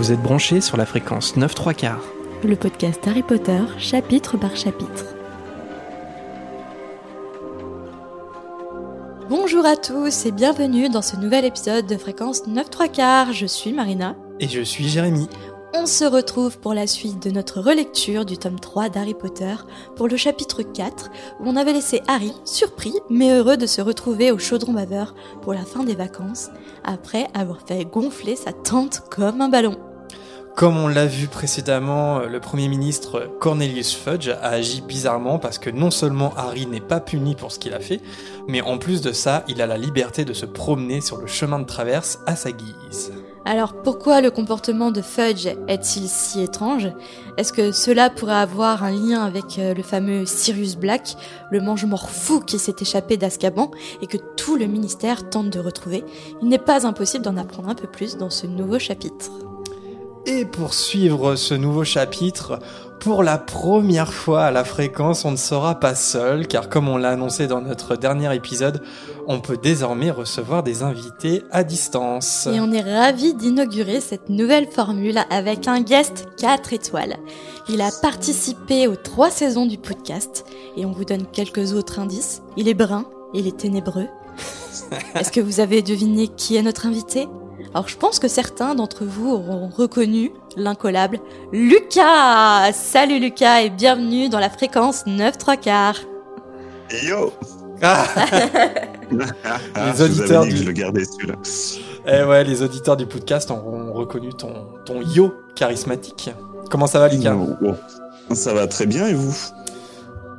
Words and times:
Vous 0.00 0.12
êtes 0.12 0.22
branchés 0.22 0.62
sur 0.62 0.78
la 0.78 0.86
fréquence 0.86 1.36
9 1.36 1.54
3 1.54 1.74
quarts. 1.74 2.02
Le 2.42 2.56
podcast 2.56 3.06
Harry 3.06 3.22
Potter, 3.22 3.60
chapitre 3.76 4.38
par 4.38 4.56
chapitre. 4.56 5.04
Bonjour 9.28 9.66
à 9.66 9.76
tous 9.76 10.24
et 10.24 10.32
bienvenue 10.32 10.88
dans 10.88 11.02
ce 11.02 11.16
nouvel 11.16 11.44
épisode 11.44 11.84
de 11.84 11.98
fréquence 11.98 12.46
9 12.46 12.70
3 12.70 12.88
quarts. 12.88 13.32
Je 13.34 13.44
suis 13.44 13.74
Marina. 13.74 14.16
Et 14.40 14.48
je 14.48 14.62
suis 14.62 14.88
Jérémy. 14.88 15.28
On 15.74 15.84
se 15.84 16.06
retrouve 16.06 16.58
pour 16.58 16.72
la 16.72 16.86
suite 16.86 17.22
de 17.22 17.30
notre 17.30 17.60
relecture 17.60 18.24
du 18.24 18.38
tome 18.38 18.58
3 18.58 18.88
d'Harry 18.88 19.12
Potter 19.12 19.54
pour 19.96 20.08
le 20.08 20.16
chapitre 20.16 20.62
4 20.62 21.10
où 21.40 21.42
on 21.46 21.56
avait 21.56 21.74
laissé 21.74 22.00
Harry 22.08 22.32
surpris 22.46 22.94
mais 23.10 23.34
heureux 23.34 23.58
de 23.58 23.66
se 23.66 23.82
retrouver 23.82 24.32
au 24.32 24.38
chaudron 24.38 24.72
baveur 24.72 25.14
pour 25.42 25.52
la 25.52 25.66
fin 25.66 25.84
des 25.84 25.94
vacances 25.94 26.48
après 26.84 27.26
avoir 27.34 27.60
fait 27.66 27.84
gonfler 27.84 28.34
sa 28.34 28.54
tente 28.54 29.02
comme 29.10 29.42
un 29.42 29.50
ballon. 29.50 29.76
Comme 30.56 30.76
on 30.76 30.88
l'a 30.88 31.06
vu 31.06 31.26
précédemment, 31.26 32.20
le 32.20 32.40
Premier 32.40 32.68
ministre 32.68 33.30
Cornelius 33.40 33.94
Fudge 33.94 34.28
a 34.28 34.48
agi 34.48 34.82
bizarrement 34.82 35.38
parce 35.38 35.58
que 35.58 35.70
non 35.70 35.90
seulement 35.90 36.34
Harry 36.36 36.66
n'est 36.66 36.80
pas 36.80 37.00
puni 37.00 37.34
pour 37.34 37.50
ce 37.50 37.58
qu'il 37.58 37.72
a 37.72 37.80
fait, 37.80 38.00
mais 38.46 38.60
en 38.60 38.76
plus 38.76 39.00
de 39.00 39.12
ça, 39.12 39.42
il 39.48 39.62
a 39.62 39.66
la 39.66 39.78
liberté 39.78 40.24
de 40.26 40.34
se 40.34 40.44
promener 40.44 41.00
sur 41.00 41.16
le 41.16 41.26
chemin 41.26 41.60
de 41.60 41.64
traverse 41.64 42.18
à 42.26 42.36
sa 42.36 42.52
guise. 42.52 43.12
Alors 43.46 43.72
pourquoi 43.82 44.20
le 44.20 44.30
comportement 44.30 44.90
de 44.90 45.00
Fudge 45.00 45.46
est-il 45.66 46.08
si 46.08 46.42
étrange? 46.42 46.88
Est-ce 47.38 47.54
que 47.54 47.72
cela 47.72 48.10
pourrait 48.10 48.34
avoir 48.34 48.84
un 48.84 48.90
lien 48.90 49.24
avec 49.24 49.58
euh, 49.58 49.72
le 49.72 49.82
fameux 49.82 50.26
Sirius 50.26 50.76
Black, 50.76 51.16
le 51.50 51.60
mange-mort 51.60 52.10
fou 52.10 52.40
qui 52.40 52.58
s'est 52.58 52.76
échappé 52.80 53.16
d'Azkaban 53.16 53.70
et 54.02 54.06
que 54.06 54.18
tout 54.36 54.56
le 54.56 54.66
ministère 54.66 55.30
tente 55.30 55.48
de 55.48 55.58
retrouver? 55.58 56.04
Il 56.42 56.48
n'est 56.48 56.58
pas 56.58 56.86
impossible 56.86 57.24
d'en 57.24 57.38
apprendre 57.38 57.70
un 57.70 57.74
peu 57.74 57.88
plus 57.88 58.18
dans 58.18 58.30
ce 58.30 58.46
nouveau 58.46 58.78
chapitre. 58.78 59.30
Et 60.26 60.44
pour 60.44 60.74
suivre 60.74 61.34
ce 61.36 61.54
nouveau 61.54 61.84
chapitre, 61.84 62.58
pour 63.00 63.22
la 63.22 63.38
première 63.38 64.12
fois 64.12 64.44
à 64.44 64.50
la 64.50 64.64
fréquence, 64.64 65.24
on 65.24 65.30
ne 65.30 65.36
sera 65.36 65.80
pas 65.80 65.94
seul, 65.94 66.46
car 66.46 66.68
comme 66.68 66.88
on 66.88 66.98
l'a 66.98 67.10
annoncé 67.12 67.46
dans 67.46 67.62
notre 67.62 67.96
dernier 67.96 68.34
épisode, 68.34 68.82
on 69.26 69.40
peut 69.40 69.56
désormais 69.56 70.10
recevoir 70.10 70.62
des 70.62 70.82
invités 70.82 71.42
à 71.50 71.64
distance. 71.64 72.46
Et 72.52 72.60
on 72.60 72.70
est 72.70 72.82
ravis 72.82 73.32
d'inaugurer 73.32 74.02
cette 74.02 74.28
nouvelle 74.28 74.68
formule 74.68 75.20
avec 75.30 75.66
un 75.66 75.80
guest 75.80 76.26
4 76.36 76.74
étoiles. 76.74 77.16
Il 77.70 77.80
a 77.80 77.90
participé 78.02 78.86
aux 78.86 78.96
trois 78.96 79.30
saisons 79.30 79.64
du 79.64 79.78
podcast, 79.78 80.44
et 80.76 80.84
on 80.84 80.92
vous 80.92 81.06
donne 81.06 81.24
quelques 81.26 81.72
autres 81.72 81.98
indices. 81.98 82.42
Il 82.58 82.68
est 82.68 82.74
brun, 82.74 83.06
il 83.32 83.46
est 83.46 83.56
ténébreux. 83.56 84.08
Est-ce 85.14 85.32
que 85.32 85.40
vous 85.40 85.60
avez 85.60 85.80
deviné 85.80 86.28
qui 86.28 86.56
est 86.56 86.62
notre 86.62 86.84
invité? 86.86 87.26
Alors 87.72 87.88
je 87.88 87.96
pense 87.96 88.18
que 88.18 88.28
certains 88.28 88.74
d'entre 88.74 89.04
vous 89.04 89.30
auront 89.30 89.68
reconnu 89.68 90.32
l'incollable 90.56 91.20
Lucas 91.52 92.72
Salut 92.72 93.20
Lucas 93.20 93.62
et 93.62 93.70
bienvenue 93.70 94.28
dans 94.28 94.40
la 94.40 94.50
fréquence 94.50 95.06
9 95.06 95.38
3 95.38 95.56
quarts 95.56 96.00
Yo 97.04 97.32
Ah 97.82 98.04
les 99.92 100.02
auditeurs 100.02 100.44
du... 100.44 100.56
je 100.56 100.64
le 100.64 100.72
gardais 100.72 101.04
celui-là. 101.04 101.34
Eh 102.06 102.22
ouais, 102.24 102.44
les 102.44 102.62
auditeurs 102.62 102.96
du 102.96 103.06
podcast 103.06 103.50
auront 103.50 103.92
reconnu 103.92 104.32
ton, 104.34 104.52
ton 104.84 105.00
yo 105.00 105.34
charismatique. 105.54 106.30
Comment 106.70 106.86
ça 106.86 106.98
va 107.00 107.08
Lucas? 107.08 107.34
Oh, 107.34 107.56
oh. 107.66 108.34
Ça 108.34 108.54
va 108.54 108.66
très 108.66 108.86
bien 108.86 109.08
et 109.08 109.14
vous? 109.14 109.34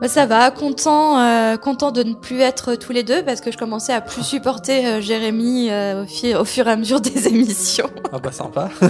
Bah 0.02 0.08
ça 0.08 0.26
va, 0.26 0.50
content, 0.52 1.20
euh, 1.20 1.58
content 1.58 1.92
de 1.92 2.02
ne 2.04 2.16
plus 2.16 2.40
être 2.42 2.74
tous 2.76 2.92
les 2.92 3.04
deux 3.04 3.24
parce 3.24 3.40
que 3.40 3.52
je 3.52 3.58
commençais 3.58 3.94
à 3.94 4.02
plus 4.02 4.24
supporter 4.24 4.86
euh, 4.86 5.00
Jérémy 5.02 5.70
euh, 5.70 6.04
au, 6.04 6.06
fi- 6.08 6.34
au 6.36 6.44
fur 6.44 6.68
et 6.68 6.72
à 6.72 6.76
mesure 6.76 7.00
des 7.02 7.28
émissions. 7.34 7.90
Ah 8.12 8.18
bah 8.20 8.32
sympa. 8.32 8.70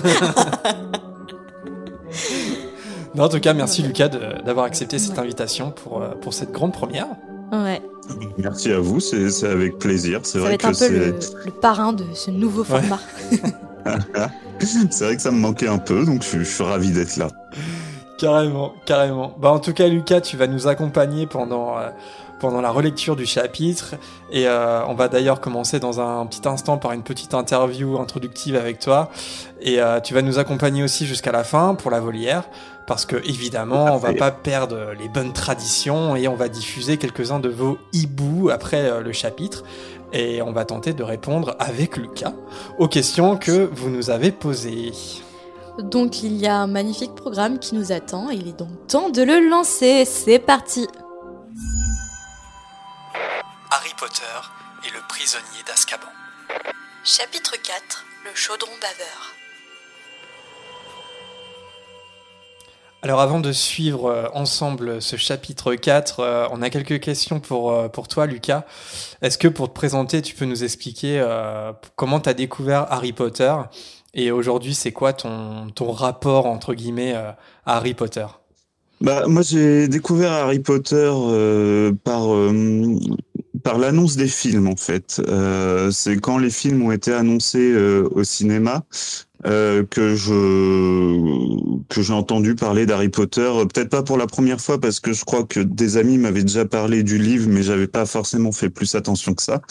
non, 3.15 3.23
en 3.25 3.29
tout 3.29 3.39
cas, 3.39 3.53
merci 3.53 3.81
Lucas 3.81 4.07
de- 4.07 4.41
d'avoir 4.45 4.66
accepté 4.66 5.00
cette 5.00 5.19
invitation 5.19 5.71
pour, 5.71 6.01
euh, 6.01 6.09
pour 6.21 6.33
cette 6.33 6.51
grande 6.51 6.73
première. 6.73 7.07
Ouais, 7.51 7.81
Merci 8.38 8.71
à 8.71 8.79
vous, 8.79 9.00
c'est 9.01 9.29
c'est 9.29 9.47
avec 9.47 9.77
plaisir. 9.77 10.21
C'est 10.23 10.33
ça 10.33 10.39
va 10.39 10.45
vrai 10.45 10.53
un 10.55 10.57
que 10.57 10.67
peu 10.67 10.73
c'est 10.73 10.89
le, 10.89 11.16
le 11.45 11.51
parrain 11.51 11.91
de 11.94 12.05
ce 12.13 12.31
nouveau 12.31 12.61
Ouais. 12.61 12.81
format. 12.81 13.00
c'est 14.59 15.03
vrai 15.05 15.16
que 15.17 15.21
ça 15.21 15.31
me 15.31 15.39
manquait 15.39 15.67
un 15.67 15.77
peu, 15.77 16.05
donc 16.05 16.23
je, 16.23 16.39
je 16.39 16.44
suis 16.44 16.63
ravi 16.63 16.91
d'être 16.91 17.17
là. 17.17 17.27
Carrément, 18.21 18.75
carrément. 18.85 19.33
Bah 19.39 19.49
en 19.49 19.57
tout 19.57 19.73
cas, 19.73 19.87
Lucas, 19.87 20.21
tu 20.21 20.37
vas 20.37 20.45
nous 20.45 20.67
accompagner 20.67 21.25
pendant 21.25 21.79
euh, 21.79 21.89
pendant 22.39 22.61
la 22.61 22.69
relecture 22.69 23.15
du 23.15 23.25
chapitre. 23.25 23.95
Et 24.31 24.47
euh, 24.47 24.85
on 24.85 24.93
va 24.93 25.07
d'ailleurs 25.07 25.41
commencer 25.41 25.79
dans 25.79 25.99
un 25.99 26.27
petit 26.27 26.47
instant 26.47 26.77
par 26.77 26.91
une 26.91 27.01
petite 27.01 27.33
interview 27.33 27.97
introductive 27.99 28.55
avec 28.55 28.77
toi. 28.77 29.09
Et 29.59 29.81
euh, 29.81 29.99
tu 30.01 30.13
vas 30.13 30.21
nous 30.21 30.37
accompagner 30.37 30.83
aussi 30.83 31.07
jusqu'à 31.07 31.31
la 31.31 31.43
fin 31.43 31.73
pour 31.73 31.89
la 31.89 31.99
volière. 31.99 32.43
Parce 32.85 33.07
que 33.07 33.15
évidemment, 33.27 33.85
on 33.85 33.97
va 33.97 34.13
pas 34.13 34.29
perdre 34.29 34.93
les 34.99 35.09
bonnes 35.09 35.33
traditions 35.33 36.15
et 36.15 36.27
on 36.27 36.35
va 36.35 36.47
diffuser 36.47 36.97
quelques-uns 36.97 37.39
de 37.39 37.49
vos 37.49 37.79
hiboux 37.91 38.51
après 38.51 39.01
le 39.01 39.11
chapitre. 39.13 39.63
Et 40.13 40.43
on 40.43 40.51
va 40.51 40.63
tenter 40.65 40.93
de 40.93 41.01
répondre 41.01 41.55
avec 41.57 41.97
Lucas 41.97 42.33
aux 42.77 42.88
questions 42.88 43.35
que 43.35 43.67
vous 43.73 43.89
nous 43.89 44.11
avez 44.11 44.31
posées. 44.31 44.91
Donc 45.79 46.23
il 46.23 46.35
y 46.35 46.47
a 46.47 46.57
un 46.57 46.67
magnifique 46.67 47.15
programme 47.15 47.57
qui 47.57 47.75
nous 47.75 47.91
attend, 47.91 48.29
il 48.29 48.47
est 48.47 48.57
donc 48.57 48.87
temps 48.87 49.09
de 49.09 49.21
le 49.21 49.49
lancer. 49.49 50.05
C'est 50.05 50.39
parti 50.39 50.87
Harry 53.71 53.91
Potter 53.97 54.25
et 54.85 54.91
le 54.91 54.99
prisonnier 55.07 55.63
d'Azkaban. 55.65 56.07
Chapitre 57.03 57.53
4 57.53 58.05
Le 58.25 58.35
chaudron 58.35 58.71
baveur. 58.81 59.35
Alors 63.03 63.19
avant 63.19 63.39
de 63.39 63.51
suivre 63.51 64.11
euh, 64.11 64.27
ensemble 64.33 65.01
ce 65.01 65.15
chapitre 65.15 65.73
4, 65.73 66.19
euh, 66.19 66.47
on 66.51 66.61
a 66.61 66.69
quelques 66.69 66.99
questions 66.99 67.39
pour, 67.39 67.71
euh, 67.71 67.88
pour 67.88 68.07
toi 68.07 68.27
Lucas. 68.27 68.63
Est-ce 69.23 69.39
que 69.39 69.47
pour 69.47 69.69
te 69.69 69.73
présenter, 69.73 70.21
tu 70.21 70.35
peux 70.35 70.45
nous 70.45 70.63
expliquer 70.63 71.19
euh, 71.19 71.73
comment 71.95 72.19
tu 72.19 72.29
as 72.29 72.35
découvert 72.35 72.85
Harry 72.91 73.11
Potter? 73.11 73.55
Et 74.13 74.31
aujourd'hui 74.31 74.73
c'est 74.73 74.91
quoi 74.91 75.13
ton, 75.13 75.67
ton 75.73 75.91
rapport 75.91 76.45
entre 76.45 76.73
guillemets 76.73 77.13
euh, 77.16 77.31
à 77.66 77.77
Harry 77.77 77.94
Potter? 77.94 78.25
Bah, 79.01 79.25
moi, 79.27 79.41
j'ai 79.41 79.88
découvert 79.88 80.31
Harry 80.31 80.59
Potter 80.59 81.09
euh, 81.11 81.91
par, 82.03 82.35
euh, 82.35 83.00
par 83.63 83.79
l'annonce 83.79 84.16
des 84.16 84.27
films, 84.27 84.67
en 84.67 84.75
fait. 84.75 85.19
C'est 85.91 86.17
quand 86.17 86.38
les 86.38 86.51
films 86.51 86.83
ont 86.83 86.91
été 86.91 87.11
annoncés 87.11 87.75
au 87.75 88.23
cinéma 88.23 88.83
que 89.44 90.16
je 90.16 91.81
que 91.89 92.01
j'ai 92.03 92.13
entendu 92.13 92.53
parler 92.53 92.85
d'Harry 92.85 93.09
Potter. 93.09 93.51
Peut-être 93.73 93.89
pas 93.89 94.03
pour 94.03 94.19
la 94.19 94.27
première 94.27 94.61
fois, 94.61 94.79
parce 94.79 95.00
que 95.00 95.13
je 95.13 95.25
crois 95.25 95.45
que 95.45 95.59
des 95.59 95.97
amis 95.97 96.19
m'avaient 96.19 96.44
déjà 96.44 96.66
parlé 96.66 97.01
du 97.01 97.17
livre, 97.17 97.47
mais 97.50 97.63
j'avais 97.63 97.88
pas 97.88 98.05
forcément 98.05 98.51
fait 98.51 98.69
plus 98.69 98.94
attention 98.94 99.33
que 99.33 99.41
ça. 99.41 99.61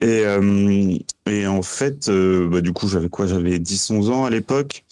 Et, 0.00 0.24
euh, 0.24 0.96
et 1.26 1.46
en 1.46 1.62
fait, 1.62 2.08
euh, 2.08 2.48
bah, 2.48 2.60
du 2.60 2.72
coup, 2.72 2.88
j'avais 2.88 3.08
quoi? 3.08 3.26
J'avais 3.26 3.58
10-11 3.58 4.10
ans 4.10 4.24
à 4.24 4.30
l'époque. 4.30 4.84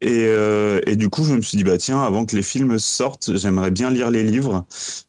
Et, 0.00 0.26
euh, 0.28 0.80
et 0.86 0.94
du 0.96 1.08
coup, 1.10 1.24
je 1.24 1.34
me 1.34 1.40
suis 1.42 1.58
dit, 1.58 1.64
bah 1.64 1.76
tiens, 1.76 2.00
avant 2.02 2.24
que 2.24 2.36
les 2.36 2.42
films 2.42 2.78
sortent, 2.78 3.36
j'aimerais 3.36 3.72
bien 3.72 3.90
lire 3.90 4.10
les 4.12 4.22
livres. 4.22 4.64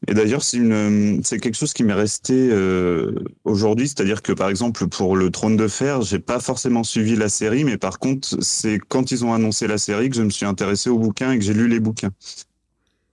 Et 0.08 0.16
d'ailleurs, 0.16 0.42
c'est 0.44 1.40
quelque 1.40 1.56
chose 1.56 1.74
qui 1.74 1.84
m'est 1.84 1.94
resté 1.94 2.34
euh, 2.52 3.14
aujourd'hui. 3.44 3.88
C'est-à-dire 3.88 4.24
que, 4.24 4.34
par 4.34 4.50
exemple, 4.50 4.88
pour 4.88 5.16
le 5.16 5.30
Trône 5.30 5.58
de 5.58 5.68
Fer, 5.68 6.02
j'ai 6.02 6.18
pas 6.20 6.40
forcément 6.40 6.84
suivi 6.84 7.16
la 7.16 7.30
série, 7.30 7.66
mais 7.66 7.78
par 7.78 8.00
contre, 8.00 8.42
c'est 8.42 8.80
quand 8.80 9.12
ils 9.12 9.24
ont 9.26 9.34
annoncé 9.34 9.68
la 9.68 9.78
série 9.78 10.10
que 10.10 10.16
je 10.16 10.24
me 10.24 10.32
suis 10.32 10.46
intéressé 10.48 10.90
aux 10.90 10.98
bouquins 11.00 11.34
et 11.34 11.38
que 11.38 11.44
j'ai 11.46 11.54
lu 11.54 11.68
les 11.68 11.80
bouquins. 11.80 12.12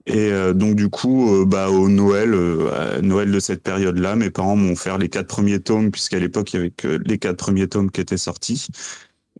Et 0.07 0.31
euh, 0.31 0.53
donc, 0.53 0.75
du 0.75 0.89
coup, 0.89 1.35
euh, 1.35 1.45
bah, 1.45 1.69
au 1.69 1.89
Noël, 1.89 2.33
euh, 2.33 2.97
à 2.97 3.01
Noël 3.01 3.29
de 3.29 3.39
cette 3.41 3.61
période-là, 3.61 4.15
mes 4.15 4.29
parents 4.29 4.55
m'ont 4.55 4.71
offert 4.71 4.97
les 4.97 5.09
quatre 5.09 5.27
premiers 5.27 5.59
tomes, 5.59 5.91
puisqu'à 5.91 6.17
l'époque, 6.17 6.53
il 6.53 6.55
y 6.55 6.59
avait 6.59 6.71
que 6.71 6.87
les 6.87 7.17
quatre 7.17 7.35
premiers 7.35 7.67
tomes 7.67 7.91
qui 7.91 7.99
étaient 7.99 8.17
sortis. 8.17 8.67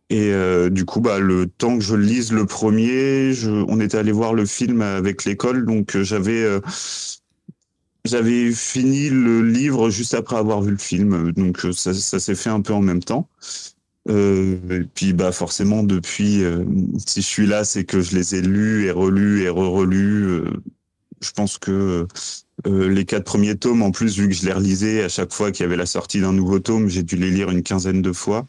Et 0.09 0.33
euh, 0.33 0.69
du 0.69 0.83
coup, 0.83 0.99
bah, 0.99 1.19
le 1.19 1.47
temps 1.47 1.77
que 1.77 1.83
je 1.83 1.95
lise 1.95 2.33
le 2.33 2.45
premier, 2.45 3.31
je, 3.33 3.49
on 3.49 3.79
était 3.79 3.97
allé 3.97 4.11
voir 4.11 4.33
le 4.33 4.45
film 4.45 4.81
avec 4.81 5.23
l'école, 5.23 5.65
donc 5.65 5.95
euh, 5.95 6.03
j'avais 6.03 6.45
j'avais 8.05 8.51
fini 8.53 9.09
le 9.09 9.41
livre 9.41 9.89
juste 9.89 10.13
après 10.13 10.37
avoir 10.37 10.61
vu 10.61 10.71
le 10.71 10.77
film, 10.77 11.33
donc 11.33 11.65
ça, 11.73 11.93
ça 11.93 12.19
s'est 12.19 12.35
fait 12.35 12.49
un 12.49 12.61
peu 12.61 12.73
en 12.73 12.81
même 12.81 13.03
temps. 13.03 13.27
Euh, 14.09 14.81
et 14.81 14.83
puis 14.85 15.13
bah 15.13 15.31
forcément 15.31 15.83
depuis, 15.83 16.43
euh, 16.43 16.63
si 17.05 17.21
je 17.21 17.27
suis 17.27 17.45
là, 17.45 17.63
c'est 17.63 17.83
que 17.83 18.01
je 18.01 18.15
les 18.15 18.35
ai 18.35 18.41
lus 18.41 18.85
et 18.85 18.91
relus 18.91 19.43
et 19.43 19.49
re-relus. 19.49 20.23
Euh, 20.25 20.51
je 21.21 21.31
pense 21.31 21.57
que 21.57 22.07
les 22.65 23.05
quatre 23.05 23.23
premiers 23.23 23.57
tomes, 23.57 23.81
en 23.81 23.91
plus 23.91 24.17
vu 24.19 24.29
que 24.29 24.35
je 24.35 24.45
les 24.45 24.53
relisais 24.53 25.03
à 25.03 25.09
chaque 25.09 25.33
fois 25.33 25.51
qu'il 25.51 25.63
y 25.63 25.65
avait 25.65 25.75
la 25.77 25.87
sortie 25.87 26.21
d'un 26.21 26.33
nouveau 26.33 26.59
tome, 26.59 26.89
j'ai 26.89 27.01
dû 27.01 27.15
les 27.15 27.31
lire 27.31 27.49
une 27.49 27.63
quinzaine 27.63 28.03
de 28.03 28.13
fois. 28.13 28.47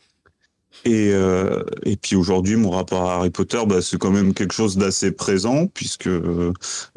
Et, 0.84 1.10
euh, 1.12 1.62
et 1.84 1.96
puis 1.96 2.16
aujourd'hui, 2.16 2.56
mon 2.56 2.70
rapport 2.70 3.10
à 3.10 3.16
Harry 3.16 3.30
Potter, 3.30 3.60
bah, 3.66 3.82
c'est 3.82 3.98
quand 3.98 4.10
même 4.10 4.32
quelque 4.34 4.54
chose 4.54 4.76
d'assez 4.76 5.10
présent 5.10 5.66
puisque 5.66 6.08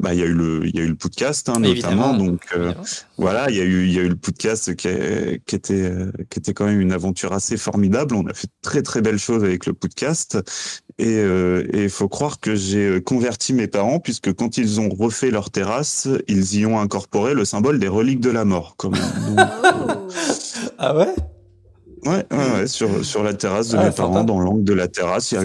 bah 0.00 0.14
il 0.14 0.20
y 0.20 0.22
a 0.22 0.26
eu 0.26 0.34
le 0.34 0.66
il 0.66 0.76
y 0.76 0.80
a 0.80 0.82
eu 0.82 0.88
le 0.88 0.94
podcast 0.94 1.48
hein, 1.48 1.58
notamment. 1.58 2.14
Donc 2.14 2.42
euh, 2.56 2.72
voilà, 3.18 3.50
il 3.50 3.56
y 3.56 3.60
a 3.60 3.64
eu 3.64 3.84
il 3.84 3.92
y 3.92 3.98
a 3.98 4.02
eu 4.02 4.08
le 4.08 4.16
podcast 4.16 4.74
qui, 4.76 4.88
qui 5.46 5.54
était 5.54 5.92
qui 6.30 6.38
était 6.38 6.54
quand 6.54 6.66
même 6.66 6.80
une 6.80 6.92
aventure 6.92 7.32
assez 7.32 7.56
formidable. 7.56 8.14
On 8.14 8.26
a 8.26 8.34
fait 8.34 8.48
très 8.62 8.82
très 8.82 9.02
belles 9.02 9.18
choses 9.18 9.44
avec 9.44 9.66
le 9.66 9.72
podcast 9.72 10.38
et 10.98 11.16
euh, 11.16 11.66
il 11.72 11.90
faut 11.90 12.08
croire 12.08 12.38
que 12.38 12.54
j'ai 12.54 13.02
converti 13.02 13.52
mes 13.52 13.66
parents 13.66 13.98
puisque 13.98 14.32
quand 14.32 14.58
ils 14.58 14.80
ont 14.80 14.88
refait 14.88 15.30
leur 15.30 15.50
terrasse, 15.50 16.08
ils 16.28 16.56
y 16.56 16.66
ont 16.66 16.78
incorporé 16.78 17.34
le 17.34 17.44
symbole 17.44 17.78
des 17.78 17.88
reliques 17.88 18.20
de 18.20 18.30
la 18.30 18.44
mort. 18.44 18.76
Comme, 18.76 18.94
oh. 19.38 20.08
ah 20.78 20.96
ouais? 20.96 21.14
Ouais, 22.04 22.26
ouais, 22.32 22.52
ouais, 22.52 22.66
sur, 22.66 23.04
sur 23.04 23.22
la 23.22 23.32
terrasse 23.32 23.68
de 23.68 23.76
ah, 23.76 23.84
mes 23.84 23.90
parents, 23.92 24.24
dans 24.24 24.40
l'angle 24.40 24.64
de 24.64 24.72
la 24.72 24.88
terrasse, 24.88 25.30
il 25.30 25.34
y 25.36 25.38
a 25.38 25.44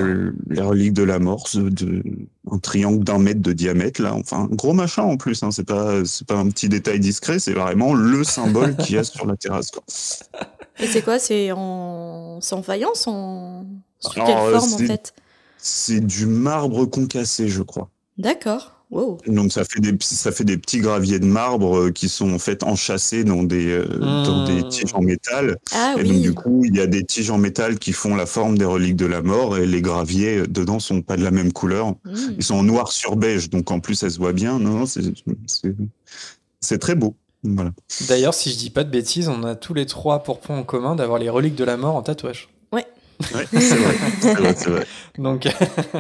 les 0.50 0.62
reliques 0.62 0.94
de 0.94 1.04
la 1.04 1.20
mort, 1.20 1.48
de, 1.54 2.04
un 2.52 2.58
triangle 2.58 3.04
d'un 3.04 3.20
mètre 3.20 3.42
de 3.42 3.54
diamètre, 3.54 4.02
là. 4.02 4.16
Enfin, 4.16 4.48
gros 4.52 4.74
machin 4.74 5.04
en 5.04 5.18
plus, 5.18 5.44
hein. 5.44 5.52
C'est 5.52 5.68
pas, 5.68 6.04
c'est 6.04 6.26
pas 6.26 6.36
un 6.36 6.50
petit 6.50 6.68
détail 6.68 7.00
discret, 7.00 7.38
c'est 7.38 7.54
vraiment 7.54 7.94
le 7.94 8.24
symbole 8.24 8.76
qu'il 8.78 8.96
y 8.96 8.98
a 8.98 9.04
sur 9.04 9.28
la 9.28 9.36
terrasse, 9.36 9.70
quoi. 9.70 9.84
Et 10.80 10.88
c'est 10.88 11.04
quoi? 11.04 11.20
C'est 11.20 11.52
en, 11.52 12.40
c'est 12.42 12.56
en 12.56 12.64
faïence? 12.64 13.08
En, 13.08 13.66
sous 14.00 14.12
quelle 14.14 14.26
forme, 14.26 14.74
en 14.74 14.78
fait? 14.78 15.14
C'est 15.60 16.00
du 16.00 16.26
marbre 16.26 16.86
concassé, 16.86 17.50
je 17.50 17.62
crois. 17.62 17.90
D'accord. 18.18 18.77
Donc 18.90 19.52
ça 19.52 19.66
fait 19.66 19.82
des 19.82 19.94
ça 20.00 20.32
fait 20.32 20.46
des 20.46 20.58
petits 20.58 20.80
graviers 20.80 21.20
de 21.20 21.26
marbre 21.26 21.78
euh, 21.78 21.92
qui 21.92 22.08
sont 22.08 22.34
en 22.34 22.40
fait 22.40 22.64
enchâssés 22.64 23.26
dans 23.26 23.44
des 23.44 23.68
euh, 23.68 23.86
dans 23.86 24.46
des 24.46 24.64
mmh. 24.64 24.70
tiges 24.70 24.94
en 24.94 25.02
métal. 25.02 25.58
Ah, 25.74 25.96
et 25.98 26.04
donc 26.06 26.22
du 26.22 26.34
coup 26.34 26.64
il 26.64 26.76
y 26.78 26.80
a 26.80 26.88
des 26.88 27.04
tiges 27.04 27.30
en 27.30 27.38
métal 27.38 27.80
qui 27.80 27.92
font 27.92 28.16
la 28.16 28.26
forme 28.26 28.58
des 28.58 28.64
reliques 28.64 28.96
de 28.96 29.06
la 29.06 29.22
mort 29.22 29.58
et 29.58 29.66
les 29.66 29.82
graviers 29.82 30.38
euh, 30.38 30.48
dedans 30.48 30.80
sont 30.80 31.02
pas 31.02 31.18
de 31.18 31.24
la 31.24 31.32
même 31.32 31.52
couleur. 31.52 31.90
Mmh. 31.90 32.16
Ils 32.38 32.44
sont 32.44 32.56
en 32.56 32.64
noir 32.64 32.94
sur 32.94 33.18
beige 33.18 33.50
donc 33.50 33.72
en 33.72 33.82
plus 33.82 33.96
ça 33.96 34.10
se 34.10 34.20
voit 34.20 34.34
bien. 34.34 34.58
Non, 34.58 34.86
c'est 34.86 35.02
c'est 36.62 36.80
très 36.80 36.96
beau. 36.96 37.16
Voilà. 37.44 37.72
D'ailleurs 38.08 38.34
si 38.34 38.52
je 38.52 38.58
dis 38.58 38.70
pas 38.70 38.86
de 38.86 38.90
bêtises 38.90 39.28
on 39.28 39.44
a 39.44 39.56
tous 39.56 39.74
les 39.74 39.86
trois 39.86 40.24
pour 40.24 40.40
point 40.40 40.58
en 40.58 40.64
commun 40.64 40.96
d'avoir 40.96 41.20
les 41.20 41.30
reliques 41.30 41.56
de 41.56 41.66
la 41.66 41.76
mort 41.76 41.96
en 41.96 42.04
tatouage. 42.04 42.48
Ouais, 43.34 43.46
c'est 43.52 43.76
vrai, 44.34 44.86
donc, 45.18 45.48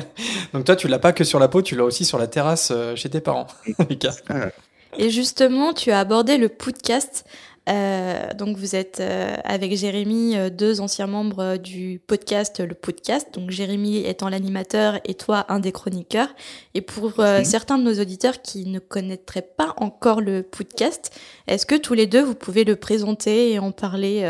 donc 0.54 0.66
toi, 0.66 0.75
tu 0.75 0.88
l'as 0.88 1.00
pas 1.00 1.14
que 1.14 1.24
sur 1.24 1.40
la 1.40 1.48
peau, 1.48 1.62
tu 1.62 1.75
l'as 1.75 1.84
aussi 1.84 2.06
sur 2.06 2.18
la 2.18 2.28
terrasse 2.28 2.69
euh, 2.72 2.96
chez 2.96 3.10
tes 3.10 3.22
parents, 3.22 3.48
Et 4.98 5.10
justement, 5.10 5.74
tu 5.74 5.92
as 5.92 6.00
abordé 6.00 6.38
le 6.38 6.50
podcast. 6.50 7.25
Euh, 7.69 8.34
donc 8.34 8.56
vous 8.56 8.78
êtes 8.78 9.02
euh, 9.02 9.36
avec 9.44 9.75
Jérémy, 9.75 10.36
deux 10.52 10.80
anciens 10.80 11.06
membres 11.06 11.58
du 11.58 12.00
podcast, 12.08 12.62
le 12.62 12.74
podcast. 12.74 13.28
Donc 13.34 13.52
Jérémy 13.52 13.98
étant 13.98 14.30
l'animateur 14.30 15.00
et 15.04 15.14
toi 15.14 15.46
un 15.50 15.60
des 15.60 15.74
chroniqueurs. 15.74 16.30
Et 16.74 16.81
pour 16.81 17.22
certains 17.44 17.78
de 17.78 17.84
nos 17.84 18.00
auditeurs 18.00 18.42
qui 18.42 18.66
ne 18.66 18.80
connaîtraient 18.80 19.48
pas 19.58 19.74
encore 19.78 20.22
le 20.22 20.42
podcast, 20.42 21.12
est-ce 21.48 21.66
que 21.66 21.75
tous 21.75 21.94
les 21.94 22.08
deux 22.08 22.24
vous 22.24 22.36
pouvez 22.36 22.64
le 22.64 22.78
présenter 22.78 23.52
et 23.52 23.60
en 23.60 23.72
parler 23.72 24.24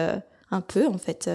un 0.49 0.61
peu 0.61 0.87
en 0.87 0.97
fait 0.97 1.29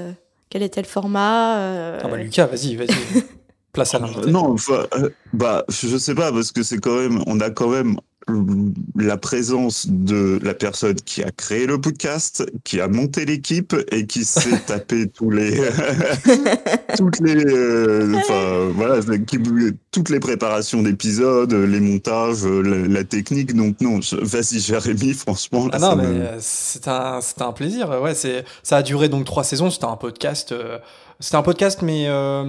quel 0.52 0.62
était 0.62 0.82
le 0.82 0.86
format 0.86 1.56
euh, 1.56 1.98
ah 2.02 2.08
bah 2.08 2.18
Lucas, 2.18 2.44
vas-y, 2.44 2.76
vas-y. 2.76 2.88
Place 3.72 3.94
à 3.94 4.00
l'invité. 4.00 4.30
Non, 4.30 4.54
euh, 4.68 5.08
bah, 5.32 5.64
je 5.70 5.96
sais 5.96 6.14
pas, 6.14 6.30
parce 6.30 6.52
que 6.52 6.62
c'est 6.62 6.76
quand 6.76 6.94
même, 6.94 7.22
on 7.26 7.40
a 7.40 7.48
quand 7.48 7.70
même 7.70 7.96
la 8.96 9.16
présence 9.16 9.86
de 9.88 10.38
la 10.42 10.54
personne 10.54 10.94
qui 10.94 11.22
a 11.22 11.30
créé 11.30 11.66
le 11.66 11.80
podcast, 11.80 12.44
qui 12.64 12.80
a 12.80 12.88
monté 12.88 13.24
l'équipe 13.24 13.74
et 13.90 14.06
qui 14.06 14.24
s'est 14.24 14.58
tapé 14.66 15.08
tous 15.08 15.30
les 15.30 15.60
toutes 16.96 17.20
les 17.20 17.44
euh, 17.44 18.14
enfin 18.16 18.70
voilà 18.74 19.00
toutes 19.90 20.08
les 20.08 20.20
préparations 20.20 20.82
d'épisodes, 20.82 21.52
les 21.52 21.80
montages, 21.80 22.44
la, 22.44 23.04
technique. 23.04 23.54
Donc 23.54 23.80
non, 23.80 24.00
vas-y 24.20 24.60
Jérémy, 24.60 25.14
franchement. 25.14 25.68
ah 25.72 25.78
non, 25.78 25.96
mais 25.96 26.04
euh, 26.04 26.36
c'est 26.40 26.88
un 26.88 27.20
c'est 27.20 27.42
un 27.42 27.52
plaisir. 27.52 28.00
Ouais, 28.00 28.14
c'est 28.14 28.44
ça 28.62 28.78
a 28.78 28.82
duré 28.82 29.08
donc 29.08 29.24
trois 29.24 29.44
saisons. 29.44 29.70
C'était 29.70 29.86
un 29.86 29.96
podcast. 29.96 30.52
Euh, 30.52 30.78
c'était 31.20 31.36
un 31.36 31.42
podcast, 31.42 31.82
mais 31.82 32.08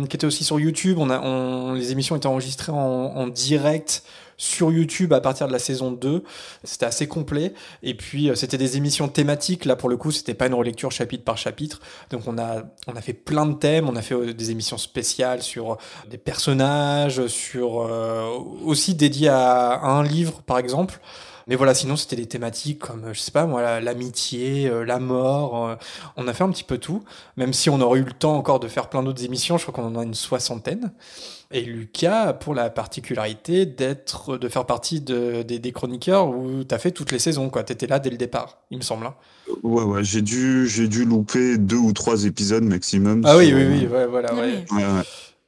qui 0.09 0.15
était 0.15 0.25
aussi 0.25 0.43
sur 0.43 0.59
YouTube. 0.59 0.97
On 0.99 1.09
a, 1.09 1.19
on, 1.19 1.73
les 1.73 1.91
émissions 1.91 2.15
étaient 2.15 2.27
enregistrées 2.27 2.71
en, 2.71 2.77
en 2.77 3.27
direct 3.27 4.03
sur 4.43 4.71
YouTube 4.71 5.13
à 5.13 5.21
partir 5.21 5.47
de 5.47 5.53
la 5.53 5.59
saison 5.59 5.91
2. 5.91 6.23
C'était 6.63 6.85
assez 6.85 7.07
complet. 7.07 7.53
Et 7.81 7.95
puis, 7.95 8.29
euh, 8.29 8.35
c'était 8.35 8.57
des 8.57 8.77
émissions 8.77 9.07
thématiques. 9.07 9.65
Là, 9.65 9.75
pour 9.75 9.89
le 9.89 9.97
coup, 9.97 10.11
c'était 10.11 10.33
pas 10.33 10.47
une 10.47 10.53
relecture 10.53 10.91
chapitre 10.91 11.23
par 11.23 11.37
chapitre. 11.37 11.79
Donc, 12.09 12.23
on 12.27 12.37
a, 12.37 12.63
on 12.87 12.95
a 12.95 13.01
fait 13.01 13.13
plein 13.13 13.45
de 13.45 13.53
thèmes. 13.53 13.87
On 13.87 13.95
a 13.95 14.01
fait 14.01 14.15
euh, 14.15 14.33
des 14.33 14.51
émissions 14.51 14.77
spéciales 14.77 15.41
sur 15.41 15.77
des 16.09 16.17
personnages, 16.17 17.25
sur 17.27 17.81
euh, 17.81 18.27
aussi 18.65 18.95
dédiées 18.95 19.29
à, 19.29 19.81
un 19.81 20.03
livre, 20.03 20.41
par 20.41 20.57
exemple. 20.57 20.99
Mais 21.47 21.55
voilà, 21.55 21.73
sinon 21.73 21.97
c'était 21.97 22.15
des 22.15 22.25
thématiques 22.25 22.79
comme, 22.79 23.09
je 23.11 23.19
sais 23.19 23.31
pas 23.31 23.45
moi, 23.45 23.81
l'amitié, 23.81 24.71
la 24.85 24.97
mort. 24.97 25.77
on 26.15 26.27
a 26.29 26.33
fait 26.33 26.45
un 26.45 26.49
petit 26.49 26.63
peu 26.63 26.77
tout, 26.77 27.03
même 27.35 27.51
si 27.51 27.69
on 27.69 27.81
aurait 27.81 27.99
eu 27.99 28.03
le 28.03 28.13
temps 28.13 28.37
encore 28.37 28.61
de 28.61 28.69
faire 28.69 28.87
plein 28.87 29.03
d'autres 29.03 29.25
émissions. 29.25 29.57
Je 29.57 29.63
crois 29.63 29.73
qu'on 29.73 29.93
en 29.93 29.99
a 29.99 30.03
une 30.03 30.13
soixantaine. 30.13 30.93
Et 31.53 31.61
Lucas 31.61 32.29
a 32.29 32.33
pour 32.33 32.55
la 32.55 32.71
particularité 32.71 33.67
d'être, 33.67 34.37
de 34.37 34.49
faire 34.49 34.65
partie 34.65 35.01
de, 35.01 35.43
des, 35.43 35.71
chroniqueurs 35.71 36.27
où 36.27 36.63
tu 36.63 36.73
as 36.73 36.79
fait 36.79 36.89
toutes 36.89 37.11
les 37.11 37.19
saisons, 37.19 37.51
quoi. 37.51 37.63
Tu 37.63 37.73
étais 37.73 37.85
là 37.85 37.99
dès 37.99 38.09
le 38.09 38.17
départ, 38.17 38.63
il 38.71 38.79
me 38.79 38.83
semble. 38.83 39.05
Hein. 39.05 39.13
Ouais, 39.61 39.83
ouais, 39.83 40.03
j'ai 40.03 40.23
dû, 40.23 40.67
j'ai 40.67 40.87
dû 40.87 41.05
louper 41.05 41.59
deux 41.59 41.77
ou 41.77 41.93
trois 41.93 42.25
épisodes 42.25 42.63
maximum. 42.63 43.21
Ah 43.25 43.37
oui, 43.37 43.53
oui, 43.53 43.65
oui, 43.69 43.85
ouais, 43.85 44.07
voilà, 44.07 44.33
ouais. 44.33 44.65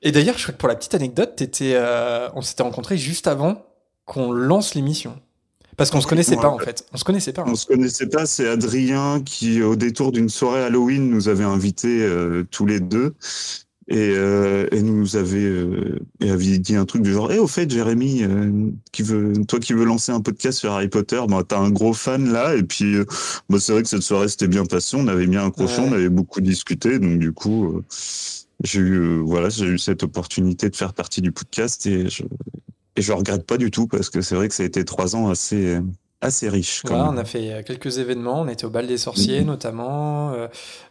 Et 0.04 0.12
d'ailleurs, 0.12 0.38
je 0.38 0.44
crois 0.44 0.54
que 0.54 0.60
pour 0.60 0.70
la 0.70 0.76
petite 0.76 0.94
anecdote, 0.94 1.42
étais, 1.42 1.72
euh, 1.74 2.30
on 2.36 2.42
s'était 2.42 2.62
rencontrés 2.62 2.98
juste 2.98 3.26
avant 3.26 3.66
qu'on 4.06 4.32
lance 4.32 4.76
l'émission. 4.76 5.20
Parce 5.78 5.90
qu'on 5.90 6.02
se 6.02 6.08
connaissait 6.08 6.38
pas 6.38 6.50
en 6.50 6.60
fait. 6.60 6.86
On 6.94 6.98
se 6.98 7.04
connaissait 7.04 7.34
pas. 7.34 7.42
Hein. 7.42 7.50
On 7.50 7.56
se 7.56 7.66
connaissait 7.66 8.08
pas. 8.08 8.26
C'est 8.26 8.48
Adrien 8.48 9.22
qui, 9.26 9.62
au 9.62 9.76
détour 9.76 10.12
d'une 10.12 10.30
soirée 10.30 10.64
Halloween, 10.64 11.10
nous 11.10 11.28
avait 11.28 11.44
invités 11.44 12.02
euh, 12.02 12.46
tous 12.50 12.66
les 12.66 12.80
deux 12.80 13.16
et, 13.88 14.14
euh, 14.16 14.68
et 14.72 14.82
nous 14.82 15.16
avait, 15.16 15.44
euh, 15.44 16.00
avait 16.22 16.58
dit 16.58 16.76
un 16.76 16.86
truc 16.86 17.04
du 17.04 17.14
genre, 17.14 17.32
eh, 17.32 17.38
au 17.38 17.48
fait, 17.48 17.70
Jérémy, 17.70 18.24
euh, 18.24 18.72
qui 18.92 19.04
veut, 19.04 19.34
toi 19.48 19.60
qui 19.60 19.74
veux 19.74 19.86
lancer 19.86 20.12
un 20.12 20.22
podcast 20.22 20.58
sur 20.58 20.72
Harry 20.72 20.88
Potter, 20.88 21.22
bah, 21.30 21.44
t'as 21.48 21.60
un 21.60 21.70
gros 21.70 21.94
fan 21.94 22.32
là. 22.32 22.56
Et 22.56 22.64
puis, 22.64 22.96
euh, 22.96 23.06
bah, 23.48 23.60
c'est 23.60 23.74
vrai 23.74 23.84
que 23.84 23.90
cette 23.90 24.02
soirée 24.02 24.28
s'était 24.28 24.48
bien 24.48 24.66
passée. 24.66 24.98
On 24.98 25.08
avait 25.08 25.28
bien 25.28 25.46
accroché, 25.46 25.82
ouais. 25.82 25.88
on 25.90 25.94
avait 25.94 26.10
beaucoup 26.10 26.42
discuté. 26.42 26.98
Donc, 26.98 27.20
du 27.20 27.32
coup, 27.32 27.66
euh, 27.68 27.84
j'ai 28.64 28.80
eu, 28.80 29.20
voilà, 29.20 29.50
j'ai 29.50 29.68
eu 29.68 29.78
cette 29.78 30.02
opportunité 30.02 30.70
de 30.70 30.76
faire 30.76 30.94
partie 30.94 31.22
du 31.22 31.32
podcast 31.32 31.86
et 31.86 32.10
je, 32.10 32.24
et 32.96 33.02
je 33.02 33.12
regrette 33.12 33.46
pas 33.46 33.58
du 33.58 33.70
tout 33.70 33.88
parce 33.88 34.10
que 34.10 34.22
c'est 34.22 34.36
vrai 34.36 34.48
que 34.48 34.56
ça 34.56 34.64
a 34.64 34.66
été 34.66 34.84
trois 34.84 35.16
ans 35.16 35.30
assez, 35.30 35.78
assez 36.26 36.50
riche. 36.50 36.82
Voilà, 36.86 37.10
on 37.10 37.18
a 37.18 37.26
fait 37.26 37.64
quelques 37.66 37.98
événements. 37.98 38.42
On 38.42 38.48
était 38.48 38.66
au 38.66 38.70
bal 38.70 38.88
des 38.88 38.98
sorciers, 38.98 39.42
mmh. 39.42 39.46
notamment, 39.46 40.34
euh, 40.34 40.48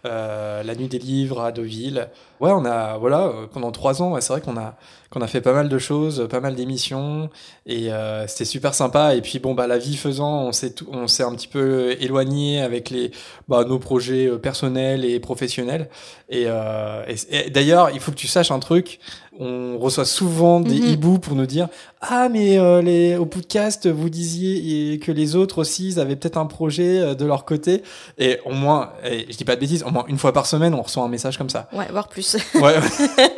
euh, 0.07 0.63
la 0.63 0.75
nuit 0.75 0.89
des 0.89 0.99
livres 0.99 1.41
à 1.41 1.53
Deauville. 1.53 2.09
Ouais, 2.41 2.51
on 2.53 2.65
a, 2.65 2.99
voilà, 2.99 3.33
pendant 3.53 3.71
trois 3.71 4.03
ans, 4.03 4.13
ouais, 4.13 4.21
c'est 4.21 4.33
vrai 4.33 4.41
qu'on 4.41 4.57
a, 4.57 4.77
qu'on 5.11 5.21
a 5.21 5.29
fait 5.29 5.41
pas 5.41 5.53
mal 5.53 5.69
de 5.69 5.79
choses, 5.79 6.27
pas 6.29 6.41
mal 6.41 6.57
d'émissions, 6.57 7.31
et 7.65 7.93
euh, 7.93 8.27
c'était 8.27 8.45
super 8.45 8.75
sympa. 8.75 9.15
Et 9.15 9.23
puis 9.23 9.39
bon, 9.39 9.55
bah 9.55 9.67
la 9.67 9.79
vie 9.79 9.97
faisant, 9.97 10.43
on 10.43 10.53
s'est, 10.53 10.75
on 10.89 11.07
s'est 11.07 11.23
un 11.23 11.33
petit 11.35 11.47
peu 11.49 11.97
éloigné 12.01 12.61
avec 12.61 12.91
les, 12.91 13.13
bah, 13.49 13.65
nos 13.65 13.79
projets 13.79 14.27
euh, 14.27 14.39
personnels 14.39 15.05
et 15.05 15.21
professionnels. 15.21 15.89
Et, 16.29 16.45
euh, 16.49 17.05
et, 17.07 17.47
et 17.47 17.51
d'ailleurs, 17.51 17.91
il 17.91 18.01
faut 18.01 18.11
que 18.11 18.17
tu 18.17 18.27
saches 18.27 18.51
un 18.51 18.59
truc. 18.59 18.99
On 19.41 19.79
reçoit 19.79 20.05
souvent 20.05 20.61
des 20.61 20.79
mm-hmm. 20.79 20.93
hiboux 20.93 21.19
pour 21.19 21.35
nous 21.35 21.47
dire 21.47 21.69
ah 22.01 22.29
mais 22.29 22.57
euh, 22.59 22.83
les 22.83 23.17
au 23.17 23.27
podcast 23.27 23.89
vous 23.89 24.09
disiez 24.09 24.99
que 25.01 25.11
les 25.11 25.35
autres 25.35 25.59
aussi 25.59 25.89
ils 25.89 26.01
avaient 26.01 26.15
peut-être 26.15 26.37
un 26.37 26.47
projet 26.47 27.01
euh, 27.01 27.15
de 27.15 27.25
leur 27.25 27.45
côté 27.45 27.83
et 28.17 28.39
au 28.45 28.53
moins 28.53 28.93
et 29.05 29.27
je 29.29 29.37
dis 29.37 29.45
pas 29.45 29.57
de 29.57 29.61
bêtises 29.61 29.83
au 29.83 29.91
moins 29.91 30.05
une 30.07 30.19
fois 30.19 30.33
par 30.33 30.47
semaine 30.47 30.73
on 30.73 30.83
reçoit 30.83 31.03
un 31.03 31.09
message 31.09 31.37
comme 31.37 31.51
ça. 31.51 31.69
Ouais 31.73 31.87
voire 31.91 32.09
plus. 32.09 32.37
Ouais. 32.55 32.75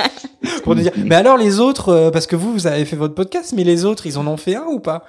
Pour 0.64 0.76
nous 0.76 0.82
dire 0.82 0.92
mais 0.96 1.14
alors 1.14 1.38
les 1.38 1.60
autres 1.60 1.88
euh, 1.88 2.10
parce 2.10 2.26
que 2.26 2.36
vous 2.36 2.52
vous 2.52 2.66
avez 2.66 2.84
fait 2.84 2.96
votre 2.96 3.14
podcast 3.14 3.54
mais 3.56 3.64
les 3.64 3.86
autres 3.86 4.06
ils 4.06 4.18
en 4.18 4.26
ont 4.26 4.36
fait 4.36 4.56
un 4.56 4.66
ou 4.66 4.80
pas? 4.80 5.04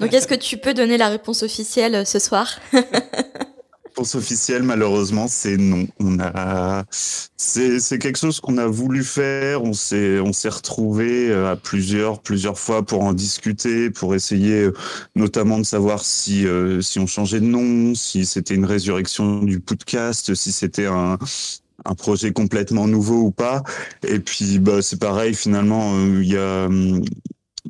Donc 0.00 0.14
est-ce 0.14 0.26
que 0.26 0.34
tu 0.34 0.56
peux 0.56 0.72
donner 0.72 0.96
la 0.96 1.08
réponse 1.08 1.42
officielle 1.42 2.06
ce 2.06 2.18
soir? 2.18 2.58
réponse 3.96 4.14
officielle, 4.14 4.62
malheureusement, 4.62 5.26
c'est 5.26 5.56
non. 5.56 5.86
On 6.00 6.18
a, 6.20 6.84
c'est, 6.90 7.98
quelque 7.98 8.18
chose 8.18 8.40
qu'on 8.40 8.58
a 8.58 8.66
voulu 8.66 9.02
faire. 9.02 9.62
On 9.62 9.72
s'est, 9.72 10.20
on 10.20 10.34
s'est 10.34 10.50
retrouvé 10.50 11.30
euh, 11.30 11.50
à 11.50 11.56
plusieurs, 11.56 12.20
plusieurs 12.20 12.58
fois 12.58 12.84
pour 12.84 13.02
en 13.04 13.14
discuter, 13.14 13.88
pour 13.90 14.14
essayer, 14.14 14.64
euh, 14.64 14.74
notamment 15.14 15.58
de 15.58 15.64
savoir 15.64 16.04
si, 16.04 16.46
euh, 16.46 16.82
si 16.82 16.98
on 16.98 17.06
changeait 17.06 17.40
de 17.40 17.46
nom, 17.46 17.94
si 17.94 18.26
c'était 18.26 18.54
une 18.54 18.66
résurrection 18.66 19.42
du 19.42 19.60
podcast, 19.60 20.34
si 20.34 20.52
c'était 20.52 20.86
un, 20.86 21.16
un 21.86 21.94
projet 21.94 22.32
complètement 22.34 22.86
nouveau 22.86 23.22
ou 23.22 23.30
pas. 23.30 23.62
Et 24.06 24.18
puis, 24.18 24.58
bah, 24.58 24.82
c'est 24.82 25.00
pareil, 25.00 25.32
finalement, 25.32 25.98
il 26.04 26.30
y 26.30 26.36
a, 26.36 26.66
hum, 26.66 27.02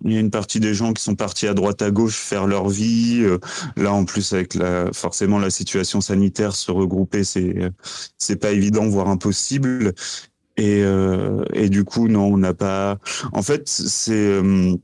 il 0.05 0.13
y 0.13 0.17
a 0.17 0.21
une 0.21 0.31
partie 0.31 0.61
des 0.61 0.75
gens 0.75 0.93
qui 0.93 1.03
sont 1.03 1.15
partis 1.15 1.47
à 1.47 1.55
droite 1.55 1.83
à 1.83 1.91
gauche 1.91 2.17
faire 2.17 2.47
leur 2.47 2.69
vie. 2.69 3.21
Euh, 3.23 3.39
là, 3.77 3.93
en 3.93 4.05
plus, 4.05 4.33
avec 4.33 4.55
la, 4.55 4.93
forcément 4.93 5.39
la 5.39 5.51
situation 5.51 6.01
sanitaire, 6.01 6.55
se 6.55 6.71
regrouper, 6.71 7.25
c'est 7.25 7.57
c'est 8.19 8.37
pas 8.37 8.53
évident, 8.53 8.87
voire 8.87 9.09
impossible. 9.09 9.95
Et, 10.57 10.83
euh, 10.83 11.45
et 11.53 11.69
du 11.69 11.85
coup, 11.85 12.09
non, 12.09 12.27
on 12.27 12.39
n'a 12.39 12.55
pas. 12.55 12.99
En 13.33 13.43
fait, 13.43 13.69
c'est 13.69 14.13
euh, 14.13 14.75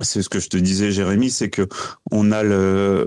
c'est 0.00 0.22
ce 0.22 0.28
que 0.28 0.40
je 0.40 0.48
te 0.48 0.56
disais, 0.56 0.92
Jérémy, 0.92 1.30
c'est 1.30 1.50
que 1.50 1.68
on 2.10 2.32
a 2.32 2.42
le 2.42 3.06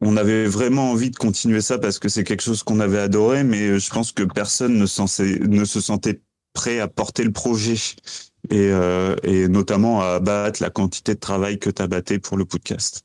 on 0.00 0.16
avait 0.16 0.46
vraiment 0.46 0.90
envie 0.90 1.10
de 1.10 1.16
continuer 1.16 1.60
ça 1.62 1.78
parce 1.78 1.98
que 1.98 2.08
c'est 2.08 2.24
quelque 2.24 2.42
chose 2.42 2.62
qu'on 2.62 2.80
avait 2.80 2.98
adoré, 2.98 3.42
mais 3.42 3.78
je 3.78 3.90
pense 3.90 4.12
que 4.12 4.22
personne 4.22 4.74
ne, 4.74 5.46
ne 5.46 5.64
se 5.64 5.80
sentait 5.80 6.20
prêt 6.52 6.78
à 6.78 6.88
porter 6.88 7.24
le 7.24 7.32
projet 7.32 7.76
et, 8.50 8.70
euh, 8.70 9.16
et 9.22 9.48
notamment 9.48 10.02
à 10.02 10.14
abattre 10.14 10.62
la 10.62 10.70
quantité 10.70 11.14
de 11.14 11.20
travail 11.20 11.58
que 11.58 11.70
tu 11.70 11.82
as 11.82 11.86
batté 11.86 12.18
pour 12.18 12.36
le 12.36 12.44
podcast. 12.44 13.04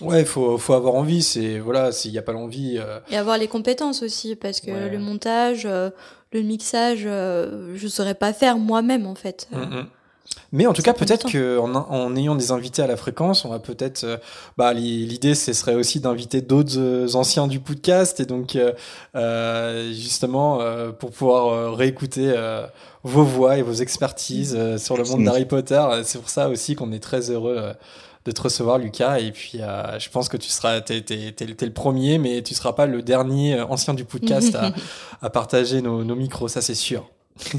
Ouais, 0.00 0.20
il 0.20 0.26
faut, 0.26 0.58
faut 0.58 0.72
avoir 0.74 0.94
envie. 0.94 1.22
C'est 1.22 1.58
voilà, 1.58 1.92
s'il 1.92 2.12
n'y 2.12 2.18
a 2.18 2.22
pas 2.22 2.32
l'envie. 2.32 2.78
Euh... 2.78 2.98
Et 3.10 3.16
avoir 3.16 3.38
les 3.38 3.48
compétences 3.48 4.02
aussi, 4.02 4.36
parce 4.36 4.60
que 4.60 4.70
ouais. 4.70 4.90
le 4.90 4.98
montage, 4.98 5.66
euh, 5.66 5.90
le 6.32 6.42
mixage, 6.42 7.02
euh, 7.06 7.74
je 7.76 7.88
saurais 7.88 8.14
pas 8.14 8.32
faire 8.32 8.58
moi-même 8.58 9.06
en 9.06 9.14
fait. 9.14 9.48
Mm 9.52 9.56
-hmm. 9.58 9.86
Mais 10.52 10.66
en 10.66 10.72
tout 10.72 10.82
cas, 10.82 10.92
peut-être 10.92 11.30
qu'en 11.30 11.74
en 11.74 12.16
ayant 12.16 12.34
des 12.34 12.52
invités 12.52 12.82
à 12.82 12.86
la 12.86 12.96
fréquence, 12.96 13.44
on 13.44 13.48
va 13.48 13.58
peut-être. 13.58 14.04
Euh, 14.04 14.16
bah, 14.56 14.72
l'idée, 14.74 15.34
ce 15.34 15.52
serait 15.52 15.74
aussi 15.74 16.00
d'inviter 16.00 16.42
d'autres 16.42 16.78
euh, 16.78 17.14
anciens 17.14 17.46
du 17.46 17.60
podcast 17.60 18.20
et 18.20 18.26
donc 18.26 18.56
euh, 18.56 19.92
justement 19.92 20.60
pour 20.98 21.10
pouvoir 21.10 21.74
réécouter 21.74 22.34
vos 23.02 23.24
voix 23.24 23.58
et 23.58 23.62
vos 23.62 23.72
expertises 23.72 24.58
sur 24.76 24.96
le 24.96 25.04
monde 25.04 25.24
d'Harry 25.24 25.46
Potter. 25.46 25.82
C'est 26.04 26.18
pour 26.18 26.30
ça 26.30 26.48
aussi 26.48 26.74
qu'on 26.74 26.92
est 26.92 27.02
très 27.02 27.30
heureux 27.30 27.74
de 28.24 28.30
te 28.30 28.40
recevoir, 28.40 28.78
Lucas. 28.78 29.18
Et 29.18 29.32
puis, 29.32 29.60
euh, 29.60 29.98
je 29.98 30.08
pense 30.08 30.28
que 30.28 30.36
tu 30.36 30.48
seras, 30.48 30.80
t'es, 30.80 31.02
t'es 31.02 31.46
le 31.46 31.72
premier, 31.72 32.18
mais 32.18 32.42
tu 32.42 32.54
seras 32.54 32.72
pas 32.72 32.86
le 32.86 33.02
dernier 33.02 33.60
ancien 33.60 33.94
du 33.94 34.04
podcast 34.04 34.54
à, 34.54 34.72
à 35.22 35.30
partager 35.30 35.82
nos, 35.82 36.04
nos, 36.04 36.14
micros, 36.14 36.48
ça 36.48 36.60
c'est 36.60 36.74
sûr. 36.74 37.08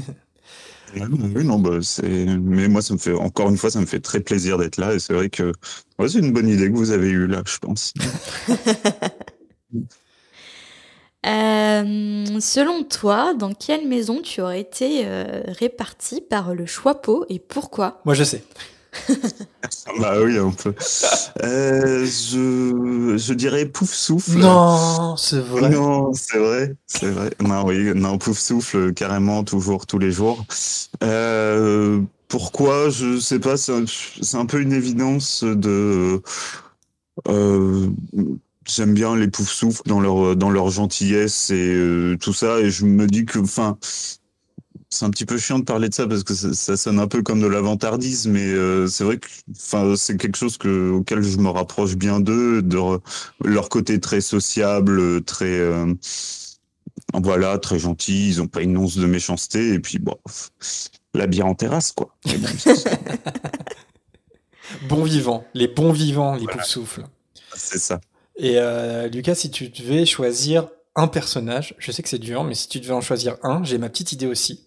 oui, 1.00 1.44
non, 1.44 1.58
bah, 1.58 1.78
c'est, 1.82 2.26
mais 2.26 2.68
moi, 2.68 2.82
ça 2.82 2.94
me 2.94 2.98
fait, 2.98 3.12
encore 3.12 3.48
une 3.48 3.56
fois, 3.56 3.70
ça 3.70 3.80
me 3.80 3.86
fait 3.86 4.00
très 4.00 4.20
plaisir 4.20 4.58
d'être 4.58 4.76
là. 4.76 4.94
Et 4.94 4.98
c'est 4.98 5.12
vrai 5.12 5.30
que 5.30 5.52
ouais, 5.98 6.08
c'est 6.08 6.18
une 6.18 6.32
bonne 6.32 6.48
idée 6.48 6.70
que 6.70 6.76
vous 6.76 6.90
avez 6.90 7.08
eue 7.08 7.26
là, 7.26 7.42
je 7.46 7.58
pense. 7.58 7.92
Euh, 11.26 12.38
selon 12.38 12.84
toi, 12.84 13.32
dans 13.32 13.54
quelle 13.54 13.88
maison 13.88 14.20
tu 14.20 14.42
aurais 14.42 14.60
été 14.60 15.04
euh, 15.06 15.42
réparti 15.46 16.20
par 16.20 16.54
le 16.54 16.66
Choixpeau 16.66 17.24
et 17.30 17.38
pourquoi? 17.38 18.02
Moi, 18.04 18.12
je 18.14 18.24
sais. 18.24 18.44
bah 20.00 20.16
oui, 20.22 20.38
un 20.38 20.50
peu. 20.50 20.74
Euh, 21.42 22.04
je, 22.04 23.16
je 23.16 23.34
dirais 23.34 23.66
pouf 23.66 23.92
souffle. 23.92 24.38
Non, 24.38 25.16
c'est 25.16 25.40
vrai. 25.40 25.70
Non, 25.70 26.12
c'est 26.12 26.38
vrai, 26.38 26.74
c'est 26.86 27.10
vrai. 27.10 27.30
Non, 27.40 27.64
oui, 27.66 27.92
non, 27.94 28.18
pouf 28.18 28.38
souffle, 28.38 28.92
carrément, 28.92 29.44
toujours, 29.44 29.86
tous 29.86 29.98
les 29.98 30.10
jours. 30.10 30.44
Euh, 31.02 32.00
pourquoi? 32.28 32.90
Je 32.90 33.18
sais 33.18 33.38
pas. 33.38 33.56
C'est 33.56 33.72
un, 33.72 33.84
un, 34.40 34.46
peu 34.46 34.60
une 34.60 34.72
évidence 34.72 35.44
de. 35.44 36.22
Euh, 37.28 37.88
J'aime 38.66 38.94
bien 38.94 39.14
les 39.14 39.28
pouf 39.28 39.50
souffles 39.50 39.82
dans 39.84 40.00
leur 40.00 40.36
dans 40.36 40.48
leur 40.48 40.70
gentillesse 40.70 41.50
et 41.50 42.16
tout 42.18 42.32
ça, 42.32 42.60
et 42.60 42.70
je 42.70 42.86
me 42.86 43.06
dis 43.06 43.26
que, 43.26 43.38
enfin, 43.38 43.76
c'est 44.94 45.04
un 45.04 45.10
petit 45.10 45.26
peu 45.26 45.36
chiant 45.38 45.58
de 45.58 45.64
parler 45.64 45.88
de 45.88 45.94
ça 45.94 46.06
parce 46.06 46.22
que 46.22 46.34
ça, 46.34 46.52
ça 46.54 46.76
sonne 46.76 46.98
un 46.98 47.08
peu 47.08 47.22
comme 47.22 47.40
de 47.40 47.46
l'avantardisme, 47.46 48.30
mais 48.30 48.46
euh, 48.46 48.86
c'est 48.86 49.04
vrai 49.04 49.18
que 49.18 49.26
enfin 49.50 49.94
c'est 49.96 50.16
quelque 50.16 50.36
chose 50.36 50.56
que, 50.56 50.90
auquel 50.90 51.22
je 51.22 51.36
me 51.38 51.48
rapproche 51.48 51.96
bien 51.96 52.20
d'eux, 52.20 52.62
de 52.62 52.78
leur 53.44 53.68
côté 53.68 54.00
très 54.00 54.20
sociable, 54.20 55.22
très 55.24 55.58
euh, 55.58 55.92
voilà, 57.12 57.58
très 57.58 57.78
gentil. 57.78 58.28
Ils 58.28 58.40
ont 58.40 58.46
pas 58.46 58.62
une 58.62 58.76
once 58.76 58.96
de 58.96 59.06
méchanceté 59.06 59.74
et 59.74 59.80
puis 59.80 59.98
bon, 59.98 60.16
la 61.12 61.26
bière 61.26 61.46
en 61.46 61.54
terrasse 61.54 61.92
quoi. 61.92 62.14
Bon, 62.24 62.74
bon 64.88 65.02
vivant, 65.02 65.44
les 65.54 65.68
bons 65.68 65.92
vivants, 65.92 66.36
les 66.36 66.44
voilà. 66.44 66.62
souffles. 66.62 67.04
C'est 67.56 67.80
ça. 67.80 68.00
Et 68.36 68.58
euh, 68.58 69.08
Lucas, 69.08 69.34
si 69.34 69.50
tu 69.50 69.68
devais 69.68 70.06
choisir 70.06 70.68
un 70.96 71.08
personnage, 71.08 71.74
je 71.78 71.92
sais 71.92 72.02
que 72.02 72.08
c'est 72.08 72.18
dur, 72.18 72.44
mais 72.44 72.54
si 72.54 72.68
tu 72.68 72.80
devais 72.80 72.92
en 72.94 73.00
choisir 73.00 73.36
un, 73.42 73.62
j'ai 73.64 73.78
ma 73.78 73.88
petite 73.88 74.12
idée 74.12 74.26
aussi. 74.26 74.64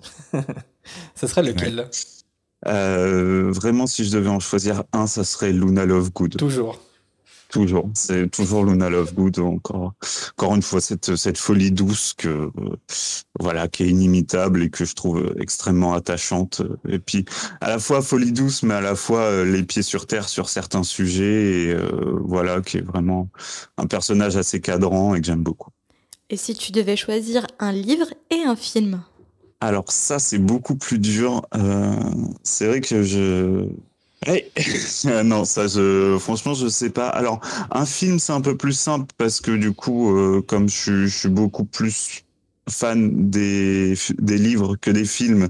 ça 1.15 1.27
serait 1.27 1.43
lequel? 1.43 1.79
Ouais. 1.79 2.72
euh, 2.72 3.51
Vraiment, 3.51 3.88
si 3.88 4.03
je 4.05 4.12
devais 4.12 4.29
en 4.29 4.39
choisir 4.39 4.84
un, 4.93 5.07
ça 5.07 5.24
serait 5.24 5.51
Luna 5.53 5.86
Lovegood. 5.86 6.38
Toujours. 6.38 6.79
Toujours, 7.50 7.89
c'est 7.93 8.29
toujours 8.29 8.65
Luna 8.65 8.89
Lovegood. 8.89 9.39
Encore, 9.39 9.93
encore 10.38 10.55
une 10.55 10.62
fois, 10.62 10.81
cette, 10.81 11.15
cette 11.15 11.38
folie 11.38 11.72
douce 11.72 12.13
que, 12.13 12.27
euh, 12.27 12.51
voilà, 13.39 13.69
qui 13.69 13.84
est 13.84 13.88
inimitable 13.88 14.63
et 14.63 14.69
que 14.69 14.84
je 14.84 14.93
trouve 14.96 15.34
extrêmement 15.39 15.93
attachante. 15.93 16.62
Et 16.89 17.00
puis, 17.00 17.24
à 17.62 17.69
la 17.69 17.79
fois 17.79 18.01
folie 18.01 18.34
douce, 18.34 18.63
mais 18.63 18.74
à 18.74 18.81
la 18.81 18.96
fois 18.96 19.22
euh, 19.22 19.46
les 19.46 19.63
pieds 19.63 19.81
sur 19.81 20.07
terre 20.07 20.27
sur 20.27 20.50
certains 20.50 20.84
sujets. 20.84 21.67
Et 21.69 21.72
euh, 21.74 22.19
voilà, 22.22 22.60
qui 22.62 22.77
est 22.79 22.81
vraiment 22.81 23.29
un 23.77 23.88
personnage 23.88 24.36
assez 24.36 24.60
cadrant 24.60 25.15
et 25.15 25.22
que 25.22 25.27
j'aime 25.27 25.43
beaucoup. 25.43 25.72
Et 26.29 26.38
si 26.38 26.53
tu 26.53 26.72
devais 26.72 26.98
choisir 26.98 27.48
un 27.60 27.72
livre 27.72 28.07
et 28.31 28.43
un 28.43 28.55
film 28.55 29.01
Alors 29.62 29.91
ça, 29.91 30.19
c'est 30.19 30.39
beaucoup 30.39 30.75
plus 30.75 31.00
dur. 31.00 31.46
Euh, 31.55 31.93
c'est 32.43 32.67
vrai 32.67 32.81
que 32.81 33.01
je... 33.01 33.67
Non, 35.24 35.46
ça, 35.46 35.67
je... 35.67 36.17
franchement, 36.19 36.53
je 36.53 36.67
sais 36.67 36.89
pas. 36.89 37.07
Alors, 37.07 37.39
un 37.72 37.86
film, 37.86 38.19
c'est 38.19 38.34
un 38.34 38.41
peu 38.41 38.57
plus 38.57 38.74
simple 38.74 39.13
parce 39.17 39.39
que 39.39 39.51
du 39.51 39.72
coup, 39.72 40.17
euh, 40.17 40.41
comme 40.41 40.67
je, 40.67 41.07
suis 41.07 41.29
beaucoup 41.29 41.63
plus 41.63 42.24
fan 42.69 43.29
des, 43.29 43.93
des 44.19 44.38
livres 44.38 44.75
que 44.75 44.91
des 44.91 45.05
films, 45.05 45.48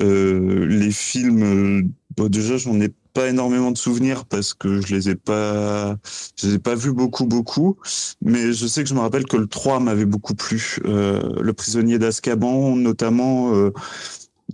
euh, 0.00 0.66
les 0.66 0.92
films, 0.92 1.90
bon, 2.16 2.28
déjà, 2.28 2.56
j'en 2.56 2.80
ai 2.80 2.94
pas 3.14 3.28
énormément 3.28 3.70
de 3.70 3.78
souvenirs 3.78 4.26
parce 4.26 4.52
que 4.52 4.80
je 4.80 4.94
les 4.94 5.08
ai 5.08 5.14
pas, 5.14 5.96
je 6.36 6.48
les 6.48 6.54
ai 6.54 6.58
pas 6.58 6.74
vus 6.74 6.92
beaucoup, 6.92 7.26
beaucoup. 7.26 7.78
Mais 8.20 8.52
je 8.52 8.66
sais 8.66 8.82
que 8.82 8.88
je 8.88 8.94
me 8.94 9.00
rappelle 9.00 9.24
que 9.24 9.36
le 9.36 9.46
3 9.46 9.80
m'avait 9.80 10.04
beaucoup 10.04 10.34
plu. 10.34 10.76
Euh, 10.84 11.40
le 11.40 11.52
prisonnier 11.52 11.98
d'Azkaban, 11.98 12.76
notamment 12.76 13.54
euh, 13.54 13.70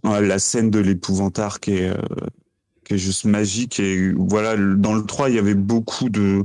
la 0.05 0.39
scène 0.39 0.71
de 0.71 0.79
l'épouvantard 0.79 1.59
qui 1.59 1.73
est, 1.73 1.89
euh, 1.89 1.97
qui 2.85 2.95
est 2.95 2.99
juste 2.99 3.25
magique. 3.25 3.81
Et 3.81 4.13
voilà, 4.13 4.57
dans 4.57 4.95
le 4.95 5.05
3, 5.05 5.31
il 5.31 5.37
y 5.37 5.39
avait 5.39 5.55
beaucoup 5.55 6.11
de, 6.11 6.45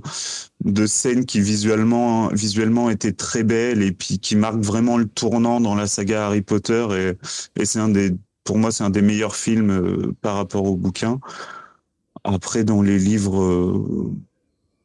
de 0.64 0.86
scènes 0.88 1.26
qui 1.26 1.42
visuellement, 1.42 2.30
visuellement 2.30 2.90
étaient 2.90 3.14
très 3.14 3.44
belles 3.44 3.84
et 3.84 3.92
puis 3.92 4.20
qui 4.20 4.38
marquent 4.38 4.64
vraiment 4.64 4.98
le 4.98 5.06
tournant 5.06 5.60
dans 5.60 5.76
la 5.76 5.86
saga 5.86 6.28
Harry 6.28 6.42
Potter. 6.42 6.88
Et, 7.58 7.62
et 7.62 7.66
c'est 7.66 7.80
un 7.80 7.90
des, 7.90 8.14
pour 8.46 8.58
moi, 8.60 8.72
c'est 8.72 8.84
un 8.84 8.90
des 8.92 9.02
meilleurs 9.02 9.36
films 9.36 9.72
euh, 9.72 10.16
par 10.22 10.36
rapport 10.36 10.64
au 10.64 10.78
bouquin. 10.78 11.20
Après, 12.28 12.64
dans 12.64 12.82
les 12.82 12.98
livres, 12.98 13.40
euh, 13.40 14.12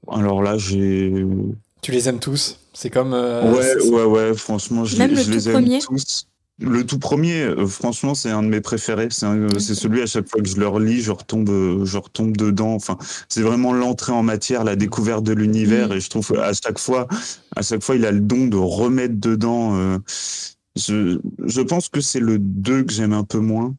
alors 0.09 0.43
là, 0.43 0.59
j'ai. 0.59 1.27
Tu 1.81 1.91
les 1.91 2.09
aimes 2.09 2.19
tous? 2.19 2.59
C'est 2.75 2.91
comme. 2.91 3.15
Euh, 3.15 3.51
ouais, 3.53 3.89
ouais, 3.91 4.05
ouais, 4.05 4.35
franchement, 4.35 4.85
je, 4.85 4.99
Même 4.99 5.11
les, 5.11 5.17
le 5.17 5.23
je 5.23 5.31
les 5.33 5.49
aime 5.49 5.55
premier? 5.55 5.79
tous. 5.81 6.27
Le 6.63 6.85
tout 6.85 6.99
premier, 6.99 7.41
euh, 7.41 7.67
franchement, 7.67 8.15
c'est 8.15 8.29
un 8.29 8.43
de 8.43 8.49
mes 8.49 8.61
préférés. 8.61 9.09
C'est 9.11 9.75
celui 9.75 10.03
à 10.03 10.07
chaque 10.07 10.29
fois 10.29 10.43
que 10.43 10.49
je 10.49 10.57
le 10.57 10.69
relis, 10.69 11.01
je 11.01 11.11
retombe, 11.11 11.49
je 11.87 11.97
retombe 11.97 12.37
dedans. 12.37 12.75
Enfin, 12.75 12.99
c'est 13.31 13.41
vraiment 13.41 13.73
l'entrée 13.73 14.13
en 14.13 14.23
matière, 14.23 14.63
la 14.65 14.77
découverte 14.77 15.25
de 15.25 15.33
l'univers. 15.33 15.89
Mhm. 15.89 15.97
Et 15.97 16.01
je 16.01 16.11
trouve 16.11 16.39
à 16.39 16.53
chaque 16.53 16.79
fois, 16.79 17.09
à 17.57 17.63
chaque 17.63 17.83
fois, 17.83 17.97
il 17.97 18.05
a 18.05 18.13
le 18.13 18.21
don 18.21 18.47
de 18.47 18.59
remettre 18.59 19.15
dedans. 19.19 19.75
euh, 19.79 19.99
je, 20.77 21.19
je 21.45 21.61
pense 21.61 21.89
que 21.89 22.01
c'est 22.01 22.21
le 22.21 22.39
2 22.39 22.85
que 22.85 22.93
j'aime 22.93 23.13
un 23.13 23.25
peu 23.25 23.39
moins 23.39 23.75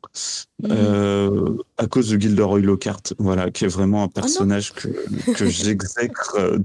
Mhm. 0.64 0.70
euh, 0.72 1.58
à 1.78 1.88
cause 1.88 2.10
de 2.10 2.20
Gilderoy 2.20 2.60
Lockhart, 2.62 3.02
voilà, 3.18 3.50
qui 3.50 3.66
est 3.66 3.68
vraiment 3.68 4.04
un 4.04 4.06
Oh 4.06 4.08
non 4.08 4.22
personnage 4.22 4.74
que, 4.74 4.90
que 5.34 5.46
j'exècre 5.50 6.36
euh, 6.38 6.60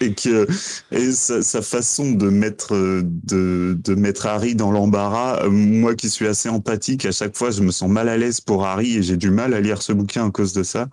et 0.00 0.14
que 0.14 0.46
et 0.90 1.12
sa, 1.12 1.42
sa 1.42 1.62
façon 1.62 2.12
de 2.12 2.28
mettre 2.30 2.74
euh, 2.74 3.02
de, 3.04 3.78
de 3.82 3.94
mettre 3.94 4.26
Harry 4.26 4.54
dans 4.54 4.72
l'embarras, 4.72 5.44
euh, 5.44 5.50
moi 5.50 5.94
qui 5.94 6.08
suis 6.10 6.26
assez 6.26 6.48
empathique, 6.48 7.04
à 7.04 7.12
chaque 7.12 7.36
fois 7.36 7.50
je 7.50 7.62
me 7.62 7.70
sens 7.70 7.90
mal 7.90 8.08
à 8.08 8.16
l'aise 8.16 8.40
pour 8.40 8.64
Harry 8.66 8.96
et 8.96 9.02
j'ai 9.02 9.16
du 9.16 9.30
mal 9.30 9.52
à 9.54 9.60
lire 9.60 9.82
ce 9.82 9.92
bouquin 9.92 10.26
à 10.26 10.30
cause 10.30 10.52
de 10.52 10.62
ça. 10.62 10.88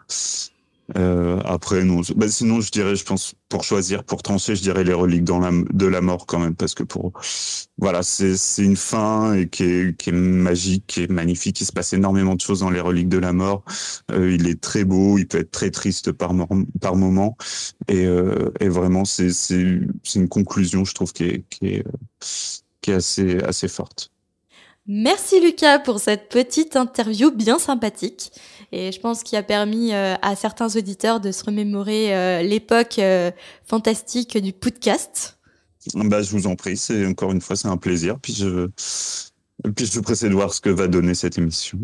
Euh, 0.98 1.40
après 1.46 1.84
non, 1.84 2.02
bah, 2.16 2.28
sinon 2.28 2.60
je 2.60 2.70
dirais, 2.70 2.96
je 2.96 3.06
pense 3.06 3.34
pour 3.48 3.64
choisir, 3.64 4.04
pour 4.04 4.24
trancher, 4.24 4.56
je 4.56 4.62
dirais 4.62 4.84
les 4.84 4.94
reliques 4.94 5.24
dans 5.24 5.40
la, 5.40 5.52
de 5.52 5.86
la 5.86 6.02
mort 6.02 6.26
quand 6.26 6.40
même 6.40 6.56
parce 6.56 6.74
que 6.74 6.84
pour 6.84 7.14
voilà, 7.78 8.04
c'est 8.04 8.64
une 8.64 8.76
fin 8.76 9.34
et 9.34 9.48
qui 9.50 9.64
est, 9.64 9.98
qui 9.98 10.10
est 10.10 10.14
magique, 10.14 10.86
qui 10.88 11.04
est 11.04 11.12
magnifique. 11.12 11.60
Il 11.62 11.66
se 11.66 11.72
passe 11.72 11.94
énormément 11.94 12.36
de 12.36 12.42
choses 12.42 12.60
dans 12.60 12.70
les 12.70 12.80
reliques 12.80 13.10
de 13.10 13.18
la 13.18 13.34
mort. 13.34 13.64
Euh, 14.12 14.32
il 14.34 14.48
est 14.48 14.62
très 14.62 14.84
beau, 14.84 15.18
il 15.18 15.28
peut 15.28 15.40
être 15.40 15.52
très 15.52 15.72
triste 15.72 16.12
par, 16.12 16.32
par 16.80 16.96
moment. 16.96 17.38
Et, 17.88 18.06
euh, 18.06 18.52
et 18.60 18.70
vraiment, 18.70 19.04
c'est 19.04 19.32
une 19.50 20.30
conclusion, 20.30 20.86
je 20.86 20.94
trouve, 20.94 21.12
qui 21.12 21.24
est, 21.24 21.46
qui 21.50 21.68
est, 21.68 21.84
qui 22.82 22.92
est 22.92 22.96
assez, 22.96 23.40
assez 23.40 23.68
forte. 23.68 24.12
Merci 24.88 25.40
Lucas 25.40 25.80
pour 25.80 26.00
cette 26.00 26.30
petite 26.30 26.76
interview 26.76 27.32
bien 27.32 27.60
sympathique 27.60 28.32
et 28.72 28.92
je 28.92 29.00
pense 29.00 29.24
qu'il 29.24 29.38
a 29.38 29.44
permis 29.44 29.94
euh, 29.94 30.16
à 30.22 30.36
certains 30.36 30.76
auditeurs 30.76 31.20
de 31.20 31.32
se 31.32 31.44
remémorer 31.44 32.16
euh, 32.16 32.42
l'époque 32.42 33.00
euh, 33.00 33.32
fantastique 33.66 34.38
du 34.38 34.54
podcast. 34.54 35.38
Bah, 35.94 36.22
je 36.22 36.32
vous 36.32 36.48
en 36.48 36.56
prie, 36.56 36.78
c'est 36.78 37.06
encore 37.06 37.34
une 37.34 37.42
fois, 37.42 37.58
c'est 37.58 37.68
un 37.68 37.76
plaisir. 37.76 38.18
Puis 38.22 38.34
je, 38.34 38.68
puis 39.76 39.86
je 39.86 39.92
suis 39.92 40.02
pressé 40.02 40.30
de 40.30 40.34
voir 40.34 40.54
ce 40.54 40.62
que 40.62 40.70
va 40.70 40.88
donner 40.88 41.16
cette 41.16 41.38
émission. 41.38 41.80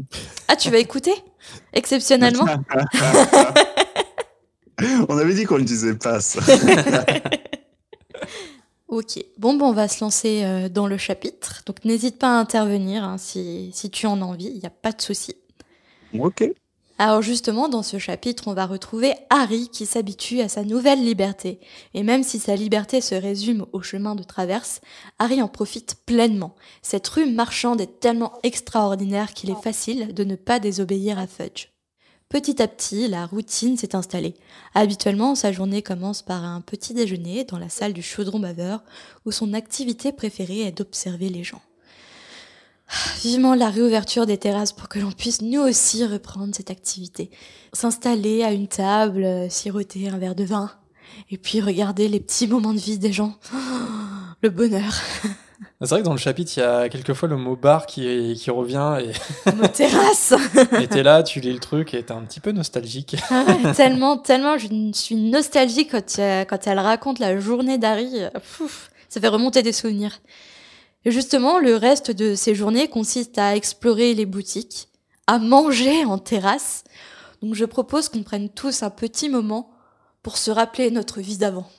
Ah, 0.48 0.56
tu 0.56 0.70
vas 0.70 0.77
écouter? 0.77 1.13
Exceptionnellement? 1.74 2.46
On 5.10 5.17
avait 5.17 5.34
dit 5.34 5.44
qu'on 5.46 5.58
le 5.58 5.63
disait 5.63 5.96
pas, 5.96 6.22
ça. 6.22 6.39
Ok, 8.89 9.20
bon, 9.38 9.56
bon, 9.56 9.67
on 9.67 9.74
va 9.74 9.89
se 9.89 10.01
lancer 10.01 10.70
dans 10.70 10.88
le 10.88 10.98
chapitre. 10.98 11.62
Donc 11.65 11.84
n'hésite 11.84 12.17
pas 12.17 12.38
à 12.38 12.39
intervenir 12.39 13.03
hein, 13.03 13.17
si, 13.17 13.70
si 13.74 13.89
tu 13.89 14.08
en 14.08 14.22
as 14.22 14.25
envie, 14.25 14.46
il 14.48 14.60
n'y 14.60 14.65
a 14.65 14.70
pas 14.70 14.94
de 14.94 15.01
souci. 15.01 15.36
ok. 16.17 16.53
Alors 17.00 17.22
justement, 17.22 17.70
dans 17.70 17.84
ce 17.84 18.00
chapitre, 18.00 18.48
on 18.48 18.56
va 18.56 18.66
retrouver 18.66 19.13
Harry 19.30 19.70
qui 19.70 19.86
s'habitue 19.86 20.42
à 20.42 20.50
sa 20.50 20.63
nouvelle 20.63 21.04
liberté. 21.04 21.60
Et 21.94 22.01
même 22.01 22.24
si 22.24 22.39
sa 22.39 22.56
liberté 22.56 23.01
se 23.01 23.13
résume 23.13 23.68
au 23.72 23.84
chemin 23.84 24.16
de 24.16 24.24
traverse, 24.24 24.82
Harry 25.20 25.42
en 25.42 25.48
profite 25.48 25.98
pleinement. 26.08 26.56
Cette 26.82 27.08
rue 27.08 27.32
marchande 27.32 27.82
est 27.82 28.00
tellement 28.00 28.34
extraordinaire 28.42 29.34
qu'il 29.34 29.51
est 29.51 29.62
facile 29.62 30.13
de 30.16 30.24
ne 30.24 30.36
pas 30.36 30.60
désobéir 30.60 31.20
à 31.20 31.27
Fudge. 31.27 31.68
Petit 32.30 32.62
à 32.62 32.68
petit, 32.68 33.08
la 33.08 33.27
routine 33.27 33.77
s'est 33.77 33.96
installée. 33.96 34.34
Habituellement, 34.74 35.36
sa 35.36 35.51
journée 35.51 35.84
commence 35.84 36.24
par 36.24 36.44
un 36.44 36.62
petit 36.62 36.96
déjeuner 36.96 37.44
dans 37.46 37.60
la 37.60 37.70
salle 37.70 37.94
du 37.94 38.01
chaudron 38.01 38.39
baveur, 38.39 38.84
où 39.25 39.32
son 39.32 39.54
activité 39.54 40.12
préférée 40.12 40.62
est 40.62 40.77
d'observer 40.77 41.30
les 41.30 41.44
gens. 41.44 41.62
Vivement 43.22 43.53
la 43.53 43.70
réouverture 43.70 44.25
des 44.25 44.38
terrasses 44.38 44.72
pour 44.72 44.88
que 44.88 45.00
l'on 45.00 45.12
puisse 45.12 45.41
nous 45.41 45.62
aussi 45.62 46.06
reprendre 46.06 46.56
cette 46.56 46.72
activité. 46.72 47.29
S'installer 47.74 48.44
à 48.44 48.53
une 48.53 48.67
table, 48.67 49.24
euh, 49.24 49.50
siroter 49.50 50.08
un 50.08 50.17
verre 50.17 50.36
de 50.36 50.46
vin, 50.46 50.72
et 51.29 51.38
puis 51.38 51.60
regarder 51.60 52.08
les 52.08 52.20
petits 52.20 52.48
moments 52.48 52.74
de 52.74 52.79
vie 52.79 52.98
des 52.98 53.12
gens. 53.12 53.36
Le 54.41 54.50
bonheur. 54.50 54.94
C'est 55.82 55.89
vrai 55.89 56.00
que 56.00 56.06
dans 56.06 56.13
le 56.13 56.20
chapitre, 56.20 56.51
il 56.58 56.60
y 56.60 56.63
a 56.63 56.89
quelquefois 56.89 57.29
le 57.29 57.38
mot 57.38 57.56
bar 57.56 57.86
qui, 57.86 58.36
qui 58.39 58.50
revient 58.50 58.98
et 59.00 59.51
Nos 59.51 59.67
terrasses. 59.67 60.34
et 60.79 60.88
t'es 60.88 61.03
là, 61.03 61.22
tu 61.22 61.39
lis 61.39 61.53
le 61.53 61.60
truc 61.60 61.94
et 61.94 62.03
t'es 62.03 62.13
un 62.13 62.22
petit 62.22 62.39
peu 62.39 62.51
nostalgique. 62.51 63.15
Ah 63.29 63.44
ouais, 63.48 63.74
tellement, 63.74 64.17
tellement, 64.17 64.58
je 64.58 64.67
suis 64.94 65.15
nostalgique 65.15 65.91
quand, 65.91 66.20
euh, 66.20 66.46
quand 66.46 66.65
elle 66.65 66.79
raconte 66.79 67.20
la 67.20 67.39
journée 67.39 67.77
d'Harry. 67.77 68.22
Ça 69.10 69.22
fait 69.22 69.27
remonter 69.27 69.62
des 69.62 69.72
souvenirs. 69.72 70.20
Justement, 71.06 71.60
le 71.60 71.75
reste 71.75 72.12
de 72.12 72.36
ces 72.36 72.56
journées 72.56 72.89
consiste 72.89 73.38
à 73.38 73.56
explorer 73.56 74.13
les 74.13 74.25
boutiques, 74.25 74.89
à 75.25 75.39
manger 75.39 76.06
en 76.06 76.18
terrasse. 76.18 76.84
Donc 77.42 77.56
je 77.56 77.66
propose 77.66 78.10
qu'on 78.10 78.24
prenne 78.24 78.50
tous 78.50 78.84
un 78.84 78.89
petit 78.89 79.30
moment 79.30 79.70
pour 80.24 80.38
se 80.38 80.51
rappeler 80.51 80.92
notre 80.92 81.22
vie 81.22 81.38
d'avant. 81.38 81.70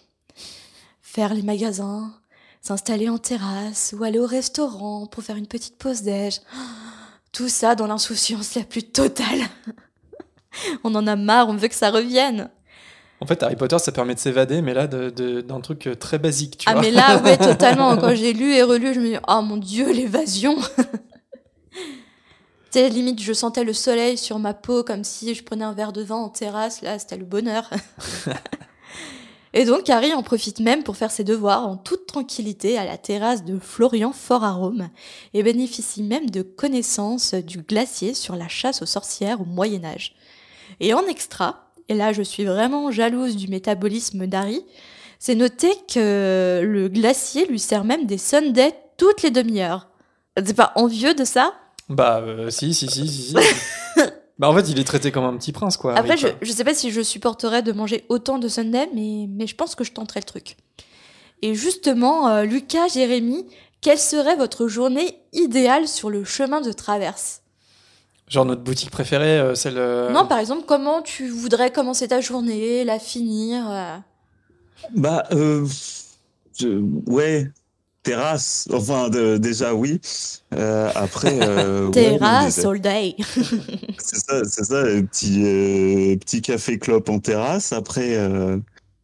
Faire 1.03 1.35
les 1.35 1.43
magasins, 1.43 2.15
s'installer 2.63 3.09
en 3.09 3.19
terrasse 3.19 3.95
ou 3.99 4.05
aller 4.05 4.19
au 4.19 4.27
restaurant 4.27 5.07
pour 5.07 5.23
faire 5.23 5.37
une 5.37 5.47
petite 5.47 5.77
pause 5.77 6.03
déj. 6.03 6.41
Tout 7.33 7.49
ça 7.49 7.75
dans 7.75 7.87
l'insouciance 7.87 8.55
la 8.55 8.65
plus 8.65 8.85
totale. 8.85 9.43
On 10.85 10.95
en 10.95 11.07
a 11.07 11.17
marre, 11.17 11.49
on 11.49 11.55
veut 11.55 11.69
que 11.69 11.75
ça 11.75 11.91
revienne. 11.91 12.51
En 13.21 13.27
fait, 13.27 13.43
Harry 13.43 13.57
Potter, 13.57 13.79
ça 13.79 13.91
permet 13.91 14.15
de 14.15 14.21
s'évader, 14.21 14.63
mais 14.63 14.75
là, 14.75 14.87
de- 14.87 15.11
de- 15.11 15.41
d'un 15.41 15.61
truc 15.61 15.89
euh, 15.89 15.95
très 15.97 16.19
basique, 16.19 16.59
tu 16.59 16.67
ah 16.69 16.75
vois. 16.75 16.83
mais 16.83 16.91
là, 16.93 17.21
ouais, 17.23 17.37
totalement. 17.37 17.97
Quand 17.97 18.15
j'ai 18.15 18.33
lu 18.33 18.53
et 18.55 18.63
relu, 18.63 18.95
je 18.95 19.01
me 19.01 19.07
dis, 19.07 19.17
oh 19.27 19.43
mon 19.43 19.57
dieu, 19.57 19.93
l'évasion. 19.93 20.57
tu 21.73 21.81
sais, 22.71 22.89
limite, 22.89 23.21
je 23.21 23.33
sentais 23.33 23.65
le 23.65 23.73
soleil 23.73 24.17
sur 24.19 24.39
ma 24.39 24.55
peau 24.55 24.85
comme 24.85 25.03
si 25.03 25.35
je 25.35 25.43
prenais 25.43 25.65
un 25.65 25.73
verre 25.73 25.93
de 25.93 26.03
vin 26.03 26.17
en 26.17 26.29
terrasse. 26.29 26.81
Là, 26.83 26.99
c'était 27.01 27.17
le 27.17 27.25
bonheur. 27.25 27.69
et 29.53 29.65
donc, 29.65 29.91
Harry 29.91 30.13
en 30.13 30.23
profite 30.23 30.61
même 30.61 30.85
pour 30.85 30.97
faire 30.97 31.11
ses 31.11 31.25
devoirs 31.25 31.67
en 31.67 31.77
toute 31.77 32.07
tranquillité 32.07 32.79
à 32.79 32.85
la 32.85 32.99
terrasse 32.99 33.45
de 33.45 33.59
Florian 33.59 34.13
Fort 34.13 34.45
à 34.45 34.53
Rome 34.53 34.91
et 35.35 35.43
bénéficie 35.43 36.05
même 36.05 36.31
de 36.31 36.43
connaissances 36.43 37.35
du 37.35 37.59
glacier 37.63 38.15
sur 38.15 38.37
la 38.37 38.47
chasse 38.47 38.81
aux 38.81 38.87
sorcières 38.87 39.41
au 39.41 39.45
Moyen 39.45 39.85
Âge. 39.85 40.15
Et 40.81 40.95
en 40.95 41.05
extra, 41.07 41.68
et 41.89 41.95
là 41.95 42.13
je 42.13 42.23
suis 42.23 42.45
vraiment 42.45 42.91
jalouse 42.91 43.37
du 43.37 43.49
métabolisme 43.49 44.27
d'Harry, 44.27 44.65
c'est 45.19 45.35
noté 45.35 45.69
que 45.93 46.61
le 46.65 46.89
glacier 46.89 47.47
lui 47.47 47.59
sert 47.59 47.85
même 47.85 48.07
des 48.07 48.19
Sundays 48.19 48.75
toutes 48.97 49.23
les 49.23 49.31
demi-heures. 49.31 49.89
T'es 50.35 50.55
pas 50.55 50.73
envieux 50.77 51.15
de 51.15 51.25
ça? 51.25 51.55
Bah, 51.89 52.21
euh, 52.21 52.51
si, 52.51 52.75
si, 52.75 52.89
si, 52.89 53.09
si. 53.09 53.29
si. 53.29 53.35
bah, 54.39 54.49
en 54.49 54.55
fait, 54.55 54.69
il 54.69 54.79
est 54.79 54.85
traité 54.85 55.11
comme 55.11 55.25
un 55.25 55.37
petit 55.37 55.53
prince, 55.53 55.77
quoi. 55.77 55.95
Après, 55.95 56.13
Harry, 56.13 56.21
je, 56.21 56.27
quoi. 56.29 56.37
je 56.43 56.53
sais 56.53 56.65
pas 56.65 56.75
si 56.75 56.91
je 56.91 57.01
supporterais 57.01 57.63
de 57.63 57.73
manger 57.73 58.05
autant 58.09 58.39
de 58.39 58.49
Sundays, 58.49 58.89
mais, 58.95 59.27
mais 59.29 59.47
je 59.47 59.57
pense 59.57 59.75
que 59.75 59.85
je 59.85 59.93
tenterai 59.93 60.21
le 60.21 60.27
truc. 60.27 60.57
Et 61.43 61.55
justement, 61.55 62.29
euh, 62.29 62.45
Lucas, 62.45 62.89
Jérémy, 62.89 63.47
quelle 63.81 63.99
serait 63.99 64.37
votre 64.37 64.69
journée 64.69 65.19
idéale 65.33 65.89
sur 65.89 66.11
le 66.11 66.25
chemin 66.25 66.61
de 66.61 66.73
traverse? 66.73 67.43
Genre 68.29 68.45
notre 68.45 68.63
boutique 68.63 68.91
préférée, 68.91 69.39
euh, 69.39 69.55
celle. 69.55 69.79
euh, 69.79 70.11
Non, 70.11 70.27
par 70.27 70.39
exemple, 70.39 70.65
comment 70.67 71.01
tu 71.03 71.29
voudrais 71.29 71.71
commencer 71.73 72.09
ta 72.09 72.21
journée, 72.21 72.85
la 72.85 72.99
finir 72.99 73.65
euh 73.71 73.97
Bah, 74.95 75.25
euh, 75.33 75.67
je- 76.59 76.83
ouais, 77.11 77.51
terrasse. 78.03 78.69
Enfin, 78.73 79.09
de- 79.09 79.39
déjà, 79.39 79.75
oui. 79.75 80.01
Euh, 80.55 80.91
après, 80.95 81.39
euh, 81.43 81.87
ouais, 81.87 81.93
Terrasse 81.93 82.65
all 82.65 82.81
day. 82.81 83.17
c'est 83.99 84.19
ça, 84.19 84.45
c'est 84.45 84.65
ça, 84.65 84.83
petit, 84.85 85.43
euh, 85.45 86.17
petit 86.17 86.43
café 86.43 86.79
clope 86.79 87.09
en 87.09 87.19
terrasse. 87.21 87.73
Après, 87.73 88.15
euh, 88.17 88.59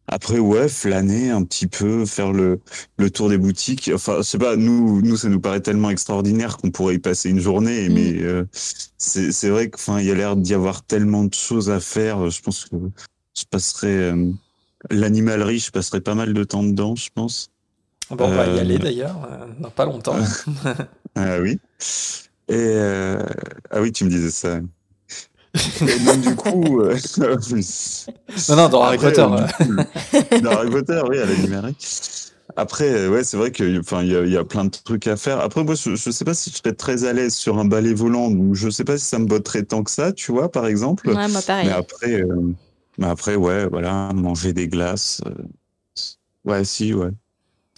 après, 0.07 0.37
ouais, 0.39 0.67
flâner 0.69 1.31
un 1.31 1.43
petit 1.43 1.67
peu, 1.67 2.05
faire 2.05 2.31
le, 2.31 2.59
le 2.97 3.09
tour 3.09 3.29
des 3.29 3.37
boutiques. 3.37 3.89
Enfin, 3.93 4.17
je 4.17 4.21
sais 4.23 4.37
pas, 4.37 4.55
nous, 4.55 5.01
nous, 5.01 5.17
ça 5.17 5.29
nous 5.29 5.39
paraît 5.39 5.61
tellement 5.61 5.89
extraordinaire 5.89 6.57
qu'on 6.57 6.69
pourrait 6.71 6.95
y 6.95 6.99
passer 6.99 7.29
une 7.29 7.39
journée, 7.39 7.89
Mm. 7.89 7.93
mais 7.93 8.21
euh, 8.23 8.45
c'est, 8.97 9.49
vrai 9.49 9.69
qu'enfin, 9.69 9.99
il 9.99 10.05
y 10.05 10.11
a 10.11 10.15
l'air 10.15 10.35
d'y 10.35 10.53
avoir 10.53 10.83
tellement 10.83 11.23
de 11.23 11.33
choses 11.33 11.69
à 11.71 11.79
faire. 11.79 12.29
Je 12.29 12.41
pense 12.41 12.65
que 12.65 12.75
je 13.37 13.43
passerais, 13.49 13.87
euh, 13.87 14.31
l'animalerie, 14.91 15.59
je 15.59 15.71
passerais 15.71 16.01
pas 16.01 16.15
mal 16.15 16.33
de 16.33 16.43
temps 16.43 16.63
dedans, 16.63 16.95
je 16.95 17.09
pense. 17.13 17.49
Bon, 18.11 18.25
on 18.25 18.29
va 18.35 18.45
y 18.45 18.49
Euh, 18.49 18.59
aller 18.61 18.77
d'ailleurs, 18.77 19.27
euh, 19.31 19.47
dans 19.59 19.71
pas 19.71 19.85
longtemps. 19.85 20.17
Ah 21.17 21.39
oui. 21.39 21.59
Et 22.49 22.77
ah 23.71 23.81
oui, 23.81 23.93
tu 23.93 24.03
me 24.03 24.09
disais 24.09 24.31
ça. 24.31 24.59
Et 25.87 25.99
donc 25.99 26.21
du 26.21 26.35
coup, 26.35 26.81
euh, 26.81 26.95
non, 28.49 28.55
non, 28.55 28.69
dans 28.69 28.81
Harry 28.83 28.95
après, 28.95 29.13
Potter. 29.13 29.21
euh, 29.21 29.83
dans 30.41 30.51
Harry 30.51 30.69
Potter, 30.69 31.01
oui, 31.09 31.17
à 31.19 31.25
l'animalerie. 31.25 31.75
Après, 32.57 32.89
euh, 32.93 33.09
ouais, 33.09 33.23
c'est 33.23 33.37
vrai 33.37 33.51
qu'il 33.51 33.79
enfin, 33.79 34.03
il 34.03 34.11
y, 34.11 34.15
a, 34.15 34.23
il 34.23 34.31
y 34.31 34.37
a 34.37 34.43
plein 34.43 34.65
de 34.65 34.69
trucs 34.69 35.07
à 35.07 35.17
faire. 35.17 35.39
Après, 35.39 35.63
moi, 35.63 35.75
je, 35.75 35.95
je 35.95 36.11
sais 36.11 36.25
pas 36.25 36.33
si 36.33 36.51
je 36.51 36.57
serais 36.57 36.73
très 36.73 37.03
à 37.05 37.11
l'aise 37.13 37.33
sur 37.33 37.57
un 37.57 37.65
balai 37.65 37.93
volant, 37.93 38.29
ou 38.31 38.53
je 38.55 38.69
sais 38.69 38.83
pas 38.83 38.97
si 38.97 39.05
ça 39.05 39.17
me 39.19 39.25
botterait 39.25 39.63
tant 39.63 39.83
que 39.83 39.91
ça, 39.91 40.11
tu 40.13 40.31
vois, 40.31 40.51
par 40.51 40.65
exemple. 40.67 41.09
Ouais, 41.09 41.27
moi 41.27 41.41
pareil. 41.41 41.67
Mais 41.67 41.73
après, 41.73 42.21
euh, 42.21 42.53
mais 42.97 43.07
après, 43.07 43.35
ouais, 43.35 43.67
voilà, 43.67 44.11
manger 44.13 44.53
des 44.53 44.67
glaces. 44.67 45.21
euh, 45.25 45.31
ouais, 46.45 46.63
si, 46.63 46.93
ouais. 46.93 47.09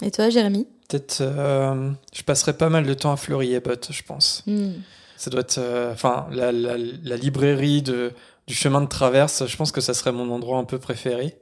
Et 0.04 0.12
toi, 0.12 0.30
Jérémy? 0.30 0.68
Peut-être, 0.88 1.18
euh, 1.22 1.92
je 2.14 2.22
passerai 2.24 2.54
pas 2.54 2.70
mal 2.70 2.86
de 2.86 2.94
temps 2.94 3.12
à 3.12 3.18
Fleury 3.18 3.54
et 3.54 3.60
Butt, 3.60 3.90
je 3.92 4.04
pense. 4.04 4.44
Hmm. 4.48 4.72
Ça 5.18 5.30
doit 5.30 5.42
être, 5.42 5.58
euh, 5.58 5.92
enfin, 5.92 6.28
la, 6.32 6.52
la, 6.52 6.76
la 6.78 7.16
librairie 7.18 7.82
de, 7.82 8.12
du 8.48 8.54
chemin 8.54 8.82
de 8.82 8.88
traverse, 8.88 9.46
je 9.48 9.58
pense 9.58 9.72
que 9.72 9.82
ça 9.82 9.94
serait 9.94 10.12
mon 10.14 10.32
endroit 10.32 10.60
un 10.60 10.64
peu 10.64 10.78
préféré. 10.78 11.36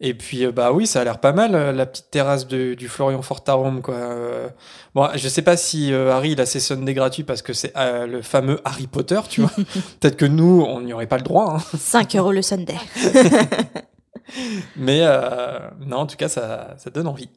Et 0.00 0.14
puis, 0.14 0.44
euh, 0.44 0.52
bah 0.52 0.70
oui, 0.70 0.86
ça 0.86 1.00
a 1.00 1.04
l'air 1.04 1.18
pas 1.18 1.32
mal, 1.32 1.74
la 1.74 1.84
petite 1.86 2.08
terrasse 2.12 2.46
de- 2.46 2.74
du 2.74 2.86
Florian 2.86 3.20
Fortarum, 3.20 3.82
quoi. 3.82 3.94
Euh, 3.96 4.48
bon, 4.94 5.08
je 5.16 5.26
sais 5.28 5.42
pas 5.42 5.56
si 5.56 5.92
euh, 5.92 6.12
Harry, 6.12 6.30
il 6.32 6.40
a 6.40 6.46
ses 6.46 6.60
Sundays 6.60 6.94
gratuits 6.94 7.24
parce 7.24 7.42
que 7.42 7.52
c'est 7.52 7.72
euh, 7.76 8.06
le 8.06 8.22
fameux 8.22 8.60
Harry 8.64 8.86
Potter, 8.86 9.18
tu 9.28 9.40
vois. 9.40 9.50
Peut-être 10.00 10.16
que 10.16 10.24
nous, 10.26 10.64
on 10.68 10.82
n'y 10.82 10.92
aurait 10.92 11.08
pas 11.08 11.16
le 11.16 11.24
droit, 11.24 11.56
hein. 11.56 11.76
5 11.76 12.14
euros 12.14 12.30
le 12.30 12.42
Sunday. 12.42 12.76
Mais 14.76 15.00
euh, 15.02 15.58
non, 15.86 15.98
en 15.98 16.06
tout 16.06 16.16
cas, 16.16 16.28
ça, 16.28 16.74
ça 16.78 16.90
donne 16.90 17.06
envie. 17.06 17.28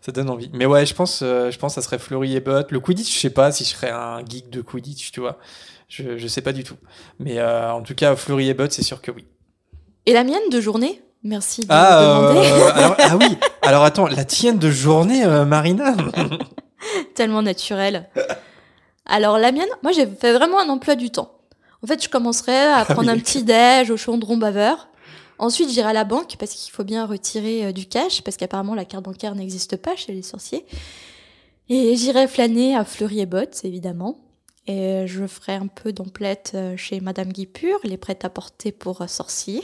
Ça 0.00 0.12
donne 0.12 0.30
envie. 0.30 0.50
Mais 0.52 0.66
ouais, 0.66 0.86
je 0.86 0.94
pense, 0.94 1.20
euh, 1.22 1.50
je 1.50 1.58
pense 1.58 1.74
que 1.74 1.80
ça 1.80 1.84
serait 1.86 1.98
Fleury 1.98 2.36
et 2.36 2.40
Butt. 2.40 2.70
Le 2.70 2.80
Quidditch, 2.80 3.14
je 3.14 3.20
sais 3.20 3.30
pas 3.30 3.52
si 3.52 3.64
je 3.64 3.70
serais 3.70 3.90
un 3.90 4.20
geek 4.24 4.50
de 4.50 4.60
Quidditch, 4.62 5.12
tu 5.12 5.20
vois. 5.20 5.38
Je, 5.88 6.16
je 6.18 6.26
sais 6.26 6.42
pas 6.42 6.52
du 6.52 6.64
tout. 6.64 6.76
Mais 7.18 7.38
euh, 7.38 7.72
en 7.72 7.82
tout 7.82 7.94
cas, 7.94 8.14
Fleury 8.16 8.48
et 8.48 8.54
Butt, 8.54 8.72
c'est 8.72 8.82
sûr 8.82 9.00
que 9.02 9.10
oui. 9.10 9.26
Et 10.06 10.12
la 10.12 10.24
mienne 10.24 10.48
de 10.50 10.60
journée? 10.60 11.02
Merci 11.24 11.62
de 11.62 11.66
Ah, 11.68 12.30
demander. 12.30 12.46
alors, 12.74 12.96
ah 12.98 13.16
oui. 13.16 13.36
Alors 13.62 13.84
attends, 13.84 14.06
la 14.06 14.24
tienne 14.24 14.58
de 14.58 14.70
journée, 14.70 15.26
Marina? 15.44 15.94
Tellement 17.14 17.42
naturel. 17.42 18.08
Alors 19.04 19.38
la 19.38 19.52
mienne, 19.52 19.68
moi 19.82 19.92
j'ai 19.92 20.06
fait 20.06 20.32
vraiment 20.32 20.60
un 20.60 20.68
emploi 20.68 20.94
du 20.94 21.10
temps. 21.10 21.32
En 21.82 21.86
fait, 21.86 22.02
je 22.02 22.08
commencerai 22.08 22.56
à 22.56 22.84
prendre 22.84 23.08
Ah 23.08 23.12
oui. 23.12 23.18
un 23.18 23.20
petit 23.20 23.42
déj 23.42 23.90
au 23.90 23.96
chaudron 23.96 24.36
baveur. 24.36 24.87
Ensuite, 25.38 25.70
j'irai 25.70 25.90
à 25.90 25.92
la 25.92 26.04
banque 26.04 26.36
parce 26.38 26.52
qu'il 26.52 26.72
faut 26.72 26.84
bien 26.84 27.06
retirer 27.06 27.66
euh, 27.66 27.72
du 27.72 27.86
cash 27.86 28.22
parce 28.22 28.36
qu'apparemment 28.36 28.74
la 28.74 28.84
carte 28.84 29.04
bancaire 29.04 29.34
n'existe 29.34 29.76
pas 29.76 29.96
chez 29.96 30.12
les 30.12 30.22
sorciers. 30.22 30.64
Et 31.68 31.96
j'irai 31.96 32.26
flâner 32.26 32.74
à 32.74 32.84
Fleury 32.84 33.20
et 33.20 33.26
Bottes, 33.26 33.60
évidemment. 33.64 34.18
Et 34.66 35.06
je 35.06 35.26
ferai 35.26 35.54
un 35.54 35.66
peu 35.66 35.92
d'emplette 35.92 36.52
euh, 36.54 36.76
chez 36.76 37.00
Madame 37.00 37.32
Guipure, 37.32 37.78
les 37.84 37.96
prêts 37.96 38.18
à 38.22 38.28
porter 38.28 38.70
pour 38.70 39.00
euh, 39.00 39.06
sorciers. 39.06 39.62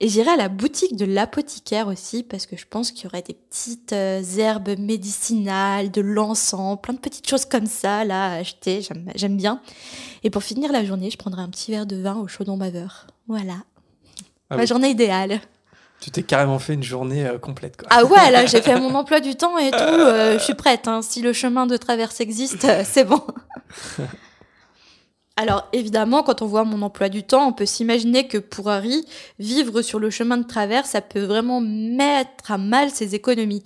Et 0.00 0.08
j'irai 0.08 0.30
à 0.30 0.36
la 0.36 0.48
boutique 0.48 0.96
de 0.96 1.04
l'apothicaire 1.04 1.86
aussi 1.86 2.24
parce 2.24 2.46
que 2.46 2.56
je 2.56 2.66
pense 2.68 2.90
qu'il 2.90 3.04
y 3.04 3.06
aurait 3.06 3.22
des 3.22 3.34
petites 3.34 3.92
euh, 3.92 4.22
herbes 4.36 4.76
médicinales, 4.78 5.92
de 5.92 6.00
l'encens, 6.00 6.80
plein 6.80 6.94
de 6.94 7.00
petites 7.00 7.28
choses 7.28 7.44
comme 7.44 7.66
ça 7.66 8.04
là 8.04 8.32
à 8.32 8.34
acheter. 8.38 8.80
J'aime 9.14 9.36
bien. 9.36 9.60
Et 10.24 10.30
pour 10.30 10.42
finir 10.42 10.72
la 10.72 10.84
journée, 10.84 11.10
je 11.10 11.18
prendrai 11.18 11.42
un 11.42 11.48
petit 11.48 11.70
verre 11.70 11.86
de 11.86 11.96
vin 11.96 12.16
au 12.16 12.26
chaudon 12.26 12.56
baveur. 12.56 13.06
Voilà. 13.28 13.54
Ah 14.50 14.56
Ma 14.56 14.62
oui. 14.62 14.66
journée 14.66 14.88
idéale. 14.90 15.40
Tu 16.00 16.10
t'es 16.12 16.22
carrément 16.22 16.58
fait 16.60 16.74
une 16.74 16.82
journée 16.84 17.26
euh, 17.26 17.38
complète, 17.38 17.76
quoi. 17.76 17.88
Ah 17.90 18.04
ouais, 18.04 18.30
là 18.30 18.46
j'ai 18.46 18.62
fait 18.62 18.78
mon 18.78 18.94
emploi 18.94 19.18
du 19.20 19.34
temps 19.34 19.58
et 19.58 19.70
tout. 19.70 19.76
euh, 19.78 20.38
je 20.38 20.44
suis 20.44 20.54
prête. 20.54 20.86
hein. 20.86 21.02
Si 21.02 21.22
le 21.22 21.32
chemin 21.32 21.66
de 21.66 21.76
traverse 21.76 22.20
existe, 22.20 22.64
euh, 22.64 22.82
c'est 22.84 23.04
bon. 23.04 23.20
Alors 25.36 25.68
évidemment, 25.72 26.22
quand 26.24 26.42
on 26.42 26.46
voit 26.46 26.64
mon 26.64 26.82
emploi 26.82 27.08
du 27.08 27.22
temps, 27.22 27.46
on 27.48 27.52
peut 27.52 27.66
s'imaginer 27.66 28.26
que 28.26 28.38
pour 28.38 28.68
Harry, 28.70 29.04
vivre 29.38 29.82
sur 29.82 30.00
le 30.00 30.10
chemin 30.10 30.36
de 30.36 30.46
traverse, 30.46 30.90
ça 30.90 31.00
peut 31.00 31.22
vraiment 31.24 31.60
mettre 31.60 32.50
à 32.50 32.58
mal 32.58 32.90
ses 32.90 33.14
économies. 33.14 33.64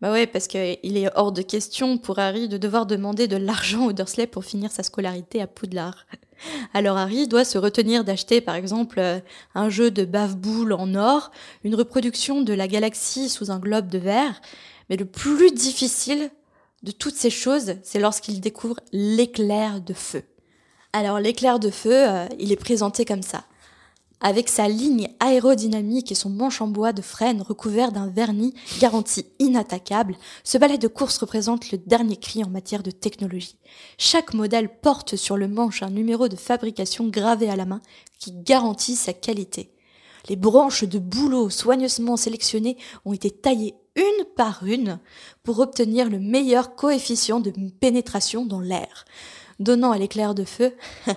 Bah 0.00 0.10
ouais, 0.10 0.26
parce 0.26 0.46
qu'il 0.48 0.96
est 0.96 1.08
hors 1.14 1.30
de 1.32 1.42
question 1.42 1.96
pour 1.98 2.18
Harry 2.18 2.48
de 2.48 2.56
devoir 2.56 2.86
demander 2.86 3.28
de 3.28 3.36
l'argent 3.36 3.84
aux 3.86 3.92
Dursley 3.92 4.26
pour 4.26 4.44
finir 4.44 4.70
sa 4.72 4.82
scolarité 4.82 5.40
à 5.42 5.46
Poudlard. 5.46 6.06
Alors 6.74 6.96
Harry 6.96 7.28
doit 7.28 7.44
se 7.44 7.58
retenir 7.58 8.04
d'acheter 8.04 8.40
par 8.40 8.54
exemple 8.54 8.98
euh, 8.98 9.20
un 9.54 9.68
jeu 9.68 9.90
de 9.90 10.04
bave-boule 10.04 10.72
en 10.72 10.94
or, 10.94 11.30
une 11.64 11.74
reproduction 11.74 12.42
de 12.42 12.52
la 12.52 12.68
galaxie 12.68 13.28
sous 13.28 13.50
un 13.50 13.58
globe 13.58 13.88
de 13.88 13.98
verre, 13.98 14.40
mais 14.90 14.96
le 14.96 15.04
plus 15.04 15.50
difficile 15.52 16.30
de 16.82 16.90
toutes 16.92 17.14
ces 17.14 17.30
choses, 17.30 17.74
c'est 17.82 18.00
lorsqu'il 18.00 18.40
découvre 18.40 18.76
l'éclair 18.92 19.80
de 19.80 19.94
feu. 19.94 20.22
Alors 20.92 21.20
l'éclair 21.20 21.58
de 21.58 21.70
feu, 21.70 22.08
euh, 22.08 22.26
il 22.38 22.52
est 22.52 22.56
présenté 22.56 23.04
comme 23.04 23.22
ça. 23.22 23.44
Avec 24.24 24.48
sa 24.48 24.68
ligne 24.68 25.08
aérodynamique 25.18 26.12
et 26.12 26.14
son 26.14 26.30
manche 26.30 26.60
en 26.60 26.68
bois 26.68 26.92
de 26.92 27.02
frêne 27.02 27.42
recouvert 27.42 27.90
d'un 27.90 28.06
vernis 28.06 28.54
garanti 28.78 29.26
inattaquable, 29.40 30.16
ce 30.44 30.58
balai 30.58 30.78
de 30.78 30.86
course 30.86 31.18
représente 31.18 31.72
le 31.72 31.78
dernier 31.78 32.16
cri 32.16 32.44
en 32.44 32.48
matière 32.48 32.84
de 32.84 32.92
technologie. 32.92 33.56
Chaque 33.98 34.32
modèle 34.32 34.78
porte 34.80 35.16
sur 35.16 35.36
le 35.36 35.48
manche 35.48 35.82
un 35.82 35.90
numéro 35.90 36.28
de 36.28 36.36
fabrication 36.36 37.08
gravé 37.08 37.50
à 37.50 37.56
la 37.56 37.64
main 37.64 37.80
qui 38.20 38.30
garantit 38.32 38.94
sa 38.94 39.12
qualité. 39.12 39.74
Les 40.28 40.36
branches 40.36 40.84
de 40.84 41.00
bouleau 41.00 41.50
soigneusement 41.50 42.16
sélectionnées 42.16 42.76
ont 43.04 43.12
été 43.12 43.28
taillées 43.28 43.74
une 43.96 44.24
par 44.36 44.64
une 44.64 45.00
pour 45.42 45.58
obtenir 45.58 46.08
le 46.08 46.20
meilleur 46.20 46.76
coefficient 46.76 47.40
de 47.40 47.52
pénétration 47.80 48.46
dans 48.46 48.60
l'air, 48.60 49.04
donnant 49.62 49.92
à 49.92 49.98
l'éclair 49.98 50.34
de 50.34 50.44
feu 50.44 50.74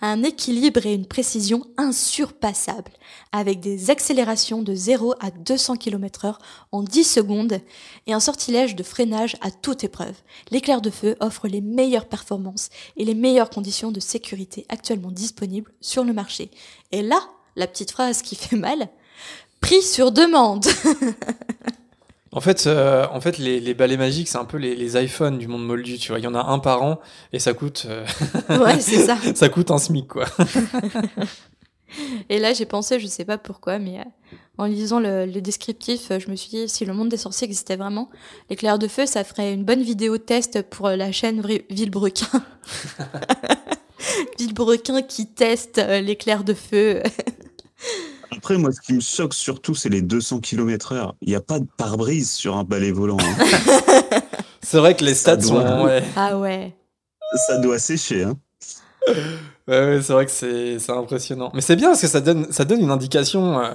un 0.00 0.22
équilibre 0.22 0.86
et 0.86 0.94
une 0.94 1.06
précision 1.06 1.64
insurpassables, 1.76 2.92
avec 3.32 3.60
des 3.60 3.90
accélérations 3.90 4.62
de 4.62 4.74
0 4.74 5.14
à 5.20 5.30
200 5.30 5.76
km 5.76 6.24
heure 6.24 6.38
en 6.70 6.82
10 6.82 7.04
secondes 7.04 7.60
et 8.06 8.12
un 8.12 8.20
sortilège 8.20 8.76
de 8.76 8.82
freinage 8.82 9.36
à 9.40 9.50
toute 9.50 9.84
épreuve. 9.84 10.16
L'éclair 10.50 10.80
de 10.80 10.90
feu 10.90 11.16
offre 11.20 11.48
les 11.48 11.60
meilleures 11.60 12.06
performances 12.06 12.68
et 12.96 13.04
les 13.04 13.14
meilleures 13.14 13.50
conditions 13.50 13.92
de 13.92 14.00
sécurité 14.00 14.66
actuellement 14.68 15.10
disponibles 15.10 15.72
sur 15.80 16.04
le 16.04 16.12
marché. 16.12 16.50
Et 16.90 17.02
là, 17.02 17.20
la 17.56 17.66
petite 17.66 17.90
phrase 17.90 18.22
qui 18.22 18.36
fait 18.36 18.56
mal, 18.56 18.88
prix 19.60 19.82
sur 19.82 20.12
demande. 20.12 20.66
En 22.34 22.40
fait, 22.40 22.66
euh, 22.66 23.06
en 23.12 23.20
fait 23.20 23.36
les, 23.36 23.60
les 23.60 23.74
balais 23.74 23.98
magiques, 23.98 24.28
c'est 24.28 24.38
un 24.38 24.46
peu 24.46 24.56
les, 24.56 24.74
les 24.74 25.02
iPhones 25.02 25.38
du 25.38 25.48
monde 25.48 25.66
moldu, 25.66 25.98
tu 25.98 26.12
vois. 26.12 26.18
Il 26.18 26.24
y 26.24 26.26
en 26.26 26.34
a 26.34 26.42
un 26.42 26.58
par 26.58 26.82
an 26.82 26.98
et 27.32 27.38
ça 27.38 27.52
coûte, 27.52 27.86
euh, 27.88 28.06
ouais, 28.58 28.80
c'est 28.80 29.04
ça. 29.04 29.18
ça 29.34 29.48
coûte 29.50 29.70
un 29.70 29.78
SMIC, 29.78 30.08
quoi. 30.08 30.24
Et 32.30 32.38
là, 32.38 32.54
j'ai 32.54 32.64
pensé, 32.64 32.98
je 32.98 33.06
sais 33.06 33.26
pas 33.26 33.36
pourquoi, 33.36 33.78
mais 33.78 34.00
euh, 34.00 34.04
en 34.56 34.64
lisant 34.64 34.98
le, 34.98 35.26
le 35.26 35.42
descriptif, 35.42 36.10
je 36.10 36.30
me 36.30 36.36
suis 36.36 36.48
dit, 36.48 36.66
si 36.66 36.86
le 36.86 36.94
monde 36.94 37.10
des 37.10 37.18
sorciers 37.18 37.44
existait 37.44 37.76
vraiment, 37.76 38.08
l'éclair 38.48 38.78
de 38.78 38.88
feu, 38.88 39.04
ça 39.04 39.24
ferait 39.24 39.52
une 39.52 39.64
bonne 39.64 39.82
vidéo 39.82 40.16
test 40.16 40.62
pour 40.62 40.88
la 40.88 41.12
chaîne 41.12 41.42
Villebrequin. 41.68 42.42
Villebrequin 44.38 45.02
qui 45.02 45.26
teste 45.26 45.76
l'éclair 45.86 46.44
de 46.44 46.54
feu. 46.54 47.02
Après, 48.42 48.58
moi, 48.58 48.72
ce 48.72 48.80
qui 48.80 48.92
me 48.92 49.00
choque 49.00 49.34
surtout, 49.34 49.76
c'est 49.76 49.88
les 49.88 50.02
200 50.02 50.40
km 50.40 50.94
heure. 50.94 51.14
Il 51.22 51.28
n'y 51.28 51.36
a 51.36 51.40
pas 51.40 51.60
de 51.60 51.66
pare-brise 51.76 52.28
sur 52.32 52.56
un 52.56 52.64
balai 52.64 52.90
volant. 52.90 53.16
hein. 53.20 53.44
C'est 54.62 54.78
vrai 54.78 54.96
que 54.96 55.04
les 55.04 55.14
stats 55.14 55.40
sont, 55.40 55.84
ouais, 55.84 56.02
Ah 56.16 56.36
ouais. 56.36 56.74
Ça 57.46 57.58
doit 57.58 57.78
sécher. 57.78 58.24
Hein. 58.24 58.36
Ouais, 59.06 59.14
ouais, 59.68 60.00
c'est 60.02 60.12
vrai 60.12 60.26
que 60.26 60.32
c'est 60.32 60.80
c'est 60.80 60.90
impressionnant. 60.90 61.52
Mais 61.54 61.60
c'est 61.60 61.76
bien 61.76 61.90
parce 61.90 62.00
que 62.00 62.08
ça 62.08 62.20
donne, 62.20 62.50
ça 62.50 62.64
donne 62.64 62.80
une 62.80 62.90
indication 62.90 63.60
euh, 63.60 63.74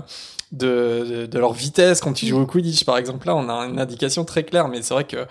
de, 0.52 1.06
de, 1.10 1.26
de 1.28 1.40
leur 1.40 1.54
vitesse 1.54 2.02
quand 2.02 2.12
tu 2.12 2.26
joues 2.28 2.40
au 2.42 2.46
Quidditch, 2.46 2.84
par 2.84 2.98
exemple. 2.98 3.26
Là, 3.26 3.36
on 3.38 3.48
a 3.48 3.66
une 3.68 3.80
indication 3.80 4.26
très 4.26 4.44
claire, 4.44 4.68
mais 4.68 4.82
c'est 4.82 4.94
vrai 4.94 5.06
que 5.06 5.26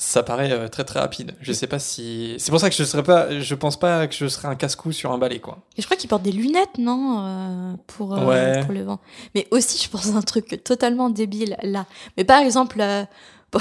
ça 0.00 0.22
paraît 0.22 0.50
euh, 0.52 0.68
très 0.68 0.84
très 0.84 1.00
rapide. 1.00 1.34
Je 1.40 1.52
sais 1.52 1.66
pas 1.66 1.78
si. 1.78 2.36
C'est 2.38 2.50
pour 2.50 2.60
ça 2.60 2.70
que 2.70 2.76
je 2.76 2.84
serais 2.84 3.02
pas. 3.02 3.38
Je 3.40 3.54
pense 3.54 3.78
pas 3.78 4.06
que 4.06 4.14
je 4.14 4.26
serais 4.28 4.48
un 4.48 4.54
casse-cou 4.54 4.92
sur 4.92 5.12
un 5.12 5.18
balai, 5.18 5.40
quoi. 5.40 5.58
Et 5.76 5.82
je 5.82 5.86
crois 5.86 5.96
qu'ils 5.96 6.08
portent 6.08 6.22
des 6.22 6.32
lunettes, 6.32 6.78
non 6.78 7.16
euh, 7.26 7.72
pour, 7.88 8.16
euh, 8.16 8.24
Ouais. 8.24 8.64
pour 8.64 8.72
le 8.72 8.84
vent. 8.84 9.00
Mais 9.34 9.46
aussi, 9.50 9.82
je 9.82 9.90
pense 9.90 10.06
à 10.06 10.14
un 10.16 10.22
truc 10.22 10.62
totalement 10.64 11.10
débile 11.10 11.56
là. 11.62 11.84
Mais 12.16 12.24
par 12.24 12.40
exemple, 12.40 12.80
euh, 12.80 13.04
bon, 13.52 13.58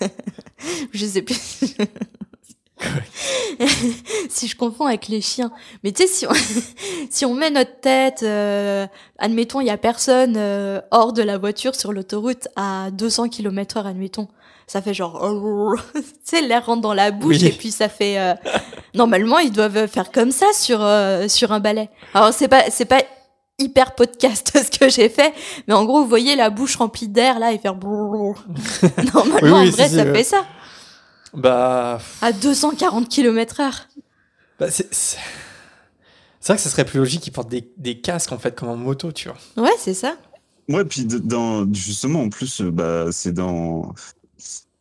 je 0.92 1.06
sais 1.06 1.22
plus. 1.22 1.36
si 4.28 4.48
je 4.48 4.56
confonds 4.56 4.86
avec 4.86 5.08
les 5.08 5.20
chiens. 5.20 5.52
Mais 5.84 5.92
tu 5.92 6.06
sais, 6.06 6.08
si 6.08 6.26
on, 6.26 6.30
si 7.10 7.24
on 7.24 7.34
met 7.34 7.50
notre 7.50 7.80
tête, 7.80 8.22
euh, 8.22 8.86
admettons, 9.18 9.60
il 9.60 9.66
y 9.66 9.70
a 9.70 9.76
personne 9.76 10.34
euh, 10.36 10.80
hors 10.90 11.12
de 11.12 11.22
la 11.22 11.36
voiture 11.38 11.74
sur 11.74 11.92
l'autoroute 11.92 12.48
à 12.56 12.90
200 12.92 13.28
km 13.28 13.76
heure, 13.78 13.86
admettons. 13.86 14.28
Ça 14.70 14.80
fait 14.80 14.94
genre, 14.94 15.20
tu 15.94 16.00
sais, 16.22 16.42
l'air 16.42 16.64
rentre 16.66 16.80
dans 16.82 16.94
la 16.94 17.10
bouche 17.10 17.38
Oui. 17.40 17.46
et 17.46 17.50
puis 17.50 17.72
ça 17.72 17.88
fait. 17.88 18.20
euh, 18.20 18.34
Normalement, 18.94 19.38
ils 19.40 19.50
doivent 19.50 19.88
faire 19.88 20.12
comme 20.12 20.30
ça 20.30 20.46
sur 20.54 20.80
euh, 20.80 21.26
sur 21.26 21.50
un 21.50 21.58
balai. 21.58 21.88
Alors 22.14 22.32
c'est 22.32 22.46
pas 22.46 22.62
c'est 22.70 22.84
pas 22.84 23.02
hyper 23.58 23.96
podcast 23.96 24.52
ce 24.72 24.78
que 24.78 24.88
j'ai 24.88 25.08
fait, 25.08 25.34
mais 25.66 25.74
en 25.74 25.84
gros, 25.84 26.02
vous 26.02 26.08
voyez 26.08 26.36
la 26.36 26.50
bouche 26.50 26.76
remplie 26.76 27.08
d'air 27.08 27.40
là 27.40 27.52
et 27.52 27.58
faire. 27.58 27.74
Normalement, 27.74 28.34
Oui, 29.42 29.42
oui, 29.42 29.50
en 29.50 29.64
vrai, 29.70 29.84
si, 29.84 29.88
si, 29.90 29.96
ça 29.96 30.04
ouais. 30.04 30.14
fait 30.14 30.22
ça 30.24 30.44
Bah. 31.34 31.98
à 32.22 32.32
240 32.32 33.08
km 33.08 33.60
heure. 33.60 33.88
bah, 34.60 34.70
c'est. 34.70 35.18
Vrai 36.46 36.56
que 36.56 36.62
ce 36.62 36.68
serait 36.68 36.84
plus 36.84 36.98
logique 37.00 37.22
qu'ils 37.22 37.32
portent 37.32 37.50
des, 37.50 37.70
des 37.76 38.00
casques 38.00 38.30
en 38.32 38.38
fait 38.38 38.54
comme 38.56 38.68
en 38.68 38.76
moto, 38.76 39.10
tu 39.12 39.28
vois. 39.28 39.64
Ouais, 39.64 39.74
c'est 39.78 39.94
ça. 39.94 40.14
Ouais, 40.68 40.84
puis 40.84 41.04
dans, 41.04 41.66
justement, 41.74 42.22
en 42.22 42.28
plus, 42.28 42.60
euh, 42.60 42.70
bah, 42.70 43.06
c'est 43.10 43.32
dans. 43.32 43.92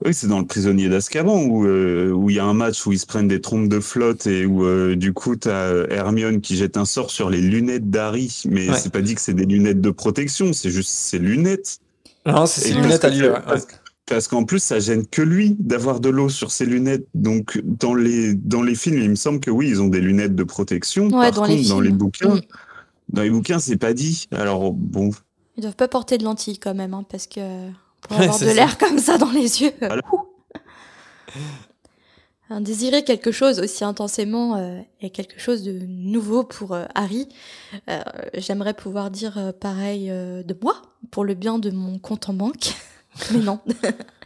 Oui, 0.06 0.14
c'est 0.14 0.28
dans 0.28 0.40
le 0.40 0.46
prisonnier 0.46 0.88
d'Azkaban 0.88 1.44
où 1.44 1.66
euh, 1.66 2.10
où 2.12 2.30
il 2.30 2.38
y 2.38 2.40
a 2.40 2.46
un 2.46 2.54
match 2.54 2.86
où 2.88 2.94
ils 2.94 3.00
se 3.00 3.06
prennent 3.06 3.28
des 3.28 3.42
trompes 3.42 3.68
de 3.68 3.82
flotte 3.82 4.28
et 4.28 4.46
où 4.46 4.64
euh, 4.66 4.96
du 4.96 5.12
coup 5.12 5.36
t'as 5.36 5.74
Hermione 5.90 6.40
qui 6.40 6.56
jette 6.56 6.78
un 6.78 6.86
sort 6.86 7.12
sur 7.12 7.30
les 7.30 7.42
lunettes 7.42 7.90
d'Harry, 7.90 8.44
mais 8.46 8.70
Ouais. 8.70 8.78
c'est 8.78 8.94
pas 8.94 9.02
dit 9.02 9.16
que 9.16 9.22
c'est 9.22 9.34
des 9.34 9.46
lunettes 9.46 9.82
de 9.82 9.90
protection, 9.92 10.54
c'est 10.54 10.70
juste 10.72 10.90
ses 10.92 11.20
lunettes. 11.20 11.80
Non, 12.26 12.46
c'est 12.46 12.62
ses 12.62 12.70
Et 12.72 12.74
lunettes 12.76 13.02
parce 13.02 13.14
à 13.14 13.16
lui. 13.18 13.28
ouais. 13.28 13.42
Parce, 13.46 13.68
parce 14.06 14.28
qu'en 14.30 14.44
plus, 14.46 14.60
ça 14.60 14.80
gêne 14.80 15.06
que 15.06 15.22
lui 15.22 15.56
d'avoir 15.60 16.00
de 16.00 16.10
l'eau 16.10 16.30
sur 16.30 16.52
ses 16.52 16.66
lunettes. 16.66 17.06
Donc, 17.14 17.60
dans 17.64 17.94
les, 17.94 18.34
dans 18.34 18.64
les 18.64 18.74
films, 18.76 18.98
il 19.00 19.10
me 19.10 19.16
semble 19.16 19.40
que 19.40 19.52
oui, 19.52 19.68
ils 19.70 19.82
ont 19.82 19.88
des 19.88 20.02
lunettes 20.02 20.34
de 20.34 20.44
protection. 20.44 21.06
Ouais, 21.06 21.12
Par 21.12 21.32
dans 21.32 21.42
contre, 21.44 21.62
les 21.62 21.68
dans 21.68 21.80
les 21.82 21.92
bouquins, 21.92 22.36
Mm. 22.36 22.42
dans 23.10 23.22
les 23.22 23.30
bouquins, 23.30 23.60
c'est 23.60 23.78
pas 23.78 23.94
dit. 23.94 24.28
Alors, 24.32 24.72
bon, 24.74 25.12
Ils 25.58 25.62
doivent 25.62 25.76
pas 25.76 25.88
porter 25.90 26.18
de 26.18 26.24
lentilles 26.24 26.58
quand 26.58 26.74
même, 26.74 26.94
hein, 26.94 27.06
parce 27.10 27.28
que 27.28 27.42
pour 28.02 28.18
Ouais, 28.18 28.24
avoir 28.24 28.40
de 28.40 28.46
l'air 28.46 28.78
comme 28.78 29.00
ça 29.00 29.18
dans 29.18 29.32
les 29.32 29.62
yeux. 29.62 29.72
Voilà. 29.80 30.02
désirer 32.62 33.04
quelque 33.04 33.32
chose 33.32 33.60
aussi 33.60 33.84
intensément 33.84 34.56
euh, 34.58 34.80
est 35.02 35.10
quelque 35.12 35.40
chose 35.40 35.64
de 35.64 35.72
nouveau 35.72 36.44
pour 36.44 36.74
euh, 36.74 36.86
Harry. 36.96 37.28
Euh, 37.90 38.02
J'aimerais 38.36 38.74
pouvoir 38.74 39.12
dire 39.12 39.54
pareil 39.60 40.10
de 40.10 40.58
moi, 40.62 40.82
pour 41.12 41.24
le 41.26 41.34
bien 41.36 41.60
de 41.60 41.70
mon 41.72 42.00
compte 42.00 42.30
en 42.30 42.34
banque. 42.34 42.74
Mais 43.32 43.40
non. 43.40 43.60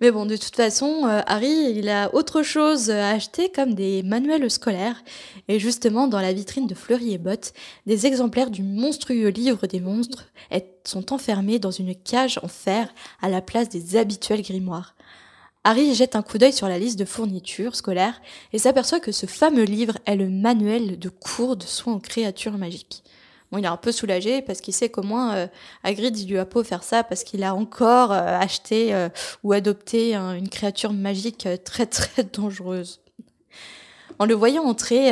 Mais 0.00 0.10
bon, 0.10 0.26
de 0.26 0.36
toute 0.36 0.56
façon, 0.56 1.06
euh, 1.06 1.20
Harry, 1.26 1.72
il 1.76 1.88
a 1.88 2.14
autre 2.14 2.42
chose 2.42 2.90
à 2.90 3.10
acheter 3.10 3.50
comme 3.50 3.74
des 3.74 4.02
manuels 4.02 4.50
scolaires. 4.50 5.02
Et 5.48 5.58
justement, 5.58 6.08
dans 6.08 6.20
la 6.20 6.32
vitrine 6.32 6.66
de 6.66 6.74
Fleury 6.74 7.14
et 7.14 7.18
Bottes, 7.18 7.52
des 7.86 8.06
exemplaires 8.06 8.50
du 8.50 8.62
monstrueux 8.62 9.28
livre 9.28 9.66
des 9.66 9.80
monstres 9.80 10.26
sont 10.84 11.12
enfermés 11.12 11.58
dans 11.58 11.70
une 11.70 11.94
cage 11.94 12.38
en 12.42 12.48
fer 12.48 12.92
à 13.22 13.28
la 13.28 13.40
place 13.40 13.68
des 13.68 13.96
habituels 13.96 14.42
grimoires. 14.42 14.94
Harry 15.64 15.94
jette 15.94 16.14
un 16.14 16.22
coup 16.22 16.36
d'œil 16.36 16.52
sur 16.52 16.68
la 16.68 16.78
liste 16.78 16.98
de 16.98 17.06
fournitures 17.06 17.74
scolaires 17.74 18.20
et 18.52 18.58
s'aperçoit 18.58 19.00
que 19.00 19.12
ce 19.12 19.24
fameux 19.24 19.64
livre 19.64 19.96
est 20.04 20.16
le 20.16 20.28
manuel 20.28 20.98
de 20.98 21.08
cours 21.08 21.56
de 21.56 21.64
soins 21.64 21.94
aux 21.94 22.00
créatures 22.00 22.58
magiques. 22.58 23.02
Il 23.58 23.64
est 23.64 23.68
un 23.68 23.76
peu 23.76 23.92
soulagé 23.92 24.42
parce 24.42 24.60
qu'il 24.60 24.74
sait 24.74 24.88
qu'au 24.88 25.02
moins 25.02 25.34
euh, 25.34 25.46
Hagrid 25.82 26.18
il 26.18 26.28
lui 26.28 26.38
a 26.38 26.44
pas 26.44 26.60
offert 26.60 26.82
ça 26.82 27.02
parce 27.04 27.24
qu'il 27.24 27.42
a 27.44 27.54
encore 27.54 28.12
euh, 28.12 28.38
acheté 28.38 28.94
euh, 28.94 29.08
ou 29.42 29.52
adopté 29.52 30.14
un- 30.14 30.34
une 30.34 30.48
créature 30.48 30.92
magique 30.92 31.46
euh, 31.46 31.56
très 31.56 31.86
très 31.86 32.22
dangereuse. 32.24 33.00
En 34.18 34.26
le 34.26 34.34
voyant 34.34 34.62
entrer, 34.64 35.10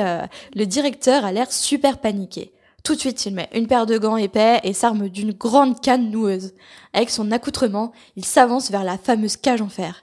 le 0.54 0.64
directeur 0.64 1.24
a 1.24 1.32
l'air 1.32 1.50
super 1.50 1.98
paniqué. 1.98 2.52
Tout 2.84 2.94
de 2.94 3.00
suite, 3.00 3.26
il 3.26 3.34
met 3.34 3.48
une 3.52 3.66
paire 3.66 3.84
de 3.86 3.98
gants 3.98 4.16
épais 4.16 4.60
et 4.62 4.72
s'arme 4.72 5.08
d'une 5.08 5.32
grande 5.32 5.80
canne 5.80 6.10
noueuse. 6.10 6.52
Avec 6.92 7.10
son 7.10 7.32
accoutrement, 7.32 7.90
il 8.14 8.24
s'avance 8.24 8.70
vers 8.70 8.84
la 8.84 8.98
fameuse 8.98 9.36
cage 9.36 9.60
en 9.60 9.68
fer. 9.68 10.02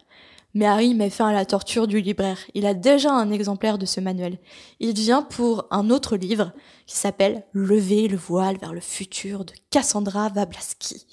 Mais 0.56 0.66
Harry 0.66 0.96
met 0.96 1.10
fin 1.10 1.28
à 1.28 1.34
la 1.34 1.46
torture 1.46 1.88
du 1.88 2.02
libraire. 2.02 2.40
Il 2.56 2.66
a 2.66 2.74
déjà 2.74 3.12
un 3.12 3.32
exemplaire 3.32 3.78
de 3.78 3.86
ce 3.86 4.00
manuel. 4.00 4.40
Il 4.80 4.94
vient 4.94 5.22
pour 5.22 5.68
un 5.70 5.90
autre 5.90 6.18
livre 6.18 6.52
qui 6.88 6.98
s'appelle 6.98 7.46
Lever 7.54 8.08
le 8.08 8.18
voile 8.18 8.58
vers 8.58 8.74
le 8.74 8.80
futur 8.80 9.46
de 9.46 9.54
Cassandra 9.70 10.30
Wablaski. 10.36 11.06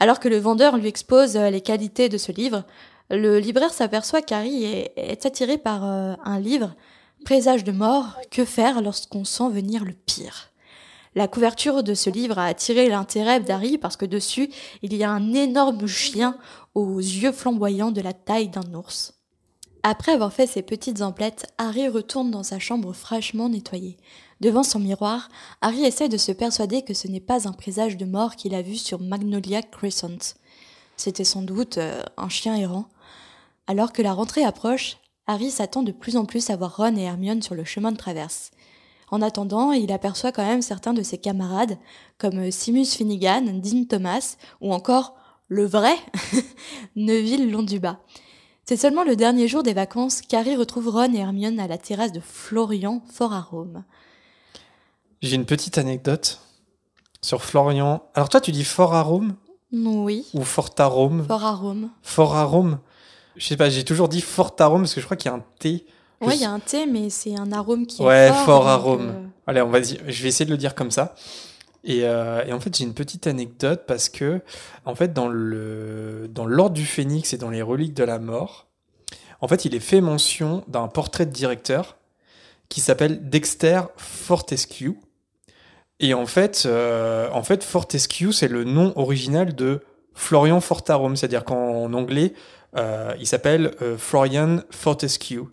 Alors 0.00 0.18
que 0.18 0.28
le 0.28 0.38
vendeur 0.38 0.76
lui 0.76 0.88
expose 0.88 1.36
euh, 1.36 1.50
les 1.50 1.60
qualités 1.60 2.08
de 2.08 2.18
ce 2.18 2.32
livre, 2.32 2.64
le 3.10 3.38
libraire 3.38 3.72
s'aperçoit 3.72 4.22
qu'Harry 4.22 4.64
est, 4.64 5.24
attiré 5.24 5.56
par 5.56 5.84
euh, 5.84 6.14
un 6.24 6.38
livre, 6.40 6.74
Présage 7.24 7.64
de 7.64 7.72
mort, 7.72 8.16
que 8.30 8.44
faire 8.44 8.80
lorsqu'on 8.80 9.24
sent 9.24 9.50
venir 9.50 9.84
le 9.84 9.92
pire? 9.92 10.50
La 11.14 11.28
couverture 11.28 11.82
de 11.82 11.94
ce 11.94 12.10
livre 12.10 12.38
a 12.38 12.46
attiré 12.46 12.88
l'intérêt 12.88 13.40
d'Harry 13.40 13.78
parce 13.78 13.96
que 13.96 14.06
dessus, 14.06 14.50
il 14.82 14.94
y 14.94 15.04
a 15.04 15.10
un 15.10 15.32
énorme 15.32 15.86
chien 15.86 16.36
aux 16.74 16.98
yeux 16.98 17.32
flamboyants 17.32 17.90
de 17.90 18.00
la 18.00 18.12
taille 18.12 18.48
d'un 18.48 18.74
ours. 18.74 19.14
Après 19.82 20.12
avoir 20.12 20.32
fait 20.32 20.46
ses 20.46 20.62
petites 20.62 21.02
emplettes, 21.02 21.46
Harry 21.56 21.88
retourne 21.88 22.30
dans 22.30 22.42
sa 22.42 22.58
chambre 22.58 22.92
fraîchement 22.92 23.48
nettoyée. 23.48 23.96
Devant 24.40 24.62
son 24.62 24.80
miroir, 24.80 25.28
Harry 25.60 25.84
essaie 25.84 26.08
de 26.08 26.16
se 26.16 26.32
persuader 26.32 26.82
que 26.82 26.94
ce 26.94 27.08
n'est 27.08 27.20
pas 27.20 27.48
un 27.48 27.52
présage 27.52 27.96
de 27.96 28.04
mort 28.04 28.36
qu'il 28.36 28.54
a 28.54 28.62
vu 28.62 28.76
sur 28.76 29.00
Magnolia 29.00 29.62
Crescent. 29.62 30.34
C'était 30.96 31.24
sans 31.24 31.42
doute 31.42 31.78
euh, 31.78 32.02
un 32.16 32.28
chien 32.28 32.56
errant. 32.56 32.88
Alors 33.66 33.92
que 33.92 34.02
la 34.02 34.12
rentrée 34.12 34.44
approche, 34.44 34.98
Harry 35.26 35.50
s'attend 35.50 35.82
de 35.82 35.92
plus 35.92 36.16
en 36.16 36.24
plus 36.24 36.50
à 36.50 36.56
voir 36.56 36.76
Ron 36.76 36.96
et 36.96 37.02
Hermione 37.02 37.42
sur 37.42 37.54
le 37.54 37.64
chemin 37.64 37.92
de 37.92 37.96
traverse. 37.96 38.50
En 39.10 39.22
attendant, 39.22 39.72
il 39.72 39.90
aperçoit 39.92 40.32
quand 40.32 40.44
même 40.44 40.62
certains 40.62 40.92
de 40.92 41.02
ses 41.02 41.18
camarades, 41.18 41.78
comme 42.18 42.38
euh, 42.38 42.50
Simus 42.50 42.86
Finnegan, 42.86 43.60
Dean 43.60 43.84
Thomas, 43.84 44.36
ou 44.60 44.72
encore 44.72 45.14
le 45.48 45.64
vrai 45.64 45.94
Neville 46.96 47.50
Londuba. 47.50 48.00
C'est 48.66 48.76
seulement 48.76 49.02
le 49.02 49.16
dernier 49.16 49.48
jour 49.48 49.62
des 49.62 49.72
vacances 49.72 50.20
qu'Harry 50.20 50.54
retrouve 50.54 50.88
Ron 50.88 51.14
et 51.14 51.18
Hermione 51.18 51.58
à 51.58 51.66
la 51.66 51.78
terrasse 51.78 52.12
de 52.12 52.20
Florian, 52.20 53.02
fort 53.10 53.32
à 53.32 53.40
Rome. 53.40 53.82
J'ai 55.22 55.36
une 55.36 55.46
petite 55.46 55.78
anecdote 55.78 56.40
sur 57.22 57.42
Florian. 57.42 58.02
Alors 58.14 58.28
toi, 58.28 58.42
tu 58.42 58.52
dis 58.52 58.64
fort 58.64 58.94
à 58.94 59.02
Rome 59.02 59.36
Oui. 59.72 60.26
Ou 60.34 60.42
fort 60.42 60.70
à 60.76 60.84
Rome 60.84 61.24
Fort 61.26 61.44
à 61.44 61.54
Rome. 61.54 61.90
Fort 62.02 62.36
à 62.36 62.44
Rome. 62.44 62.78
Je 63.36 63.46
sais 63.46 63.56
pas, 63.56 63.70
j'ai 63.70 63.84
toujours 63.84 64.08
dit 64.08 64.20
fort 64.20 64.54
à 64.58 64.66
Rome 64.66 64.82
parce 64.82 64.94
que 64.94 65.00
je 65.00 65.06
crois 65.06 65.16
qu'il 65.16 65.30
y 65.30 65.34
a 65.34 65.36
un 65.36 65.44
T. 65.58 65.86
Oui, 66.20 66.34
il 66.34 66.40
y 66.40 66.44
a 66.44 66.50
un 66.50 66.58
T, 66.58 66.86
mais 66.86 67.10
c'est 67.10 67.36
un 67.36 67.52
arôme 67.52 67.86
qui 67.86 68.02
ouais, 68.02 68.28
est 68.28 68.28
fort. 68.28 68.44
fort 68.44 68.68
arôme. 68.68 69.08
Euh... 69.08 69.26
Allez, 69.46 69.62
on 69.62 69.70
va 69.70 69.80
dire, 69.80 69.98
je 70.06 70.22
vais 70.22 70.28
essayer 70.28 70.46
de 70.46 70.50
le 70.50 70.56
dire 70.56 70.74
comme 70.74 70.90
ça. 70.90 71.14
Et, 71.84 72.00
euh, 72.02 72.44
et 72.44 72.52
en 72.52 72.60
fait, 72.60 72.76
j'ai 72.76 72.84
une 72.84 72.94
petite 72.94 73.26
anecdote 73.26 73.84
parce 73.86 74.08
que, 74.08 74.40
en 74.84 74.94
fait, 74.94 75.12
dans 75.12 75.28
le 75.28 76.28
dans 76.30 76.44
l'ordre 76.44 76.74
du 76.74 76.84
Phénix 76.84 77.32
et 77.32 77.38
dans 77.38 77.50
les 77.50 77.62
reliques 77.62 77.94
de 77.94 78.04
la 78.04 78.18
mort, 78.18 78.66
en 79.40 79.46
fait, 79.46 79.64
il 79.64 79.74
est 79.74 79.80
fait 79.80 80.00
mention 80.00 80.64
d'un 80.66 80.88
portrait 80.88 81.24
de 81.24 81.30
directeur 81.30 81.96
qui 82.68 82.80
s'appelle 82.80 83.30
Dexter 83.30 83.82
Fortescue. 83.96 84.98
Et 86.00 86.14
en 86.14 86.26
fait, 86.26 86.64
euh, 86.66 87.28
en 87.32 87.44
fait, 87.44 87.62
Fortescue, 87.62 88.32
c'est 88.32 88.48
le 88.48 88.64
nom 88.64 88.92
original 88.96 89.54
de 89.54 89.80
Florian 90.14 90.60
Fortarum, 90.60 91.14
c'est-à-dire 91.14 91.44
qu'en 91.44 91.92
anglais, 91.92 92.34
il 92.76 93.26
s'appelle 93.26 93.72
Florian 93.96 94.58
Fortescue. 94.70 95.44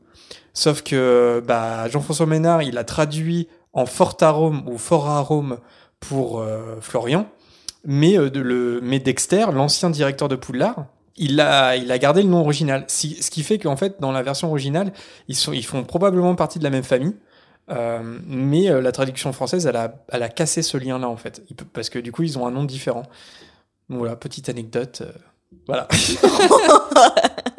Sauf 0.55 0.81
que 0.83 1.43
bah, 1.45 1.87
Jean-François 1.89 2.25
Ménard, 2.25 2.63
il 2.63 2.77
a 2.77 2.85
traduit 2.85 3.49
en 3.73 3.85
Fortarum 3.85 4.63
ou 4.67 4.77
Forarum 4.77 5.59
pour 5.99 6.39
euh, 6.39 6.77
Florian, 6.79 7.27
mais, 7.83 8.17
euh, 8.17 8.29
de 8.29 8.39
le, 8.39 8.79
mais 8.81 8.99
Dexter, 8.99 9.47
l'ancien 9.51 9.89
directeur 9.89 10.29
de 10.29 10.37
Poudlard, 10.37 10.85
il 11.17 11.41
a, 11.41 11.75
il 11.75 11.91
a 11.91 11.97
gardé 11.99 12.23
le 12.23 12.29
nom 12.29 12.39
original. 12.39 12.85
Si, 12.87 13.21
ce 13.21 13.29
qui 13.29 13.43
fait 13.43 13.59
qu'en 13.59 13.75
fait, 13.75 13.99
dans 13.99 14.13
la 14.13 14.23
version 14.23 14.49
originale, 14.49 14.93
ils, 15.27 15.35
sont, 15.35 15.51
ils 15.51 15.65
font 15.65 15.83
probablement 15.83 16.35
partie 16.35 16.57
de 16.57 16.63
la 16.63 16.69
même 16.69 16.83
famille. 16.83 17.15
Euh, 17.69 17.99
mais 18.25 18.69
la 18.81 18.91
traduction 18.91 19.33
française, 19.33 19.65
elle 19.65 19.75
a, 19.75 19.93
elle 20.09 20.23
a 20.23 20.29
cassé 20.29 20.61
ce 20.61 20.77
lien-là, 20.77 21.09
en 21.09 21.17
fait. 21.17 21.41
Peut, 21.55 21.65
parce 21.65 21.89
que 21.89 21.99
du 21.99 22.13
coup, 22.13 22.23
ils 22.23 22.39
ont 22.39 22.47
un 22.47 22.51
nom 22.51 22.63
différent. 22.63 23.03
Voilà, 23.89 24.15
petite 24.15 24.47
anecdote. 24.47 25.03
Voilà. 25.67 25.87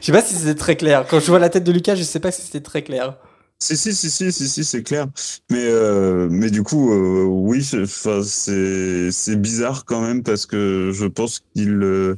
je 0.00 0.06
sais 0.06 0.12
pas 0.12 0.22
si 0.22 0.34
c'était 0.34 0.54
très 0.54 0.76
clair. 0.76 1.06
Quand 1.08 1.20
je 1.20 1.26
vois 1.26 1.38
la 1.38 1.48
tête 1.48 1.64
de 1.64 1.72
Lucas, 1.72 1.94
je 1.94 2.02
sais 2.02 2.20
pas 2.20 2.30
si 2.30 2.42
c'était 2.42 2.60
très 2.60 2.82
clair. 2.82 3.16
Si, 3.62 3.76
si, 3.76 3.94
si, 3.94 4.10
si, 4.10 4.32
si, 4.32 4.48
si 4.48 4.64
c'est 4.64 4.82
clair. 4.82 5.06
Mais, 5.48 5.64
euh, 5.64 6.28
mais 6.28 6.50
du 6.50 6.64
coup, 6.64 6.92
euh, 6.92 7.24
oui, 7.24 7.62
c'est 7.62 9.40
bizarre 9.40 9.84
quand 9.84 10.00
même 10.00 10.24
parce 10.24 10.46
que 10.46 10.90
je 10.92 11.06
pense 11.06 11.44
qu'il 11.54 11.80
euh, 11.82 12.16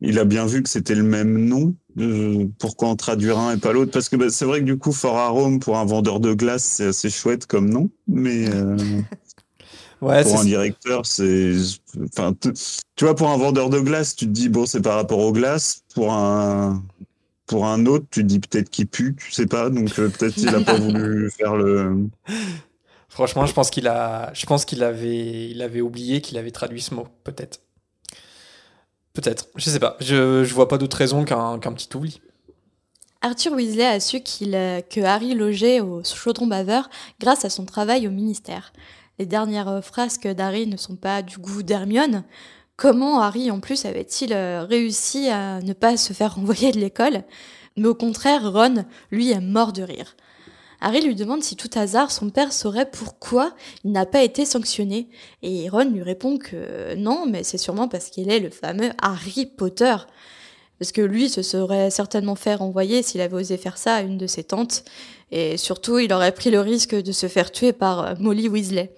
il 0.00 0.20
a 0.20 0.24
bien 0.24 0.46
vu 0.46 0.62
que 0.62 0.68
c'était 0.68 0.94
le 0.94 1.02
même 1.02 1.44
nom. 1.44 1.74
Pourquoi 2.60 2.88
en 2.88 2.94
traduire 2.94 3.38
un 3.38 3.56
et 3.56 3.58
pas 3.58 3.72
l'autre 3.72 3.90
Parce 3.90 4.08
que 4.08 4.14
bah, 4.14 4.30
c'est 4.30 4.44
vrai 4.44 4.60
que 4.60 4.64
du 4.64 4.78
coup, 4.78 4.92
Fort 4.92 5.18
Arome, 5.18 5.58
pour 5.58 5.76
un 5.76 5.84
vendeur 5.84 6.20
de 6.20 6.34
glace, 6.34 6.62
c'est 6.62 6.86
assez 6.86 7.10
chouette 7.10 7.46
comme 7.46 7.68
nom. 7.68 7.90
Mais 8.06 8.44
ouais, 10.00 10.22
pour 10.22 10.40
un 10.40 10.44
directeur, 10.44 11.06
c'est. 11.06 11.52
Enfin, 12.04 12.34
tu 12.40 13.04
vois, 13.04 13.14
pour 13.14 13.28
un 13.28 13.36
vendeur 13.36 13.70
de 13.70 13.80
glace, 13.80 14.16
tu 14.16 14.26
te 14.26 14.30
dis, 14.30 14.48
bon, 14.48 14.66
c'est 14.66 14.80
par 14.80 14.96
rapport 14.96 15.18
aux 15.18 15.32
glaces. 15.32 15.82
Pour 15.94 16.12
un 16.12 16.82
pour 17.50 17.66
un 17.66 17.84
autre, 17.86 18.06
tu 18.12 18.22
dis 18.22 18.38
peut-être 18.38 18.70
qu'il 18.70 18.86
pue, 18.86 19.16
tu 19.16 19.32
sais 19.32 19.46
pas, 19.46 19.70
donc 19.70 19.98
euh, 19.98 20.08
peut-être 20.08 20.34
qu'il 20.34 20.54
a 20.54 20.60
pas 20.60 20.74
voulu 20.78 21.28
faire 21.32 21.56
le. 21.56 22.06
Franchement, 23.08 23.44
je 23.44 23.52
pense 23.52 23.70
qu'il 23.70 23.88
a, 23.88 24.32
je 24.34 24.46
pense 24.46 24.64
qu'il 24.64 24.84
avait, 24.84 25.50
il 25.50 25.60
avait 25.60 25.80
oublié 25.80 26.20
qu'il 26.20 26.38
avait 26.38 26.52
traduit 26.52 26.80
ce 26.80 26.94
mot, 26.94 27.08
peut-être. 27.24 27.58
Peut-être, 29.14 29.48
je 29.56 29.68
sais 29.68 29.80
pas. 29.80 29.96
Je, 29.98 30.44
je 30.44 30.54
vois 30.54 30.68
pas 30.68 30.78
d'autre 30.78 30.96
raison 30.96 31.24
qu'un 31.24 31.58
qu'un 31.58 31.72
petit 31.72 31.88
oubli. 31.96 32.20
Arthur 33.20 33.52
Weasley 33.52 33.84
a 33.84 33.98
su 33.98 34.20
qu'il, 34.20 34.54
euh, 34.54 34.80
que 34.80 35.00
Harry 35.00 35.34
logeait 35.34 35.80
au 35.80 36.02
chaudron 36.04 36.46
baveur 36.46 36.88
grâce 37.18 37.44
à 37.44 37.50
son 37.50 37.66
travail 37.66 38.06
au 38.06 38.10
ministère. 38.12 38.72
Les 39.20 39.26
dernières 39.26 39.84
frasques 39.84 40.26
d'Harry 40.26 40.66
ne 40.66 40.78
sont 40.78 40.96
pas 40.96 41.20
du 41.20 41.36
goût 41.36 41.62
d'Hermione, 41.62 42.24
Comment 42.76 43.20
Harry, 43.20 43.50
en 43.50 43.60
plus, 43.60 43.84
avait-il 43.84 44.32
euh, 44.32 44.64
réussi 44.64 45.28
à 45.28 45.60
ne 45.60 45.74
pas 45.74 45.98
se 45.98 46.14
faire 46.14 46.34
renvoyer 46.36 46.72
de 46.72 46.80
l'école? 46.80 47.24
Mais 47.76 47.86
au 47.86 47.94
contraire, 47.94 48.50
Ron, 48.50 48.86
lui, 49.10 49.32
est 49.32 49.40
mort 49.40 49.74
de 49.74 49.82
rire. 49.82 50.16
Harry 50.80 51.02
lui 51.02 51.14
demande 51.14 51.42
si 51.42 51.54
tout 51.54 51.68
hasard 51.74 52.10
son 52.10 52.30
père 52.30 52.54
saurait 52.54 52.90
pourquoi 52.90 53.54
il 53.84 53.92
n'a 53.92 54.06
pas 54.06 54.22
été 54.22 54.46
sanctionné. 54.46 55.10
Et 55.42 55.68
Ron 55.68 55.90
lui 55.90 56.02
répond 56.02 56.38
que 56.38 56.94
non, 56.94 57.26
mais 57.26 57.42
c'est 57.42 57.58
sûrement 57.58 57.88
parce 57.88 58.08
qu'il 58.08 58.30
est 58.30 58.40
le 58.40 58.48
fameux 58.48 58.88
Harry 59.02 59.44
Potter. 59.44 59.96
Parce 60.80 60.92
que 60.92 61.02
lui 61.02 61.28
se 61.28 61.42
serait 61.42 61.90
certainement 61.90 62.34
fait 62.34 62.54
renvoyer 62.54 63.02
s'il 63.02 63.20
avait 63.20 63.36
osé 63.36 63.58
faire 63.58 63.76
ça 63.76 63.96
à 63.96 64.00
une 64.00 64.16
de 64.16 64.26
ses 64.26 64.44
tantes. 64.44 64.82
Et 65.30 65.58
surtout, 65.58 65.98
il 65.98 66.10
aurait 66.10 66.32
pris 66.32 66.50
le 66.50 66.60
risque 66.60 66.94
de 66.94 67.12
se 67.12 67.28
faire 67.28 67.52
tuer 67.52 67.74
par 67.74 68.00
euh, 68.00 68.14
Molly 68.18 68.48
Weasley. 68.48 68.90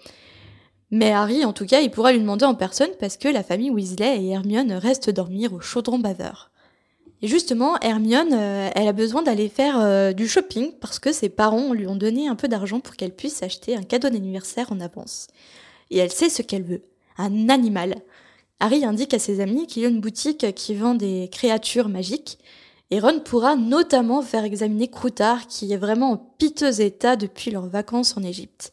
Mais 0.93 1.11
Harry, 1.11 1.45
en 1.45 1.53
tout 1.53 1.67
cas, 1.67 1.81
il 1.81 1.91
pourra 1.91 2.13
lui 2.13 2.21
demander 2.21 2.45
en 2.45 2.55
personne 2.55 2.91
parce 3.01 3.17
que 3.17 3.27
la 3.27 3.43
famille 3.43 3.71
Weasley 3.71 4.23
et 4.23 4.29
Hermione 4.29 4.75
restent 4.75 5.11
dormir 5.11 5.53
au 5.53 5.61
chaudron 5.61 5.99
baveur. 5.99 6.53
Et 7.21 7.27
justement, 7.27 7.77
Hermione, 7.81 8.33
euh, 8.33 8.71
elle 8.77 8.87
a 8.87 8.93
besoin 8.93 9.23
d'aller 9.23 9.49
faire 9.49 9.81
euh, 9.81 10.13
du 10.13 10.29
shopping 10.29 10.73
parce 10.81 11.01
que 11.01 11.13
ses 11.13 11.31
parents 11.31 11.73
lui 11.73 11.89
ont 11.89 11.97
donné 11.97 12.29
un 12.29 12.37
peu 12.37 12.47
d'argent 12.47 12.79
pour 12.79 12.95
qu'elle 12.95 13.15
puisse 13.15 13.43
acheter 13.43 13.75
un 13.75 13.83
cadeau 13.83 14.09
d'anniversaire 14.09 14.71
en 14.71 14.79
avance. 14.79 15.27
Et 15.91 15.99
elle 15.99 16.13
sait 16.13 16.29
ce 16.29 16.43
qu'elle 16.43 16.63
veut, 16.63 16.83
un 17.19 17.49
animal. 17.49 17.97
Harry 18.63 18.85
indique 18.85 19.13
à 19.13 19.19
ses 19.19 19.41
amis 19.41 19.67
qu'il 19.67 19.83
y 19.83 19.87
a 19.87 19.89
une 19.89 20.01
boutique 20.01 20.55
qui 20.55 20.77
vend 20.77 20.95
des 20.95 21.29
créatures 21.33 21.89
magiques, 21.89 22.39
et 22.93 23.01
Ron 23.01 23.19
pourra 23.19 23.57
notamment 23.57 24.23
faire 24.23 24.45
examiner 24.45 24.87
Croutard 24.87 25.49
qui 25.49 25.73
est 25.73 25.77
vraiment 25.77 26.13
en 26.13 26.17
piteux 26.39 26.81
état 26.81 27.17
depuis 27.17 27.51
leurs 27.51 27.67
vacances 27.67 28.17
en 28.17 28.23
Égypte. 28.23 28.73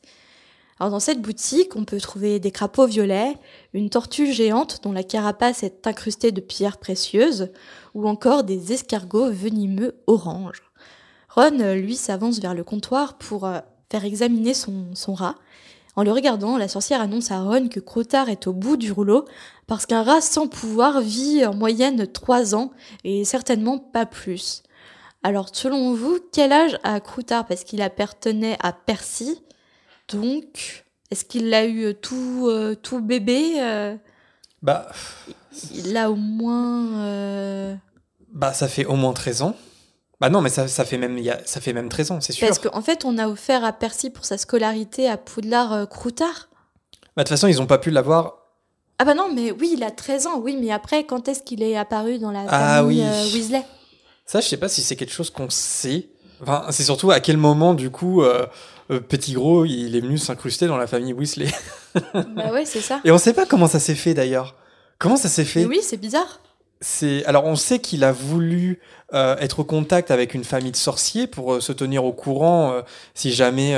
Alors 0.80 0.91
dans 0.91 0.99
cette 0.99 1.23
boutique, 1.23 1.75
on 1.75 1.86
peut 1.86 1.99
trouver 1.99 2.39
des 2.39 2.52
crapauds 2.52 2.86
violets, 2.86 3.36
une 3.73 3.89
tortue 3.89 4.32
géante 4.32 4.82
dont 4.84 4.91
la 4.91 5.02
carapace 5.02 5.63
est 5.63 5.88
incrustée 5.88 6.32
de 6.32 6.39
pierres 6.39 6.78
précieuses, 6.78 7.49
ou 7.95 8.08
encore 8.08 8.43
des 8.43 8.73
escargots 8.73 9.32
venimeux 9.32 9.95
orange. 10.06 10.62
Ron, 11.30 11.73
lui, 11.73 11.95
s'avance 11.95 12.39
vers 12.39 12.54
le 12.54 12.63
comptoir 12.63 13.17
pour 13.17 13.47
euh, 13.47 13.58
faire 13.91 14.06
examiner 14.06 14.54
son, 14.54 14.93
son 14.93 15.15
rat. 15.15 15.34
En 15.99 16.03
le 16.03 16.13
regardant, 16.13 16.57
la 16.57 16.69
sorcière 16.69 17.01
annonce 17.01 17.29
à 17.29 17.41
Ron 17.41 17.67
que 17.67 17.81
Croutard 17.81 18.29
est 18.29 18.47
au 18.47 18.53
bout 18.53 18.77
du 18.77 18.89
rouleau 18.89 19.25
parce 19.67 19.85
qu'un 19.85 20.01
rat 20.01 20.21
sans 20.21 20.47
pouvoir 20.47 21.01
vit 21.01 21.45
en 21.45 21.53
moyenne 21.53 22.07
trois 22.07 22.55
ans 22.55 22.71
et 23.03 23.25
certainement 23.25 23.79
pas 23.79 24.05
plus. 24.05 24.63
Alors, 25.23 25.49
selon 25.51 25.93
vous, 25.93 26.19
quel 26.31 26.53
âge 26.53 26.79
a 26.83 27.01
Croutard 27.01 27.45
Parce 27.45 27.65
qu'il 27.65 27.81
appartenait 27.81 28.55
à 28.62 28.71
Percy, 28.71 29.43
donc, 30.07 30.85
est-ce 31.12 31.25
qu'il 31.25 31.49
l'a 31.49 31.67
eu 31.67 31.93
tout, 31.93 32.47
euh, 32.47 32.75
tout 32.75 33.01
bébé 33.01 33.55
euh? 33.57 33.97
Bah. 34.62 34.88
Il 35.73 35.97
a 35.97 36.09
au 36.09 36.15
moins. 36.15 36.97
Euh... 36.99 37.75
Bah, 38.31 38.53
ça 38.53 38.69
fait 38.69 38.85
au 38.85 38.95
moins 38.95 39.12
13 39.12 39.41
ans. 39.41 39.57
Bah 40.21 40.29
non, 40.29 40.41
mais 40.41 40.49
ça, 40.49 40.67
ça, 40.67 40.84
fait, 40.86 40.97
même, 40.97 41.17
il 41.17 41.23
y 41.23 41.29
a, 41.29 41.39
ça 41.45 41.62
fait 41.62 41.71
même 41.73 41.88
13 41.89 42.12
ans, 42.12 42.21
c'est 42.21 42.34
sûr. 42.34 42.45
Parce 42.47 42.60
qu'en 42.60 42.82
fait, 42.82 43.05
on 43.05 43.17
a 43.17 43.27
offert 43.27 43.63
à 43.63 43.71
Percy 43.71 44.10
pour 44.10 44.25
sa 44.25 44.38
scolarité 44.38 45.08
à 45.10 45.15
Poudlard 45.17 45.71
euh, 45.73 45.86
Croutard. 45.86 46.49
Bah, 47.15 47.23
de 47.23 47.27
toute 47.27 47.29
façon, 47.29 47.47
ils 47.47 47.58
n'ont 47.58 47.67
pas 47.67 47.77
pu 47.77 47.89
l'avoir. 47.89 48.36
Ah 49.01 49.05
bah 49.05 49.13
non, 49.13 49.29
mais 49.34 49.51
oui, 49.51 49.71
il 49.77 49.84
a 49.84 49.91
13 49.91 50.27
ans, 50.27 50.39
oui, 50.39 50.58
mais 50.60 50.71
après, 50.71 51.05
quand 51.05 51.29
est-ce 51.29 51.41
qu'il 51.41 51.63
est 51.63 51.77
apparu 51.77 52.19
dans 52.19 52.32
la 52.32 52.43
Ah 52.49 52.79
famille 52.82 52.99
oui. 53.01 53.08
euh, 53.08 53.34
Weasley? 53.34 53.63
Ça, 54.25 54.41
je 54.41 54.47
sais 54.47 54.58
pas 54.58 54.67
si 54.67 54.82
c'est 54.82 54.97
quelque 54.97 55.13
chose 55.13 55.29
qu'on 55.29 55.49
sait. 55.49 56.10
Enfin, 56.41 56.65
c'est 56.71 56.84
surtout 56.84 57.10
à 57.12 57.21
quel 57.21 57.38
moment, 57.38 57.73
du 57.73 57.89
coup, 57.89 58.21
euh, 58.21 58.45
euh, 58.91 58.99
Petit 58.99 59.34
Gros, 59.34 59.63
il 59.63 59.95
est 59.95 60.01
venu 60.01 60.17
s'incruster 60.17 60.67
dans 60.67 60.77
la 60.77 60.88
famille 60.88 61.13
Weasley. 61.13 61.47
Bah 62.13 62.51
ouais, 62.51 62.65
c'est 62.65 62.82
ça. 62.82 62.99
Et 63.05 63.12
on 63.12 63.17
sait 63.17 63.34
pas 63.34 63.45
comment 63.45 63.67
ça 63.67 63.79
s'est 63.79 63.95
fait 63.95 64.13
d'ailleurs. 64.13 64.55
Comment 64.99 65.15
ça 65.15 65.27
s'est 65.29 65.45
fait? 65.45 65.62
Mais 65.62 65.65
oui, 65.65 65.79
c'est 65.82 65.97
bizarre. 65.97 66.39
Alors 67.25 67.43
on 67.43 67.57
sait 67.57 67.79
qu'il 67.79 68.05
a 68.05 68.13
voulu 68.13 68.79
euh, 69.13 69.35
être 69.37 69.59
au 69.59 69.63
contact 69.65 70.11
avec 70.11 70.33
une 70.33 70.45
famille 70.45 70.71
de 70.71 70.77
sorciers 70.77 71.27
pour 71.27 71.55
euh, 71.55 71.59
se 71.59 71.73
tenir 71.73 72.05
au 72.05 72.13
courant 72.13 72.71
euh, 72.71 72.81
si 73.13 73.33
jamais 73.33 73.73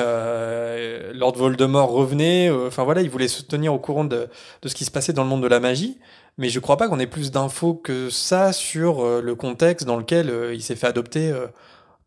Lord 1.14 1.36
Voldemort 1.36 1.90
revenait. 1.90 2.52
Enfin 2.52 2.84
voilà, 2.84 3.02
il 3.02 3.10
voulait 3.10 3.28
se 3.28 3.42
tenir 3.42 3.74
au 3.74 3.80
courant 3.80 4.06
de, 4.06 4.30
de 4.62 4.70
ce 4.70 4.76
qui 4.76 4.86
se 4.86 4.92
passait 4.92 5.14
dans 5.14 5.24
le 5.24 5.30
monde 5.30 5.42
de 5.42 5.48
la 5.48 5.60
magie. 5.60 5.98
Mais 6.38 6.50
je 6.50 6.60
crois 6.60 6.78
pas 6.78 6.88
qu'on 6.88 7.00
ait 7.00 7.08
plus 7.08 7.32
d'infos 7.32 7.74
que 7.74 8.10
ça 8.10 8.54
sur 8.54 9.04
le 9.22 9.36
contexte 9.36 9.86
dans 9.86 9.98
lequel 9.98 10.52
il 10.54 10.62
s'est 10.62 10.76
fait 10.76 10.88
adopter 10.88 11.34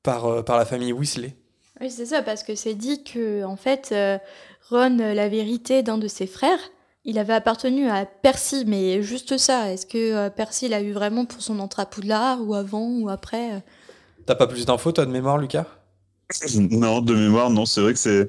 par 0.03 0.45
par 0.45 0.57
la 0.57 0.65
famille 0.65 0.93
Weasley. 0.93 1.37
Oui, 1.81 1.91
c'est 1.91 2.07
ça, 2.07 2.23
parce 2.23 2.45
que 2.45 2.55
c'est 2.55 2.75
dit 2.75 3.03
que, 3.03 3.45
en 3.45 3.57
fait, 3.57 3.95
Ron 4.71 4.97
l'avait 4.97 5.39
hérité 5.39 5.83
d'un 5.83 5.99
de 5.99 6.09
ses 6.09 6.27
frères. 6.27 6.71
Il 7.07 7.19
avait 7.19 7.35
appartenu 7.35 7.89
à 7.89 8.07
Percy, 8.07 8.65
mais 8.67 9.03
juste 9.03 9.37
ça. 9.37 9.71
Est-ce 9.71 9.85
que 9.85 10.15
euh, 10.15 10.31
Percy 10.31 10.69
l'a 10.69 10.81
eu 10.81 10.93
vraiment 10.93 11.27
pour 11.27 11.43
son 11.43 11.59
entrée 11.59 11.83
à 11.83 11.87
Poudlard, 11.87 12.41
ou 12.41 12.55
avant, 12.55 12.89
ou 12.89 13.11
après 13.11 13.55
euh? 13.55 13.59
T'as 14.25 14.35
pas 14.35 14.47
plus 14.47 14.65
d'infos 14.65 14.93
toi 14.93 15.05
de 15.05 15.11
mémoire, 15.11 15.39
Lucas? 15.39 15.67
Non, 16.57 17.03
de 17.03 17.15
mémoire, 17.15 17.51
non. 17.51 17.67
C'est 17.67 17.83
vrai 17.83 17.93
que 17.93 17.99
c'est 17.99 18.27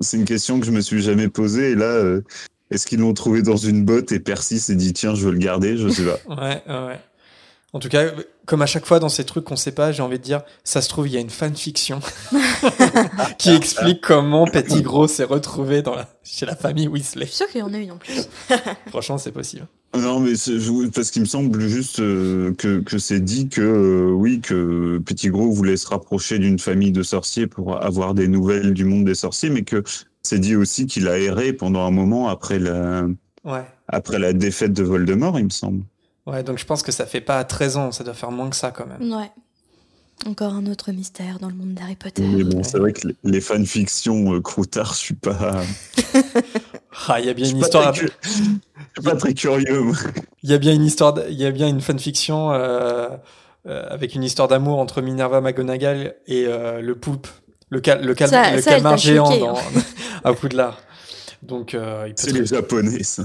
c'est 0.00 0.16
une 0.16 0.24
question 0.24 0.58
que 0.58 0.66
je 0.66 0.72
me 0.72 0.80
suis 0.80 1.02
jamais 1.02 1.28
posée. 1.28 1.72
Et 1.72 1.74
là, 1.74 1.84
euh, 1.84 2.24
est-ce 2.70 2.86
qu'ils 2.86 3.00
l'ont 3.00 3.14
trouvé 3.14 3.42
dans 3.42 3.56
une 3.56 3.84
botte? 3.84 4.10
Et 4.12 4.18
Percy 4.18 4.58
s'est 4.58 4.74
dit 4.74 4.92
tiens, 4.92 5.14
je 5.14 5.24
veux 5.24 5.32
le 5.32 5.38
garder 5.38 5.76
Je 5.76 5.88
sais 5.88 6.04
pas. 6.04 6.18
Ouais, 6.34 6.62
ouais, 6.66 6.86
ouais. 6.86 7.00
En 7.72 7.78
tout 7.78 7.88
cas, 7.88 8.10
comme 8.46 8.62
à 8.62 8.66
chaque 8.66 8.84
fois 8.84 8.98
dans 8.98 9.08
ces 9.08 9.24
trucs 9.24 9.44
qu'on 9.44 9.54
sait 9.56 9.70
pas, 9.72 9.92
j'ai 9.92 10.02
envie 10.02 10.18
de 10.18 10.24
dire, 10.24 10.42
ça 10.64 10.82
se 10.82 10.88
trouve, 10.88 11.06
il 11.06 11.14
y 11.14 11.16
a 11.16 11.20
une 11.20 11.30
fanfiction 11.30 12.00
qui 13.38 13.50
explique 13.50 14.00
comment 14.00 14.44
Petit 14.44 14.82
Gros 14.82 15.06
s'est 15.06 15.24
retrouvé 15.24 15.82
dans 15.82 15.94
la... 15.94 16.08
chez 16.24 16.46
la 16.46 16.56
famille 16.56 16.88
Weasley. 16.88 17.26
Je 17.26 17.30
suis 17.30 17.36
sûre 17.36 17.46
qu'il 17.48 17.60
y 17.60 17.62
en 17.62 17.72
a 17.72 17.78
une 17.78 17.92
en 17.92 17.96
plus. 17.96 18.28
Franchement, 18.88 19.18
c'est 19.18 19.30
possible. 19.30 19.68
Non, 19.96 20.20
mais 20.20 20.32
parce 20.94 21.10
qu'il 21.10 21.22
me 21.22 21.26
semble 21.26 21.60
juste 21.60 22.00
euh, 22.00 22.52
que, 22.54 22.80
que 22.80 22.98
c'est 22.98 23.20
dit 23.20 23.48
que 23.48 23.60
euh, 23.60 24.12
oui, 24.12 24.40
que 24.40 24.98
Petit 25.04 25.28
Gros 25.28 25.50
voulait 25.50 25.76
se 25.76 25.86
rapprocher 25.88 26.38
d'une 26.38 26.58
famille 26.58 26.92
de 26.92 27.02
sorciers 27.02 27.46
pour 27.46 27.82
avoir 27.82 28.14
des 28.14 28.28
nouvelles 28.28 28.72
du 28.74 28.84
monde 28.84 29.04
des 29.04 29.14
sorciers, 29.14 29.50
mais 29.50 29.62
que 29.62 29.82
c'est 30.22 30.38
dit 30.38 30.56
aussi 30.56 30.86
qu'il 30.86 31.08
a 31.08 31.18
erré 31.18 31.52
pendant 31.52 31.84
un 31.86 31.90
moment 31.90 32.28
après 32.28 32.58
la 32.58 33.04
Ouais. 33.42 33.64
après 33.88 34.18
la 34.18 34.34
défaite 34.34 34.74
de 34.74 34.82
Voldemort, 34.82 35.38
il 35.38 35.46
me 35.46 35.50
semble. 35.50 35.82
Ouais, 36.30 36.42
donc 36.42 36.58
je 36.58 36.64
pense 36.64 36.82
que 36.82 36.92
ça 36.92 37.06
fait 37.06 37.20
pas 37.20 37.42
13 37.44 37.76
ans, 37.76 37.92
ça 37.92 38.04
doit 38.04 38.14
faire 38.14 38.30
moins 38.30 38.48
que 38.50 38.56
ça 38.56 38.70
quand 38.70 38.86
même. 38.86 39.12
Ouais. 39.12 39.30
Encore 40.26 40.52
un 40.52 40.66
autre 40.66 40.92
mystère 40.92 41.38
dans 41.38 41.48
le 41.48 41.54
monde 41.54 41.72
d'Harry 41.72 41.96
Potter. 41.96 42.22
Mais 42.22 42.44
bon, 42.44 42.62
c'est 42.62 42.78
vrai 42.78 42.92
que 42.92 43.08
les- 43.24 43.40
fanfictions 43.40 44.34
euh, 44.34 44.40
Croutard, 44.40 44.92
je 44.94 44.98
suis 44.98 45.14
pas. 45.14 45.62
Ah, 47.08 47.20
il 47.20 47.26
y 47.26 47.30
a 47.30 47.34
bien 47.34 47.48
une 47.48 47.58
histoire, 47.58 47.94
je 47.94 48.06
suis 48.28 48.60
pas 49.02 49.14
très 49.16 49.32
curieux. 49.32 49.80
moi. 49.80 49.94
il 50.42 50.50
y 50.50 50.54
a 50.54 50.58
bien 50.58 50.74
une 50.74 50.84
histoire, 50.84 51.14
il 51.28 51.36
y 51.40 51.46
a 51.46 51.50
bien 51.52 51.68
une 51.68 51.80
fanfiction 51.80 52.52
euh, 52.52 53.08
euh, 53.66 53.86
avec 53.88 54.14
une 54.16 54.24
histoire 54.24 54.48
d'amour 54.48 54.78
entre 54.80 55.00
Minerva 55.00 55.40
McGonagall 55.40 56.16
et 56.26 56.44
euh, 56.46 56.80
le 56.80 56.94
poulpe, 56.96 57.28
le, 57.70 57.80
cal 57.80 58.04
le, 58.04 58.12
cal 58.14 58.28
Ça- 58.28 58.50
le 58.54 58.60
ça, 58.60 58.70
elle 58.72 58.76
calmar 58.82 58.96
géant 58.98 59.24
choqué, 59.30 59.38
dans, 59.40 59.58
à 60.24 60.32
Poudlard. 60.34 60.78
Donc, 61.42 61.74
euh, 61.74 62.10
C'est 62.16 62.32
les 62.32 62.44
Japonais, 62.44 63.02
ça. 63.04 63.22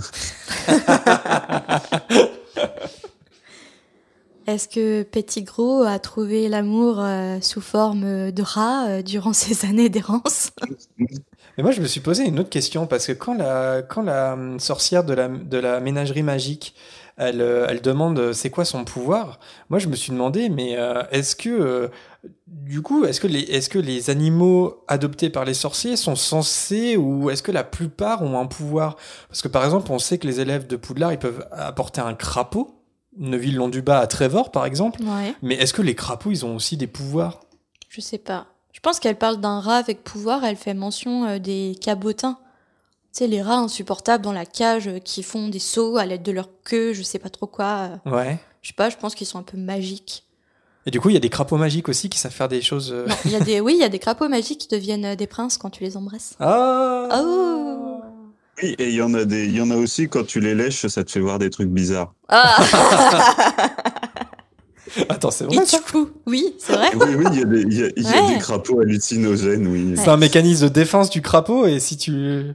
Est-ce 4.48 4.68
que 4.68 5.02
Petit 5.02 5.42
Gros 5.42 5.82
a 5.82 5.98
trouvé 5.98 6.48
l'amour 6.50 7.00
euh, 7.00 7.40
sous 7.42 7.62
forme 7.62 8.32
de 8.32 8.44
rat 8.44 8.88
euh, 8.88 9.02
durant 9.02 9.34
ses 9.34 9.66
années 9.66 9.90
d'errance? 9.90 10.52
Mais 11.58 11.64
moi, 11.64 11.72
je 11.72 11.82
me 11.82 11.88
suis 11.88 12.00
posé 12.02 12.26
une 12.26 12.40
autre 12.40 12.50
question 12.50 12.86
parce 12.86 13.08
que 13.08 13.14
quand 13.14 13.34
la, 13.34 14.34
hum, 14.34 14.60
sorcière 14.60 15.04
de 15.04 15.14
la, 15.14 15.80
ménagerie 15.80 16.22
magique, 16.22 16.76
elle, 17.18 17.42
euh, 17.42 17.80
demande 17.80 18.34
c'est 18.34 18.52
quoi 18.52 18.66
son 18.66 18.84
pouvoir, 18.84 19.40
moi, 19.70 19.80
je 19.80 19.88
me 19.88 19.96
suis 19.96 20.12
demandé, 20.12 20.50
mais 20.50 20.78
est-ce 21.12 21.36
que, 21.36 21.90
du 22.48 22.82
coup, 22.82 23.06
est-ce 23.06 23.20
que, 23.20 23.28
les, 23.28 23.42
est-ce 23.42 23.70
que 23.70 23.80
les 23.80 24.10
animaux 24.10 24.84
adoptés 24.88 25.30
par 25.30 25.46
les 25.46 25.54
sorciers 25.54 25.96
sont 25.96 26.16
censés 26.16 26.98
ou 26.98 27.30
est-ce 27.30 27.44
que 27.44 27.52
la 27.52 27.64
plupart 27.64 28.22
ont 28.24 28.40
un 28.40 28.46
pouvoir? 28.46 28.96
Parce 29.28 29.42
que 29.42 29.48
par 29.48 29.64
exemple, 29.66 29.92
on 29.92 30.00
sait 30.00 30.18
que 30.18 30.28
les 30.28 30.40
élèves 30.40 30.68
de 30.68 30.76
Poudlard, 30.76 31.14
ils 31.14 31.20
peuvent 31.20 31.48
apporter 31.52 32.02
un 32.02 32.14
crapaud, 32.16 32.82
Neville 33.18 33.56
Londubat 33.56 34.00
à 34.00 34.08
Trevor, 34.08 34.52
par 34.52 34.66
exemple, 34.66 35.02
Ouais, 35.04 35.34
mais 35.42 35.56
est-ce 35.56 35.74
que 35.74 35.82
les 35.82 35.96
crapauds, 35.96 36.32
ils 36.32 36.46
ont 36.46 36.56
aussi 36.56 36.76
des 36.78 36.88
pouvoirs? 36.88 37.40
Je 37.90 38.02
sais 38.02 38.18
pas. 38.18 38.48
Je 38.74 38.82
pense 38.82 39.00
qu'elle 39.00 39.18
parle 39.18 39.40
d'un 39.40 39.62
rat 39.62 39.78
avec 39.78 40.04
pouvoir, 40.04 40.44
elle 40.44 40.58
fait 40.58 40.74
mention 40.74 41.26
euh, 41.26 41.40
des 41.40 41.78
cabotins. 41.80 42.38
Tu 43.14 43.20
sais, 43.20 43.28
les 43.28 43.42
rats 43.42 43.60
insupportables 43.60 44.22
dans 44.24 44.34
la 44.34 44.46
cage 44.46 44.90
euh, 44.90 45.00
qui 45.00 45.24
font 45.24 45.48
des 45.48 45.60
sauts 45.60 45.96
à 45.96 46.06
l'aide 46.06 46.24
de 46.24 46.34
leur 46.34 46.50
queue, 46.66 46.92
je 46.92 47.04
sais 47.04 47.20
pas 47.20 47.30
trop 47.30 47.48
quoi. 47.48 47.92
euh. 48.06 48.12
Ouais. 48.12 48.38
Je 48.62 48.70
sais 48.70 48.74
pas, 48.76 48.90
je 48.90 48.98
pense 48.98 49.16
qu'ils 49.16 49.28
sont 49.28 49.40
un 49.40 49.44
peu 49.44 49.58
magiques. 49.58 50.25
Et 50.88 50.92
du 50.92 51.00
coup, 51.00 51.10
il 51.10 51.14
y 51.14 51.18
a 51.18 51.20
des 51.22 51.30
crapauds 51.30 51.58
magiques 51.58 51.90
aussi 51.90 52.10
qui 52.10 52.20
savent 52.20 52.32
faire 52.32 52.48
des 52.48 52.62
choses. 52.62 52.92
euh, 52.94 53.08
Non, 53.08 53.16
il 53.26 53.32
y 53.32 53.36
a 53.36 53.40
des, 53.40 53.60
oui, 53.60 53.74
il 53.76 53.82
y 53.82 53.84
a 53.84 53.90
des 53.90 53.98
crapauds 54.00 54.30
magiques 54.30 54.60
qui 54.62 54.68
deviennent 54.68 55.06
euh, 55.06 55.16
des 55.16 55.26
princes 55.28 55.58
quand 55.58 55.72
tu 55.72 55.84
les 55.84 55.98
embrasses. 55.98 56.36
Ah 56.40 57.08
Oh 57.24 58.02
Oui, 58.62 58.76
et 58.78 58.90
il 58.90 58.96
y 58.96 59.02
en 59.02 59.14
a 59.16 59.26
des, 59.26 59.46
il 59.46 59.56
y 59.56 59.62
en 59.62 59.72
a 59.72 59.76
aussi 59.76 60.08
quand 60.08 60.24
tu 60.26 60.40
les 60.40 60.54
lèches, 60.54 60.86
ça 60.86 61.04
te 61.04 61.10
fait 61.12 61.20
voir 61.20 61.40
des 61.40 61.50
trucs 61.50 61.70
bizarres. 61.70 62.14
Ah 62.30 62.58
Attends, 65.10 65.32
c'est 65.32 65.44
Et 65.52 65.56
vrai 65.58 65.66
ça 65.66 65.78
du 65.80 65.84
coup, 65.84 66.10
oui, 66.26 66.54
c'est 66.60 66.74
vrai. 66.74 66.90
Oui, 66.96 67.16
oui, 67.18 67.26
il 67.34 67.40
y 67.40 67.42
a 67.42 67.46
des, 67.46 67.62
il 67.64 67.74
y 67.74 67.84
a, 67.84 67.88
y 67.98 68.18
a 68.18 68.22
Ouais. 68.28 68.34
des 68.36 68.40
crapauds 68.40 68.80
hallucinogènes, 68.80 69.68
oui. 69.68 69.94
C'est 69.98 70.08
un 70.10 70.16
mécanisme 70.18 70.66
de 70.66 70.70
défense 70.74 71.10
du 71.10 71.22
crapaud 71.22 71.66
et 71.66 71.80
si 71.80 71.98
tu... 71.98 72.54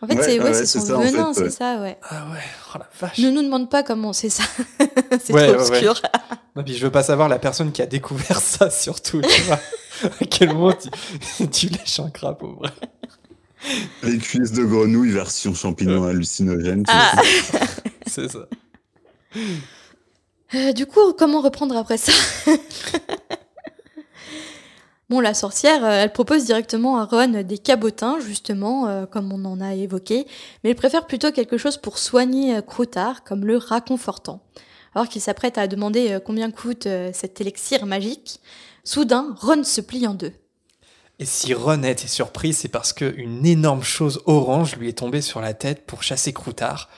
En 0.00 0.06
fait, 0.06 0.14
Ouais, 0.14 0.22
c'est 0.22 0.38
ouais, 0.38 0.44
ouais, 0.50 0.66
son 0.66 0.80
ça, 0.80 0.96
en 0.96 1.02
fait, 1.02 1.10
venin, 1.10 1.34
c'est 1.34 1.42
ouais. 1.42 1.50
ça, 1.50 1.80
ouais. 1.80 1.98
Ah 2.08 2.26
ouais, 2.32 2.38
oh 2.74 2.78
la 2.78 2.88
vache. 3.00 3.18
Ne 3.18 3.30
nous 3.30 3.42
demande 3.42 3.68
pas 3.68 3.82
comment 3.82 4.12
c'est 4.12 4.30
ça. 4.30 4.44
c'est 5.20 5.32
Ouais, 5.32 5.48
trop 5.52 5.60
ouais, 5.60 5.68
ouais. 5.70 5.88
obscur. 5.88 6.02
Non, 6.54 6.62
puis 6.62 6.74
je 6.76 6.84
veux 6.84 6.92
pas 6.92 7.02
savoir 7.02 7.28
la 7.28 7.38
personne 7.40 7.72
qui 7.72 7.82
a 7.82 7.86
découvert 7.86 8.40
ça 8.40 8.70
surtout, 8.70 9.20
tu 9.22 9.42
vois. 9.42 9.58
à 10.04 10.24
quel 10.30 10.52
moment 10.54 10.72
tu, 10.72 11.48
tu 11.50 11.66
lèches 11.68 11.98
un 12.00 12.10
crapaud. 12.10 12.62
Les 14.04 14.18
cuisses 14.18 14.52
de 14.52 14.64
grenouille 14.64 15.10
version 15.10 15.52
champignon 15.52 16.04
hallucinogène. 16.04 16.84
Ah. 16.86 17.20
C'est 18.06 18.30
ça. 18.30 18.46
Euh, 20.54 20.72
du 20.72 20.86
coup, 20.86 21.12
comment 21.18 21.40
reprendre 21.40 21.76
après 21.76 21.98
ça? 21.98 22.12
Bon, 25.10 25.20
la 25.20 25.32
sorcière, 25.32 25.86
euh, 25.86 26.02
elle 26.02 26.12
propose 26.12 26.44
directement 26.44 26.98
à 26.98 27.06
Ron 27.06 27.42
des 27.42 27.56
cabotins, 27.56 28.18
justement, 28.20 28.88
euh, 28.88 29.06
comme 29.06 29.32
on 29.32 29.42
en 29.46 29.58
a 29.58 29.74
évoqué, 29.74 30.26
mais 30.62 30.70
elle 30.70 30.76
préfère 30.76 31.06
plutôt 31.06 31.32
quelque 31.32 31.56
chose 31.56 31.78
pour 31.78 31.96
soigner 31.96 32.56
euh, 32.56 32.60
Croutard, 32.60 33.24
comme 33.24 33.46
le 33.46 33.56
raconfortant. 33.56 34.42
Alors 34.94 35.08
qu'il 35.08 35.22
s'apprête 35.22 35.56
à 35.56 35.66
demander 35.66 36.18
combien 36.24 36.50
coûte 36.50 36.88
cet 37.12 37.40
élixir 37.40 37.86
magique, 37.86 38.40
soudain, 38.84 39.34
Ron 39.38 39.62
se 39.62 39.80
plie 39.80 40.06
en 40.06 40.14
deux. 40.14 40.32
Et 41.18 41.24
si 41.24 41.54
Ron 41.54 41.82
était 41.84 42.08
surpris, 42.08 42.52
c'est 42.52 42.68
parce 42.68 42.92
qu'une 42.92 43.46
énorme 43.46 43.82
chose 43.82 44.20
orange 44.24 44.76
lui 44.76 44.88
est 44.88 44.98
tombée 44.98 45.20
sur 45.20 45.40
la 45.40 45.54
tête 45.54 45.86
pour 45.86 46.02
chasser 46.02 46.32
Croutard. 46.32 46.88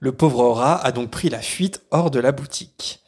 Le 0.00 0.12
pauvre 0.12 0.50
rat 0.50 0.76
a 0.84 0.92
donc 0.92 1.10
pris 1.10 1.30
la 1.30 1.40
fuite 1.40 1.82
hors 1.92 2.10
de 2.10 2.18
la 2.18 2.32
boutique. 2.32 3.00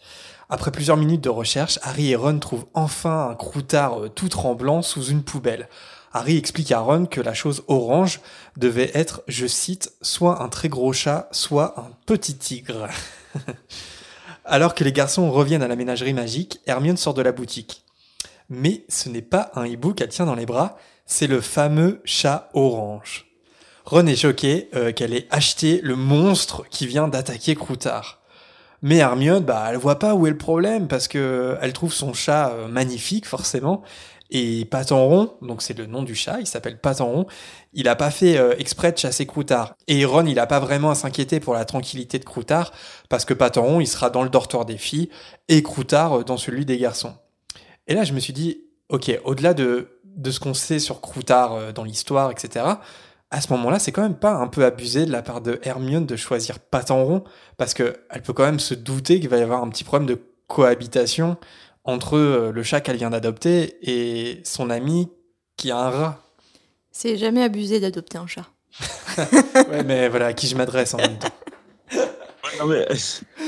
Après 0.51 0.71
plusieurs 0.71 0.97
minutes 0.97 1.21
de 1.21 1.29
recherche, 1.29 1.79
Harry 1.83 2.11
et 2.11 2.17
Ron 2.17 2.39
trouvent 2.39 2.67
enfin 2.73 3.29
un 3.31 3.35
Croutard 3.35 4.05
euh, 4.05 4.09
tout 4.09 4.31
tremblant 4.31 4.81
sous 4.81 5.05
une 5.05 5.23
poubelle. 5.23 5.69
Harry 6.13 6.39
explique 6.39 6.73
à 6.73 6.81
Ron 6.81 7.05
que 7.05 7.21
la 7.21 7.35
chose 7.35 7.65
orange 7.69 8.21
devait 8.57 8.91
être, 8.95 9.23
je 9.29 9.47
cite, 9.47 9.93
soit 10.01 10.43
un 10.43 10.49
très 10.49 10.71
gros 10.71 10.95
chat, 10.95 11.29
soit 11.33 11.79
un 11.79 11.91
petit 12.07 12.37
tigre. 12.37 12.89
Alors 14.47 14.75
que 14.75 14.85
les 14.85 14.93
garçons 14.93 15.31
reviennent 15.31 15.63
à 15.63 15.69
la 15.69 15.77
ménagerie 15.77 16.15
magique, 16.15 16.61
Hermione 16.67 16.97
sort 16.97 17.13
de 17.13 17.21
la 17.21 17.33
boutique. 17.33 17.85
Mais 18.49 18.85
ce 18.89 19.11
n'est 19.11 19.21
pas 19.21 19.53
un 19.55 19.67
hibou 19.67 19.93
qu'elle 19.93 20.09
tient 20.09 20.25
dans 20.25 20.35
les 20.35 20.47
bras, 20.47 20.79
c'est 21.05 21.27
le 21.27 21.43
fameux 21.43 22.01
chat 22.07 22.49
orange. 22.55 23.27
Ron 23.85 24.07
est 24.07 24.17
choqué 24.17 24.71
euh, 24.75 24.93
qu'elle 24.93 25.13
ait 25.13 25.29
acheté 25.31 25.81
le 25.83 25.97
monstre 25.97 26.65
qui 26.71 26.87
vient 26.87 27.09
d'attaquer 27.09 27.55
Croutard. 27.55 28.18
Mais 28.83 28.99
Hermione, 28.99 29.45
bah, 29.45 29.67
elle 29.71 29.77
voit 29.77 29.99
pas 29.99 30.15
où 30.15 30.27
est 30.27 30.31
le 30.31 30.39
problème 30.39 30.87
parce 30.89 31.09
que 31.09 31.57
elle 31.61 31.73
trouve 31.73 31.93
son 31.93 32.13
chat 32.13 32.51
euh, 32.51 32.69
magnifique 32.69 33.27
forcément 33.27 33.83
et 34.31 34.67
Patenron, 34.67 35.33
donc 35.41 35.63
c'est 35.63 35.77
le 35.77 35.87
nom 35.87 36.03
du 36.03 36.15
chat, 36.15 36.39
il 36.39 36.47
s'appelle 36.47 36.79
Patenron, 36.79 37.27
il 37.73 37.89
a 37.89 37.97
pas 37.97 38.11
fait 38.11 38.37
euh, 38.37 38.55
exprès 38.59 38.93
de 38.93 38.99
chasser 38.99 39.25
Croutard. 39.27 39.75
Et 39.87 40.05
Ron, 40.05 40.27
il 40.27 40.39
a 40.39 40.47
pas 40.47 40.61
vraiment 40.61 40.91
à 40.91 40.95
s'inquiéter 40.95 41.41
pour 41.41 41.55
la 41.55 41.65
tranquillité 41.65 42.19
de 42.19 42.27
Croutard 42.27 42.73
parce 43.09 43.25
que 43.25 43.33
Patenron, 43.33 43.81
il 43.81 43.87
sera 43.87 44.11
dans 44.11 44.23
le 44.23 44.29
dortoir 44.29 44.67
des 44.67 44.77
filles 44.77 45.09
et 45.49 45.63
Croutard 45.63 46.19
euh, 46.19 46.25
dans 46.25 46.37
celui 46.37 46.67
des 46.67 46.77
garçons. 46.77 47.15
Et 47.87 47.95
là, 47.95 48.05
je 48.05 48.13
me 48.13 48.21
suis 48.21 48.35
dit, 48.35 48.61
ok, 48.91 49.19
au-delà 49.25 49.55
de, 49.55 49.99
de 50.05 50.31
ce 50.31 50.41
qu'on 50.41 50.53
sait 50.53 50.79
sur 50.79 51.01
Croutard 51.01 51.73
dans 51.73 51.85
l'histoire, 51.85 52.31
etc., 52.31 52.67
à 53.31 53.41
ce 53.41 53.53
moment-là, 53.53 53.79
c'est 53.79 53.93
quand 53.93 54.03
même 54.03 54.19
pas 54.19 54.35
un 54.35 54.47
peu 54.47 54.65
abusé 54.65 55.05
de 55.05 55.13
la 55.13 55.23
part 55.23 55.41
de 55.41 55.61
Hermione 55.63 56.07
de 56.07 56.17
choisir 56.17 56.59
Patenron, 56.59 57.25
parce 57.57 57.75
qu'elle 57.75 58.23
peut 58.25 58.33
quand 58.33 58.45
même 58.45 58.61
se 58.61 58.75
douter 58.75 59.21
qu'il 59.21 59.29
va 59.29 59.37
y 59.37 59.43
avoir 59.43 59.63
un 59.63 59.69
petit 59.69 59.85
problème 59.85 60.09
de 60.09 60.21
cohabitation 60.47 61.37
entre 61.85 62.17
euh, 62.17 62.53
le 62.53 62.63
chat 62.63 62.81
qu'elle 62.81 62.97
vient 62.97 63.11
d'adopter 63.11 63.77
et 63.83 64.41
son 64.45 64.71
ami 64.71 65.11
qui 65.57 65.71
a 65.71 65.79
un 65.79 65.91
rat. 65.91 66.23
C'est 66.91 67.17
jamais 67.17 67.43
abusé 67.43 67.81
d'adopter 67.81 68.19
un 68.19 68.27
chat. 68.27 68.47
ouais, 69.71 69.85
mais 69.85 70.09
voilà, 70.09 70.27
à 70.27 70.33
qui 70.33 70.47
je 70.47 70.57
m'adresse 70.57 70.95
en 70.95 70.99
même 70.99 71.19
temps. 71.19 71.29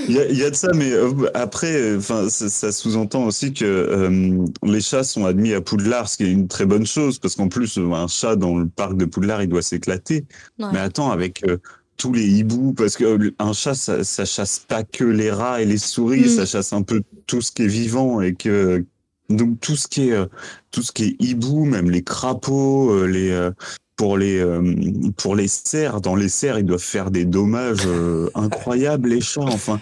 Il 0.09 0.15
y, 0.15 0.43
a 0.43 0.51
de 0.51 0.55
ça, 0.55 0.71
mais 0.75 0.93
euh, 0.93 1.11
après, 1.35 1.97
enfin, 1.97 2.29
ça, 2.29 2.73
sous-entend 2.73 3.25
aussi 3.25 3.53
que 3.53 3.65
euh, 3.65 4.45
les 4.63 4.81
chats 4.81 5.05
sont 5.05 5.25
admis 5.27 5.53
à 5.53 5.61
Poudlard, 5.61 6.09
ce 6.09 6.17
qui 6.17 6.25
est 6.25 6.31
une 6.31 6.49
très 6.49 6.67
bonne 6.67 6.87
chose, 6.87 7.19
parce 7.19 7.35
qu'en 7.35 7.49
plus, 7.49 7.79
un 7.79 8.09
chat 8.09 8.37
dans 8.37 8.57
le 8.57 8.69
parc 8.69 8.97
de 8.97 9.05
Poudlard, 9.05 9.43
il 9.43 9.49
doit 9.49 9.63
s'éclater. 9.63 10.25
Mais 10.59 10.79
attends, 10.79 11.11
avec 11.11 11.45
tous 11.97 12.13
les 12.13 12.27
hiboux, 12.27 12.73
parce 12.73 12.97
qu'un 12.97 13.53
chat, 13.53 13.75
ça, 13.75 14.05
ça, 14.05 14.25
chasse 14.25 14.59
pas 14.59 14.83
que 14.83 15.05
les 15.05 15.31
rats 15.31 15.61
et 15.61 15.67
les 15.67 15.79
souris, 15.79 16.27
mm. 16.27 16.29
ça 16.29 16.47
chasse 16.47 16.73
un 16.73 16.83
peu 16.83 17.03
tout 17.27 17.43
ce 17.43 17.53
qui 17.53 17.63
est 17.63 17.69
vivant 17.69 18.21
et 18.21 18.35
que 18.35 18.85
donc 19.29 19.61
tout 19.61 19.77
ce 19.77 19.87
qui 19.87 20.11
est 20.11 20.19
tout 20.71 20.83
ce 20.83 20.93
qui 20.93 21.05
est 21.05 21.17
hibou, 21.23 21.65
même 21.65 21.91
les 21.91 22.03
crapauds, 22.03 22.93
euh, 22.93 23.07
les 23.07 23.31
euh, 23.31 23.51
pour 24.01 24.17
les 24.17 24.39
euh, 24.39 24.63
pour 25.19 25.37
les 25.37 25.47
cerfs, 25.47 26.01
dans 26.01 26.17
les 26.17 26.31
cerfs, 26.31 26.59
ils 26.59 26.65
doivent 26.65 26.81
faire 26.81 27.11
des 27.11 27.27
dommages 27.27 27.87
incroyables 28.35 29.11
les 29.11 29.21
chats. 29.21 29.43
Enfin, 29.43 29.79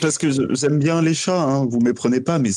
parce 0.00 0.16
que 0.16 0.28
j'aime 0.54 0.78
bien 0.78 1.02
les 1.02 1.12
chats, 1.12 1.42
hein, 1.42 1.66
vous 1.68 1.80
méprenez 1.80 2.22
pas, 2.22 2.38
mais 2.38 2.48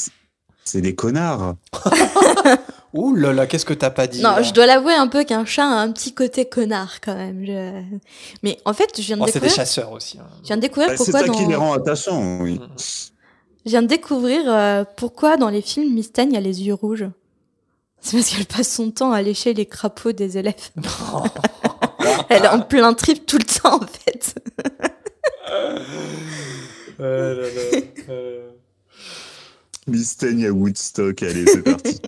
c'est 0.64 0.80
des 0.80 0.96
connards. 0.96 1.56
Ouh 2.94 3.16
là 3.16 3.34
là, 3.34 3.48
qu'est-ce 3.48 3.66
que 3.66 3.74
t'as 3.74 3.90
pas 3.90 4.08
dit 4.08 4.22
Non, 4.22 4.42
je 4.42 4.54
dois 4.54 4.66
l'avouer 4.66 4.94
un 4.94 5.08
peu 5.08 5.26
qu'un 5.26 5.44
chat 5.44 5.66
a 5.66 5.82
un 5.82 5.92
petit 5.92 6.14
côté 6.14 6.46
connard 6.46 7.02
quand 7.02 7.16
même. 7.16 8.00
Mais 8.42 8.58
en 8.64 8.74
fait, 8.74 8.92
je 8.96 9.02
viens 9.02 9.18
de 9.18 9.24
oh, 9.24 9.26
découvrir. 9.26 9.52
C'est 9.52 9.58
des 9.58 9.66
chasseurs 9.66 9.92
aussi. 9.92 10.20
Hein. 10.20 10.28
Je 10.42 10.48
viens 10.48 10.58
de 10.58 10.62
découvrir 10.62 10.90
bah, 10.90 10.96
pourquoi. 10.96 11.20
C'est 11.20 11.28
ça 11.28 11.34
qui 11.34 11.46
les 11.48 11.56
rend 11.56 11.74
attachants, 11.74 12.40
oui. 12.42 12.62
Je 13.66 13.72
viens 13.72 13.82
de 13.82 13.88
découvrir 13.88 14.42
euh, 14.48 14.86
pourquoi 14.96 15.36
dans 15.36 15.50
les 15.50 15.62
films 15.62 15.94
Mystaigne 15.94 16.38
a 16.38 16.40
les 16.40 16.64
yeux 16.64 16.74
rouges. 16.74 17.08
C'est 18.02 18.18
parce 18.18 18.30
qu'elle 18.30 18.46
passe 18.46 18.74
son 18.74 18.92
temps 18.92 19.12
à 19.12 19.22
lécher 19.22 19.54
les 19.54 19.66
crapauds 19.66 20.12
des 20.12 20.38
élèves. 20.38 20.72
Elle 22.30 22.44
est 22.44 22.48
en 22.48 22.62
plein 22.62 22.94
trip 22.94 23.26
tout 23.26 23.38
le 23.38 23.44
temps 23.44 23.82
en 23.82 23.88
fait. 23.88 24.36
là, 27.00 27.34
là. 27.34 27.82
Euh. 28.10 28.50
À 29.88 30.52
Woodstock, 30.52 31.24
allez, 31.24 31.46
c'est 31.46 31.64
parti. 31.64 32.00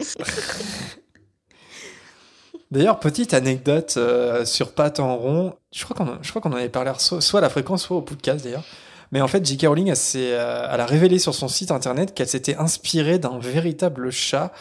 D'ailleurs, 2.72 3.00
petite 3.00 3.34
anecdote 3.34 3.96
euh, 3.98 4.46
sur 4.46 4.74
Pat 4.74 5.00
en 5.00 5.18
rond. 5.18 5.54
Je 5.72 5.84
crois 5.84 5.96
qu'on 5.96 6.52
en 6.52 6.56
avait 6.56 6.70
parlé 6.70 6.91
soit, 6.98 7.39
à 7.39 7.41
la 7.41 7.50
fréquence, 7.50 7.84
soit 7.84 7.98
au 7.98 8.02
podcast 8.02 8.44
d'ailleurs. 8.44 8.64
Mais 9.12 9.22
en 9.22 9.28
fait, 9.28 9.46
J.K. 9.46 9.68
Rowling, 9.68 9.91
euh, 9.91 10.68
elle, 10.72 10.82
a 10.82 10.86
révélé 10.88 11.20
sur 11.20 11.36
son 11.36 11.48
site 11.48 11.70
internet 11.70 12.16
qu'elle 12.16 12.28
s'était 12.28 12.56
inspirée 12.56 13.20
d'un 13.20 13.38
véritable 13.38 14.12
chat 14.12 14.52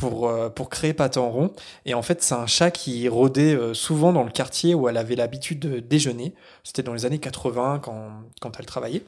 pour, 0.00 0.30
euh, 0.30 0.48
pour 0.48 0.70
créer 0.70 0.94
Pat 0.94 1.14
en 1.18 1.28
rond. 1.30 1.52
Et 1.84 1.92
en 1.92 2.00
fait, 2.00 2.22
c'est 2.22 2.34
un 2.34 2.46
chat 2.46 2.70
qui 2.70 3.06
rôdait 3.06 3.56
souvent 3.74 4.14
dans 4.14 4.24
le 4.24 4.30
quartier 4.30 4.74
où 4.74 4.88
elle 4.88 4.96
avait 4.96 5.14
l'habitude 5.14 5.58
de 5.58 5.78
déjeuner. 5.78 6.32
C'était 6.64 6.82
dans 6.82 6.94
les 6.94 7.04
années 7.04 7.18
80 7.18 7.80
quand, 7.82 8.08
quand 8.40 8.58
elle 8.58 8.66
travaillait. 8.66 9.02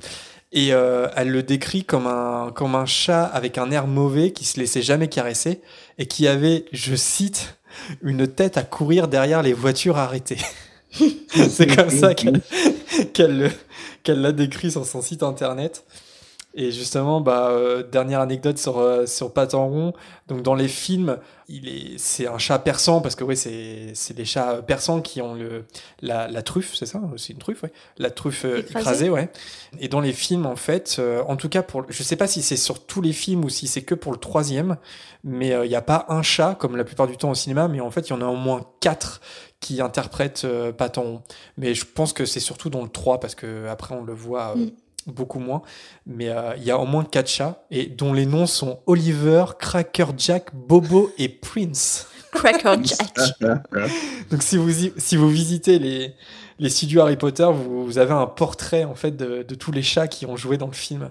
Et 0.52 0.74
euh, 0.74 1.08
elle 1.16 1.30
le 1.30 1.42
décrit 1.42 1.82
comme 1.82 2.06
un, 2.06 2.52
comme 2.54 2.74
un 2.74 2.84
chat 2.84 3.24
avec 3.24 3.56
un 3.56 3.70
air 3.70 3.86
mauvais 3.86 4.32
qui 4.32 4.44
se 4.44 4.60
laissait 4.60 4.82
jamais 4.82 5.08
caresser 5.08 5.62
et 5.98 6.04
qui 6.04 6.28
avait, 6.28 6.66
je 6.72 6.94
cite, 6.94 7.56
une 8.02 8.28
tête 8.28 8.58
à 8.58 8.62
courir 8.62 9.08
derrière 9.08 9.42
les 9.42 9.54
voitures 9.54 9.96
arrêtées. 9.96 10.40
C'est 11.48 11.74
comme 11.74 11.88
ça 11.88 12.14
qu'elle 12.14 13.50
l'a 14.06 14.32
décrit 14.32 14.70
sur 14.70 14.84
son 14.84 15.00
site 15.00 15.22
internet. 15.22 15.84
Et 16.54 16.70
justement, 16.70 17.20
bah, 17.22 17.48
euh, 17.48 17.82
dernière 17.82 18.20
anecdote 18.20 18.58
sur, 18.58 18.78
euh, 18.78 19.06
sur 19.06 19.32
Patenron. 19.32 19.94
Donc, 20.28 20.42
dans 20.42 20.54
les 20.54 20.68
films, 20.68 21.18
il 21.48 21.66
est, 21.66 21.98
c'est 21.98 22.26
un 22.26 22.36
chat 22.36 22.58
persan 22.58 23.00
parce 23.00 23.14
que, 23.14 23.24
oui, 23.24 23.36
c'est, 23.38 23.92
c'est 23.94 24.14
des 24.14 24.26
chats 24.26 24.60
persans 24.62 25.00
qui 25.00 25.22
ont 25.22 25.34
le, 25.34 25.64
la, 26.02 26.28
la 26.28 26.42
truffe, 26.42 26.74
c'est 26.74 26.84
ça 26.84 27.00
C'est 27.16 27.32
une 27.32 27.38
truffe, 27.38 27.62
ouais. 27.62 27.72
La 27.96 28.10
truffe 28.10 28.44
euh, 28.44 28.58
écrasée. 28.58 29.08
ouais. 29.08 29.30
Et 29.80 29.88
dans 29.88 30.00
les 30.00 30.12
films, 30.12 30.44
en 30.44 30.56
fait, 30.56 31.00
en 31.26 31.36
tout 31.36 31.48
cas, 31.48 31.62
pour, 31.62 31.84
je 31.88 32.02
sais 32.02 32.16
pas 32.16 32.26
si 32.26 32.42
c'est 32.42 32.56
sur 32.56 32.84
tous 32.84 33.00
les 33.00 33.12
films 33.12 33.44
ou 33.44 33.48
si 33.48 33.66
c'est 33.66 33.82
que 33.82 33.94
pour 33.94 34.12
le 34.12 34.18
troisième, 34.18 34.76
mais 35.24 35.48
il 35.64 35.68
n'y 35.68 35.74
a 35.74 35.82
pas 35.82 36.04
un 36.10 36.22
chat, 36.22 36.54
comme 36.54 36.76
la 36.76 36.84
plupart 36.84 37.06
du 37.06 37.16
temps 37.16 37.30
au 37.30 37.34
cinéma, 37.34 37.68
mais 37.68 37.80
en 37.80 37.90
fait, 37.90 38.08
il 38.08 38.10
y 38.10 38.12
en 38.14 38.20
a 38.20 38.26
au 38.26 38.36
moins 38.36 38.66
quatre 38.80 39.22
qui 39.60 39.80
interprètent 39.80 40.46
Patenron. 40.76 41.22
Mais 41.56 41.74
je 41.74 41.86
pense 41.86 42.12
que 42.12 42.26
c'est 42.26 42.40
surtout 42.40 42.68
dans 42.68 42.82
le 42.82 42.88
3 42.88 43.20
parce 43.20 43.34
que 43.34 43.66
après 43.68 43.94
on 43.94 44.04
le 44.04 44.12
voit. 44.12 44.54
Mm 44.56 44.70
beaucoup 45.06 45.38
moins, 45.38 45.62
mais 46.06 46.28
euh, 46.28 46.54
il 46.56 46.64
y 46.64 46.70
a 46.70 46.78
au 46.78 46.86
moins 46.86 47.04
quatre 47.04 47.28
chats, 47.28 47.64
et 47.70 47.86
dont 47.86 48.12
les 48.12 48.26
noms 48.26 48.46
sont 48.46 48.80
Oliver, 48.86 49.44
Cracker 49.58 50.06
Jack, 50.16 50.54
Bobo 50.54 51.12
et 51.18 51.28
Prince. 51.28 52.06
Cracker 52.32 52.76
Jack. 52.82 53.16
Donc 54.30 54.42
si 54.42 54.56
vous, 54.56 54.70
si 54.96 55.16
vous 55.16 55.28
visitez 55.28 55.78
les, 55.78 56.14
les 56.58 56.70
studios 56.70 57.02
Harry 57.02 57.16
Potter, 57.16 57.48
vous, 57.52 57.98
avez 57.98 58.12
un 58.12 58.26
portrait 58.26 58.84
en 58.84 58.94
fait 58.94 59.16
de, 59.16 59.42
de, 59.42 59.54
tous 59.54 59.72
les 59.72 59.82
chats 59.82 60.08
qui 60.08 60.26
ont 60.26 60.36
joué 60.36 60.56
dans 60.56 60.66
le 60.66 60.72
film. 60.72 61.10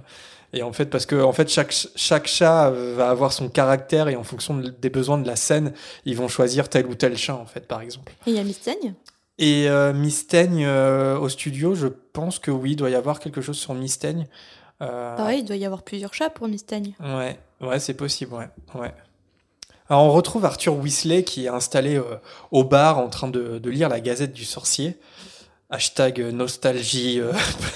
Et 0.54 0.64
en 0.64 0.74
fait, 0.74 0.86
parce 0.86 1.06
que 1.06 1.22
en 1.22 1.32
fait, 1.32 1.50
chaque, 1.50 1.74
chaque 1.96 2.28
chat 2.28 2.72
va 2.72 3.10
avoir 3.10 3.32
son 3.32 3.48
caractère 3.50 4.10
et 4.10 4.16
en 4.16 4.24
fonction 4.24 4.58
des 4.58 4.90
besoins 4.90 5.18
de 5.18 5.28
la 5.28 5.36
scène, 5.36 5.74
ils 6.06 6.16
vont 6.16 6.28
choisir 6.28 6.68
tel 6.68 6.88
ou 6.88 6.96
tel 6.96 7.18
chat, 7.18 7.36
en 7.36 7.46
fait, 7.46 7.68
par 7.68 7.82
exemple. 7.82 8.14
Et 8.28 8.32
il 8.32 8.36
y 8.36 8.40
a 8.40 8.44
Mystaigne? 8.44 8.94
Et 9.38 9.70
euh, 9.70 9.94
Mystaigne 9.94 10.66
euh, 10.66 11.18
au 11.18 11.30
studio, 11.30 11.74
je 11.74 11.88
pense 11.88 12.40
que 12.40 12.52
oui, 12.52 12.72
il 12.72 12.76
doit 12.76 12.90
y 12.90 12.96
avoir 12.96 13.20
quelque 13.20 13.42
chose 13.42 13.58
sur 13.58 13.74
Mystaigne. 13.74 14.28
Euh... 14.82 15.16
Pareil, 15.16 15.40
il 15.40 15.46
doit 15.46 15.56
y 15.56 15.66
avoir 15.66 15.84
plusieurs 15.84 16.14
chats 16.14 16.30
pour 16.30 16.48
Mystaigne. 16.48 16.94
Ouais, 17.00 17.40
ouais 17.62 17.80
c'est 17.80 17.94
possible, 17.94 18.34
ouais. 18.34 18.50
ouais. 18.76 18.94
Alors 19.90 20.04
on 20.04 20.12
retrouve 20.12 20.46
Arthur 20.46 20.76
Weasley 20.76 21.24
qui 21.24 21.46
est 21.46 21.50
installé 21.50 21.98
euh, 21.98 22.04
au 22.52 22.64
bar 22.64 22.98
en 22.98 23.10
train 23.10 23.28
de, 23.28 23.60
de, 23.60 23.70
lire 23.70 23.90
la 23.90 24.00
Gazette 24.00 24.34
du 24.34 24.46
Sorcier. 24.46 25.00
Hashtag 25.70 26.20
nostalgie 26.20 27.22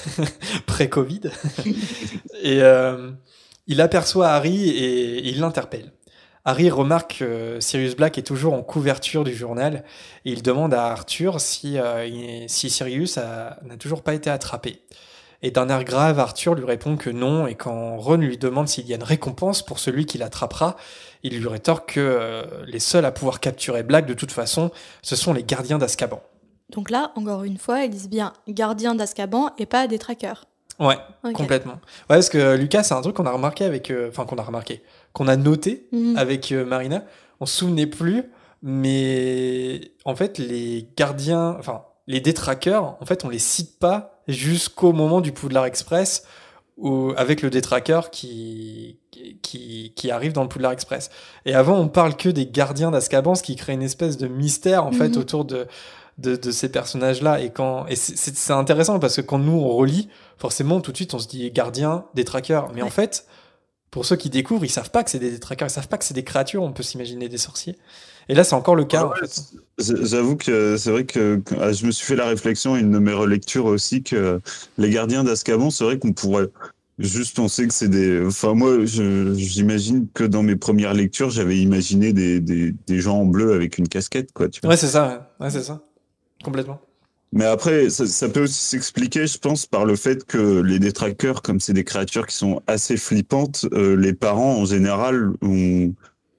pré-Covid. 0.65 1.21
et 2.43 2.61
il 3.67 3.79
aperçoit 3.79 4.27
Harry 4.27 4.67
et 4.69 5.29
il 5.29 5.39
l'interpelle. 5.39 5.93
Harry 6.45 6.69
remarque 6.69 7.17
que 7.19 7.57
Sirius 7.59 7.95
Black 7.95 8.19
est 8.19 8.23
toujours 8.23 8.53
en 8.53 8.61
couverture 8.61 9.23
du 9.23 9.33
journal 9.33 9.83
et 10.25 10.31
il 10.31 10.43
demande 10.43 10.75
à 10.75 10.85
Arthur 10.85 11.41
si, 11.41 11.79
euh, 11.79 12.47
si 12.47 12.69
Sirius 12.69 13.17
n'a 13.17 13.77
toujours 13.79 14.03
pas 14.03 14.13
été 14.13 14.29
attrapé. 14.29 14.83
Et 15.41 15.51
d'un 15.51 15.69
air 15.69 15.83
grave, 15.83 16.19
Arthur 16.19 16.55
lui 16.55 16.65
répond 16.65 16.97
que 16.97 17.09
non, 17.09 17.45
et 17.45 17.55
quand 17.55 17.97
Ron 17.97 18.17
lui 18.17 18.37
demande 18.37 18.67
s'il 18.67 18.87
y 18.87 18.93
a 18.93 18.95
une 18.95 19.03
récompense 19.03 19.63
pour 19.63 19.79
celui 19.79 20.05
qui 20.05 20.17
l'attrapera, 20.17 20.75
il 21.23 21.37
lui 21.39 21.47
rétorque 21.47 21.93
que 21.93 21.99
euh, 21.99 22.43
les 22.65 22.79
seuls 22.79 23.05
à 23.05 23.11
pouvoir 23.11 23.39
capturer 23.39 23.83
Black, 23.83 24.05
de 24.05 24.13
toute 24.13 24.31
façon, 24.31 24.71
ce 25.01 25.15
sont 25.15 25.33
les 25.33 25.43
gardiens 25.43 25.77
d'Azkaban. 25.77 26.21
Donc 26.69 26.89
là, 26.89 27.11
encore 27.15 27.43
une 27.43 27.57
fois, 27.57 27.81
ils 27.81 27.89
disent 27.89 28.09
bien 28.09 28.33
gardiens 28.47 28.95
d'Azkaban 28.95 29.51
et 29.57 29.65
pas 29.65 29.87
des 29.87 29.99
trackers. 29.99 30.45
Ouais, 30.79 30.97
complètement. 31.33 31.73
Ouais, 31.73 32.17
parce 32.17 32.29
que 32.29 32.55
Lucas, 32.55 32.83
c'est 32.83 32.93
un 32.93 33.01
truc 33.01 33.15
qu'on 33.15 33.25
a 33.25 33.31
remarqué 33.31 33.63
avec. 33.63 33.91
Euh, 33.91 34.09
enfin, 34.09 34.25
qu'on 34.25 34.37
a 34.37 34.43
remarqué 34.43 34.83
qu'on 35.15 35.27
a 35.29 35.37
noté 35.37 35.87
mhm. 35.91 36.17
avec 36.17 36.51
euh, 36.51 36.65
Marina. 36.65 37.03
On 37.39 37.47
se 37.47 37.57
souvenait 37.57 37.87
plus, 37.87 38.23
mais 38.61 39.93
en 40.03 40.15
fait, 40.15 40.37
les 40.37 40.87
gardiens, 40.95 41.55
enfin, 41.57 41.83
les 42.05 42.19
détraqueurs, 42.19 42.97
en 43.01 43.05
fait, 43.05 43.25
on 43.25 43.29
les 43.29 43.39
cite 43.39 43.79
pas 43.79 44.21
jusqu'au 44.27 44.91
moment 44.91 45.21
du 45.21 45.31
Poudlard 45.31 45.65
Express 45.65 46.23
ou 46.77 47.13
avec 47.15 47.41
le 47.41 47.49
détraqueur 47.49 48.11
qui, 48.11 48.99
qui, 49.41 49.93
qui, 49.95 50.11
arrive 50.11 50.33
dans 50.33 50.43
le 50.43 50.49
Poudlard 50.49 50.73
Express. 50.73 51.09
Et 51.45 51.53
avant, 51.53 51.79
on 51.79 51.87
parle 51.87 52.17
que 52.17 52.27
des 52.27 52.47
gardiens 52.47 52.91
d'Azkaban, 52.91 53.35
ce 53.35 53.43
qui 53.43 53.55
crée 53.55 53.71
une 53.71 53.81
espèce 53.81 54.17
de 54.17 54.27
mystère, 54.27 54.85
en 54.85 54.91
fait, 54.91 55.09
mhm. 55.09 55.17
autour 55.17 55.45
de, 55.45 55.67
de, 56.17 56.35
de 56.35 56.51
ces 56.51 56.69
personnages-là. 56.69 57.39
Et 57.39 57.51
quand, 57.51 57.87
et 57.87 57.95
c'est 57.95 58.51
intéressant 58.51 58.99
parce 58.99 59.15
que 59.15 59.21
quand 59.21 59.39
nous, 59.39 59.57
on 59.57 59.69
relit, 59.69 60.09
forcément, 60.37 60.81
tout 60.81 60.91
de 60.91 60.97
suite, 60.97 61.13
on 61.13 61.19
se 61.19 61.29
dit 61.29 61.49
gardien, 61.51 62.03
détraqueur. 62.13 62.69
Mais 62.73 62.81
en 62.81 62.89
fait, 62.89 63.25
pour 63.95 64.05
ceux 64.05 64.17
qui 64.17 64.29
découvrent, 64.29 64.65
ils 64.65 64.69
savent 64.69 64.91
pas 64.91 65.05
que 65.05 65.09
c'est 65.09 65.19
des 65.19 65.39
trackers, 65.39 65.69
ils 65.69 65.71
savent 65.71 65.87
pas 65.87 65.97
que 65.97 66.03
c'est 66.03 66.13
des 66.13 66.25
créatures, 66.25 66.61
on 66.61 66.73
peut 66.73 66.83
s'imaginer 66.83 67.29
des 67.29 67.37
sorciers. 67.37 67.77
Et 68.27 68.35
là, 68.35 68.43
c'est 68.43 68.53
encore 68.53 68.75
le 68.75 68.83
cas. 68.83 69.09
J'avoue 69.79 70.35
que 70.35 70.75
c'est 70.75 70.91
vrai 70.91 71.05
que 71.05 71.41
ah, 71.61 71.71
je 71.71 71.85
me 71.85 71.91
suis 71.91 72.05
fait 72.05 72.17
la 72.17 72.25
réflexion, 72.25 72.75
une 72.75 72.91
de 72.91 72.99
mes 72.99 73.13
relectures 73.13 73.63
aussi, 73.63 74.03
que 74.03 74.41
les 74.77 74.89
gardiens 74.89 75.23
d'Azkaban, 75.23 75.69
c'est 75.69 75.85
vrai 75.85 75.97
qu'on 75.97 76.11
pourrait 76.11 76.49
juste 76.99 77.37
penser 77.37 77.69
que 77.69 77.73
c'est 77.73 77.87
des. 77.87 78.21
Enfin, 78.25 78.53
moi, 78.53 78.83
j'imagine 78.83 80.09
que 80.13 80.25
dans 80.25 80.43
mes 80.43 80.57
premières 80.57 80.93
lectures, 80.93 81.29
j'avais 81.29 81.59
imaginé 81.59 82.11
des, 82.11 82.41
des, 82.41 82.73
des, 82.73 82.99
gens 82.99 83.19
en 83.19 83.25
bleu 83.25 83.53
avec 83.53 83.77
une 83.77 83.87
casquette, 83.87 84.33
quoi. 84.33 84.49
Tu 84.49 84.59
vois. 84.59 84.71
Ouais, 84.71 84.77
c'est 84.77 84.87
ça, 84.87 85.33
ouais, 85.39 85.49
c'est 85.49 85.63
ça. 85.63 85.81
Complètement. 86.43 86.81
Mais 87.33 87.45
après, 87.45 87.89
ça, 87.89 88.07
ça 88.07 88.29
peut 88.29 88.43
aussi 88.43 88.63
s'expliquer, 88.63 89.27
je 89.27 89.37
pense, 89.37 89.65
par 89.65 89.85
le 89.85 89.95
fait 89.95 90.23
que 90.25 90.61
les 90.61 90.79
détraqueurs, 90.79 91.41
comme 91.41 91.59
c'est 91.59 91.73
des 91.73 91.83
créatures 91.83 92.27
qui 92.27 92.35
sont 92.35 92.61
assez 92.67 92.95
flippantes, 92.97 93.65
euh, 93.73 93.95
les 93.97 94.13
parents 94.13 94.57
en 94.61 94.65
général 94.65 95.31
ont, 95.41 95.93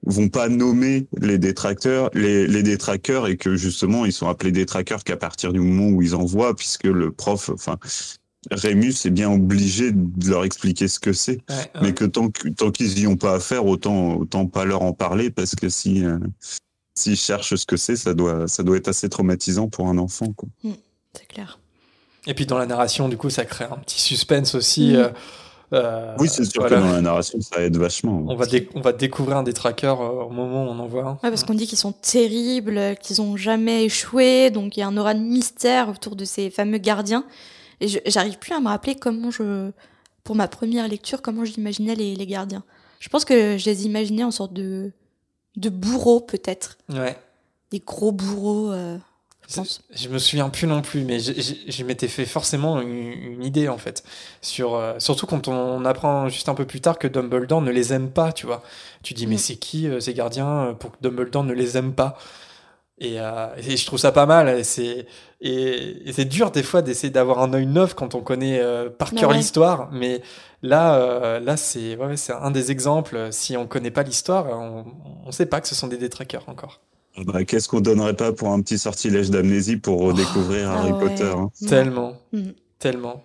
vont 0.05 0.29
pas 0.29 0.49
nommer 0.49 1.05
les 1.21 1.37
détracteurs, 1.37 2.09
les, 2.13 2.47
les 2.47 2.63
détraqueurs, 2.63 3.27
et 3.27 3.37
que 3.37 3.55
justement 3.55 4.05
ils 4.05 4.13
sont 4.13 4.27
appelés 4.27 4.51
détraqueurs 4.51 5.03
qu'à 5.03 5.17
partir 5.17 5.53
du 5.53 5.59
moment 5.59 5.89
où 5.95 6.01
ils 6.01 6.15
en 6.15 6.25
voient, 6.25 6.55
puisque 6.55 6.85
le 6.85 7.11
prof, 7.11 7.49
enfin 7.53 7.77
Rémus 8.49 8.93
est 9.05 9.09
bien 9.11 9.29
obligé 9.29 9.91
de 9.91 10.29
leur 10.29 10.45
expliquer 10.45 10.87
ce 10.87 10.99
que 10.99 11.11
c'est, 11.13 11.41
Ouais, 11.49 11.55
ouais. 11.57 11.81
mais 11.81 11.93
que 11.93 12.05
tant 12.05 12.29
tant 12.55 12.71
qu'ils 12.71 12.97
y 12.97 13.05
ont 13.05 13.17
pas 13.17 13.35
affaire, 13.35 13.65
autant 13.65 14.15
autant 14.15 14.45
pas 14.47 14.63
leur 14.65 14.81
en 14.83 14.93
parler, 14.93 15.29
parce 15.29 15.53
que 15.53 15.67
si 15.69 16.05
euh, 16.05 16.17
s'ils 16.97 17.15
cherchent 17.15 17.55
ce 17.55 17.65
que 17.65 17.77
c'est, 17.77 17.95
ça 17.95 18.13
doit 18.13 18.47
ça 18.47 18.63
doit 18.63 18.77
être 18.77 18.87
assez 18.87 19.07
traumatisant 19.09 19.67
pour 19.69 19.87
un 19.87 19.97
enfant. 19.97 20.31
Quoi. 20.35 20.49
C'est 21.13 21.27
clair. 21.27 21.59
Et 22.25 22.33
puis 22.33 22.45
dans 22.45 22.57
la 22.57 22.65
narration, 22.65 23.07
du 23.09 23.17
coup, 23.17 23.29
ça 23.29 23.45
crée 23.45 23.65
un 23.65 23.77
petit 23.77 24.01
suspense 24.01 24.55
aussi. 24.55 24.89
Mhm. 24.89 24.95
euh, 24.95 25.09
euh, 25.73 26.15
Oui, 26.19 26.27
c'est 26.29 26.45
sûr 26.45 26.61
voilà. 26.61 26.77
que 26.77 26.81
dans 26.81 26.91
la 26.93 27.01
narration, 27.01 27.39
ça 27.41 27.61
aide 27.61 27.77
vachement. 27.77 28.23
On 28.27 28.35
va, 28.35 28.45
dé- 28.45 28.69
on 28.75 28.81
va 28.81 28.93
découvrir 28.93 29.37
un 29.37 29.43
des 29.43 29.53
trackers 29.53 29.99
euh, 30.01 30.23
au 30.25 30.29
moment 30.29 30.65
où 30.65 30.67
on 30.69 30.79
en 30.79 30.87
voit 30.87 31.03
un. 31.05 31.11
Ouais, 31.23 31.29
parce 31.29 31.43
qu'on 31.43 31.53
dit 31.53 31.67
qu'ils 31.67 31.77
sont 31.77 31.91
terribles, 31.93 32.95
qu'ils 33.01 33.21
ont 33.21 33.37
jamais 33.37 33.85
échoué, 33.85 34.49
donc 34.49 34.75
il 34.77 34.79
y 34.81 34.83
a 34.83 34.87
un 34.87 34.97
aura 34.97 35.13
de 35.13 35.19
mystère 35.19 35.89
autour 35.89 36.15
de 36.15 36.25
ces 36.25 36.49
fameux 36.49 36.77
gardiens. 36.79 37.25
Et 37.81 37.87
je- 37.87 37.99
j'arrive 38.05 38.37
plus 38.39 38.53
à 38.53 38.59
me 38.59 38.67
rappeler 38.67 38.95
comment 38.95 39.29
je, 39.31 39.71
pour 40.23 40.35
ma 40.35 40.47
première 40.47 40.87
lecture, 40.87 41.21
comment 41.21 41.45
j'imaginais 41.45 41.95
les, 41.95 42.15
les 42.15 42.25
gardiens. 42.27 42.63
Je 42.99 43.09
pense 43.09 43.23
que 43.25 43.57
je 43.57 43.65
les 43.65 43.85
imaginais 43.85 44.23
en 44.23 44.31
sorte 44.31 44.53
de, 44.53 44.91
de 45.57 45.69
bourreaux 45.69 46.21
peut-être, 46.21 46.77
Ouais. 46.89 47.17
des 47.71 47.79
gros 47.79 48.11
bourreaux. 48.13 48.71
euh, 48.71 48.97
je 49.49 49.55
pense. 49.55 49.81
Je 49.93 50.09
me 50.09 50.17
souviens 50.19 50.49
plus 50.49 50.67
non 50.67 50.81
plus, 50.81 51.03
mais 51.03 51.19
je 51.19 51.83
m'étais 51.83 52.07
fait 52.09 52.25
forcément 52.25 52.81
une, 52.81 52.89
une 52.91 53.43
idée 53.43 53.69
en 53.69 53.77
fait. 53.77 54.03
Sur, 54.41 54.75
euh, 54.75 54.95
surtout 54.99 55.25
quand 55.25 55.47
on 55.47 55.83
apprend 55.85 56.27
juste 56.29 56.49
un 56.49 56.53
peu 56.53 56.65
plus 56.65 56.81
tard 56.81 56.99
que 56.99 57.07
Dumbledore 57.07 57.61
ne 57.61 57.71
les 57.71 57.93
aime 57.93 58.09
pas, 58.09 58.33
tu 58.33 58.45
vois. 58.45 58.61
Tu 59.03 59.13
dis, 59.13 59.25
mais 59.25 59.35
Mm. 59.35 59.39
c'est 59.39 59.55
qui 59.55 59.87
euh, 59.87 59.99
ces 60.01 60.13
gardiens 60.13 60.75
pour 60.79 60.91
que 60.91 60.97
Dumbledore 61.01 61.43
ne 61.45 61.53
les 61.53 61.77
aime 61.77 61.93
pas? 61.93 62.17
Et, 62.99 63.19
euh, 63.19 63.47
et 63.57 63.77
je 63.77 63.85
trouve 63.85 63.99
ça 63.99 64.11
pas 64.11 64.25
mal. 64.25 64.63
C'est, 64.65 65.05
et, 65.41 66.09
et 66.09 66.13
c'est 66.13 66.25
dur 66.25 66.51
des 66.51 66.63
fois 66.63 66.81
d'essayer 66.81 67.11
d'avoir 67.11 67.39
un 67.39 67.53
œil 67.53 67.65
neuf 67.67 67.93
quand 67.93 68.15
on 68.15 68.21
connaît 68.21 68.59
euh, 68.59 68.89
par 68.89 69.11
Bah 69.11 69.19
cœur 69.19 69.29
ouais. 69.31 69.37
l'histoire, 69.37 69.89
mais 69.91 70.21
là, 70.63 70.95
euh, 70.95 71.39
là 71.39 71.57
c'est 71.57 71.95
ouais, 71.95 72.17
c'est 72.17 72.33
un 72.33 72.51
des 72.51 72.71
exemples. 72.71 73.27
Si 73.31 73.55
on 73.57 73.67
connaît 73.67 73.91
pas 73.91 74.03
l'histoire, 74.03 74.47
on 74.49 74.85
ne 75.27 75.31
sait 75.31 75.45
pas 75.45 75.61
que 75.61 75.67
ce 75.67 75.75
sont 75.75 75.87
des 75.87 75.97
détraqueurs 75.97 76.43
encore. 76.47 76.81
Bah, 77.25 77.43
Qu'est-ce 77.45 77.67
qu'on 77.67 77.81
donnerait 77.81 78.15
pas 78.15 78.31
pour 78.31 78.49
un 78.49 78.61
petit 78.61 78.77
sortilège 78.77 79.31
d'amnésie 79.31 79.77
pour 79.77 80.01
redécouvrir 80.01 80.69
Ah 80.71 80.79
Harry 80.79 80.91
ouais. 80.91 80.99
Potter 80.99 81.23
hein. 81.35 81.49
Ouais. 81.61 81.67
Tellement. 81.67 82.13
Mhm. 82.31 82.53
Tellement. 82.79 83.23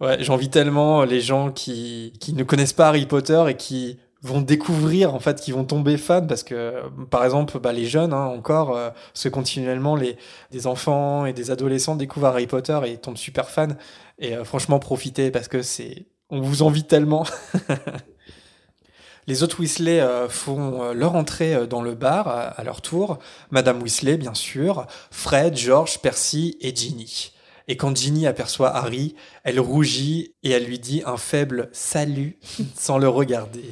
Ouais, 0.00 0.22
j'envie 0.22 0.50
tellement 0.50 1.04
les 1.04 1.20
gens 1.20 1.50
qui, 1.50 2.12
qui 2.20 2.34
ne 2.34 2.42
connaissent 2.42 2.72
pas 2.74 2.88
Harry 2.88 3.06
Potter 3.06 3.42
et 3.48 3.56
qui 3.56 3.98
vont 4.24 4.40
découvrir, 4.40 5.14
en 5.14 5.20
fait, 5.20 5.40
qui 5.40 5.52
vont 5.52 5.64
tomber 5.64 5.98
fans 5.98 6.26
parce 6.26 6.42
que, 6.42 6.82
par 7.10 7.24
exemple, 7.24 7.58
bah, 7.60 7.72
les 7.72 7.86
jeunes, 7.86 8.12
hein, 8.14 8.24
encore, 8.24 8.74
euh, 8.74 8.90
continuellement, 9.30 9.96
les, 9.96 10.16
des 10.50 10.66
enfants 10.66 11.26
et 11.26 11.34
des 11.34 11.50
adolescents 11.50 11.94
découvrent 11.94 12.28
Harry 12.28 12.46
Potter 12.46 12.78
et 12.86 12.96
tombent 12.96 13.18
super 13.18 13.50
fans. 13.50 13.76
Et 14.18 14.34
euh, 14.34 14.44
franchement, 14.44 14.78
profitez 14.78 15.30
parce 15.30 15.48
que 15.48 15.62
c'est, 15.62 16.06
on 16.30 16.40
vous 16.40 16.62
envie 16.62 16.84
tellement. 16.84 17.26
Les 19.26 19.42
autres 19.42 19.60
Weasley 19.60 20.00
euh, 20.00 20.28
font 20.28 20.82
euh, 20.82 20.92
leur 20.92 21.14
entrée 21.14 21.66
dans 21.66 21.80
le 21.80 21.94
bar 21.94 22.28
à, 22.28 22.42
à 22.42 22.64
leur 22.64 22.82
tour. 22.82 23.18
Madame 23.50 23.82
Weasley, 23.82 24.16
bien 24.16 24.34
sûr, 24.34 24.86
Fred, 25.10 25.56
George, 25.56 26.00
Percy 26.00 26.56
et 26.60 26.74
Ginny. 26.74 27.32
Et 27.68 27.76
quand 27.76 27.96
Ginny 27.96 28.26
aperçoit 28.26 28.74
Harry, 28.74 29.14
elle 29.42 29.60
rougit 29.60 30.34
et 30.42 30.50
elle 30.50 30.64
lui 30.64 30.78
dit 30.78 31.02
un 31.06 31.16
faible 31.16 31.68
salut 31.72 32.38
sans 32.74 32.98
le 32.98 33.08
regarder. 33.08 33.70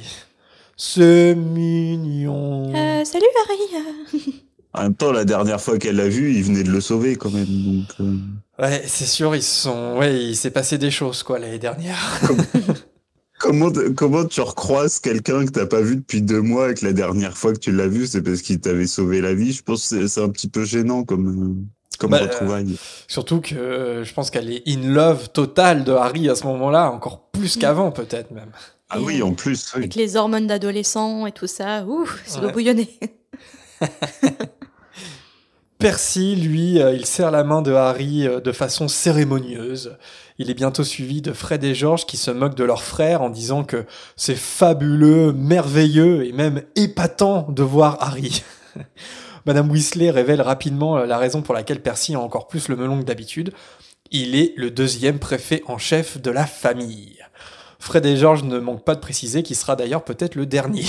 C'est 0.75 1.35
mignon. 1.35 2.73
Euh, 2.75 3.05
salut 3.05 3.25
Harry. 3.45 4.41
En 4.73 4.83
même 4.83 4.95
temps, 4.95 5.11
la 5.11 5.23
dernière 5.23 5.61
fois 5.61 5.77
qu'elle 5.77 5.97
l'a 5.97 6.07
vu, 6.09 6.33
il 6.33 6.43
venait 6.43 6.63
de 6.63 6.71
le 6.71 6.81
sauver 6.81 7.15
quand 7.15 7.29
même. 7.29 7.45
Donc, 7.45 7.85
euh, 7.99 8.15
Ouais, 8.59 8.83
c'est 8.87 9.05
sûr, 9.05 9.35
ils 9.35 9.43
sont. 9.43 9.97
Ouais, 9.97 10.15
il 10.19 10.35
s'est 10.35 10.51
passé 10.51 10.77
des 10.77 10.89
choses 10.91 11.21
quoi 11.23 11.37
l'année 11.39 11.59
dernière. 11.59 11.97
comment, 13.39 13.71
comment 13.95 14.25
tu 14.25 14.41
recroises 14.41 14.99
quelqu'un 14.99 15.45
que 15.45 15.51
t'as 15.51 15.65
pas 15.67 15.81
vu 15.81 15.97
depuis 15.97 16.21
deux 16.23 16.41
mois 16.41 16.71
et 16.71 16.73
que 16.73 16.85
la 16.85 16.93
dernière 16.93 17.37
fois 17.37 17.53
que 17.53 17.59
tu 17.59 17.71
l'as 17.71 17.87
vu, 17.87 18.07
c'est 18.07 18.21
parce 18.23 18.41
qu'il 18.41 18.59
t'avait 18.59 18.87
sauvé 18.87 19.21
la 19.21 19.33
vie? 19.35 19.51
Je 19.53 19.61
pense 19.63 19.89
que 19.89 20.07
c'est- 20.07 20.21
un 20.21 20.29
petit 20.29 20.47
peu 20.49 20.65
gênant 20.65 21.03
comme, 21.03 21.27
euh, 21.61 21.97
comme 21.99 22.11
Bah, 22.11 22.19
retrouvaille. 22.21 22.75
Surtout 23.07 23.41
que 23.41 23.53
euh, 23.55 24.03
je 24.03 24.13
pense 24.13 24.31
qu'elle 24.31 24.51
est 24.51 24.63
in 24.67 24.87
love 24.87 25.29
totale 25.29 25.83
de 25.83 25.91
Harry 25.91 26.29
à 26.29 26.35
ce 26.35 26.45
moment-là, 26.47 26.89
encore 26.91 27.29
plus 27.31 27.57
qu'avant 27.57 27.91
peut-être 27.91 28.31
même. 28.31 28.49
Ah 28.93 28.99
Et, 28.99 29.03
oui, 29.03 29.21
en 29.23 29.33
plus, 29.33 29.71
oui. 29.73 29.79
Avec 29.79 29.95
les 29.95 30.15
hormones 30.15 30.47
d'adolescent 30.47 31.25
et 31.25 31.31
tout 31.31 31.47
ça, 31.47 31.83
ouh, 31.85 32.07
ça 32.25 32.37
doit 32.39 32.47
Ouais. 32.47 32.53
bouillonner. 32.53 32.89
Percy, 35.79 36.35
lui, 36.37 36.81
euh, 36.81 36.93
il 36.93 37.05
serre 37.05 37.31
la 37.31 37.43
main 37.43 37.61
de 37.61 37.73
Harry 37.73 38.25
euh, 38.25 38.39
de 38.39 38.51
façon 38.53 38.87
cérémonieuse. 38.87 39.97
Il 40.37 40.49
est 40.49 40.53
bientôt 40.53 40.83
suivi 40.85 41.21
de 41.21 41.33
Fred 41.33 41.61
et 41.63 41.75
George 41.75 42.05
qui 42.05 42.15
se 42.15 42.31
moquent 42.31 42.55
de 42.55 42.63
leur 42.63 42.83
frère 42.83 43.21
en 43.21 43.29
disant 43.29 43.63
que 43.65 43.85
c'est 44.15 44.35
fabuleux, 44.37 45.33
merveilleux 45.33 46.25
et 46.25 46.31
même 46.31 46.63
épatant 46.77 47.47
de 47.49 47.63
voir 47.63 47.97
Harry. 47.99 48.43
Madame 49.45 49.69
Weasley 49.69 50.09
révèle 50.09 50.41
rapidement 50.41 50.97
euh, 50.99 51.05
la 51.05 51.17
raison 51.17 51.41
pour 51.41 51.53
laquelle 51.53 51.81
Percy 51.81 52.15
a 52.15 52.19
encore 52.19 52.47
plus 52.47 52.69
le 52.69 52.77
melon 52.77 52.99
que 52.99 53.05
d'habitude. 53.05 53.51
Il 54.11 54.35
est 54.35 54.53
le 54.55 54.71
deuxième 54.71 55.19
préfet 55.19 55.63
en 55.67 55.77
chef 55.77 56.21
de 56.21 56.31
la 56.31 56.45
famille. 56.45 57.17
Fred 57.83 58.05
et 58.05 58.15
George 58.15 58.43
ne 58.43 58.59
manquent 58.59 58.85
pas 58.85 58.95
de 58.95 59.01
préciser 59.01 59.43
qu'il 59.43 59.57
sera 59.57 59.75
d'ailleurs 59.75 60.05
peut-être 60.05 60.35
le 60.35 60.45
dernier. 60.45 60.85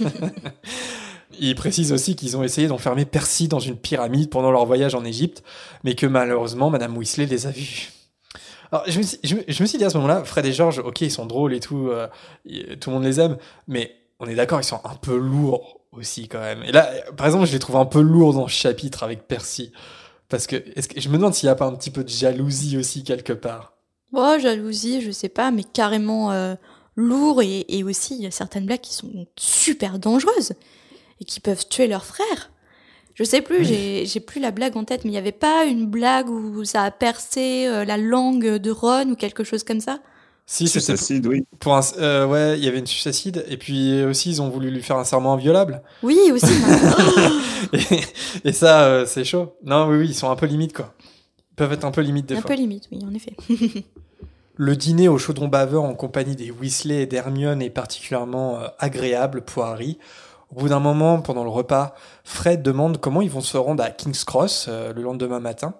Ils 1.38 1.54
précisent 1.54 1.92
aussi 1.92 2.16
qu'ils 2.16 2.36
ont 2.36 2.42
essayé 2.42 2.66
d'enfermer 2.66 3.04
Percy 3.04 3.46
dans 3.46 3.60
une 3.60 3.76
pyramide 3.76 4.28
pendant 4.28 4.50
leur 4.50 4.66
voyage 4.66 4.96
en 4.96 5.04
Égypte, 5.04 5.44
mais 5.84 5.94
que 5.94 6.04
malheureusement 6.04 6.68
Madame 6.68 6.96
Weasley 6.96 7.26
les 7.26 7.46
a 7.46 7.52
vus. 7.52 7.92
Alors, 8.72 8.82
je 8.88 8.98
me, 8.98 9.04
suis, 9.04 9.18
je, 9.22 9.36
me- 9.36 9.44
je 9.46 9.62
me 9.62 9.68
suis 9.68 9.78
dit 9.78 9.84
à 9.84 9.90
ce 9.90 9.96
moment-là, 9.98 10.24
Fred 10.24 10.44
et 10.44 10.52
George, 10.52 10.80
ok, 10.80 11.02
ils 11.02 11.12
sont 11.12 11.26
drôles 11.26 11.54
et 11.54 11.60
tout, 11.60 11.90
euh, 11.90 12.08
tout 12.80 12.90
le 12.90 12.94
monde 12.96 13.04
les 13.04 13.20
aime, 13.20 13.36
mais 13.68 13.94
on 14.18 14.26
est 14.26 14.34
d'accord, 14.34 14.60
ils 14.60 14.64
sont 14.64 14.80
un 14.82 14.96
peu 14.96 15.16
lourds 15.16 15.80
aussi 15.92 16.26
quand 16.26 16.40
même. 16.40 16.64
Et 16.64 16.72
là, 16.72 16.90
par 17.16 17.26
exemple, 17.26 17.46
je 17.46 17.52
les 17.52 17.60
trouve 17.60 17.76
un 17.76 17.86
peu 17.86 18.00
lourds 18.00 18.34
dans 18.34 18.48
ce 18.48 18.52
chapitre 18.54 19.04
avec 19.04 19.28
Percy. 19.28 19.70
Parce 20.28 20.48
que, 20.48 20.56
est-ce 20.74 20.88
que 20.88 21.00
je 21.00 21.08
me 21.08 21.18
demande 21.18 21.34
s'il 21.34 21.46
n'y 21.46 21.52
a 21.52 21.54
pas 21.54 21.66
un 21.66 21.74
petit 21.76 21.90
peu 21.92 22.02
de 22.02 22.08
jalousie 22.08 22.76
aussi 22.78 23.04
quelque 23.04 23.32
part. 23.32 23.71
Oh, 24.12 24.36
jalousie, 24.38 25.00
je 25.00 25.10
sais 25.10 25.28
pas, 25.30 25.50
mais 25.50 25.64
carrément 25.64 26.32
euh, 26.32 26.54
lourd 26.96 27.42
et, 27.42 27.64
et 27.68 27.82
aussi 27.84 28.14
il 28.16 28.22
y 28.22 28.26
a 28.26 28.30
certaines 28.30 28.66
blagues 28.66 28.80
qui 28.80 28.94
sont 28.94 29.10
super 29.36 29.98
dangereuses 29.98 30.52
et 31.20 31.24
qui 31.24 31.40
peuvent 31.40 31.66
tuer 31.68 31.86
leur 31.86 32.04
frère. 32.04 32.50
Je 33.14 33.24
sais 33.24 33.42
plus, 33.42 33.58
Oui. 33.58 33.64
j'ai 33.64 34.06
j'ai 34.06 34.20
plus 34.20 34.40
la 34.40 34.50
blague 34.50 34.76
en 34.76 34.84
tête, 34.84 35.04
mais 35.04 35.10
il 35.10 35.14
y 35.14 35.18
avait 35.18 35.32
pas 35.32 35.64
une 35.66 35.86
blague 35.86 36.28
où 36.30 36.64
ça 36.64 36.82
a 36.84 36.90
percé 36.90 37.66
euh, 37.66 37.84
la 37.84 37.96
langue 37.98 38.56
de 38.56 38.70
Ron 38.70 39.10
ou 39.10 39.16
quelque 39.16 39.44
chose 39.44 39.64
comme 39.64 39.80
ça? 39.80 39.98
Si, 40.46 40.66
c'était 40.66 40.96
Suicide, 40.96 41.26
oui. 41.26 41.44
pour 41.60 41.74
un, 41.76 41.80
euh, 41.98 42.26
ouais, 42.26 42.58
il 42.58 42.64
y 42.64 42.68
avait 42.68 42.80
une 42.80 42.86
suicide, 42.86 43.44
et 43.48 43.56
puis 43.56 44.02
aussi 44.04 44.28
ils 44.30 44.42
ont 44.42 44.48
voulu 44.50 44.70
lui 44.70 44.82
faire 44.82 44.96
un 44.96 45.04
serment 45.04 45.34
inviolable. 45.34 45.82
Oui, 46.02 46.18
aussi. 46.32 46.46
maintenant. 46.66 47.30
et, 47.72 48.48
et 48.48 48.52
ça, 48.52 48.84
euh, 48.86 49.06
c'est 49.06 49.24
chaud. 49.24 49.54
Non, 49.64 49.86
oui, 49.88 49.98
oui, 49.98 50.06
ils 50.08 50.14
sont 50.14 50.30
un 50.30 50.36
peu 50.36 50.46
limite, 50.46 50.72
quoi. 50.74 50.92
Peuvent 51.62 51.72
être 51.74 51.84
un 51.84 51.92
peu 51.92 52.00
limite 52.00 52.26
des 52.26 52.34
un 52.36 52.40
fois. 52.40 52.48
peu 52.50 52.56
limite, 52.56 52.88
oui, 52.90 52.98
en 53.08 53.14
effet. 53.14 53.34
Le 54.56 54.74
dîner 54.76 55.08
au 55.08 55.16
chaudron 55.16 55.46
baveur 55.46 55.84
en 55.84 55.94
compagnie 55.94 56.34
des 56.34 56.50
Weasley 56.50 57.02
et 57.02 57.06
d'Hermione 57.06 57.62
est 57.62 57.70
particulièrement 57.70 58.58
euh, 58.58 58.66
agréable 58.80 59.42
pour 59.42 59.64
Harry. 59.64 59.98
Au 60.50 60.56
bout 60.60 60.68
d'un 60.68 60.80
moment, 60.80 61.20
pendant 61.22 61.44
le 61.44 61.50
repas, 61.50 61.94
Fred 62.24 62.62
demande 62.62 62.98
comment 63.00 63.22
ils 63.22 63.30
vont 63.30 63.40
se 63.40 63.56
rendre 63.56 63.82
à 63.84 63.90
King's 63.90 64.24
Cross 64.24 64.66
euh, 64.68 64.92
le 64.92 65.02
lendemain 65.02 65.38
matin, 65.40 65.74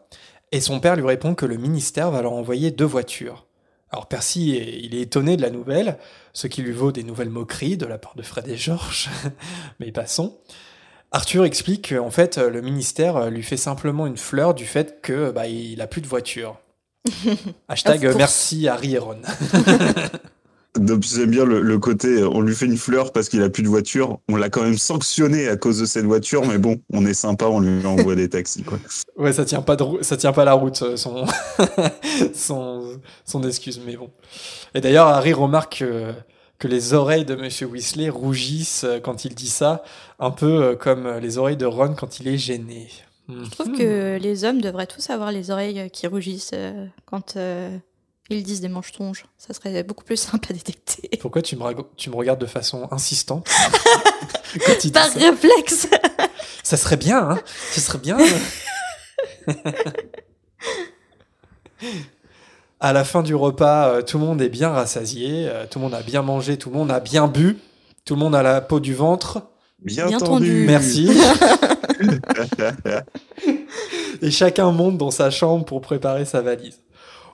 et 0.53 0.61
son 0.61 0.78
père 0.78 0.95
lui 0.97 1.05
répond 1.05 1.35
que 1.35 1.47
le 1.47 1.57
ministère 1.57 2.11
va 2.12 2.22
leur 2.22 2.33
envoyer 2.33 2.70
deux 2.70 2.85
voitures. 2.85 3.47
Alors 3.91 4.07
Percy, 4.07 4.53
est- 4.57 4.78
il 4.85 4.95
est 4.95 5.01
étonné 5.03 5.37
de 5.37 5.43
la 5.43 5.51
nouvelle, 5.51 5.99
ce 6.33 6.47
qui 6.47 6.62
lui 6.62 6.72
vaut 6.72 6.93
des 6.93 7.03
nouvelles 7.03 7.28
moqueries 7.28 7.76
de 7.76 7.87
la 7.87 7.99
part 7.99 8.14
de 8.14 8.22
Fred 8.22 8.49
et 8.49 8.57
George, 8.57 9.11
mais 9.80 9.91
passons. 9.93 10.39
Arthur 11.12 11.44
explique 11.44 11.94
qu'en 11.94 12.10
fait, 12.10 12.38
euh, 12.38 12.50
le 12.50 12.62
ministère 12.62 13.16
euh, 13.16 13.30
lui 13.30 13.42
fait 13.42 13.56
simplement 13.56 14.06
une 14.06 14.16
fleur 14.16 14.54
du 14.54 14.64
fait 14.64 15.00
que 15.02 15.30
bah, 15.30 15.46
il 15.46 15.80
a 15.80 15.86
plus 15.86 16.00
de 16.00 16.06
voiture. 16.06 16.58
Hashtag 17.68 18.06
euh, 18.06 18.14
merci 18.16 18.68
Harry 18.68 18.94
et 18.94 18.98
Ron. 18.98 19.20
Donc, 20.78 21.02
J'aime 21.02 21.30
bien 21.30 21.44
le, 21.44 21.60
le 21.60 21.78
côté, 21.78 22.22
euh, 22.22 22.28
on 22.30 22.40
lui 22.40 22.54
fait 22.54 22.64
une 22.64 22.78
fleur 22.78 23.12
parce 23.12 23.28
qu'il 23.28 23.42
a 23.42 23.50
plus 23.50 23.62
de 23.62 23.68
voiture. 23.68 24.18
On 24.30 24.36
l'a 24.36 24.48
quand 24.48 24.62
même 24.62 24.78
sanctionné 24.78 25.46
à 25.48 25.56
cause 25.56 25.78
de 25.80 25.84
cette 25.84 26.06
voiture, 26.06 26.46
mais 26.46 26.56
bon, 26.56 26.80
on 26.90 27.04
est 27.04 27.12
sympa, 27.14 27.44
on 27.44 27.60
lui 27.60 27.84
envoie 27.84 28.14
des 28.14 28.28
taxis, 28.28 28.62
quoi. 28.62 28.78
Ouais, 29.18 29.32
ça 29.34 29.44
tient 29.44 29.60
pas 29.60 29.76
de 29.76 29.84
ça 30.00 30.16
tient 30.16 30.32
pas 30.32 30.46
la 30.46 30.54
route 30.54 30.80
euh, 30.82 30.96
son 30.96 31.26
son 32.34 32.98
son 33.26 33.42
excuse, 33.42 33.80
mais 33.84 33.96
bon. 33.96 34.10
Et 34.74 34.80
d'ailleurs, 34.80 35.08
Harry 35.08 35.34
remarque 35.34 35.80
que, 35.80 36.12
que 36.62 36.68
les 36.68 36.92
oreilles 36.94 37.24
de 37.24 37.34
Monsieur 37.34 37.66
Weasley 37.66 38.08
rougissent 38.08 38.84
euh, 38.84 39.00
quand 39.00 39.24
il 39.24 39.34
dit 39.34 39.48
ça, 39.48 39.82
un 40.20 40.30
peu 40.30 40.62
euh, 40.62 40.76
comme 40.76 41.06
euh, 41.06 41.18
les 41.18 41.36
oreilles 41.36 41.56
de 41.56 41.66
Ron 41.66 41.94
quand 41.98 42.20
il 42.20 42.28
est 42.28 42.38
gêné. 42.38 42.88
Je 43.28 43.50
trouve 43.50 43.72
que 43.72 44.16
les 44.20 44.44
hommes 44.44 44.60
devraient 44.60 44.86
tous 44.86 45.10
avoir 45.10 45.32
les 45.32 45.50
oreilles 45.50 45.90
qui 45.90 46.06
rougissent 46.06 46.52
quand 47.06 47.36
euh, 47.36 47.76
ils 48.30 48.42
disent 48.44 48.60
des 48.60 48.68
mensonges. 48.68 49.24
Ça 49.38 49.54
serait 49.54 49.82
beaucoup 49.82 50.04
plus 50.04 50.16
simple 50.16 50.46
à 50.50 50.52
détecter. 50.54 51.08
Pourquoi 51.20 51.40
tu 51.42 51.56
me, 51.56 51.62
rago- 51.62 51.88
tu 51.96 52.10
me 52.10 52.14
regardes 52.16 52.40
de 52.40 52.46
façon 52.46 52.86
insistante 52.92 53.48
quand 54.66 54.92
Par 54.92 55.06
ça? 55.08 55.18
réflexe 55.18 55.86
Ça 56.62 56.76
serait 56.76 56.96
bien, 56.96 57.30
hein 57.30 57.40
Ça 57.70 57.80
serait 57.80 57.98
bien. 57.98 58.18
à 62.83 62.93
la 62.93 63.05
fin 63.05 63.22
du 63.22 63.37
repas, 63.37 63.89
euh, 63.89 64.03
tout 64.03 64.18
le 64.18 64.24
monde 64.24 64.43
est 64.43 64.49
bien 64.49 64.70
rassasié, 64.70 65.47
euh, 65.49 65.66
tout 65.70 65.78
le 65.78 65.85
monde 65.85 65.95
a 65.95 66.03
bien 66.03 66.22
mangé, 66.22 66.59
tout 66.59 66.68
le 66.68 66.76
monde 66.76 66.91
a 66.91 66.99
bien 66.99 67.28
bu, 67.28 67.57
tout 68.05 68.14
le 68.14 68.20
monde 68.20 68.35
a 68.35 68.43
la 68.43 68.61
peau 68.61 68.80
du 68.80 68.93
ventre. 68.93 69.43
Bien, 69.85 70.09
Bien 70.09 70.16
entendu. 70.16 70.49
tendu. 70.49 70.64
Merci. 70.66 71.09
Et 74.22 74.33
chacun 74.33 74.72
monte 74.72 74.99
dans 74.99 75.12
sa 75.12 75.30
chambre 75.30 75.64
pour 75.64 75.80
préparer 75.80 76.24
sa 76.24 76.41
valise. 76.41 76.80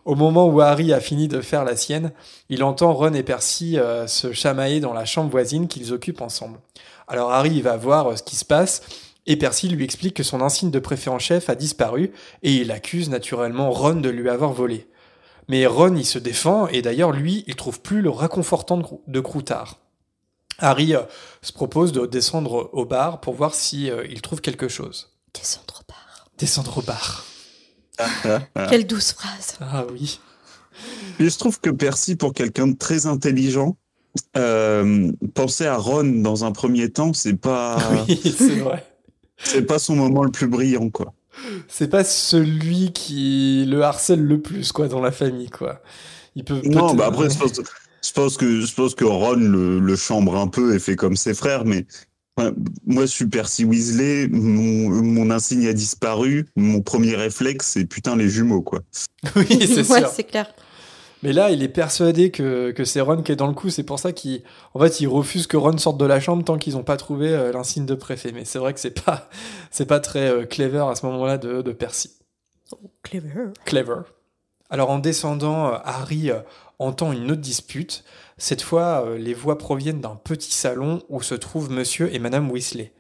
Au 0.05 0.14
moment 0.14 0.49
où 0.49 0.61
Harry 0.61 0.92
a 0.92 1.01
fini 1.01 1.28
de 1.28 1.40
faire 1.40 1.64
la 1.64 1.76
sienne, 1.76 2.12
il 2.51 2.62
entend 2.62 2.92
Ron 2.92 3.14
et 3.14 3.22
Percy 3.22 3.78
euh, 3.78 4.07
se 4.07 4.32
chamailler 4.32 4.80
dans 4.80 4.92
la 4.92 5.07
chambre 5.07 5.30
voisine 5.30 5.66
qu'ils 5.66 5.94
occupent 5.94 6.20
ensemble. 6.20 6.59
Alors 7.07 7.32
Harry 7.32 7.53
il 7.57 7.62
va 7.62 7.78
voir 7.78 8.07
euh, 8.09 8.16
ce 8.16 8.22
qui 8.22 8.36
se 8.36 8.44
passe 8.44 8.82
et 9.26 9.36
Percy 9.36 9.68
lui 9.68 9.84
explique 9.84 10.14
que 10.14 10.22
son 10.22 10.42
insigne 10.42 10.70
de 10.70 10.78
préfet 10.78 11.11
en 11.11 11.18
chef 11.18 11.49
a 11.49 11.55
disparu 11.55 12.12
et 12.42 12.53
il 12.53 12.70
accuse 12.70 13.09
naturellement 13.09 13.70
Ron 13.70 13.96
de 13.96 14.11
lui 14.11 14.28
avoir 14.28 14.53
volé. 14.53 14.86
Mais 15.49 15.66
Ron 15.66 15.96
il 15.96 16.05
se 16.05 16.18
défend 16.18 16.66
et 16.68 16.82
d'ailleurs 16.82 17.12
lui 17.12 17.44
il 17.46 17.57
trouve 17.57 17.80
plus 17.80 18.03
le 18.03 18.11
réconfortant 18.11 18.82
de, 19.07 19.20
Croutard. 19.20 19.78
Harry 20.59 20.94
euh, 20.94 21.03
se 21.42 21.53
propose 21.53 21.92
de 21.92 22.07
descendre 22.07 22.70
au 22.72 22.84
bar 22.84 23.20
pour 23.20 23.34
voir 23.34 23.55
si 23.55 23.90
euh, 23.90 24.07
il 24.11 24.20
trouve 24.22 24.40
quelque 24.40 24.68
chose. 24.68 25.12
Descendre 25.34 25.80
au 25.80 25.84
bar. 25.88 26.28
Descendre 26.36 26.78
au 26.78 26.82
bar. 26.82 27.24
Quelle 28.68 28.86
douce 28.86 29.12
phrase. 29.12 29.57
Ah 29.61 29.84
oui. 29.92 30.20
Mais 31.18 31.28
je 31.28 31.38
trouve 31.38 31.61
que 31.61 31.70
Percy, 31.70 32.16
pour 32.16 32.32
quelqu'un 32.32 32.68
de 32.68 32.76
très 32.76 33.07
intelligent, 33.07 33.76
euh, 34.36 35.12
penser 35.34 35.66
à 35.66 35.76
Ron 35.76 36.05
dans 36.05 36.44
un 36.44 36.53
premier 36.53 36.90
temps, 36.90 37.12
c'est 37.12 37.34
pas, 37.34 37.78
Oui, 38.09 38.20
c'est 38.36 38.57
vrai. 38.57 38.86
c'est 39.36 39.62
pas 39.62 39.78
son 39.78 39.96
moment 39.96 40.22
le 40.22 40.30
plus 40.30 40.46
brillant, 40.46 40.90
quoi. 40.90 41.14
C'est 41.68 41.89
pas 41.89 42.05
celui 42.05 42.93
qui 42.93 43.64
le 43.66 43.82
harcèle 43.82 44.22
le 44.22 44.41
plus, 44.41 44.72
quoi, 44.72 44.89
dans 44.89 45.01
la 45.01 45.12
famille, 45.12 45.51
quoi. 45.51 45.82
Il 46.34 46.45
peut. 46.45 46.61
Non, 46.64 46.95
bah 46.95 47.07
après, 47.07 47.30
je 47.30 47.39
pense, 47.39 47.61
je 48.05 48.12
pense 48.12 48.36
que, 48.36 48.61
je 48.61 48.74
pense 48.74 48.95
que 48.95 49.05
Ron 49.05 49.34
le, 49.34 49.78
le 49.78 49.97
chambre 49.97 50.36
un 50.36 50.49
peu 50.49 50.74
et 50.74 50.78
fait 50.78 50.97
comme 50.97 51.16
ses 51.16 51.34
frères, 51.34 51.64
mais 51.64 51.86
moi, 52.86 53.03
je 53.03 53.11
suis 53.11 53.26
Percy 53.26 53.64
Weasley, 53.64 54.28
mon, 54.28 54.91
mon 55.03 55.30
insigne 55.30 55.66
a 55.66 55.72
disparu, 55.72 56.47
mon 56.57 56.80
premier 56.80 57.16
réflexe, 57.16 57.68
c'est 57.68 57.84
putain 57.84 58.16
les 58.16 58.28
jumeaux, 58.28 58.62
quoi. 58.62 58.80
Oui, 59.36 59.47
c'est 59.49 59.91
ouais, 59.91 60.01
sûr. 60.01 60.09
c'est 60.09 60.24
clair. 60.24 60.47
Mais 61.22 61.32
là, 61.32 61.50
il 61.50 61.62
est 61.62 61.68
persuadé 61.68 62.30
que, 62.30 62.70
que 62.70 62.84
c'est 62.84 63.00
Ron 63.00 63.22
qui 63.22 63.32
est 63.32 63.36
dans 63.36 63.48
le 63.48 63.52
coup. 63.52 63.70
C'est 63.70 63.82
pour 63.82 63.98
ça 63.98 64.12
qu'il, 64.12 64.42
en 64.74 64.80
fait, 64.80 65.00
il 65.00 65.08
refuse 65.08 65.46
que 65.46 65.56
Ron 65.56 65.76
sorte 65.78 65.98
de 65.98 66.04
la 66.04 66.20
chambre 66.20 66.44
tant 66.44 66.58
qu'ils 66.58 66.74
n'ont 66.74 66.84
pas 66.84 66.96
trouvé 66.96 67.32
euh, 67.32 67.52
l'insigne 67.52 67.86
de 67.86 67.94
préfet. 67.94 68.30
Mais 68.32 68.44
c'est 68.44 68.58
vrai 68.58 68.72
que 68.72 68.80
c'est 68.80 69.02
pas, 69.02 69.28
c'est 69.70 69.86
pas 69.86 70.00
très 70.00 70.28
euh, 70.30 70.46
clever 70.46 70.78
à 70.78 70.94
ce 70.94 71.04
moment-là 71.06 71.38
de, 71.38 71.62
de 71.62 71.72
Percy. 71.72 72.12
Clever. 73.02 73.46
Clever. 73.64 74.02
Alors 74.70 74.90
en 74.90 74.98
descendant, 74.98 75.72
euh, 75.72 75.78
Harry 75.84 76.30
entend 76.78 77.12
une 77.12 77.32
autre 77.32 77.40
dispute. 77.40 78.04
Cette 78.36 78.62
fois, 78.62 79.04
les 79.18 79.34
voix 79.34 79.58
proviennent 79.58 80.00
d'un 80.00 80.14
petit 80.14 80.52
salon 80.52 81.02
où 81.08 81.22
se 81.22 81.34
trouvent 81.34 81.72
Monsieur 81.72 82.14
et 82.14 82.20
Madame 82.20 82.48
Weasley. 82.50 82.92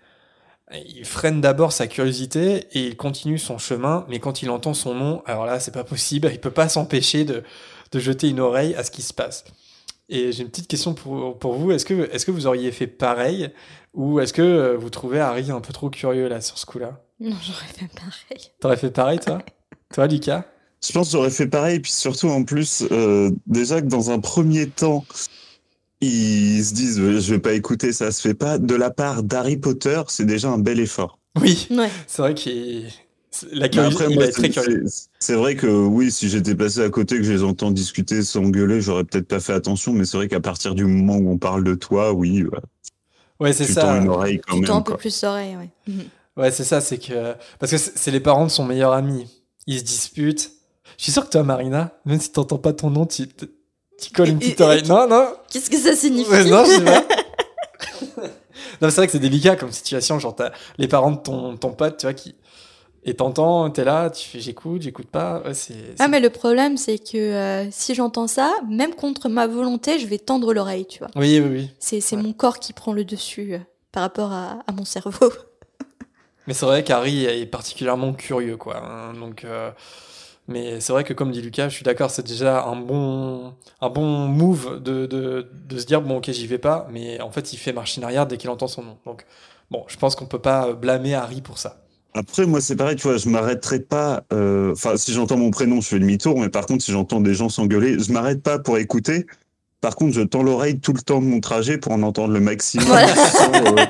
Il 0.72 1.04
freine 1.04 1.40
d'abord 1.40 1.72
sa 1.72 1.86
curiosité 1.86 2.66
et 2.72 2.88
il 2.88 2.96
continue 2.96 3.38
son 3.38 3.56
chemin, 3.56 4.04
mais 4.08 4.18
quand 4.18 4.42
il 4.42 4.50
entend 4.50 4.74
son 4.74 4.94
nom, 4.94 5.22
alors 5.24 5.46
là, 5.46 5.60
c'est 5.60 5.70
pas 5.70 5.84
possible, 5.84 6.28
il 6.32 6.40
peut 6.40 6.50
pas 6.50 6.68
s'empêcher 6.68 7.24
de, 7.24 7.44
de 7.92 7.98
jeter 7.98 8.28
une 8.28 8.40
oreille 8.40 8.74
à 8.74 8.84
ce 8.84 8.90
qui 8.90 9.02
se 9.02 9.12
passe. 9.14 9.44
Et 10.08 10.32
j'ai 10.32 10.42
une 10.42 10.48
petite 10.48 10.68
question 10.68 10.94
pour, 10.94 11.38
pour 11.38 11.54
vous. 11.54 11.70
Est-ce 11.72 11.84
que, 11.84 12.08
est 12.12 12.24
que 12.24 12.30
vous 12.30 12.46
auriez 12.46 12.72
fait 12.72 12.86
pareil 12.86 13.50
ou 13.94 14.20
est-ce 14.20 14.32
que 14.32 14.42
euh, 14.42 14.76
vous 14.76 14.88
trouvez 14.90 15.20
Harry 15.20 15.50
un 15.50 15.60
peu 15.60 15.72
trop 15.72 15.90
curieux 15.90 16.28
là 16.28 16.40
sur 16.40 16.56
ce 16.58 16.64
coup-là? 16.66 17.04
Non, 17.20 17.36
j'aurais 17.42 17.66
fait 17.66 17.88
pareil. 17.94 18.50
T'aurais 18.60 18.76
fait 18.76 18.90
pareil, 18.90 19.18
toi? 19.18 19.38
Toi, 19.92 20.06
Lucas? 20.06 20.44
Je 20.86 20.92
pense 20.92 21.08
que 21.08 21.12
j'aurais 21.12 21.30
fait 21.30 21.48
pareil, 21.48 21.80
puis 21.80 21.90
surtout 21.92 22.28
en 22.28 22.44
plus, 22.44 22.84
euh, 22.92 23.30
déjà 23.46 23.80
que 23.82 23.86
dans 23.86 24.10
un 24.10 24.20
premier 24.20 24.68
temps, 24.68 25.04
ils 26.00 26.64
se 26.64 26.72
disent 26.74 26.96
je 26.98 27.32
vais 27.34 27.40
pas 27.40 27.52
écouter, 27.54 27.92
ça 27.92 28.12
se 28.12 28.20
fait 28.20 28.34
pas. 28.34 28.58
De 28.58 28.74
la 28.74 28.90
part 28.90 29.22
d'Harry 29.24 29.56
Potter, 29.56 30.00
c'est 30.08 30.24
déjà 30.26 30.48
un 30.48 30.58
bel 30.58 30.78
effort. 30.80 31.18
Oui, 31.40 31.66
Ouais. 31.70 31.90
c'est 32.06 32.22
vrai 32.22 32.34
qu'il 32.34 32.86
la 33.52 33.68
c'est- 35.18 35.34
vrai 35.34 35.54
que 35.56 35.66
oui, 35.66 36.10
si 36.10 36.28
j'étais 36.28 36.54
passé 36.54 36.80
à 36.80 36.88
côté, 36.90 37.16
que 37.18 37.22
je 37.24 37.32
les 37.32 37.42
entends 37.44 37.70
discuter, 37.70 38.22
s'engueuler, 38.22 38.80
j'aurais 38.80 39.04
peut-être 39.04 39.28
pas 39.28 39.40
fait 39.40 39.52
attention, 39.52 39.92
mais 39.92 40.04
c'est 40.04 40.16
vrai 40.16 40.28
qu'à 40.28 40.40
partir 40.40 40.74
du 40.74 40.84
moment 40.84 41.16
où 41.16 41.30
on 41.30 41.38
parle 41.38 41.62
de 41.64 41.74
toi, 41.74 42.12
oui, 42.12 42.42
ouais, 42.44 42.58
Ouais, 43.40 43.52
c'est 43.52 43.66
tu 43.66 43.72
ça. 43.74 43.82
tends 43.82 44.00
une 44.00 44.08
oreille 44.08 44.40
quand 44.40 44.58
Tu 44.58 44.64
tends 44.66 44.72
un 44.72 44.76
même. 44.76 44.84
peu 44.84 44.92
Quoi. 44.92 44.98
plus 44.98 45.22
l'oreille, 45.22 45.56
ouais. 45.56 45.70
Ouais, 46.36 46.50
c'est 46.52 46.64
ça, 46.64 46.80
c'est 46.80 46.98
que 46.98 47.34
parce 47.58 47.72
que 47.72 47.78
c'est 47.78 48.10
les 48.12 48.20
parents 48.20 48.44
de 48.44 48.50
son 48.50 48.64
meilleur 48.64 48.92
ami. 48.92 49.26
Ils 49.66 49.80
se 49.80 49.84
disputent. 49.84 50.52
Je 50.96 51.02
suis 51.02 51.12
sûr 51.12 51.24
que 51.26 51.30
toi, 51.30 51.42
Marina, 51.42 51.90
même 52.06 52.20
si 52.20 52.30
t'entends 52.30 52.58
pas 52.58 52.72
ton 52.72 52.90
nom, 52.90 53.06
tu, 53.06 53.26
tu 53.26 54.10
colles 54.14 54.28
une 54.28 54.38
petite 54.38 54.60
Et- 54.60 54.62
et- 54.62 54.66
oreille. 54.66 54.82
Non, 54.88 55.08
non. 55.08 55.26
Qu'est-ce 55.50 55.68
que 55.68 55.76
ça 55.76 55.96
signifie 55.96 56.30
Ouais, 56.30 56.44
non, 56.44 56.64
je 56.64 56.70
sais 56.70 56.84
pas. 56.84 57.04
non, 58.80 58.88
c'est 58.90 58.96
vrai 58.96 59.06
que 59.06 59.12
c'est 59.12 59.18
délicat 59.18 59.56
comme 59.56 59.72
situation. 59.72 60.18
Genre, 60.20 60.34
t'as 60.36 60.52
les 60.78 60.86
parents 60.88 61.10
de 61.10 61.18
ton, 61.18 61.56
ton 61.56 61.72
pote, 61.72 61.96
tu 61.98 62.06
vois, 62.06 62.14
qui. 62.14 62.34
Et 63.08 63.14
t'entends, 63.14 63.70
t'es 63.70 63.84
là, 63.84 64.10
tu 64.10 64.28
fais 64.28 64.38
j'écoute, 64.38 64.82
j'écoute 64.82 65.06
pas. 65.06 65.40
Ouais. 65.46 65.52
Ah, 65.98 66.08
mais 66.08 66.20
le 66.20 66.28
problème, 66.28 66.76
c'est 66.76 66.98
que 66.98 67.16
euh, 67.16 67.70
si 67.70 67.94
j'entends 67.94 68.26
ça, 68.26 68.54
même 68.68 68.94
contre 68.94 69.30
ma 69.30 69.46
volonté, 69.46 69.98
je 69.98 70.06
vais 70.06 70.18
tendre 70.18 70.52
l'oreille, 70.52 70.84
tu 70.84 70.98
vois. 70.98 71.08
Oui, 71.16 71.40
oui, 71.40 71.48
oui. 71.48 71.70
C'est 71.78 72.14
Ouais. 72.14 72.22
mon 72.22 72.34
corps 72.34 72.58
qui 72.58 72.74
prend 72.74 72.92
le 72.92 73.04
dessus 73.04 73.54
euh, 73.54 73.58
par 73.92 74.02
rapport 74.02 74.30
à, 74.32 74.58
à 74.66 74.72
mon 74.72 74.84
cerveau. 74.84 75.30
Mais 76.46 76.52
c'est 76.52 76.66
vrai 76.66 76.84
qu'Harry 76.84 77.24
est 77.24 77.46
particulièrement 77.46 78.12
curieux, 78.12 78.58
quoi. 78.58 78.82
hein, 78.84 79.14
donc, 79.14 79.44
euh, 79.44 79.70
mais 80.46 80.80
c'est 80.80 80.92
vrai 80.92 81.04
que 81.04 81.12
comme 81.14 81.30
dit 81.30 81.42
Lucas, 81.42 81.68
je 81.70 81.74
suis 81.74 81.84
d'accord, 81.84 82.10
c'est 82.10 82.26
déjà 82.26 82.64
un 82.64 82.76
bon, 82.76 83.54
un 83.82 83.88
bon 83.90 84.26
move 84.28 84.82
de, 84.82 85.06
de, 85.06 85.46
de 85.66 85.78
se 85.78 85.84
dire 85.86 86.00
bon, 86.02 86.18
ok, 86.18 86.30
j'y 86.30 86.46
vais 86.46 86.58
pas. 86.58 86.86
Mais 86.90 87.20
en 87.22 87.30
fait, 87.30 87.52
il 87.54 87.56
fait 87.58 87.72
marche 87.72 87.98
arrière 87.98 88.26
dès 88.26 88.36
qu'il 88.38 88.48
entend 88.50 88.66
son 88.66 88.82
nom. 88.82 88.96
Donc, 89.06 89.24
bon, 89.70 89.84
je 89.88 89.96
pense 89.96 90.14
qu'on 90.14 90.26
peut 90.26 90.38
pas 90.38 90.72
blâmer 90.74 91.14
Harry 91.14 91.40
pour 91.42 91.56
ça. 91.58 91.82
Après, 92.14 92.46
moi, 92.46 92.60
c'est 92.60 92.74
pareil, 92.76 92.96
tu 92.96 93.06
vois, 93.06 93.16
je 93.16 93.28
m'arrêterai 93.28 93.80
pas. 93.80 94.24
euh, 94.32 94.72
Enfin, 94.72 94.96
si 94.96 95.12
j'entends 95.12 95.36
mon 95.36 95.50
prénom, 95.50 95.80
je 95.80 95.88
fais 95.88 95.98
demi-tour, 95.98 96.38
mais 96.40 96.48
par 96.48 96.66
contre, 96.66 96.82
si 96.82 96.90
j'entends 96.92 97.20
des 97.20 97.34
gens 97.34 97.48
s'engueuler, 97.48 97.98
je 97.98 98.12
m'arrête 98.12 98.42
pas 98.42 98.58
pour 98.58 98.78
écouter. 98.78 99.26
Par 99.80 99.94
contre, 99.94 100.14
je 100.14 100.22
tends 100.22 100.42
l'oreille 100.42 100.80
tout 100.80 100.92
le 100.92 101.00
temps 101.00 101.20
de 101.20 101.26
mon 101.26 101.38
trajet 101.40 101.78
pour 101.78 101.92
en 101.92 102.02
entendre 102.02 102.32
le 102.34 102.40
maximum. 102.40 102.86
Voilà. 102.86 103.12
euh, 103.54 103.84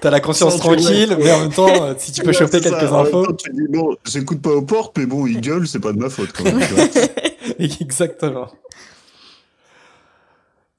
T'as 0.00 0.10
la 0.10 0.20
conscience 0.20 0.56
tranquille, 0.58 1.16
mais 1.18 1.32
en 1.32 1.40
même 1.40 1.52
temps, 1.52 1.82
euh, 1.84 1.94
si 1.98 2.12
tu 2.12 2.22
peux 2.22 2.28
Ouais, 2.28 2.32
choper 2.32 2.62
ça. 2.62 2.70
quelques 2.70 2.82
même 2.84 2.94
infos. 2.94 3.26
temps, 3.26 3.34
tu 3.34 3.50
dis, 3.52 3.66
bon, 3.68 3.96
j'écoute 4.08 4.40
pas 4.40 4.50
aux 4.52 4.62
portes, 4.62 4.96
mais 4.96 5.06
bon, 5.06 5.26
il 5.26 5.40
gueule, 5.40 5.66
c'est 5.66 5.80
pas 5.80 5.92
de 5.92 5.98
ma 5.98 6.08
faute. 6.08 6.32
Quand 6.32 6.44
même, 6.44 6.60
tu 6.60 6.74
vois. 6.74 6.84
Exactement. 7.58 8.46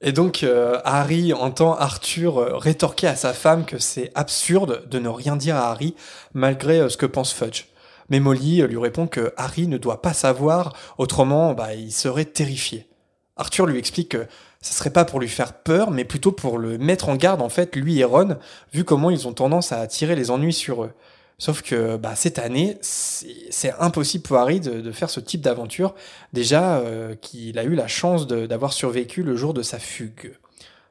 Et 0.02 0.12
donc, 0.12 0.42
euh, 0.44 0.80
Harry 0.84 1.34
entend 1.34 1.74
Arthur 1.76 2.38
euh, 2.38 2.56
rétorquer 2.56 3.06
à 3.06 3.16
sa 3.16 3.34
femme 3.34 3.66
que 3.66 3.78
c'est 3.78 4.10
absurde 4.14 4.88
de 4.88 4.98
ne 4.98 5.10
rien 5.10 5.36
dire 5.36 5.56
à 5.56 5.70
Harry, 5.70 5.94
malgré 6.32 6.80
euh, 6.80 6.88
ce 6.88 6.96
que 6.96 7.04
pense 7.04 7.34
Fudge. 7.34 7.66
Mais 8.08 8.18
Molly 8.18 8.62
lui 8.62 8.78
répond 8.78 9.06
que 9.06 9.34
Harry 9.36 9.68
ne 9.68 9.76
doit 9.76 10.00
pas 10.00 10.14
savoir, 10.14 10.74
autrement, 10.96 11.52
bah, 11.52 11.74
il 11.74 11.92
serait 11.92 12.24
terrifié. 12.24 12.88
Arthur 13.36 13.66
lui 13.66 13.78
explique 13.78 14.10
que 14.10 14.26
ce 14.62 14.74
serait 14.74 14.90
pas 14.90 15.04
pour 15.04 15.20
lui 15.20 15.28
faire 15.28 15.52
peur, 15.52 15.90
mais 15.90 16.04
plutôt 16.04 16.32
pour 16.32 16.58
le 16.58 16.78
mettre 16.78 17.10
en 17.10 17.16
garde, 17.16 17.42
en 17.42 17.48
fait, 17.50 17.76
lui 17.76 17.98
et 17.98 18.04
Ron, 18.04 18.38
vu 18.72 18.84
comment 18.84 19.10
ils 19.10 19.28
ont 19.28 19.32
tendance 19.32 19.70
à 19.70 19.80
attirer 19.80 20.16
les 20.16 20.30
ennuis 20.30 20.52
sur 20.52 20.84
eux. 20.84 20.92
Sauf 21.40 21.62
que 21.62 21.96
bah, 21.96 22.14
cette 22.16 22.38
année, 22.38 22.76
c'est 22.82 23.72
impossible 23.78 24.22
pour 24.24 24.36
Harry 24.36 24.60
de, 24.60 24.92
faire 24.92 25.08
ce 25.08 25.20
type 25.20 25.40
d'aventure, 25.40 25.94
déjà 26.34 26.76
euh, 26.76 27.14
qu'il 27.14 27.58
a 27.58 27.64
eu 27.64 27.74
la 27.74 27.88
chance 27.88 28.26
d'avoir 28.26 28.74
survécu 28.74 29.22
le 29.22 29.36
jour 29.36 29.54
de 29.54 29.62
sa 29.62 29.78
fugue. 29.78 30.34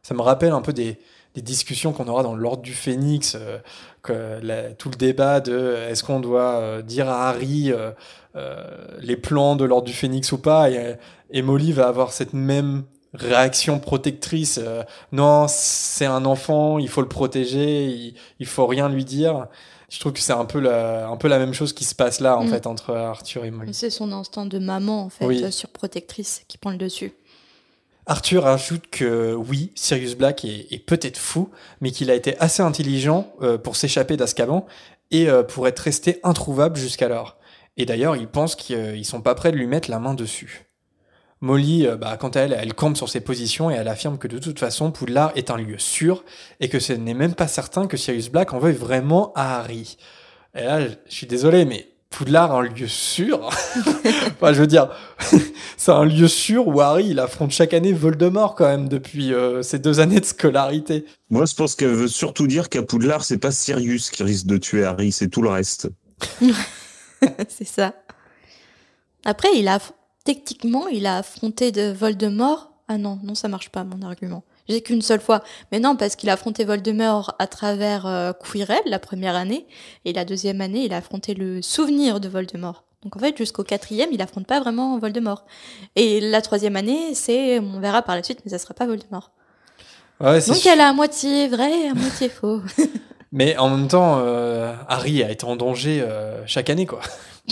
Ça 0.01 0.15
me 0.15 0.21
rappelle 0.21 0.51
un 0.51 0.61
peu 0.61 0.73
des, 0.73 0.97
discussions 1.35 1.93
qu'on 1.93 2.09
aura 2.09 2.21
dans 2.21 2.35
l'ordre 2.35 2.63
du 2.63 2.73
Phénix, 2.73 3.35
euh, 3.35 3.59
que 4.01 4.73
tout 4.73 4.89
le 4.89 4.95
débat 4.97 5.39
de 5.39 5.53
euh, 5.53 5.89
est-ce 5.89 6.03
qu'on 6.03 6.19
doit 6.19 6.81
dire 6.81 7.07
à 7.07 7.29
Harry 7.29 7.71
les 9.01 9.17
plans 9.17 9.55
de 9.55 9.65
l'ordre 9.65 9.85
du 9.85 9.93
Phénix 9.93 10.31
ou 10.31 10.39
pas, 10.39 10.69
et, 10.71 11.41
Molly 11.43 11.73
va 11.73 11.87
avoir 11.87 12.11
cette 12.11 12.33
même 12.33 12.85
réaction 13.13 13.79
protectrice. 13.79 14.59
non, 15.11 15.45
c'est 15.47 16.07
un 16.07 16.25
enfant, 16.25 16.79
il 16.79 16.89
faut 16.89 17.01
le 17.01 17.07
protéger, 17.07 17.85
il, 17.85 18.15
il 18.39 18.47
faut 18.47 18.65
rien 18.65 18.89
lui 18.89 19.05
dire. 19.05 19.47
Je 19.89 19.99
trouve 19.99 20.13
que 20.13 20.19
c'est 20.19 20.33
un 20.33 20.45
peu 20.45 20.59
la, 20.59 21.07
un 21.09 21.17
peu 21.17 21.27
la 21.27 21.39
même 21.39 21.53
chose 21.53 21.73
qui 21.73 21.83
se 21.83 21.95
passe 21.95 22.19
là, 22.19 22.37
en 22.37 22.43
Mm. 22.45 22.49
fait, 22.49 22.67
entre 22.67 22.93
Arthur 22.95 23.43
et 23.45 23.51
Molly. 23.51 23.73
C'est 23.73 23.89
son 23.89 24.11
instinct 24.11 24.45
de 24.45 24.59
maman, 24.59 25.03
en 25.05 25.09
fait, 25.09 25.25
Oui. 25.25 25.43
euh, 25.43 25.51
surprotectrice, 25.51 26.43
qui 26.47 26.57
prend 26.57 26.69
le 26.71 26.77
dessus. 26.77 27.11
Arthur 28.05 28.47
ajoute 28.47 28.87
que 28.89 29.33
oui, 29.35 29.71
Sirius 29.75 30.15
Black 30.15 30.43
est, 30.45 30.67
est 30.71 30.79
peut-être 30.83 31.17
fou, 31.17 31.49
mais 31.81 31.91
qu'il 31.91 32.09
a 32.09 32.15
été 32.15 32.37
assez 32.39 32.63
intelligent 32.63 33.31
euh, 33.41 33.57
pour 33.57 33.75
s'échapper 33.75 34.17
d'Azkaban 34.17 34.65
et 35.11 35.29
euh, 35.29 35.43
pour 35.43 35.67
être 35.67 35.79
resté 35.79 36.19
introuvable 36.23 36.77
jusqu'alors. 36.77 37.37
Et 37.77 37.85
d'ailleurs, 37.85 38.15
ils 38.15 38.27
pensent 38.27 38.55
qu'ils 38.55 39.05
sont 39.05 39.21
pas 39.21 39.35
prêts 39.35 39.51
de 39.51 39.57
lui 39.57 39.67
mettre 39.67 39.89
la 39.91 39.99
main 39.99 40.13
dessus. 40.15 40.65
Molly, 41.41 41.87
euh, 41.87 41.95
bah, 41.95 42.17
quant 42.17 42.29
à 42.29 42.41
elle, 42.41 42.53
elle 42.53 42.73
campe 42.73 42.97
sur 42.97 43.09
ses 43.09 43.21
positions 43.21 43.71
et 43.71 43.75
elle 43.75 43.87
affirme 43.87 44.17
que 44.17 44.27
de 44.27 44.39
toute 44.39 44.59
façon, 44.59 44.91
Poudlard 44.91 45.31
est 45.35 45.51
un 45.51 45.57
lieu 45.57 45.77
sûr 45.77 46.23
et 46.59 46.69
que 46.69 46.79
ce 46.79 46.93
n'est 46.93 47.13
même 47.13 47.33
pas 47.33 47.47
certain 47.47 47.87
que 47.87 47.97
Sirius 47.97 48.29
Black 48.29 48.53
en 48.53 48.59
veuille 48.59 48.75
vraiment 48.75 49.31
à 49.35 49.59
Harry. 49.59 49.97
Et 50.55 50.63
là, 50.63 50.81
je 50.81 50.95
suis 51.07 51.27
désolé, 51.27 51.63
mais 51.63 51.87
Poudlard, 52.09 52.53
un 52.53 52.63
lieu 52.63 52.87
sûr? 52.87 53.49
Enfin, 54.41 54.53
je 54.53 54.61
veux 54.61 54.67
dire, 54.67 54.89
c'est 55.77 55.91
un 55.91 56.05
lieu 56.05 56.27
sûr 56.27 56.67
où 56.67 56.79
Harry, 56.79 57.07
il 57.09 57.19
affronte 57.19 57.51
chaque 57.51 57.73
année 57.73 57.91
Voldemort 57.91 58.55
quand 58.55 58.65
même 58.65 58.87
depuis 58.87 59.33
euh, 59.33 59.61
ces 59.61 59.79
deux 59.79 59.99
années 59.99 60.19
de 60.21 60.25
scolarité. 60.25 61.05
Moi, 61.29 61.45
je 61.45 61.53
pense 61.55 61.75
qu'elle 61.75 61.89
veut 61.89 62.07
surtout 62.07 62.47
dire 62.47 62.69
qu'à 62.69 62.83
Poudlard, 62.83 63.25
c'est 63.25 63.37
pas 63.37 63.51
Sirius 63.51 64.09
qui 64.11 64.23
risque 64.23 64.45
de 64.45 64.57
tuer 64.57 64.85
Harry, 64.85 65.11
c'est 65.11 65.27
tout 65.27 65.41
le 65.41 65.49
reste. 65.49 65.89
c'est 67.49 67.67
ça. 67.67 67.93
Après, 69.25 69.49
il 69.55 69.67
a 69.67 69.79
techniquement, 70.33 70.87
il 70.87 71.07
a 71.07 71.17
affronté 71.17 71.71
de 71.71 71.91
Voldemort. 71.91 72.71
Ah 72.87 72.99
non, 72.99 73.19
non, 73.23 73.33
ça 73.33 73.47
marche 73.47 73.69
pas 73.69 73.83
mon 73.83 74.03
argument. 74.03 74.43
J'ai 74.67 74.81
qu'une 74.81 75.01
seule 75.01 75.21
fois. 75.21 75.43
Mais 75.71 75.79
non, 75.79 75.95
parce 75.95 76.15
qu'il 76.15 76.29
a 76.29 76.33
affronté 76.33 76.65
Voldemort 76.65 77.33
à 77.39 77.47
travers 77.47 78.05
euh, 78.05 78.31
Quirrell 78.33 78.83
la 78.85 78.99
première 78.99 79.35
année, 79.35 79.65
et 80.05 80.13
la 80.13 80.25
deuxième 80.25 80.61
année, 80.61 80.85
il 80.85 80.93
a 80.93 80.97
affronté 80.97 81.33
le 81.33 81.63
souvenir 81.63 82.19
de 82.19 82.29
Voldemort. 82.29 82.83
Donc 83.03 83.15
en 83.15 83.19
fait, 83.19 83.35
jusqu'au 83.37 83.63
quatrième, 83.63 84.09
il 84.11 84.21
affronte 84.21 84.45
pas 84.45 84.59
vraiment 84.59 84.99
Voldemort. 84.99 85.45
Et 85.95 86.21
la 86.21 86.43
troisième 86.43 86.75
année, 86.75 87.15
c'est, 87.15 87.57
on 87.57 87.79
verra 87.79 88.03
par 88.03 88.15
la 88.15 88.21
suite, 88.21 88.41
mais 88.45 88.51
ça 88.51 88.59
sera 88.59 88.75
pas 88.75 88.85
Voldemort. 88.85 89.31
Ouais, 90.19 90.41
Donc 90.45 90.63
elle 90.63 90.81
a 90.81 90.89
à 90.89 90.93
moitié 90.93 91.47
vrai, 91.47 91.87
à 91.87 91.95
moitié 91.95 92.29
faux. 92.29 92.61
Mais 93.31 93.57
en 93.57 93.69
même 93.69 93.87
temps, 93.87 94.19
euh, 94.23 94.73
Harry 94.87 95.23
a 95.23 95.29
été 95.31 95.45
en 95.45 95.55
danger 95.55 96.01
euh, 96.01 96.41
chaque 96.47 96.69
année, 96.69 96.85
quoi. 96.85 96.99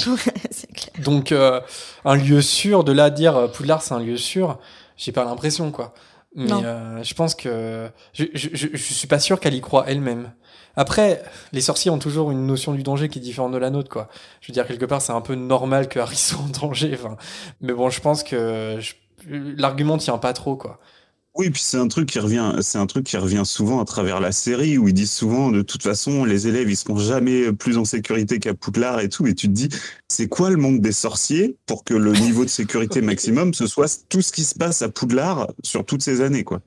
c'est 0.51 0.71
clair. 0.73 0.91
Donc, 1.03 1.31
euh, 1.31 1.61
un 2.05 2.15
lieu 2.15 2.41
sûr, 2.41 2.83
de 2.83 2.91
là 2.91 3.05
à 3.05 3.09
dire 3.09 3.51
Poudlard, 3.51 3.81
c'est 3.81 3.93
un 3.93 3.99
lieu 3.99 4.17
sûr, 4.17 4.57
j'ai 4.95 5.11
pas 5.11 5.23
l'impression, 5.23 5.71
quoi. 5.71 5.93
Mais 6.35 6.51
euh, 6.51 7.01
je 7.03 7.13
pense 7.15 7.33
que. 7.35 7.89
Je, 8.13 8.25
je, 8.33 8.49
je, 8.53 8.67
je 8.73 8.93
suis 8.93 9.07
pas 9.07 9.19
sûr 9.19 9.39
qu'elle 9.39 9.55
y 9.55 9.61
croit 9.61 9.85
elle-même. 9.87 10.31
Après, 10.75 11.23
les 11.51 11.61
sorciers 11.61 11.89
ont 11.89 11.97
toujours 11.97 12.29
une 12.29 12.45
notion 12.45 12.73
du 12.73 12.83
danger 12.83 13.09
qui 13.09 13.17
est 13.17 13.21
différente 13.21 13.51
de 13.53 13.57
la 13.57 13.71
nôtre, 13.71 13.89
quoi. 13.89 14.07
Je 14.41 14.47
veux 14.51 14.53
dire, 14.53 14.67
quelque 14.67 14.85
part, 14.85 15.01
c'est 15.01 15.13
un 15.13 15.21
peu 15.21 15.33
normal 15.35 15.87
que 15.89 15.99
Harry 15.99 16.15
soit 16.17 16.39
en 16.39 16.49
danger. 16.67 16.91
Enfin, 16.99 17.17
mais 17.61 17.73
bon, 17.73 17.89
je 17.89 18.01
pense 18.01 18.23
que 18.23 18.77
je- 18.79 18.93
l'argument 19.57 19.97
tient 19.97 20.17
pas 20.19 20.33
trop, 20.33 20.55
quoi. 20.55 20.79
Oui, 21.37 21.51
puis 21.51 21.61
c'est 21.63 21.77
un 21.77 21.87
truc 21.87 22.09
qui 22.09 22.17
revient, 22.19 22.53
c'est 22.61 22.79
un 22.79 22.87
truc 22.87 23.05
qui 23.05 23.15
revient 23.15 23.43
souvent 23.45 23.79
à 23.79 23.85
travers 23.85 24.19
la 24.19 24.31
série 24.31 24.79
où 24.79 24.87
ils 24.87 24.93
disent 24.93 25.11
souvent 25.11 25.51
de 25.51 25.61
toute 25.61 25.83
façon 25.83 26.25
les 26.25 26.47
élèves 26.47 26.67
ils 26.69 26.75
seront 26.75 26.97
jamais 26.97 27.53
plus 27.53 27.77
en 27.77 27.85
sécurité 27.85 28.39
qu'à 28.39 28.55
Poudlard 28.55 28.99
et 29.01 29.09
tout 29.09 29.27
et 29.27 29.35
tu 29.35 29.47
te 29.47 29.53
dis 29.53 29.69
c'est 30.07 30.27
quoi 30.27 30.49
le 30.49 30.57
monde 30.57 30.81
des 30.81 30.91
sorciers 30.91 31.55
pour 31.67 31.83
que 31.83 31.93
le 31.93 32.13
niveau 32.13 32.43
de 32.43 32.49
sécurité 32.49 33.01
maximum 33.01 33.53
ce 33.53 33.67
soit 33.67 34.05
tout 34.09 34.23
ce 34.23 34.31
qui 34.31 34.43
se 34.43 34.55
passe 34.55 34.81
à 34.81 34.89
Poudlard 34.89 35.47
sur 35.63 35.85
toutes 35.85 36.01
ces 36.01 36.21
années 36.21 36.43
quoi. 36.43 36.61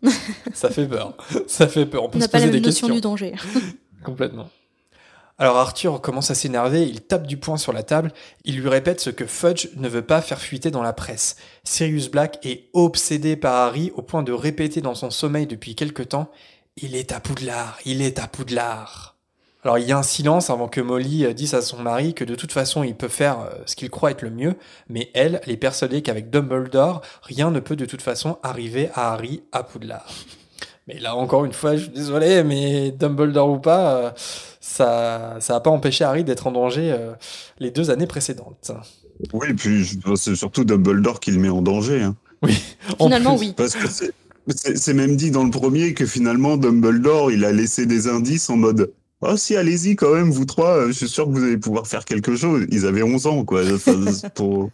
Ça 0.54 0.70
fait 0.70 0.86
peur. 0.86 1.16
Ça 1.48 1.66
fait 1.66 1.86
peur. 1.86 2.04
On 2.04 2.08
peut 2.08 2.18
On 2.18 2.20
se 2.20 2.24
n'a 2.26 2.28
pas 2.28 2.38
la 2.38 2.46
même 2.46 2.54
notion 2.56 2.86
questions. 2.86 2.94
du 2.94 3.00
danger. 3.00 3.34
Complètement. 4.04 4.48
Alors 5.40 5.56
Arthur 5.56 6.02
commence 6.02 6.30
à 6.30 6.34
s'énerver, 6.34 6.82
il 6.82 7.00
tape 7.00 7.26
du 7.26 7.38
poing 7.38 7.56
sur 7.56 7.72
la 7.72 7.82
table, 7.82 8.12
il 8.44 8.60
lui 8.60 8.68
répète 8.68 9.00
ce 9.00 9.08
que 9.08 9.24
Fudge 9.24 9.68
ne 9.76 9.88
veut 9.88 10.04
pas 10.04 10.20
faire 10.20 10.38
fuiter 10.38 10.70
dans 10.70 10.82
la 10.82 10.92
presse. 10.92 11.36
Sirius 11.64 12.10
Black 12.10 12.44
est 12.44 12.68
obsédé 12.74 13.36
par 13.36 13.54
Harry 13.54 13.90
au 13.94 14.02
point 14.02 14.22
de 14.22 14.32
répéter 14.32 14.82
dans 14.82 14.94
son 14.94 15.08
sommeil 15.08 15.46
depuis 15.46 15.74
quelque 15.74 16.02
temps 16.02 16.30
Il 16.76 16.94
est 16.94 17.10
à 17.10 17.20
Poudlard, 17.20 17.78
il 17.86 18.02
est 18.02 18.18
à 18.18 18.26
Poudlard. 18.26 19.16
Alors 19.64 19.78
il 19.78 19.88
y 19.88 19.92
a 19.92 19.96
un 19.96 20.02
silence 20.02 20.50
avant 20.50 20.68
que 20.68 20.82
Molly 20.82 21.24
euh, 21.24 21.32
dise 21.32 21.54
à 21.54 21.62
son 21.62 21.78
mari 21.78 22.12
que 22.12 22.24
de 22.24 22.34
toute 22.34 22.52
façon 22.52 22.82
il 22.82 22.94
peut 22.94 23.08
faire 23.08 23.40
euh, 23.40 23.62
ce 23.64 23.76
qu'il 23.76 23.88
croit 23.88 24.10
être 24.10 24.20
le 24.20 24.30
mieux, 24.30 24.56
mais 24.90 25.10
elle, 25.14 25.40
elle 25.42 25.52
est 25.52 25.56
persuadée 25.56 26.02
qu'avec 26.02 26.28
Dumbledore, 26.28 27.00
rien 27.22 27.50
ne 27.50 27.60
peut 27.60 27.76
de 27.76 27.86
toute 27.86 28.02
façon 28.02 28.38
arriver 28.42 28.90
à 28.92 29.14
Harry 29.14 29.42
à 29.52 29.62
Poudlard. 29.62 30.12
Mais 30.92 30.98
là, 31.00 31.14
encore 31.14 31.44
une 31.44 31.52
fois, 31.52 31.76
je 31.76 31.82
suis 31.82 31.90
désolé, 31.90 32.42
mais 32.42 32.90
Dumbledore 32.90 33.50
ou 33.50 33.58
pas, 33.58 33.94
euh, 33.96 34.10
ça 34.60 35.36
ça 35.40 35.56
a 35.56 35.60
pas 35.60 35.70
empêché 35.70 36.04
Harry 36.04 36.24
d'être 36.24 36.46
en 36.46 36.52
danger 36.52 36.90
euh, 36.92 37.12
les 37.58 37.70
deux 37.70 37.90
années 37.90 38.06
précédentes. 38.06 38.72
Oui, 39.32 39.48
et 39.50 39.54
puis 39.54 39.88
c'est 40.16 40.34
surtout 40.34 40.64
Dumbledore 40.64 41.20
qui 41.20 41.30
le 41.30 41.38
met 41.38 41.48
en 41.48 41.62
danger. 41.62 42.02
hein. 42.02 42.16
En 42.98 43.04
Finalement, 43.04 43.36
plus, 43.36 43.48
oui. 43.48 43.54
Parce 43.56 43.74
que 43.74 43.86
c'est- 43.88 44.94
même 44.94 45.16
dit 45.16 45.30
dans 45.30 45.44
le 45.44 45.50
premier 45.50 45.94
que 45.94 46.06
finalement 46.06 46.56
Dumbledore 46.56 47.30
il 47.30 47.44
a 47.44 47.52
laissé 47.52 47.86
des 47.86 48.08
indices 48.08 48.50
en 48.50 48.56
mode 48.56 48.90
Oh 49.22 49.36
si, 49.36 49.54
allez-y 49.54 49.96
quand 49.96 50.14
même, 50.14 50.30
vous 50.30 50.46
trois, 50.46 50.76
euh, 50.78 50.86
je 50.88 50.92
suis 50.92 51.08
sûr 51.08 51.26
que 51.26 51.30
vous 51.32 51.44
allez 51.44 51.58
pouvoir 51.58 51.86
faire 51.86 52.06
quelque 52.06 52.34
chose. 52.36 52.64
Ils 52.70 52.86
avaient 52.86 53.02
11 53.02 53.26
ans, 53.26 53.44
quoi. 53.44 53.60
Pour... 54.34 54.70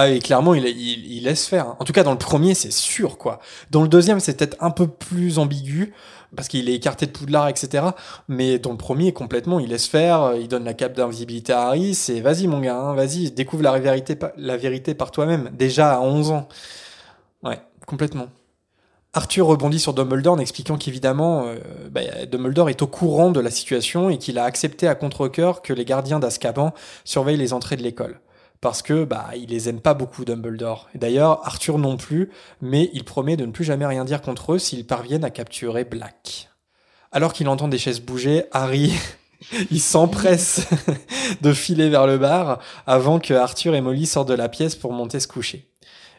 Ah, 0.00 0.10
et 0.10 0.20
clairement, 0.20 0.54
il, 0.54 1.24
laisse 1.24 1.48
faire. 1.48 1.74
En 1.80 1.84
tout 1.84 1.92
cas, 1.92 2.04
dans 2.04 2.12
le 2.12 2.18
premier, 2.18 2.54
c'est 2.54 2.70
sûr, 2.70 3.18
quoi. 3.18 3.40
Dans 3.72 3.82
le 3.82 3.88
deuxième, 3.88 4.20
c'est 4.20 4.36
peut-être 4.36 4.56
un 4.60 4.70
peu 4.70 4.86
plus 4.86 5.40
ambigu, 5.40 5.92
parce 6.36 6.46
qu'il 6.46 6.68
est 6.68 6.74
écarté 6.74 7.06
de 7.06 7.10
Poudlard, 7.10 7.48
etc. 7.48 7.84
Mais 8.28 8.60
dans 8.60 8.70
le 8.70 8.76
premier, 8.76 9.12
complètement, 9.12 9.58
il 9.58 9.70
laisse 9.70 9.88
faire, 9.88 10.22
euh, 10.22 10.36
il 10.38 10.46
donne 10.46 10.62
la 10.62 10.74
cape 10.74 10.92
d'invisibilité 10.92 11.52
à 11.52 11.62
Harry, 11.62 11.96
c'est 11.96 12.20
vas-y, 12.20 12.46
mon 12.46 12.60
gars, 12.60 12.78
hein, 12.78 12.94
vas-y, 12.94 13.32
découvre 13.32 13.64
la 13.64 13.76
vérité, 14.56 14.94
par 14.94 15.10
toi-même. 15.10 15.50
Déjà 15.52 15.96
à 15.96 16.00
11 16.00 16.30
ans. 16.30 16.48
Ouais, 17.42 17.58
complètement. 17.84 18.28
Arthur 19.14 19.48
rebondit 19.48 19.80
sur 19.80 19.94
Dumbledore 19.94 20.34
en 20.34 20.38
expliquant 20.38 20.78
qu'évidemment, 20.78 21.46
euh, 21.46 21.56
bah, 21.90 22.02
Dumbledore 22.30 22.70
est 22.70 22.82
au 22.82 22.86
courant 22.86 23.32
de 23.32 23.40
la 23.40 23.50
situation 23.50 24.10
et 24.10 24.18
qu'il 24.18 24.38
a 24.38 24.44
accepté 24.44 24.86
à 24.86 24.94
contre-cœur 24.94 25.60
que 25.60 25.72
les 25.72 25.84
gardiens 25.84 26.20
d'Azkaban 26.20 26.72
surveillent 27.04 27.36
les 27.36 27.52
entrées 27.52 27.76
de 27.76 27.82
l'école. 27.82 28.20
Parce 28.60 28.82
que 28.82 29.04
bah 29.04 29.30
il 29.36 29.50
les 29.50 29.68
aime 29.68 29.80
pas 29.80 29.94
beaucoup 29.94 30.24
Dumbledore. 30.24 30.88
D'ailleurs 30.94 31.46
Arthur 31.46 31.78
non 31.78 31.96
plus, 31.96 32.30
mais 32.60 32.90
il 32.92 33.04
promet 33.04 33.36
de 33.36 33.46
ne 33.46 33.52
plus 33.52 33.64
jamais 33.64 33.86
rien 33.86 34.04
dire 34.04 34.20
contre 34.20 34.54
eux 34.54 34.58
s'ils 34.58 34.86
parviennent 34.86 35.24
à 35.24 35.30
capturer 35.30 35.84
Black. 35.84 36.50
Alors 37.12 37.32
qu'il 37.32 37.48
entend 37.48 37.68
des 37.68 37.78
chaises 37.78 38.00
bouger, 38.00 38.44
Harry 38.52 38.92
il 39.70 39.80
s'empresse 39.80 40.66
de 41.42 41.52
filer 41.52 41.88
vers 41.88 42.06
le 42.06 42.18
bar 42.18 42.58
avant 42.86 43.18
que 43.18 43.34
Arthur 43.34 43.74
et 43.74 43.80
Molly 43.80 44.06
sortent 44.06 44.28
de 44.28 44.34
la 44.34 44.48
pièce 44.48 44.74
pour 44.74 44.92
monter 44.92 45.20
se 45.20 45.28
coucher. 45.28 45.70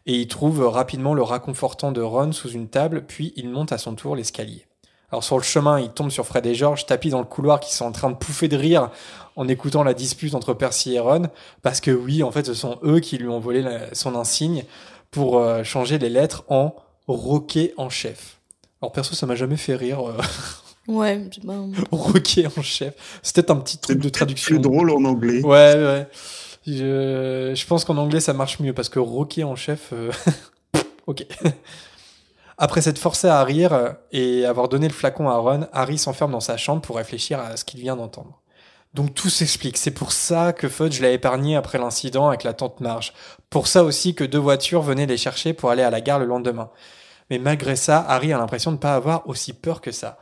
Et 0.06 0.16
il 0.16 0.28
trouve 0.28 0.66
rapidement 0.66 1.14
le 1.14 1.22
raconfortant 1.22 1.92
de 1.92 2.02
Ron 2.02 2.32
sous 2.32 2.50
une 2.50 2.70
table, 2.70 3.06
puis 3.06 3.34
il 3.36 3.50
monte 3.50 3.72
à 3.72 3.78
son 3.78 3.96
tour 3.96 4.16
l'escalier. 4.16 4.66
Alors 5.12 5.24
sur 5.24 5.38
le 5.38 5.44
chemin, 5.44 5.80
il 5.80 5.90
tombe 5.90 6.12
sur 6.12 6.26
Fred 6.26 6.46
et 6.46 6.54
George, 6.56 6.86
tapis 6.86 7.10
dans 7.10 7.20
le 7.20 7.26
couloir, 7.26 7.60
qui 7.60 7.74
sont 7.74 7.86
en 7.86 7.92
train 7.92 8.10
de 8.12 8.16
pouffer 8.16 8.48
de 8.48 8.56
rire 8.58 8.90
en 9.36 9.48
écoutant 9.48 9.84
la 9.84 9.94
dispute 9.94 10.36
entre 10.36 10.54
Percy 10.54 10.96
et 10.96 11.00
Ron, 11.00 11.24
parce 11.62 11.82
que 11.82 11.92
oui, 11.92 12.22
en 12.24 12.32
fait, 12.32 12.46
ce 12.46 12.54
sont 12.54 12.78
eux 12.84 13.00
qui 13.00 13.18
lui 13.18 13.28
ont 13.28 13.40
volé 13.40 13.62
la- 13.62 13.94
son 13.96 14.16
insigne 14.16 14.66
pour 15.12 15.40
euh, 15.40 15.64
changer 15.64 15.98
les 15.98 16.10
lettres 16.10 16.44
en 16.50 16.76
Roquet 17.08 17.74
en 17.78 17.90
chef. 17.90 18.40
Alors 18.82 18.92
perso, 18.92 19.16
ça 19.16 19.26
m'a 19.26 19.36
jamais 19.36 19.58
fait 19.58 19.76
rire. 19.76 20.08
euh, 20.08 20.18
Ouais, 20.88 21.24
c'est 21.34 21.44
pas- 21.46 21.54
Roquet 21.92 22.46
en 22.58 22.62
chef. 22.62 22.94
C'était 23.24 23.50
un 23.52 23.56
petit 23.56 23.76
C'est 23.76 23.82
truc 23.82 24.00
de 24.00 24.10
traduction. 24.10 24.56
plus 24.56 24.60
drôle 24.62 24.92
en 24.92 25.04
anglais. 25.06 25.42
Ouais, 25.44 25.74
ouais. 25.76 26.08
Je, 26.68 27.54
je 27.56 27.66
pense 27.66 27.84
qu'en 27.86 27.98
anglais 27.98 28.20
ça 28.20 28.34
marche 28.34 28.60
mieux 28.60 28.74
parce 28.74 28.90
que 28.90 29.00
Rocky 29.00 29.44
en 29.44 29.56
chef. 29.56 29.90
euh, 29.94 30.12
ok. 31.08 31.26
Après 32.62 32.82
s'être 32.82 33.00
forcé 33.00 33.30
à 33.30 33.42
rire 33.46 33.72
euh, 33.72 33.94
et 34.12 34.46
avoir 34.46 34.68
donné 34.68 34.90
le 34.90 34.94
flacon 34.94 35.30
à 35.30 35.38
Ron, 35.38 35.68
Harry 35.72 35.98
s'enferme 35.98 36.34
dans 36.34 36.42
sa 36.42 36.58
chambre 36.58 36.82
pour 36.82 36.98
réfléchir 36.98 37.40
à 37.40 37.56
ce 37.56 37.64
qu'il 37.64 37.80
vient 37.80 37.96
d'entendre. 37.96 38.42
Donc 38.94 39.14
tout 39.14 39.30
s'explique. 39.30 39.78
C'est 39.78 39.92
pour 39.92 40.12
ça 40.12 40.52
que 40.52 40.68
Fudge 40.68 41.00
l'a 41.00 41.12
épargné 41.12 41.56
après 41.56 41.78
l'incident 41.78 42.28
avec 42.28 42.44
la 42.44 42.54
tante 42.54 42.82
Marge. 42.82 43.14
Pour 43.50 43.68
ça 43.68 43.86
aussi 43.86 44.14
que 44.14 44.26
deux 44.26 44.40
voitures 44.40 44.82
venaient 44.82 45.06
les 45.06 45.16
chercher 45.16 45.54
pour 45.54 45.70
aller 45.70 45.84
à 45.84 45.90
la 45.90 46.02
gare 46.02 46.20
le 46.20 46.26
lendemain. 46.26 46.70
Mais 47.30 47.40
malgré 47.40 47.78
ça, 47.78 48.04
Harry 48.06 48.34
a 48.34 48.38
l'impression 48.38 48.72
de 48.72 48.76
ne 48.76 48.82
pas 48.82 48.96
avoir 48.96 49.30
aussi 49.30 49.54
peur 49.54 49.80
que 49.80 49.92
ça. 49.92 50.18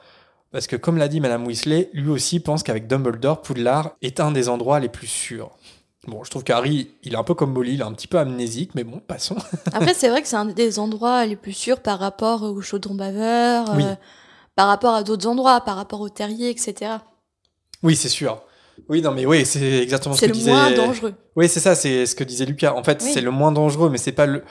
Parce 0.52 0.68
que 0.68 0.76
comme 0.76 0.98
l'a 0.98 1.08
dit 1.08 1.20
Madame 1.20 1.48
Weasley, 1.48 1.90
lui 1.94 2.10
aussi 2.10 2.40
pense 2.40 2.62
qu'avec 2.62 2.86
Dumbledore, 2.86 3.42
Poudlard 3.42 3.94
est 4.04 4.20
un 4.20 4.32
des 4.32 4.48
endroits 4.48 4.80
les 4.80 4.90
plus 4.90 5.08
sûrs. 5.08 5.58
Bon, 6.08 6.24
je 6.24 6.30
trouve 6.32 6.44
qu'Harry, 6.46 6.90
il 7.04 7.14
est 7.14 7.18
un 7.18 7.24
peu 7.24 7.34
comme 7.34 7.52
Molly, 7.52 7.74
il 7.74 7.82
est 7.82 7.84
un 7.84 7.92
petit 7.92 8.08
peu 8.08 8.18
amnésique, 8.18 8.72
mais 8.76 8.84
bon, 8.86 9.00
passons. 9.06 9.36
Après, 9.74 9.94
c'est 9.94 10.08
vrai 10.10 10.22
que 10.22 10.28
c'est 10.28 10.38
un 10.38 10.46
des 10.46 10.80
endroits 10.80 11.26
les 11.26 11.36
plus 11.36 11.52
sûrs 11.54 11.82
par 11.82 12.00
rapport 12.00 12.44
au 12.44 12.62
chaudron 12.62 12.96
baveur, 12.96 13.66
Oui. 13.76 13.84
euh, 13.84 13.96
par 14.56 14.68
rapport 14.68 14.94
à 14.96 15.04
d'autres 15.04 15.28
endroits, 15.28 15.60
par 15.62 15.76
rapport 15.76 16.00
au 16.00 16.08
terrier, 16.10 16.50
etc. 16.50 16.92
Oui, 17.84 17.96
c'est 17.98 18.08
sûr. 18.10 18.42
Oui, 18.90 19.02
non, 19.02 19.12
mais 19.12 19.26
oui, 19.26 19.46
c'est 19.46 19.80
exactement 19.82 20.16
ce 20.16 20.22
C'est 20.22 20.28
que 20.28 20.32
le 20.32 20.38
disait. 20.38 20.52
moins 20.52 20.72
dangereux. 20.72 21.14
Oui, 21.36 21.50
c'est 21.50 21.60
ça, 21.60 21.76
c'est 21.76 22.06
ce 22.06 22.16
que 22.16 22.24
disait 22.24 22.46
Lucas. 22.46 22.74
En 22.74 22.84
fait, 22.84 23.02
Oui. 23.04 23.12
c'est 23.14 23.22
le 23.22 23.32
moins 23.32 23.52
dangereux, 23.52 23.90
mais 23.90 23.98
c'est 23.98 24.12
pas 24.14 24.26
le. 24.28 24.44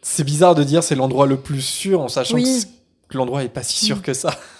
C'est 0.00 0.24
bizarre 0.24 0.54
de 0.54 0.62
dire 0.64 0.82
c'est 0.82 0.94
l'endroit 0.94 1.26
le 1.26 1.36
plus 1.36 1.60
sûr 1.60 2.00
en 2.00 2.08
sachant 2.08 2.36
Oui. 2.36 2.44
que, 2.44 2.48
c- 2.48 2.66
que 3.10 3.18
l'endroit 3.18 3.42
est 3.44 3.48
pas 3.48 3.62
si 3.64 3.84
sûr 3.84 3.96
Mm. 3.98 4.02
que 4.02 4.14
ça. 4.14 4.30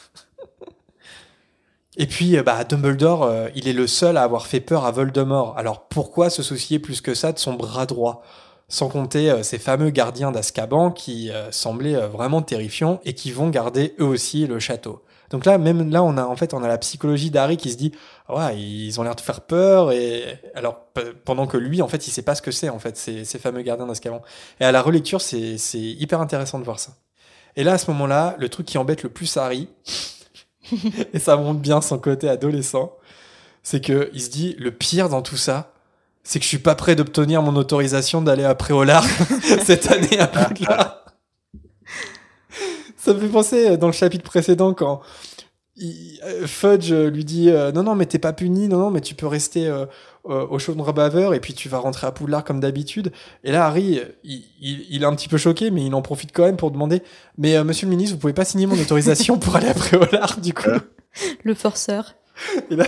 Et 2.01 2.07
puis, 2.07 2.39
euh, 2.39 2.45
bah, 2.45 2.63
Dumbledore, 2.63 3.25
euh, 3.25 3.49
il 3.57 3.69
est 3.69 3.73
le 3.73 3.89
seul 3.89 4.17
à 4.17 4.23
avoir 4.23 4.47
fait 4.47 4.61
peur 4.61 4.87
à 4.87 4.93
Voldemort. 4.93 5.59
Alors 5.59 5.89
pourquoi 5.89 6.31
se 6.31 6.45
soucier 6.45 6.79
plus 6.79 7.01
que 7.01 7.13
ça 7.13 7.33
de 7.33 7.39
son 7.39 7.55
bras 7.55 7.87
droit? 7.87 8.23
Sans 8.69 8.89
compter 8.89 9.31
euh, 9.31 9.43
ces 9.43 9.59
fameux 9.59 9.91
gardiens 9.91 10.31
d'Azkaban 10.31 10.93
qui 10.93 11.31
semblaient 11.51 12.07
vraiment 12.07 12.41
terrifiants 12.41 13.01
et 13.05 13.15
qui 13.15 13.33
vont 13.33 13.49
garder 13.49 13.95
eux 13.99 14.05
aussi 14.05 14.47
le 14.47 14.61
château. 14.61 15.03
Donc 15.31 15.45
là, 15.45 15.59
même 15.59 15.91
là, 15.91 16.03
on 16.05 16.17
a 16.17 16.25
en 16.25 16.37
fait, 16.37 16.55
on 16.55 16.63
a 16.63 16.69
la 16.69 16.79
psychologie 16.79 17.31
d'Harry 17.31 17.57
qui 17.57 17.71
se 17.71 17.77
dit, 17.77 17.93
ouais, 18.29 18.59
ils 18.59 18.99
ont 19.01 19.03
l'air 19.03 19.17
de 19.17 19.21
faire 19.21 19.41
peur 19.41 19.91
et 19.93 20.41
alors 20.55 20.87
pendant 21.25 21.47
que 21.47 21.57
lui, 21.57 21.83
en 21.83 21.89
fait, 21.89 22.07
il 22.07 22.11
sait 22.11 22.23
pas 22.23 22.35
ce 22.35 22.43
que 22.43 22.51
c'est 22.51 22.69
en 22.69 22.79
fait 22.79 22.97
ces, 22.97 23.25
fameux 23.39 23.63
gardiens 23.63 23.87
d'Azkaban. 23.87 24.23
Et 24.61 24.65
à 24.65 24.73
la 24.73 24.83
relecture, 24.83 25.21
c'est 25.21 25.59
hyper 25.75 26.21
intéressant 26.21 26.59
de 26.59 26.65
voir 26.65 26.79
ça. 26.79 26.93
Et 27.57 27.65
là, 27.65 27.73
à 27.73 27.79
ce 27.79 27.91
moment-là, 27.91 28.37
le 28.39 28.49
truc 28.49 28.67
qui 28.67 28.79
embête 28.79 29.03
le 29.03 29.09
plus 29.09 29.37
Harry, 29.37 29.69
et 31.12 31.19
ça 31.19 31.37
montre 31.37 31.61
bien 31.61 31.81
son 31.81 31.99
côté 31.99 32.29
adolescent, 32.29 32.97
c'est 33.62 33.85
que 33.85 34.11
il 34.12 34.23
se 34.23 34.31
dit, 34.31 34.57
le 34.59 34.71
pire 34.71 35.09
dans 35.09 35.23
tout 35.23 35.37
ça, 35.37 35.73
c'est 36.29 36.39
que 36.39 36.43
je 36.43 36.49
suis 36.49 36.59
pas 36.59 36.75
prêt 36.75 36.95
d'obtenir 36.95 37.43
mon 37.43 37.57
autorisation 37.57 38.21
d'aller 38.21 38.45
à 38.45 38.55
Préolard 38.55 39.07
cette 39.64 39.91
année 39.91 40.19
à 40.19 40.27
Poudlard. 40.27 41.05
Ça 42.99 43.14
me 43.14 43.21
fait 43.21 43.29
penser 43.29 43.71
euh, 43.71 43.77
dans 43.79 43.87
le 43.87 43.95
chapitre 43.95 44.25
précédent 44.25 44.75
quand 44.75 45.01
euh, 45.81 46.47
Fudge 46.47 46.93
euh, 46.93 47.09
lui 47.09 47.25
dit 47.25 47.51
non 47.75 47.83
non 47.83 47.95
mais 47.95 48.05
t'es 48.05 48.19
pas 48.19 48.35
puni 48.35 48.69
non 48.69 48.79
non 48.79 48.91
mais 48.91 49.01
tu 49.01 49.14
peux 49.14 49.27
rester 49.27 49.73
au 50.25 50.59
chaudron 50.59 50.93
baveur 50.93 51.33
et 51.35 51.41
puis 51.41 51.55
tu 51.55 51.69
vas 51.69 51.79
rentrer 51.79 52.07
à 52.07 52.12
Poudlard 52.12 52.45
comme 52.45 52.61
d'habitude 52.61 53.12
et 53.45 53.53
là 53.53 53.66
Harry 53.66 53.99
euh, 53.99 54.05
il, 54.25 54.45
il- 54.61 54.87
il 54.91 55.03
est 55.03 55.07
un 55.07 55.14
petit 55.14 55.29
peu 55.29 55.39
choqué 55.39 55.71
mais 55.71 55.85
il 55.87 55.95
en 55.95 56.03
profite 56.03 56.33
quand 56.35 56.45
même 56.45 56.57
pour 56.57 56.71
demander 56.71 57.03
mais 57.39 57.57
euh, 57.57 57.64
monsieur 57.64 57.87
le 57.87 57.91
ministre 57.91 58.14
vous 58.16 58.21
pouvez 58.21 58.33
pas 58.35 58.45
signer 58.45 58.66
mon 58.66 58.79
autorisation 58.79 59.39
pour 59.39 59.57
aller 59.57 59.69
à 59.69 59.75
Préolard 59.75 60.39
du 60.41 60.53
coup? 60.55 60.69
Le 61.45 61.55
forceur. 61.55 62.14
et 62.71 62.77
là, 62.77 62.87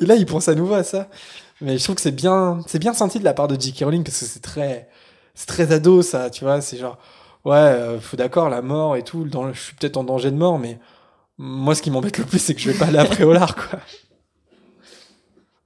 et 0.00 0.04
là, 0.06 0.14
il 0.14 0.24
pense 0.24 0.48
à 0.48 0.54
nouveau 0.54 0.74
à 0.74 0.84
ça. 0.84 1.08
Mais 1.60 1.76
je 1.76 1.84
trouve 1.84 1.96
que 1.96 2.00
c'est 2.02 2.10
bien, 2.12 2.60
c'est 2.66 2.78
bien 2.78 2.94
senti 2.94 3.18
de 3.18 3.24
la 3.24 3.34
part 3.34 3.48
de 3.48 3.60
J.K. 3.60 3.80
Rowling 3.84 4.04
parce 4.04 4.18
que 4.20 4.24
c'est 4.24 4.40
très, 4.40 4.88
c'est 5.34 5.46
très 5.46 5.72
ado 5.72 6.00
ça, 6.00 6.30
tu 6.30 6.44
vois. 6.44 6.60
C'est 6.62 6.78
genre, 6.78 6.98
ouais, 7.44 7.56
euh, 7.56 8.00
faut 8.00 8.16
d'accord, 8.16 8.48
la 8.48 8.62
mort 8.62 8.96
et 8.96 9.02
tout. 9.02 9.24
Dans, 9.24 9.52
je 9.52 9.60
suis 9.60 9.74
peut-être 9.74 9.96
en 9.98 10.04
danger 10.04 10.30
de 10.30 10.36
mort, 10.36 10.58
mais 10.58 10.78
moi, 11.36 11.74
ce 11.74 11.82
qui 11.82 11.90
m'embête 11.90 12.16
le 12.18 12.24
plus, 12.24 12.38
c'est 12.38 12.54
que 12.54 12.60
je 12.60 12.70
vais 12.70 12.78
pas 12.78 12.86
aller 12.86 12.98
après 12.98 13.24
au 13.24 13.32
lard, 13.32 13.56
quoi. 13.56 13.80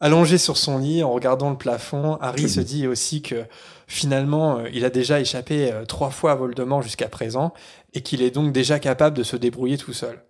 Allongé 0.05 0.37
sur 0.37 0.59
son 0.59 0.77
lit, 0.77 1.03
en 1.03 1.11
regardant 1.11 1.49
le 1.49 1.57
plafond, 1.57 2.19
Harry 2.21 2.47
se 2.51 2.61
dit 2.61 2.87
aussi 2.87 3.23
que 3.23 3.47
finalement, 3.87 4.59
euh, 4.59 4.69
il 4.75 4.85
a 4.85 4.91
déjà 4.91 5.19
échappé 5.19 5.73
euh, 5.73 5.87
trois 5.87 6.11
fois 6.11 6.33
à 6.33 6.35
Voldemort 6.35 6.83
jusqu'à 6.83 7.09
présent 7.09 7.55
et 7.95 8.03
qu'il 8.03 8.21
est 8.21 8.31
donc 8.31 8.53
déjà 8.53 8.79
capable 8.79 9.17
de 9.17 9.23
se 9.23 9.35
débrouiller 9.35 9.79
tout 9.79 9.95
seul. 9.95 10.23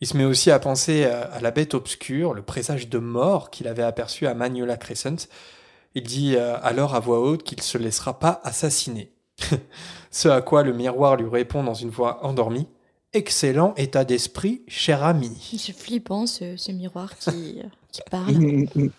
Il 0.00 0.08
se 0.08 0.16
met 0.16 0.24
aussi 0.24 0.50
à 0.50 0.58
penser 0.58 1.04
à, 1.04 1.20
à 1.20 1.40
la 1.40 1.52
bête 1.52 1.74
obscure, 1.74 2.34
le 2.34 2.42
présage 2.42 2.88
de 2.88 2.98
mort 2.98 3.50
qu'il 3.50 3.68
avait 3.68 3.84
aperçu 3.84 4.26
à 4.26 4.34
Magnola 4.34 4.76
Crescent. 4.76 5.28
Il 5.94 6.02
dit 6.02 6.34
euh, 6.34 6.56
alors 6.64 6.96
à 6.96 6.98
voix 6.98 7.20
haute 7.20 7.44
qu'il 7.44 7.62
se 7.62 7.78
laissera 7.78 8.18
pas 8.18 8.40
assassiner. 8.42 9.12
Ce 10.10 10.28
à 10.28 10.42
quoi 10.42 10.64
le 10.64 10.72
miroir 10.72 11.14
lui 11.14 11.28
répond 11.28 11.62
dans 11.62 11.74
une 11.74 11.90
voix 11.90 12.26
endormie. 12.26 12.66
Excellent 13.12 13.74
état 13.76 14.04
d'esprit, 14.04 14.62
cher 14.66 15.04
ami. 15.04 15.56
C'est 15.56 15.72
flippant 15.72 16.26
ce, 16.26 16.56
ce 16.56 16.72
miroir 16.72 17.16
qui, 17.16 17.62
qui 17.92 18.00
parle. 18.10 18.34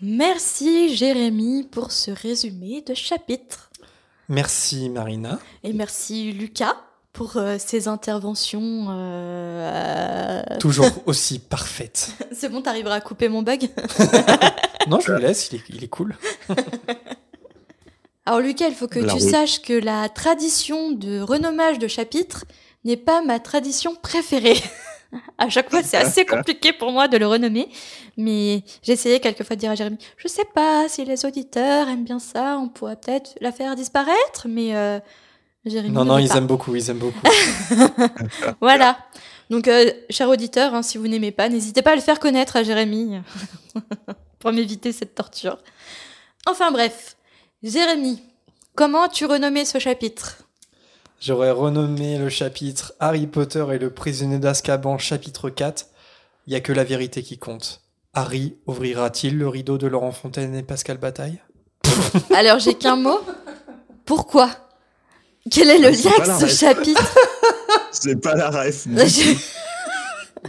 Merci 0.00 0.94
Jérémy 0.96 1.64
pour 1.70 1.92
ce 1.92 2.10
résumé 2.10 2.82
de 2.82 2.94
chapitre. 2.94 3.70
Merci 4.28 4.88
Marina. 4.90 5.38
Et 5.62 5.72
merci 5.72 6.32
Lucas 6.32 6.76
pour 7.12 7.36
euh, 7.36 7.56
ses 7.58 7.86
interventions. 7.86 8.86
euh, 8.90 10.42
Toujours 10.58 10.86
aussi 11.06 11.38
parfaite. 11.38 12.10
C'est 12.32 12.48
bon, 12.48 12.62
t'arriveras 12.62 12.96
à 12.96 13.00
couper 13.00 13.28
mon 13.28 13.42
bug? 13.42 13.68
Non, 14.88 14.98
je 14.98 15.12
le 15.12 15.18
laisse, 15.18 15.48
il 15.52 15.58
est, 15.58 15.62
il 15.68 15.84
est 15.84 15.88
cool. 15.88 16.16
Alors 18.24 18.40
Lucas, 18.40 18.68
il 18.68 18.74
faut 18.74 18.86
que 18.88 19.00
La 19.00 19.14
tu 19.14 19.20
route. 19.20 19.30
saches 19.30 19.60
que 19.62 19.72
la 19.72 20.08
tradition 20.08 20.92
de 20.92 21.20
renommage 21.20 21.78
de 21.78 21.88
chapitre 21.88 22.44
n'est 22.84 22.96
pas 22.96 23.20
ma 23.22 23.40
tradition 23.40 23.94
préférée. 23.96 24.60
à 25.38 25.48
chaque 25.48 25.70
fois, 25.70 25.82
c'est 25.82 25.96
assez 25.96 26.24
compliqué 26.26 26.72
pour 26.72 26.92
moi 26.92 27.08
de 27.08 27.16
le 27.16 27.26
renommer, 27.26 27.68
mais 28.16 28.62
j'ai 28.82 28.92
essayé 28.92 29.18
quelquefois 29.20 29.56
de 29.56 29.60
dire 29.60 29.70
à 29.72 29.74
Jérémy, 29.74 29.98
je 30.16 30.28
sais 30.28 30.44
pas 30.54 30.88
si 30.88 31.04
les 31.04 31.24
auditeurs 31.24 31.88
aiment 31.88 32.04
bien 32.04 32.20
ça, 32.20 32.58
on 32.58 32.68
pourrait 32.68 32.96
peut-être 32.96 33.34
la 33.40 33.50
faire 33.50 33.74
disparaître, 33.74 34.46
mais 34.48 34.74
euh, 34.76 35.00
Jérémy 35.66 35.92
Non, 35.92 36.04
non, 36.04 36.18
ils 36.18 36.28
pas. 36.28 36.36
aiment 36.36 36.46
beaucoup, 36.46 36.76
ils 36.76 36.90
aiment 36.90 36.98
beaucoup. 36.98 37.20
Voilà. 38.60 38.98
Donc, 39.50 39.66
euh, 39.68 39.90
cher 40.10 40.28
auditeur, 40.28 40.74
hein, 40.74 40.82
si 40.82 40.96
vous 40.96 41.08
n'aimez 41.08 41.32
pas, 41.32 41.48
n'hésitez 41.48 41.82
pas 41.82 41.92
à 41.92 41.96
le 41.96 42.00
faire 42.00 42.20
connaître 42.20 42.56
à 42.56 42.62
Jérémy 42.62 43.20
pour 44.38 44.52
m'éviter 44.52 44.92
cette 44.92 45.14
torture. 45.14 45.58
Enfin 46.46 46.70
bref, 46.70 47.16
Jérémy, 47.62 48.20
comment 48.74 49.08
tu 49.08 49.26
renommais 49.26 49.64
ce 49.64 49.78
chapitre? 49.78 50.38
J'aurais 51.20 51.52
renommé 51.52 52.18
le 52.18 52.28
chapitre 52.28 52.94
Harry 52.98 53.26
Potter 53.28 53.64
et 53.72 53.78
le 53.78 53.90
prisonnier 53.90 54.38
d'Azkaban, 54.38 54.98
chapitre 54.98 55.50
4. 55.50 55.86
Il 56.48 56.52
y 56.52 56.56
a 56.56 56.60
que 56.60 56.72
la 56.72 56.82
vérité 56.82 57.22
qui 57.22 57.38
compte. 57.38 57.80
Harry 58.14 58.56
ouvrira-t-il 58.66 59.38
le 59.38 59.48
rideau 59.48 59.78
de 59.78 59.86
Laurent 59.86 60.10
Fontaine 60.12 60.54
et 60.56 60.62
Pascal 60.64 60.98
Bataille? 60.98 61.40
Alors, 62.34 62.58
j'ai 62.58 62.74
qu'un 62.74 62.96
mot? 62.96 63.20
Pourquoi? 64.04 64.50
Quel 65.50 65.70
est 65.70 65.78
le 65.78 65.88
Ah, 65.88 65.90
lien 65.90 66.10
avec 66.18 66.26
ce 66.40 66.44
ref. 66.44 66.58
chapitre? 66.58 67.18
C'est 67.92 68.20
pas 68.20 68.34
la 68.34 68.50
ref. 68.50 68.86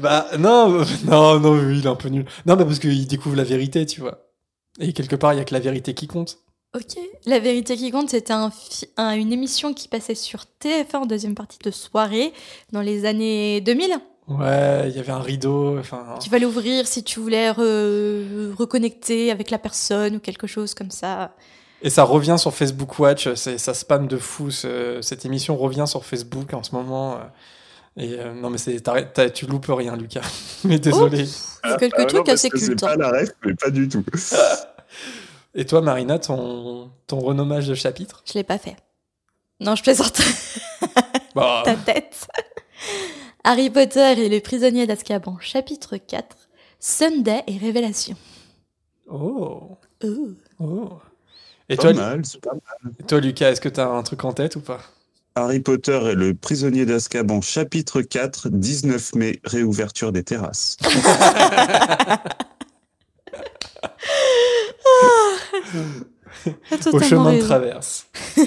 Bah 0.02 0.26
non, 0.40 0.84
non, 1.06 1.40
non, 1.40 1.52
oui, 1.52 1.78
il 1.78 1.86
est 1.86 1.88
un 1.88 1.94
peu 1.94 2.10
nul. 2.10 2.26
Non, 2.48 2.56
bah 2.56 2.66
parce 2.66 2.80
qu'il 2.80 3.06
découvre 3.06 3.36
la 3.36 3.44
vérité, 3.44 3.86
tu 3.86 4.02
vois. 4.02 4.26
Et 4.80 4.92
quelque 4.92 5.16
part, 5.16 5.34
il 5.34 5.38
y 5.38 5.40
a 5.40 5.46
que 5.46 5.54
la 5.54 5.60
vérité 5.60 5.94
qui 5.94 6.08
compte. 6.08 6.40
Ok. 6.76 6.98
La 7.28 7.40
vérité 7.40 7.76
qui 7.78 7.92
compte, 7.92 8.10
c'était 8.10 8.34
un 8.34 8.50
fi- 8.50 8.88
un- 8.98 9.12
une 9.14 9.32
émission 9.32 9.74
qui 9.74 9.88
passait 9.88 10.16
sur 10.16 10.46
TF1 10.60 10.96
en 11.02 11.06
deuxième 11.06 11.36
partie 11.36 11.60
de 11.64 11.70
soirée 11.72 12.34
dans 12.72 12.82
les 12.82 13.06
années 13.06 13.62
2000. 13.62 13.92
Ouais, 14.28 14.90
il 14.90 14.96
y 14.96 15.00
avait 15.00 15.12
un 15.12 15.20
rideau, 15.20 15.78
enfin... 15.78 16.18
Tu 16.22 16.30
vas 16.30 16.40
l'ouvrir 16.40 16.88
si 16.88 17.04
tu 17.04 17.20
voulais 17.20 17.52
re- 17.52 18.54
reconnecter 18.56 19.30
avec 19.32 19.50
la 19.52 19.60
personne 19.60 20.16
ou 20.16 20.20
quelque 20.20 20.48
chose 20.48 20.74
comme 20.74 20.90
ça. 20.92 21.36
Et 21.82 21.90
ça 21.90 22.04
revient 22.04 22.38
sur 22.40 22.54
Facebook 22.56 22.98
Watch, 22.98 23.32
ça 23.34 23.74
spam 23.74 24.08
de 24.08 24.18
fou. 24.18 24.50
ce- 24.50 25.00
cette 25.02 25.26
émission 25.26 25.56
revient 25.58 25.86
sur 25.86 26.06
Facebook 26.06 26.54
en 26.54 26.64
ce 26.64 26.72
moment. 26.74 27.16
euh, 27.16 27.18
Et 27.98 28.14
euh, 28.18 28.34
non, 28.34 28.50
mais 28.50 28.58
c'est, 28.58 28.82
tu 29.34 29.46
loupes 29.46 29.68
rien, 29.70 29.96
Lucas. 29.96 30.22
mais 30.64 30.80
désolé. 30.80 31.26
C'est 31.28 31.78
quelques 31.78 31.94
Ah 31.98 32.02
non, 32.04 32.08
trucs 32.08 32.30
assez 32.30 32.50
cultes. 32.50 32.64
C'est 32.80 32.84
hein. 32.86 32.88
pas 32.88 32.96
la 32.96 33.12
ref, 33.12 33.30
mais 33.46 33.54
pas 33.54 33.70
du 33.70 33.88
tout. 33.90 34.04
Et 35.56 35.66
toi, 35.66 35.82
Marina, 35.82 36.18
ton, 36.20 36.92
ton 37.08 37.20
renommage 37.20 37.68
de 37.68 37.76
chapitre? 37.76 38.24
Je 38.26 38.34
l'ai 38.34 38.44
pas 38.44 38.58
fait. 38.58 38.76
Non, 39.60 39.76
je 39.76 39.84
plaisante 39.84 40.20
bah, 41.36 41.62
ta 41.64 41.76
tête. 41.76 42.28
Harry 43.44 43.70
Potter 43.70 44.14
et 44.18 44.30
le 44.30 44.40
prisonnier 44.40 44.88
d'Azkaban, 44.88 45.38
chapitre 45.40 45.98
4. 45.98 46.36
Sunday 46.80 47.44
et 47.48 47.58
révélation. 47.58 48.16
Oh, 49.10 49.78
Oh. 50.04 50.30
oh. 50.60 50.90
Et 51.70 51.78
Pas 51.78 51.84
toi, 51.84 51.94
mal, 51.94 52.26
c'est 52.26 52.42
pas 52.42 52.52
mal. 52.54 52.94
toi, 53.08 53.20
Lucas, 53.22 53.52
est-ce 53.52 53.62
que 53.62 53.70
t'as 53.70 53.88
un 53.88 54.04
truc 54.04 54.26
en 54.26 54.34
tête 54.34 54.58
ou 54.58 54.62
pas? 54.62 54.82
Harry 55.36 55.62
Potter 55.62 56.00
et 56.12 56.16
le 56.16 56.34
prisonnier 56.34 56.86
d'Azkaban, 56.86 57.42
chapitre 57.42 58.02
4, 58.02 58.50
19 58.50 59.16
mai, 59.16 59.40
réouverture 59.46 60.12
des 60.12 60.24
terrasses. 60.24 60.78
T'as 66.70 66.92
Au 66.92 67.00
chemin 67.00 67.34
de 67.34 67.42
traverse. 67.42 68.08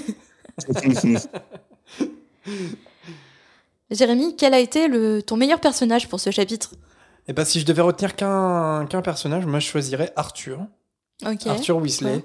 Jérémy, 3.91 4.35
quel 4.37 4.55
a 4.55 4.59
été 4.59 4.89
le, 4.89 5.23
ton 5.23 5.37
meilleur 5.37 5.61
personnage 5.61 6.09
pour 6.09 6.19
ce 6.21 6.31
chapitre? 6.31 6.73
Et 7.29 7.33
bah, 7.33 7.45
si 7.45 7.61
je 7.61 7.67
devais 7.67 7.83
retenir 7.83 8.17
qu'un, 8.17 8.87
qu'un 8.87 9.03
personnage, 9.03 9.47
moi, 9.47 9.61
je 9.61 9.67
choisirais 9.67 10.13
Arthur. 10.17 10.61
Ok. 11.25 11.47
Arthur 11.47 11.77
Weasley. 11.79 12.15
Ouais. 12.17 12.25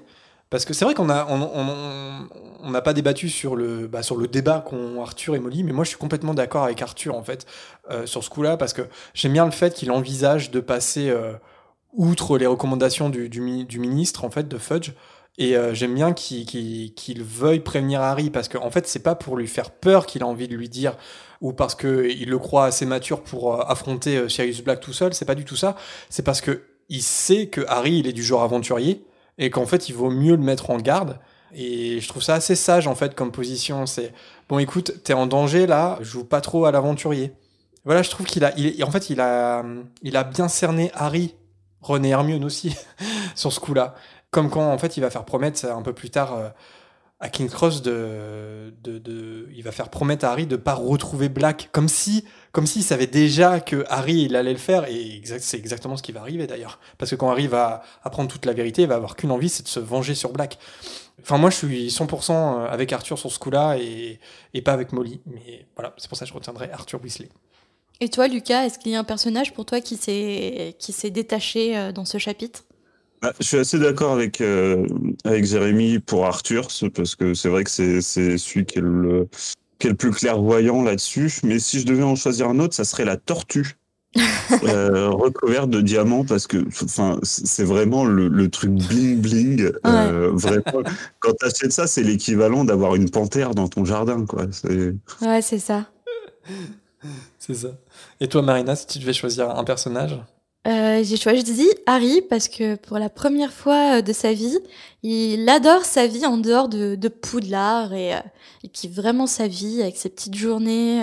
Parce 0.50 0.64
que 0.64 0.74
c'est 0.74 0.84
vrai 0.84 0.94
qu'on 0.94 1.08
a, 1.08 1.26
on, 1.30 1.40
on- 1.42 2.28
on 2.64 2.70
n'a 2.70 2.82
pas 2.82 2.92
débattu 2.92 3.28
sur 3.30 3.56
le, 3.56 3.86
bah, 3.88 4.02
sur 4.02 4.16
le 4.16 4.28
débat 4.28 4.62
qu'ont 4.64 5.00
Arthur 5.02 5.34
et 5.34 5.40
Molly, 5.40 5.64
mais 5.64 5.72
moi 5.72 5.82
je 5.82 5.88
suis 5.88 5.98
complètement 5.98 6.34
d'accord 6.34 6.62
avec 6.62 6.80
Arthur 6.82 7.16
en 7.16 7.22
fait 7.24 7.44
euh, 7.90 8.06
sur 8.06 8.22
ce 8.22 8.30
coup-là 8.30 8.56
parce 8.56 8.72
que 8.72 8.82
j'aime 9.14 9.32
bien 9.32 9.46
le 9.46 9.50
fait 9.50 9.74
qu'il 9.74 9.90
envisage 9.90 10.50
de 10.52 10.60
passer 10.60 11.08
euh, 11.10 11.32
outre 11.92 12.38
les 12.38 12.46
recommandations 12.46 13.08
du, 13.10 13.28
du, 13.28 13.64
du 13.64 13.78
ministre 13.78 14.24
en 14.24 14.30
fait 14.30 14.48
de 14.48 14.58
Fudge 14.58 14.92
et 15.38 15.56
euh, 15.56 15.74
j'aime 15.74 15.94
bien 15.94 16.12
qu'il 16.12 16.44
qu'il- 16.46 16.92
qu'il 16.94 17.22
veuille 17.22 17.60
prévenir 17.60 18.00
Harry 18.00 18.30
parce 18.30 18.48
qu'en 18.48 18.64
en 18.64 18.70
fait 18.70 18.86
c'est 18.86 19.02
pas 19.02 19.14
pour 19.14 19.36
lui 19.36 19.46
faire 19.46 19.70
peur 19.70 20.06
qu'il 20.06 20.22
a 20.22 20.26
envie 20.26 20.48
de 20.48 20.54
lui 20.56 20.68
dire 20.68 20.96
ou 21.40 21.52
parce 21.52 21.74
que 21.74 22.08
il 22.08 22.28
le 22.30 22.38
croit 22.38 22.66
assez 22.66 22.86
mature 22.86 23.22
pour 23.22 23.54
euh, 23.54 23.62
affronter 23.66 24.16
euh, 24.16 24.28
Sirius 24.28 24.62
Black 24.62 24.80
tout 24.80 24.92
seul, 24.92 25.12
c'est 25.14 25.24
pas 25.24 25.34
du 25.34 25.44
tout 25.44 25.56
ça. 25.56 25.76
C'est 26.08 26.22
parce 26.22 26.40
que 26.40 26.62
il 26.88 27.02
sait 27.02 27.46
que 27.48 27.62
Harry 27.68 27.98
il 27.98 28.06
est 28.06 28.12
du 28.12 28.22
genre 28.22 28.42
aventurier 28.42 29.04
et 29.38 29.50
qu'en 29.50 29.66
fait 29.66 29.88
il 29.88 29.94
vaut 29.94 30.10
mieux 30.10 30.36
le 30.36 30.42
mettre 30.42 30.70
en 30.70 30.76
garde. 30.78 31.18
Et 31.54 32.00
je 32.00 32.08
trouve 32.08 32.22
ça 32.22 32.34
assez 32.34 32.54
sage 32.54 32.86
en 32.86 32.94
fait 32.94 33.14
comme 33.14 33.32
position. 33.32 33.84
C'est 33.86 34.12
bon, 34.48 34.58
écoute, 34.58 35.02
t'es 35.04 35.12
en 35.14 35.26
danger 35.26 35.66
là, 35.66 35.98
joue 36.00 36.24
pas 36.24 36.40
trop 36.40 36.64
à 36.64 36.72
l'aventurier. 36.72 37.32
Voilà, 37.84 38.02
je 38.02 38.10
trouve 38.10 38.26
qu'il 38.26 38.44
a, 38.44 38.52
il, 38.56 38.82
en 38.84 38.90
fait, 38.90 39.10
il 39.10 39.20
a, 39.20 39.64
il 40.02 40.16
a 40.16 40.24
bien 40.24 40.48
cerné 40.48 40.90
Harry 40.94 41.34
Et 41.88 42.08
Hermione 42.08 42.44
aussi 42.44 42.76
sur 43.34 43.52
ce 43.52 43.60
coup-là. 43.60 43.94
Comme 44.30 44.50
quand 44.50 44.72
en 44.72 44.78
fait 44.78 44.96
il 44.96 45.00
va 45.00 45.10
faire 45.10 45.24
promettre 45.24 45.64
un 45.66 45.82
peu 45.82 45.92
plus 45.92 46.10
tard 46.10 46.34
euh, 46.34 46.48
à 47.20 47.28
King's 47.28 47.52
Cross 47.52 47.82
de, 47.82 48.74
il 49.54 49.62
va 49.62 49.70
faire 49.72 49.90
promettre 49.90 50.24
à 50.24 50.30
Harry 50.30 50.46
de 50.46 50.56
pas 50.56 50.74
retrouver 50.74 51.28
Black, 51.28 51.68
comme 51.70 51.88
si, 51.88 52.24
comme 52.50 52.66
s'il 52.66 52.82
savait 52.82 53.06
déjà 53.06 53.60
que 53.60 53.84
Harry 53.88 54.22
il 54.22 54.34
allait 54.34 54.52
le 54.52 54.58
faire 54.58 54.86
et 54.88 55.22
c'est 55.38 55.56
exactement 55.56 55.96
ce 55.96 56.02
qui 56.02 56.12
va 56.12 56.20
arriver 56.20 56.46
d'ailleurs. 56.46 56.80
Parce 56.98 57.10
que 57.10 57.16
quand 57.16 57.30
Harry 57.30 57.46
va 57.46 57.82
apprendre 58.02 58.28
toute 58.28 58.44
la 58.46 58.52
vérité, 58.52 58.82
il 58.82 58.88
va 58.88 58.96
avoir 58.96 59.14
qu'une 59.14 59.30
envie, 59.30 59.48
c'est 59.48 59.62
de 59.62 59.68
se 59.68 59.78
venger 59.78 60.14
sur 60.14 60.32
Black. 60.32 60.58
Enfin, 61.20 61.38
moi, 61.38 61.50
je 61.50 61.56
suis 61.56 61.88
100% 61.88 62.66
avec 62.66 62.92
Arthur 62.92 63.16
sur 63.18 63.30
ce 63.30 63.38
coup-là 63.38 63.76
et, 63.78 64.18
et 64.54 64.62
pas 64.62 64.72
avec 64.72 64.92
Molly. 64.92 65.20
Mais 65.26 65.66
voilà, 65.76 65.94
c'est 65.98 66.08
pour 66.08 66.18
ça 66.18 66.24
que 66.24 66.30
je 66.30 66.34
retiendrai 66.34 66.70
Arthur 66.72 67.00
Weasley. 67.00 67.28
Et 68.02 68.08
toi, 68.08 68.26
Lucas, 68.26 68.64
est-ce 68.64 68.80
qu'il 68.80 68.90
y 68.90 68.96
a 68.96 68.98
un 68.98 69.04
personnage 69.04 69.54
pour 69.54 69.64
toi 69.64 69.80
qui 69.80 69.94
s'est 69.94 70.74
qui 70.80 70.92
s'est 70.92 71.10
détaché 71.10 71.78
euh, 71.78 71.92
dans 71.92 72.04
ce 72.04 72.18
chapitre? 72.18 72.64
Bah, 73.22 73.32
je 73.38 73.46
suis 73.46 73.58
assez 73.58 73.78
d'accord 73.78 74.12
avec 74.12 74.40
euh, 74.40 74.84
avec 75.24 75.44
Jérémy 75.44 76.00
pour 76.00 76.26
Arthur, 76.26 76.66
parce 76.92 77.14
que 77.14 77.34
c'est 77.34 77.48
vrai 77.48 77.62
que 77.62 77.70
c'est 77.70 78.00
c'est 78.00 78.38
celui 78.38 78.66
qui 78.66 78.78
est 78.78 78.82
le 78.82 79.28
qui 79.78 79.86
est 79.86 79.90
le 79.90 79.96
plus 79.96 80.10
clairvoyant 80.10 80.82
là-dessus. 80.82 81.30
Mais 81.44 81.60
si 81.60 81.78
je 81.78 81.86
devais 81.86 82.02
en 82.02 82.16
choisir 82.16 82.48
un 82.48 82.58
autre, 82.58 82.74
ça 82.74 82.82
serait 82.82 83.04
la 83.04 83.16
tortue. 83.16 83.76
euh, 84.64 85.08
recouverte 85.08 85.70
de 85.70 85.80
diamants 85.80 86.24
parce 86.24 86.46
que 86.46 86.58
enfin 86.82 87.18
c'est 87.22 87.64
vraiment 87.64 88.04
le, 88.04 88.28
le, 88.28 88.50
truc 88.50 88.70
bling 88.72 89.22
bling 89.22 89.70
euh, 89.86 90.30
vraiment. 90.34 90.82
Quand 91.18 91.32
t'achètes 91.32 91.72
ça 91.72 91.86
c'est 91.86 92.02
l'équivalent 92.02 92.64
d'avoir 92.66 92.94
une 92.94 93.08
panthère 93.08 93.54
dans 93.54 93.68
ton 93.68 93.86
jardin 93.86 94.26
quoi. 94.26 94.48
Ouais 95.22 95.40
c'est 95.40 95.58
ça. 95.58 95.86
C'est 97.38 97.54
ça 97.54 97.68
et 98.22 98.28
toi 98.28 98.40
Marina 98.40 98.76
si 98.76 98.86
tu 98.86 98.98
devais 99.00 99.12
choisir 99.12 99.50
un 99.50 99.64
personnage 99.64 100.16
euh, 100.68 101.02
j'ai 101.02 101.16
choisi 101.16 101.68
Harry 101.86 102.22
parce 102.22 102.46
que 102.46 102.76
pour 102.76 103.00
la 103.00 103.10
première 103.10 103.52
fois 103.52 103.96
euh, 103.96 104.00
de 104.00 104.12
sa 104.12 104.32
vie, 104.32 104.60
il 105.02 105.48
adore 105.48 105.84
sa 105.84 106.06
vie 106.06 106.24
en 106.24 106.38
dehors 106.38 106.68
de, 106.68 106.94
de 106.94 107.08
Poudlard 107.08 107.92
et, 107.92 108.14
euh, 108.14 108.20
kiffe 108.72 108.92
vraiment 108.92 109.26
sa 109.26 109.48
vie 109.48 109.82
avec 109.82 109.96
ses 109.96 110.08
petites 110.08 110.36
journées 110.36 111.02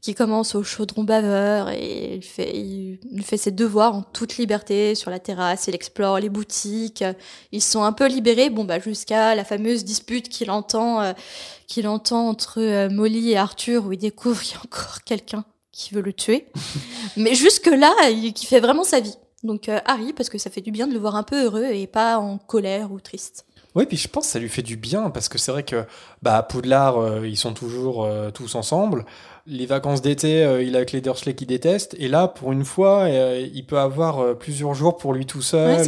qui 0.00 0.14
commencent 0.14 0.56
au 0.56 0.64
chaudron 0.64 1.04
baveur 1.04 1.70
et 1.70 2.16
il 2.16 2.24
fait, 2.24 2.56
il, 2.56 3.22
fait 3.22 3.36
ses 3.36 3.52
devoirs 3.52 3.94
en 3.94 4.02
toute 4.02 4.36
liberté 4.36 4.96
sur 4.96 5.12
la 5.12 5.20
terrasse, 5.20 5.68
il 5.68 5.76
explore 5.76 6.18
les 6.18 6.28
boutiques, 6.28 7.04
ils 7.52 7.62
sont 7.62 7.84
un 7.84 7.92
peu 7.92 8.08
libérés, 8.08 8.50
bon 8.50 8.64
bah 8.64 8.80
jusqu'à 8.80 9.36
la 9.36 9.44
fameuse 9.44 9.84
dispute 9.84 10.28
qu'il 10.28 10.50
entend, 10.50 11.14
qu'il 11.68 11.86
entend 11.86 12.28
entre 12.28 12.88
Molly 12.88 13.30
et 13.30 13.36
Arthur 13.36 13.86
où 13.86 13.92
il 13.92 13.98
découvre 13.98 14.40
qu'il 14.42 14.56
y 14.56 14.58
a 14.58 14.62
encore 14.64 15.04
quelqu'un 15.04 15.44
qui 15.72 15.94
veut 15.94 16.02
le 16.02 16.12
tuer. 16.12 16.46
Mais 17.16 17.34
jusque-là, 17.34 18.10
il 18.10 18.32
qui 18.32 18.46
fait 18.46 18.60
vraiment 18.60 18.84
sa 18.84 19.00
vie. 19.00 19.16
Donc 19.42 19.68
euh, 19.68 19.80
Harry, 19.86 20.12
parce 20.12 20.28
que 20.28 20.38
ça 20.38 20.50
fait 20.50 20.60
du 20.60 20.70
bien 20.70 20.86
de 20.86 20.92
le 20.92 20.98
voir 20.98 21.16
un 21.16 21.24
peu 21.24 21.44
heureux 21.44 21.64
et 21.64 21.86
pas 21.86 22.18
en 22.18 22.38
colère 22.38 22.92
ou 22.92 23.00
triste. 23.00 23.44
Oui, 23.74 23.86
puis 23.86 23.96
je 23.96 24.06
pense 24.06 24.26
que 24.26 24.32
ça 24.32 24.38
lui 24.38 24.50
fait 24.50 24.62
du 24.62 24.76
bien 24.76 25.10
parce 25.10 25.30
que 25.30 25.38
c'est 25.38 25.50
vrai 25.50 25.62
que 25.62 25.84
bah, 26.20 26.36
à 26.36 26.42
Poudlard, 26.42 26.98
euh, 26.98 27.26
ils 27.26 27.38
sont 27.38 27.54
toujours 27.54 28.04
euh, 28.04 28.30
tous 28.30 28.54
ensemble. 28.54 29.06
Les 29.46 29.66
vacances 29.66 30.02
d'été, 30.02 30.42
il 30.64 30.74
a 30.74 30.78
avec 30.78 30.92
les 30.92 31.00
Dursley 31.00 31.34
qui 31.34 31.46
détestent. 31.46 31.96
Et 31.98 32.06
là, 32.06 32.28
pour 32.28 32.52
une 32.52 32.64
fois, 32.64 33.08
il 33.08 33.66
peut 33.66 33.78
avoir 33.78 34.38
plusieurs 34.38 34.72
jours 34.72 34.98
pour 34.98 35.14
lui 35.14 35.26
tout 35.26 35.42
seul 35.42 35.84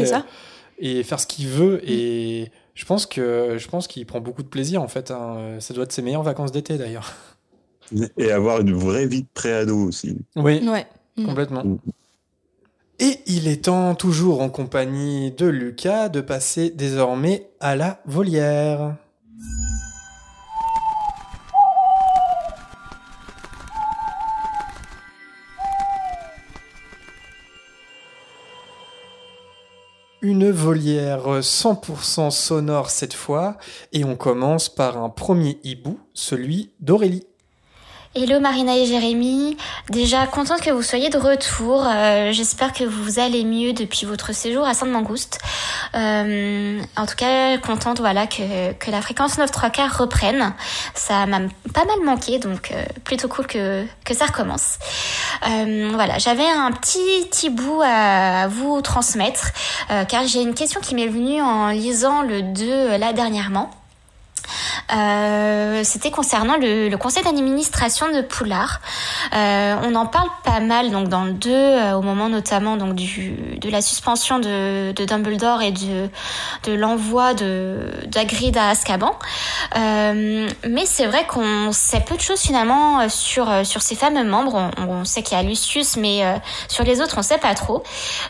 et, 0.79 1.05
faire 1.05 1.21
ce 1.21 1.27
qu'il 1.29 1.47
veut. 1.47 1.81
Et 1.89 2.51
je 2.75 2.85
pense 2.85 3.07
que 3.07 3.55
je 3.57 3.69
pense 3.69 3.87
qu'il 3.87 4.05
prend 4.07 4.21
beaucoup 4.21 4.43
de 4.43 4.49
plaisir 4.49 4.83
en 4.83 4.89
fait. 4.89 5.13
Hein. 5.13 5.59
Ça 5.61 5.73
doit 5.73 5.85
être 5.85 5.93
ses 5.93 6.03
meilleures 6.03 6.25
vacances 6.25 6.51
d'été 6.51 6.79
d'ailleurs. 6.79 7.15
Et 8.17 8.31
avoir 8.31 8.61
une 8.61 8.75
vraie 8.75 9.07
vie 9.07 9.23
de 9.23 9.29
pré-ado 9.35 9.77
aussi. 9.77 10.17
Oui, 10.37 10.67
ouais. 10.69 10.87
Complètement. 11.25 11.65
Mm. 11.65 11.79
Et 13.01 13.19
il 13.27 13.49
est 13.49 13.65
temps, 13.65 13.95
toujours 13.95 14.41
en 14.41 14.51
compagnie 14.51 15.33
de 15.33 15.47
Lucas, 15.47 16.09
de 16.09 16.21
passer 16.21 16.71
désormais 16.71 17.51
à 17.59 17.75
la 17.75 18.01
volière. 18.07 18.97
Une 30.23 30.51
volière 30.51 31.41
100% 31.41 32.31
sonore 32.31 32.89
cette 32.91 33.13
fois, 33.13 33.59
et 33.93 34.05
on 34.05 34.17
commence 34.17 34.69
par 34.69 34.97
un 34.97 35.11
premier 35.11 35.59
hibou, 35.65 35.99
celui 36.15 36.71
d'Aurélie. 36.81 37.27
Hello 38.17 38.39
Marina 38.39 38.77
et 38.77 38.87
Jérémy, 38.87 39.57
déjà 39.91 40.29
contente 40.29 40.61
que 40.61 40.71
vous 40.71 40.83
soyez 40.83 41.11
de 41.11 41.19
retour. 41.19 41.85
Euh, 41.85 42.31
j'espère 42.31 42.73
que 42.73 42.85
vous 42.85 43.19
allez 43.19 43.43
mieux 43.43 43.73
depuis 43.73 44.07
votre 44.07 44.33
séjour 44.33 44.65
à 44.65 44.73
Sainte-Mangouste. 44.73 45.41
Euh, 45.97 46.81
en 46.97 47.07
tout 47.07 47.17
cas, 47.17 47.59
contente 47.59 47.99
voilà 47.99 48.29
que, 48.29 48.73
que 48.75 48.93
la 48.93 49.03
fréquence 49.03 49.37
9 49.37 49.51
3 49.51 49.71
quarts 49.71 49.99
reprenne. 49.99 50.55
Ça 50.95 51.27
m'a 51.27 51.41
pas 51.73 51.85
mal 51.87 52.05
manqué, 52.05 52.39
donc 52.39 52.71
euh, 52.71 52.85
plutôt 53.03 53.27
cool 53.27 53.49
que, 53.49 53.85
que 54.05 54.15
ça 54.15 54.27
recommence. 54.27 54.79
voilà, 55.43 56.19
j'avais 56.19 56.49
un 56.49 56.71
petit, 56.71 57.27
petit 57.29 57.51
bout 57.51 57.83
à 57.85 58.47
vous 58.47 58.81
transmettre, 58.81 59.49
car 60.09 60.25
j'ai 60.29 60.41
une 60.41 60.55
question 60.55 60.81
qui 60.81 60.95
m'est 60.95 61.09
venue 61.09 61.43
en 61.43 61.71
lisant 61.71 62.23
le 62.23 62.43
2 62.43 62.97
là 62.97 63.13
dernièrement. 63.13 63.71
Euh, 64.95 65.83
c'était 65.85 66.11
concernant 66.11 66.57
le, 66.57 66.89
le 66.89 66.97
conseil 66.97 67.23
d'administration 67.23 68.11
de 68.13 68.21
Poulard. 68.21 68.81
Euh, 69.35 69.77
on 69.83 69.95
en 69.95 70.07
parle 70.07 70.29
pas 70.45 70.61
mal 70.61 70.91
donc 70.91 71.09
dans 71.09 71.25
le 71.25 71.33
2 71.33 71.51
euh, 71.51 71.93
au 71.95 72.03
moment 72.03 72.29
notamment 72.29 72.77
donc 72.77 72.95
du 72.95 73.59
de 73.61 73.71
la 73.71 73.81
suspension 73.81 74.39
de, 74.39 74.93
de 74.93 75.05
Dumbledore 75.05 75.63
et 75.63 75.73
de 75.73 76.09
de 76.65 76.73
l'envoi 76.73 77.35
d'Agrid 77.35 78.57
à 78.57 78.71
Azkaban. 78.71 79.17
Euh, 79.77 80.49
mais 80.69 80.87
c'est 80.87 81.07
vrai 81.07 81.27
qu'on 81.27 81.73
sait 81.73 82.01
peu 82.01 82.17
de 82.17 82.21
choses 82.21 82.41
finalement 82.41 83.09
sur 83.09 83.51
sur 83.65 83.83
ces 83.83 83.95
fameux 83.95 84.25
membres. 84.25 84.71
On, 84.79 84.89
on 84.89 85.05
sait 85.05 85.23
qu'il 85.23 85.37
y 85.37 85.41
a 85.41 85.43
Lucius, 85.43 85.97
mais 85.97 86.23
sur 86.69 86.85
les 86.85 87.01
autres 87.01 87.17
on 87.19 87.23
sait 87.23 87.39
pas 87.39 87.55
trop. 87.55 87.83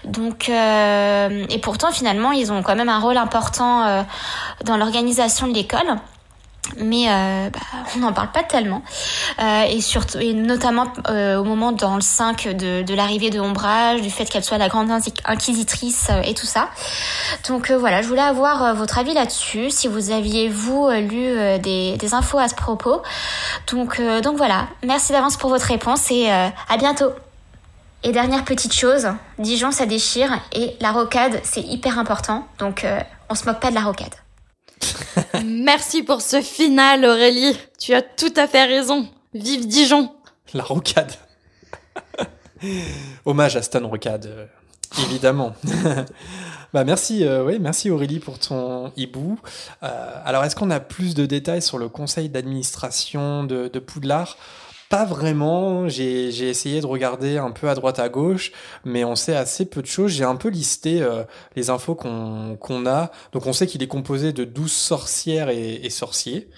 Donc 0.05 0.49
et 0.49 1.59
pourtant 1.63 1.91
finalement 1.91 2.33
ils 2.33 2.53
ont 2.53 2.63
quand 2.63 2.77
même 2.77 2.89
un 2.89 3.01
rôle 3.01 3.17
important 3.17 4.05
dans 4.65 4.77
l'organisation 4.77 5.47
de 5.49 5.55
l'école 5.55 5.97
mais 6.79 7.09
euh, 7.09 7.51
bah, 7.51 7.61
on 7.95 8.01
n'en 8.01 8.13
parle 8.13 8.33
pas 8.33 8.43
tellement. 8.43 8.83
Euh, 9.41 9.63
et 9.65 9.81
surtout 9.81 10.19
et 10.19 10.33
notamment 10.33 10.87
euh, 11.09 11.37
au 11.37 11.45
moment 11.45 11.73
dans 11.73 11.95
le 11.95 12.01
5 12.01 12.49
de, 12.49 12.83
de 12.83 12.95
l'arrivée 12.95 13.31
de 13.31 13.39
Ombrage 13.39 14.01
du 14.01 14.11
fait 14.11 14.25
qu'elle 14.25 14.45
soit 14.45 14.59
la 14.59 14.69
grande 14.69 14.91
inquisitrice 15.25 16.09
euh, 16.11 16.23
et 16.23 16.35
tout 16.35 16.47
ça. 16.47 16.71
Donc 17.49 17.71
euh, 17.71 17.79
voilà 17.79 18.03
je 18.03 18.09
voulais 18.09 18.23
avoir 18.23 18.63
euh, 18.63 18.73
votre 18.73 18.99
avis 18.99 19.15
là-dessus 19.15 19.71
si 19.71 19.89
vous 19.89 20.11
aviez 20.11 20.49
vous 20.49 20.89
lu 20.91 21.59
des, 21.61 21.97
des, 21.97 22.15
infos 22.15 22.39
à 22.39 22.49
ce 22.49 22.55
propos. 22.55 23.03
Donc 23.71 24.01
donc 24.23 24.37
voilà. 24.37 24.69
Merci 24.83 25.13
d'avance 25.13 25.37
pour 25.37 25.51
votre 25.51 25.67
réponse 25.67 26.11
et 26.11 26.31
à 26.31 26.77
bientôt. 26.79 27.11
Et 28.03 28.13
dernière 28.13 28.45
petite 28.45 28.75
chose 28.75 29.09
Dijon 29.39 29.71
ça 29.71 29.87
déchire 29.87 30.31
et 30.53 30.77
la 30.81 30.93
rocade 30.93 31.41
c'est 31.43 31.63
hyper 31.63 31.99
important. 31.99 32.47
Donc 32.59 32.87
on 33.29 33.35
se 33.35 33.45
moque 33.47 33.61
pas 33.61 33.71
de 33.71 33.75
la 33.75 33.83
rocade 33.83 34.15
Merci 35.45 36.03
pour 36.03 36.21
ce 36.21 36.41
final, 36.41 37.05
Aurélie. 37.05 37.57
Tu 37.79 37.95
as 37.95 38.03
tout 38.03 38.33
à 38.37 38.47
fait 38.47 38.65
raison. 38.65 39.09
Vive 39.33 39.67
Dijon. 39.67 40.11
La 40.53 40.63
rocade. 40.63 41.13
Hommage 43.25 43.57
à 43.57 43.63
Stan 43.63 43.87
Rocade, 43.87 44.27
euh, 44.27 44.47
évidemment. 45.03 45.55
bah 46.73 46.85
merci, 46.85 47.25
euh, 47.25 47.45
oui, 47.45 47.59
merci 47.61 47.91
Aurélie 47.91 48.21
pour 48.21 48.39
ton 48.39 48.93
hibou. 48.97 49.39
Euh, 49.83 50.23
alors, 50.25 50.45
est-ce 50.45 50.57
qu'on 50.57 50.71
a 50.71 50.81
plus 50.81 51.15
de 51.15 51.27
détails 51.27 51.63
sur 51.63 51.79
le 51.79 51.89
conseil 51.89 52.29
d'administration 52.29 53.45
de, 53.45 53.69
de 53.69 53.79
Poudlard? 53.79 54.37
Pas 54.89 55.05
vraiment. 55.05 55.89
J'ai 55.89 56.49
essayé 56.49 56.81
de 56.81 56.87
regarder 56.87 57.39
un 57.39 57.51
peu 57.51 57.69
à 57.69 57.75
droite 57.75 57.99
à 57.99 58.09
gauche, 58.09 58.53
mais 58.85 59.05
on 59.05 59.17
sait 59.17 59.37
assez 59.37 59.65
peu 59.65 59.83
de 59.83 59.87
choses. 59.87 60.13
J'ai 60.13 60.25
un 60.25 60.37
peu 60.37 60.49
listé 60.49 61.03
euh, 61.03 61.25
les 61.57 61.71
infos 61.71 61.95
qu'on 61.95 62.87
a. 62.87 63.11
Donc 63.33 63.47
on 63.47 63.53
sait 63.53 63.67
qu'il 63.67 63.83
est 63.83 63.89
composé 63.89 64.33
de 64.33 64.45
12 64.45 64.71
sorcières 64.71 65.49
et, 65.49 65.75
et 65.75 65.91
sorciers. 65.91 66.49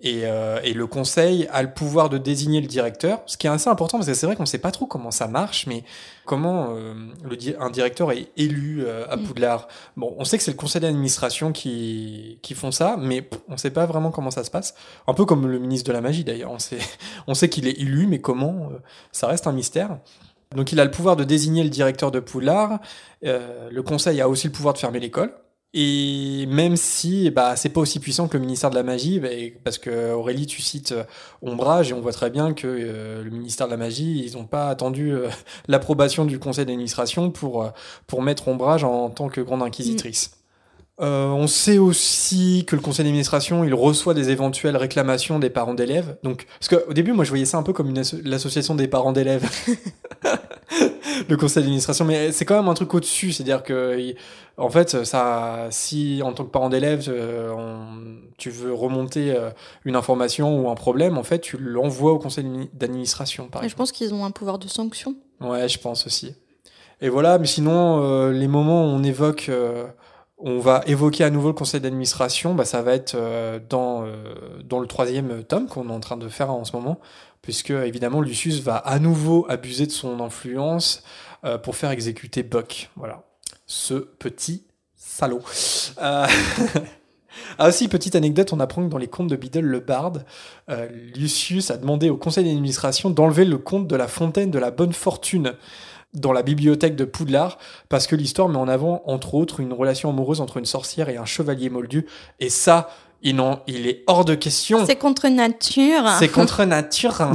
Et, 0.00 0.22
euh, 0.24 0.60
et, 0.62 0.74
le 0.74 0.86
conseil 0.86 1.48
a 1.50 1.62
le 1.62 1.72
pouvoir 1.72 2.10
de 2.10 2.18
désigner 2.18 2.60
le 2.60 2.66
directeur, 2.66 3.22
ce 3.24 3.38
qui 3.38 3.46
est 3.46 3.50
assez 3.50 3.70
important 3.70 3.96
parce 3.96 4.06
que 4.06 4.12
c'est 4.12 4.26
vrai 4.26 4.36
qu'on 4.36 4.42
ne 4.42 4.48
sait 4.48 4.58
pas 4.58 4.70
trop 4.70 4.84
comment 4.84 5.10
ça 5.10 5.26
marche, 5.26 5.66
mais 5.66 5.84
comment 6.26 6.74
euh, 6.76 6.92
le, 7.24 7.62
un 7.62 7.70
directeur 7.70 8.12
est 8.12 8.28
élu 8.36 8.84
euh, 8.84 9.06
à 9.08 9.16
mm. 9.16 9.22
Poudlard. 9.22 9.68
Bon, 9.96 10.14
on 10.18 10.24
sait 10.24 10.36
que 10.36 10.44
c'est 10.44 10.50
le 10.50 10.56
conseil 10.58 10.82
d'administration 10.82 11.50
qui, 11.50 12.38
qui 12.42 12.52
font 12.52 12.72
ça, 12.72 12.98
mais 13.00 13.26
on 13.48 13.52
ne 13.52 13.56
sait 13.56 13.70
pas 13.70 13.86
vraiment 13.86 14.10
comment 14.10 14.30
ça 14.30 14.44
se 14.44 14.50
passe. 14.50 14.74
Un 15.06 15.14
peu 15.14 15.24
comme 15.24 15.46
le 15.46 15.58
ministre 15.58 15.88
de 15.88 15.92
la 15.92 16.02
magie 16.02 16.24
d'ailleurs. 16.24 16.50
On 16.50 16.58
sait, 16.58 16.78
on 17.26 17.32
sait 17.32 17.48
qu'il 17.48 17.66
est 17.66 17.80
élu, 17.80 18.06
mais 18.06 18.20
comment, 18.20 18.68
euh, 18.72 18.78
ça 19.12 19.28
reste 19.28 19.46
un 19.46 19.52
mystère. 19.52 19.98
Donc 20.54 20.72
il 20.72 20.80
a 20.80 20.84
le 20.84 20.90
pouvoir 20.90 21.16
de 21.16 21.24
désigner 21.24 21.64
le 21.64 21.70
directeur 21.70 22.10
de 22.10 22.20
Poudlard. 22.20 22.80
Euh, 23.24 23.68
le 23.70 23.82
conseil 23.82 24.20
a 24.20 24.28
aussi 24.28 24.46
le 24.46 24.52
pouvoir 24.52 24.74
de 24.74 24.78
fermer 24.78 25.00
l'école 25.00 25.32
Et 25.78 26.46
même 26.48 26.74
si 26.74 27.30
bah, 27.30 27.54
c'est 27.54 27.68
pas 27.68 27.82
aussi 27.82 28.00
puissant 28.00 28.28
que 28.28 28.38
le 28.38 28.40
ministère 28.40 28.70
de 28.70 28.74
la 28.74 28.82
Magie, 28.82 29.20
bah, 29.20 29.28
parce 29.62 29.76
que 29.76 30.14
Aurélie, 30.14 30.46
tu 30.46 30.62
cites 30.62 30.92
euh, 30.92 31.04
Ombrage, 31.42 31.90
et 31.90 31.92
on 31.92 32.00
voit 32.00 32.14
très 32.14 32.30
bien 32.30 32.54
que 32.54 32.66
euh, 32.66 33.22
le 33.22 33.28
ministère 33.28 33.66
de 33.66 33.72
la 33.72 33.76
Magie, 33.76 34.24
ils 34.24 34.38
n'ont 34.38 34.46
pas 34.46 34.70
attendu 34.70 35.12
euh, 35.12 35.28
l'approbation 35.68 36.24
du 36.24 36.38
conseil 36.38 36.64
d'administration 36.64 37.30
pour, 37.30 37.70
pour 38.06 38.22
mettre 38.22 38.48
Ombrage 38.48 38.84
en, 38.84 39.10
tant 39.10 39.28
que 39.28 39.42
grande 39.42 39.62
inquisitrice. 39.62 40.30
Euh, 40.98 41.26
on 41.26 41.46
sait 41.46 41.76
aussi 41.76 42.64
que 42.66 42.74
le 42.74 42.80
conseil 42.80 43.04
d'administration, 43.04 43.64
il 43.64 43.74
reçoit 43.74 44.14
des 44.14 44.30
éventuelles 44.30 44.78
réclamations 44.78 45.38
des 45.38 45.50
parents 45.50 45.74
d'élèves. 45.74 46.16
Donc, 46.22 46.46
parce 46.58 46.68
qu'au 46.68 46.92
début, 46.94 47.12
moi, 47.12 47.24
je 47.24 47.28
voyais 47.28 47.44
ça 47.44 47.58
un 47.58 47.62
peu 47.62 47.74
comme 47.74 47.92
l'association 48.24 48.74
des 48.74 48.88
parents 48.88 49.12
d'élèves, 49.12 49.46
le 51.28 51.36
conseil 51.36 51.62
d'administration. 51.62 52.04
Mais 52.04 52.32
c'est 52.32 52.44
quand 52.44 52.56
même 52.56 52.68
un 52.68 52.74
truc 52.74 52.92
au-dessus, 52.94 53.32
c'est-à-dire 53.32 53.62
que, 53.62 54.14
en 54.56 54.70
fait, 54.70 55.04
ça, 55.04 55.68
si 55.70 56.20
en 56.22 56.32
tant 56.32 56.44
que 56.44 56.50
parent 56.50 56.68
d'élève, 56.68 57.04
euh, 57.08 57.52
tu 58.38 58.50
veux 58.50 58.72
remonter 58.72 59.32
euh, 59.32 59.50
une 59.84 59.96
information 59.96 60.60
ou 60.60 60.70
un 60.70 60.74
problème, 60.74 61.18
en 61.18 61.22
fait, 61.22 61.40
tu 61.40 61.56
l'envoies 61.58 62.12
au 62.12 62.18
conseil 62.18 62.68
d'administration. 62.72 63.48
Je 63.66 63.74
pense 63.74 63.92
qu'ils 63.92 64.14
ont 64.14 64.24
un 64.24 64.30
pouvoir 64.30 64.58
de 64.58 64.68
sanction. 64.68 65.16
Ouais, 65.40 65.68
je 65.68 65.78
pense 65.78 66.06
aussi. 66.06 66.34
Et 67.00 67.08
voilà, 67.08 67.38
mais 67.38 67.46
sinon, 67.46 68.30
les 68.30 68.48
moments 68.48 68.84
où 68.84 68.88
on 68.88 69.02
évoque 69.02 69.50
on 70.38 70.58
va 70.58 70.82
évoquer 70.86 71.24
à 71.24 71.30
nouveau 71.30 71.48
le 71.48 71.54
conseil 71.54 71.80
d'administration, 71.80 72.54
bah, 72.54 72.64
ça 72.64 72.82
va 72.82 72.92
être 72.92 73.14
euh, 73.14 73.58
dans, 73.68 74.04
euh, 74.04 74.34
dans 74.64 74.80
le 74.80 74.86
troisième 74.86 75.42
tome 75.44 75.66
qu'on 75.66 75.88
est 75.88 75.92
en 75.92 76.00
train 76.00 76.16
de 76.16 76.28
faire 76.28 76.50
en 76.50 76.64
ce 76.64 76.76
moment, 76.76 77.00
puisque 77.40 77.70
évidemment 77.70 78.20
Lucius 78.20 78.60
va 78.60 78.76
à 78.76 78.98
nouveau 78.98 79.46
abuser 79.48 79.86
de 79.86 79.92
son 79.92 80.20
influence 80.20 81.02
euh, 81.44 81.56
pour 81.56 81.76
faire 81.76 81.90
exécuter 81.90 82.42
Buck. 82.42 82.90
Voilà, 82.96 83.22
ce 83.66 83.94
petit 83.94 84.64
salaud. 84.94 85.42
Ah 87.58 87.68
aussi, 87.68 87.88
petite 87.88 88.16
anecdote, 88.16 88.54
on 88.54 88.60
apprend 88.60 88.82
que 88.82 88.90
dans 88.90 88.98
les 88.98 89.08
contes 89.08 89.28
de 89.28 89.36
Biddle 89.36 89.60
le 89.60 89.80
Barde, 89.80 90.24
Lucius 91.14 91.70
a 91.70 91.76
demandé 91.76 92.08
au 92.08 92.16
conseil 92.16 92.44
d'administration 92.44 93.10
d'enlever 93.10 93.44
le 93.44 93.58
conte 93.58 93.86
de 93.86 93.94
la 93.94 94.08
fontaine 94.08 94.50
de 94.50 94.58
la 94.58 94.70
bonne 94.70 94.94
fortune 94.94 95.52
dans 96.16 96.32
la 96.32 96.42
bibliothèque 96.42 96.96
de 96.96 97.04
Poudlard, 97.04 97.58
parce 97.88 98.06
que 98.06 98.16
l'histoire 98.16 98.48
met 98.48 98.58
en 98.58 98.68
avant, 98.68 99.02
entre 99.06 99.34
autres, 99.34 99.60
une 99.60 99.72
relation 99.72 100.10
amoureuse 100.10 100.40
entre 100.40 100.56
une 100.56 100.66
sorcière 100.66 101.08
et 101.08 101.16
un 101.16 101.24
chevalier 101.24 101.70
moldu. 101.70 102.06
Et 102.40 102.48
ça, 102.48 102.88
il, 103.22 103.40
il 103.66 103.86
est 103.86 104.02
hors 104.06 104.24
de 104.24 104.34
question. 104.34 104.84
C'est 104.86 104.96
contre 104.96 105.28
nature. 105.28 106.08
C'est 106.18 106.28
contre 106.28 106.64
nature. 106.64 107.18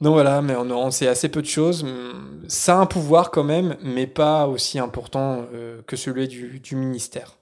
Donc 0.00 0.12
voilà, 0.12 0.42
mais 0.42 0.54
on, 0.54 0.70
on, 0.70 0.90
sait 0.92 1.08
assez 1.08 1.28
peu 1.28 1.42
de 1.42 1.46
choses. 1.46 1.84
Ça 2.46 2.76
a 2.76 2.80
un 2.80 2.86
pouvoir 2.86 3.32
quand 3.32 3.42
même, 3.42 3.76
mais 3.82 4.06
pas 4.06 4.46
aussi 4.46 4.78
important 4.78 5.46
euh, 5.52 5.82
que 5.86 5.96
celui 5.96 6.28
du, 6.28 6.60
du, 6.60 6.76
ministère. 6.76 7.38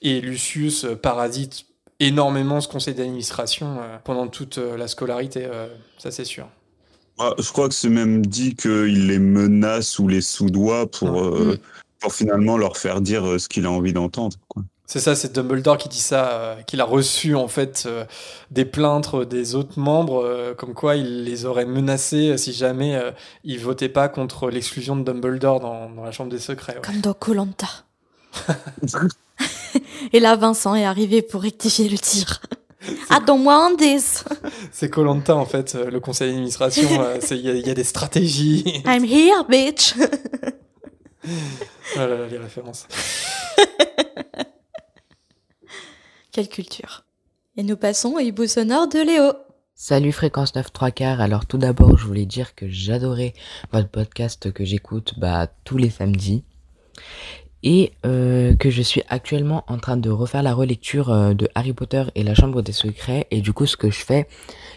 Et 0.00 0.22
Lucius 0.22 0.84
euh, 0.84 0.96
parasite 0.96 1.66
énormément 2.00 2.62
ce 2.62 2.68
conseil 2.68 2.94
d'administration 2.94 3.80
euh, 3.80 3.98
pendant 4.04 4.26
toute 4.28 4.56
la 4.56 4.88
scolarité, 4.88 5.48
ça 5.98 6.10
c'est 6.10 6.24
sûr. 6.24 6.48
Ah, 7.18 7.34
je 7.38 7.50
crois 7.50 7.68
que 7.68 7.74
c'est 7.74 7.88
même 7.88 8.24
dit 8.24 8.54
qu'il 8.54 9.08
les 9.08 9.18
menace 9.18 9.98
ou 9.98 10.06
les 10.06 10.20
soudoie 10.20 10.88
pour, 10.88 11.20
euh, 11.20 11.54
mm. 11.54 11.58
pour 12.00 12.14
finalement 12.14 12.56
leur 12.56 12.76
faire 12.76 13.00
dire 13.00 13.26
euh, 13.26 13.38
ce 13.38 13.48
qu'il 13.48 13.66
a 13.66 13.70
envie 13.70 13.92
d'entendre. 13.92 14.36
C'est 14.86 15.00
ça, 15.00 15.14
c'est 15.14 15.34
Dumbledore 15.34 15.76
qui 15.76 15.88
dit 15.88 16.00
ça, 16.00 16.30
euh, 16.30 16.62
qu'il 16.62 16.80
a 16.80 16.84
reçu 16.84 17.34
en 17.34 17.48
fait 17.48 17.88
des 18.50 18.64
plaintes 18.64 19.14
des 19.28 19.54
autres 19.54 19.78
membres, 19.78 20.54
comme 20.56 20.72
quoi 20.72 20.96
il 20.96 21.24
les 21.24 21.44
aurait 21.44 21.66
menacés 21.66 22.38
si 22.38 22.52
jamais 22.52 22.98
ils 23.44 23.60
votaient 23.60 23.90
pas 23.90 24.08
contre 24.08 24.48
l'exclusion 24.48 24.96
de 24.96 25.02
Dumbledore 25.02 25.60
dans, 25.60 25.90
dans, 25.90 26.04
la 26.04 26.12
Chambre 26.12 26.30
des 26.30 26.38
Secrets. 26.38 26.80
Comme 26.82 27.00
dans 27.00 27.12
Colanta. 27.12 27.68
Et 30.12 30.20
là, 30.20 30.36
Vincent 30.36 30.74
est 30.74 30.84
arrivé 30.84 31.20
pour 31.20 31.42
rectifier 31.42 31.88
le 31.88 31.98
tir. 31.98 32.40
Attends-moi 33.10 33.54
un 33.54 33.74
10. 33.74 34.24
C'est 34.70 34.90
Colanta 34.90 35.34
en 35.34 35.46
fait, 35.46 35.74
euh, 35.74 35.90
le 35.90 36.00
conseil 36.00 36.30
d'administration. 36.30 37.02
Euh, 37.02 37.18
il 37.30 37.66
y, 37.66 37.70
a 37.70 37.74
des 37.74 37.84
stratégies. 37.84 38.82
I'm 38.86 39.04
here, 39.04 39.44
bitch. 39.48 39.94
voilà 41.94 42.26
les 42.26 42.38
références. 42.38 42.86
Quelle 46.32 46.48
culture. 46.48 47.04
Et 47.56 47.64
nous 47.64 47.76
passons 47.76 48.14
au 48.14 48.20
hibou 48.20 48.46
sonore 48.46 48.88
de 48.88 49.00
Léo. 49.00 49.32
Salut 49.74 50.12
Fréquence 50.12 50.54
9 50.54 50.72
3 50.72 50.90
quarts. 50.92 51.20
Alors 51.20 51.46
tout 51.46 51.58
d'abord, 51.58 51.96
je 51.96 52.06
voulais 52.06 52.26
dire 52.26 52.54
que 52.54 52.68
j'adorais 52.68 53.34
votre 53.72 53.88
podcast 53.88 54.52
que 54.52 54.64
j'écoute 54.64 55.14
bah, 55.18 55.48
tous 55.64 55.78
les 55.78 55.90
samedis 55.90 56.44
et 57.62 57.92
euh, 58.06 58.54
que 58.54 58.70
je 58.70 58.82
suis 58.82 59.02
actuellement 59.08 59.64
en 59.66 59.78
train 59.78 59.96
de 59.96 60.10
refaire 60.10 60.42
la 60.42 60.54
relecture 60.54 61.10
euh, 61.10 61.34
de 61.34 61.48
Harry 61.54 61.72
Potter 61.72 62.04
et 62.14 62.22
la 62.22 62.34
Chambre 62.34 62.62
des 62.62 62.72
Secrets. 62.72 63.26
Et 63.30 63.40
du 63.40 63.52
coup 63.52 63.66
ce 63.66 63.76
que 63.76 63.90
je 63.90 64.00
fais 64.00 64.28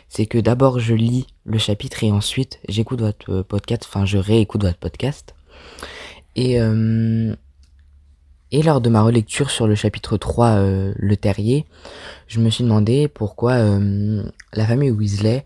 c'est 0.09 0.25
que 0.25 0.37
d'abord 0.37 0.79
je 0.79 0.93
lis 0.93 1.27
le 1.45 1.57
chapitre 1.57 2.03
et 2.03 2.11
ensuite 2.11 2.59
j'écoute 2.67 3.01
votre 3.01 3.31
euh, 3.31 3.43
podcast, 3.43 3.85
enfin 3.87 4.05
je 4.05 4.17
réécoute 4.17 4.63
votre 4.63 4.77
podcast. 4.77 5.35
Et 6.35 6.57
et 8.53 8.63
lors 8.63 8.79
de 8.79 8.89
ma 8.89 9.01
relecture 9.01 9.49
sur 9.49 9.67
le 9.67 9.75
chapitre 9.75 10.15
3 10.15 10.61
le 10.95 11.15
terrier 11.17 11.65
je 12.27 12.39
me 12.39 12.49
suis 12.49 12.63
demandé 12.63 13.09
pourquoi 13.09 13.57
la 13.57 14.65
famille 14.65 14.91
Weasley 14.91 15.43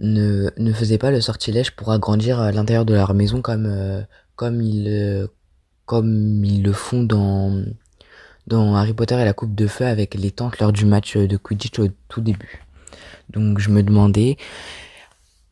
ne, 0.00 0.50
ne 0.58 0.72
faisait 0.74 0.98
pas 0.98 1.10
le 1.10 1.22
sortilège 1.22 1.70
pour 1.70 1.92
agrandir 1.92 2.52
l'intérieur 2.52 2.84
de 2.84 2.92
leur 2.92 3.14
maison 3.14 3.40
comme 3.40 4.04
comme 4.36 4.60
ils 4.60 5.28
comme 5.92 6.42
ils 6.42 6.62
le 6.62 6.72
font 6.72 7.02
dans, 7.02 7.64
Harry 8.50 8.94
Potter 8.94 9.20
et 9.20 9.26
la 9.26 9.34
Coupe 9.34 9.54
de 9.54 9.66
Feu 9.66 9.84
avec 9.84 10.14
les 10.14 10.30
tantes 10.30 10.58
lors 10.58 10.72
du 10.72 10.86
match 10.86 11.18
de 11.18 11.36
Quidditch 11.36 11.78
au 11.80 11.88
tout 12.08 12.22
début. 12.22 12.64
Donc 13.28 13.58
je 13.58 13.68
me 13.68 13.82
demandais, 13.82 14.38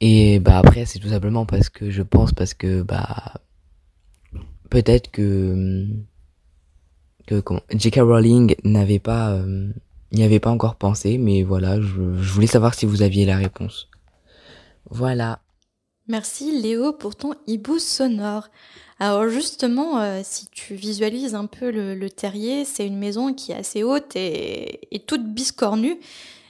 et 0.01 0.39
bah 0.39 0.57
après 0.57 0.87
c'est 0.87 0.99
tout 0.99 1.11
simplement 1.11 1.45
parce 1.45 1.69
que 1.69 1.91
je 1.91 2.01
pense 2.01 2.33
parce 2.33 2.55
que 2.55 2.81
bah 2.81 3.35
peut-être 4.71 5.11
que 5.11 5.87
que 7.27 7.43
J.K. 7.75 7.97
Rowling 7.97 8.55
n'avait 8.65 8.99
pas 8.99 9.33
euh, 9.33 9.71
n'y 10.11 10.23
avait 10.23 10.41
pas 10.41 10.51
encore 10.51 10.77
pensé, 10.77 11.19
mais 11.19 11.43
voilà, 11.43 11.83
je, 11.83 12.15
je 12.17 12.33
voulais 12.33 12.47
savoir 12.47 12.73
si 12.73 12.87
vous 12.87 13.03
aviez 13.03 13.27
la 13.27 13.37
réponse. 13.37 13.91
Voilà. 14.89 15.41
Merci 16.09 16.63
Léo 16.63 16.95
pour 16.95 17.15
ton 17.15 17.35
hibou 17.47 17.79
sonore. 17.79 18.49
Alors 19.03 19.31
justement, 19.31 19.99
euh, 19.99 20.21
si 20.23 20.47
tu 20.51 20.75
visualises 20.75 21.35
un 21.35 21.47
peu 21.47 21.71
le, 21.71 22.11
terrier, 22.11 22.67
c'est 22.67 22.87
une 22.87 22.99
maison 22.99 23.33
qui 23.33 23.51
est 23.51 23.55
assez 23.55 23.83
haute 23.83 24.15
et, 24.15 25.03
toute 25.07 25.25
biscornue. 25.25 25.99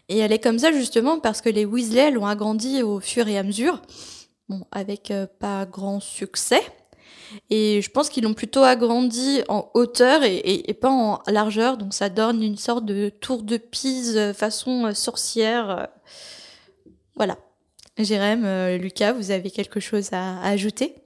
Et 0.09 0.18
elle 0.18 0.32
est 0.32 0.40
comme 0.40 0.59
ça 0.59 0.72
justement 0.72 1.20
parce 1.20 1.40
que 1.40 1.48
les 1.48 1.64
Weasley 1.64 2.11
l'ont 2.11 2.26
agrandie 2.26 2.82
au 2.82 2.98
fur 2.98 3.28
et 3.28 3.38
à 3.38 3.44
mesure, 3.44 3.80
bon, 4.48 4.62
avec 4.72 5.12
euh, 5.12 5.28
pas 5.38 5.64
grand 5.64 6.01
succès. 6.01 6.61
Et 7.51 7.80
je 7.82 7.90
pense 7.90 8.09
qu'ils 8.09 8.24
l'ont 8.24 8.34
plutôt 8.34 8.64
agrandi 8.64 9.42
en 9.48 9.70
hauteur 9.74 10.22
et, 10.24 10.76
pas 10.80 10.90
en 10.90 11.20
largeur, 11.28 11.76
donc 11.76 11.94
ça 11.94 12.09
donne 12.09 12.42
une 12.42 12.57
sorte 12.57 12.84
de 12.84 13.11
tour 13.11 13.44
de 13.44 13.59
Pise 13.59 14.16
euh, 14.16 14.34
façon 14.34 14.92
sorcière. 14.92 15.86
Voilà. 17.14 17.38
Jérém, 17.96 18.76
Lucas, 18.78 19.12
vous 19.12 19.30
avez 19.30 19.53
quelque 19.53 19.78
chose 19.78 20.09
à 20.12 20.42
ajouter? 20.42 20.96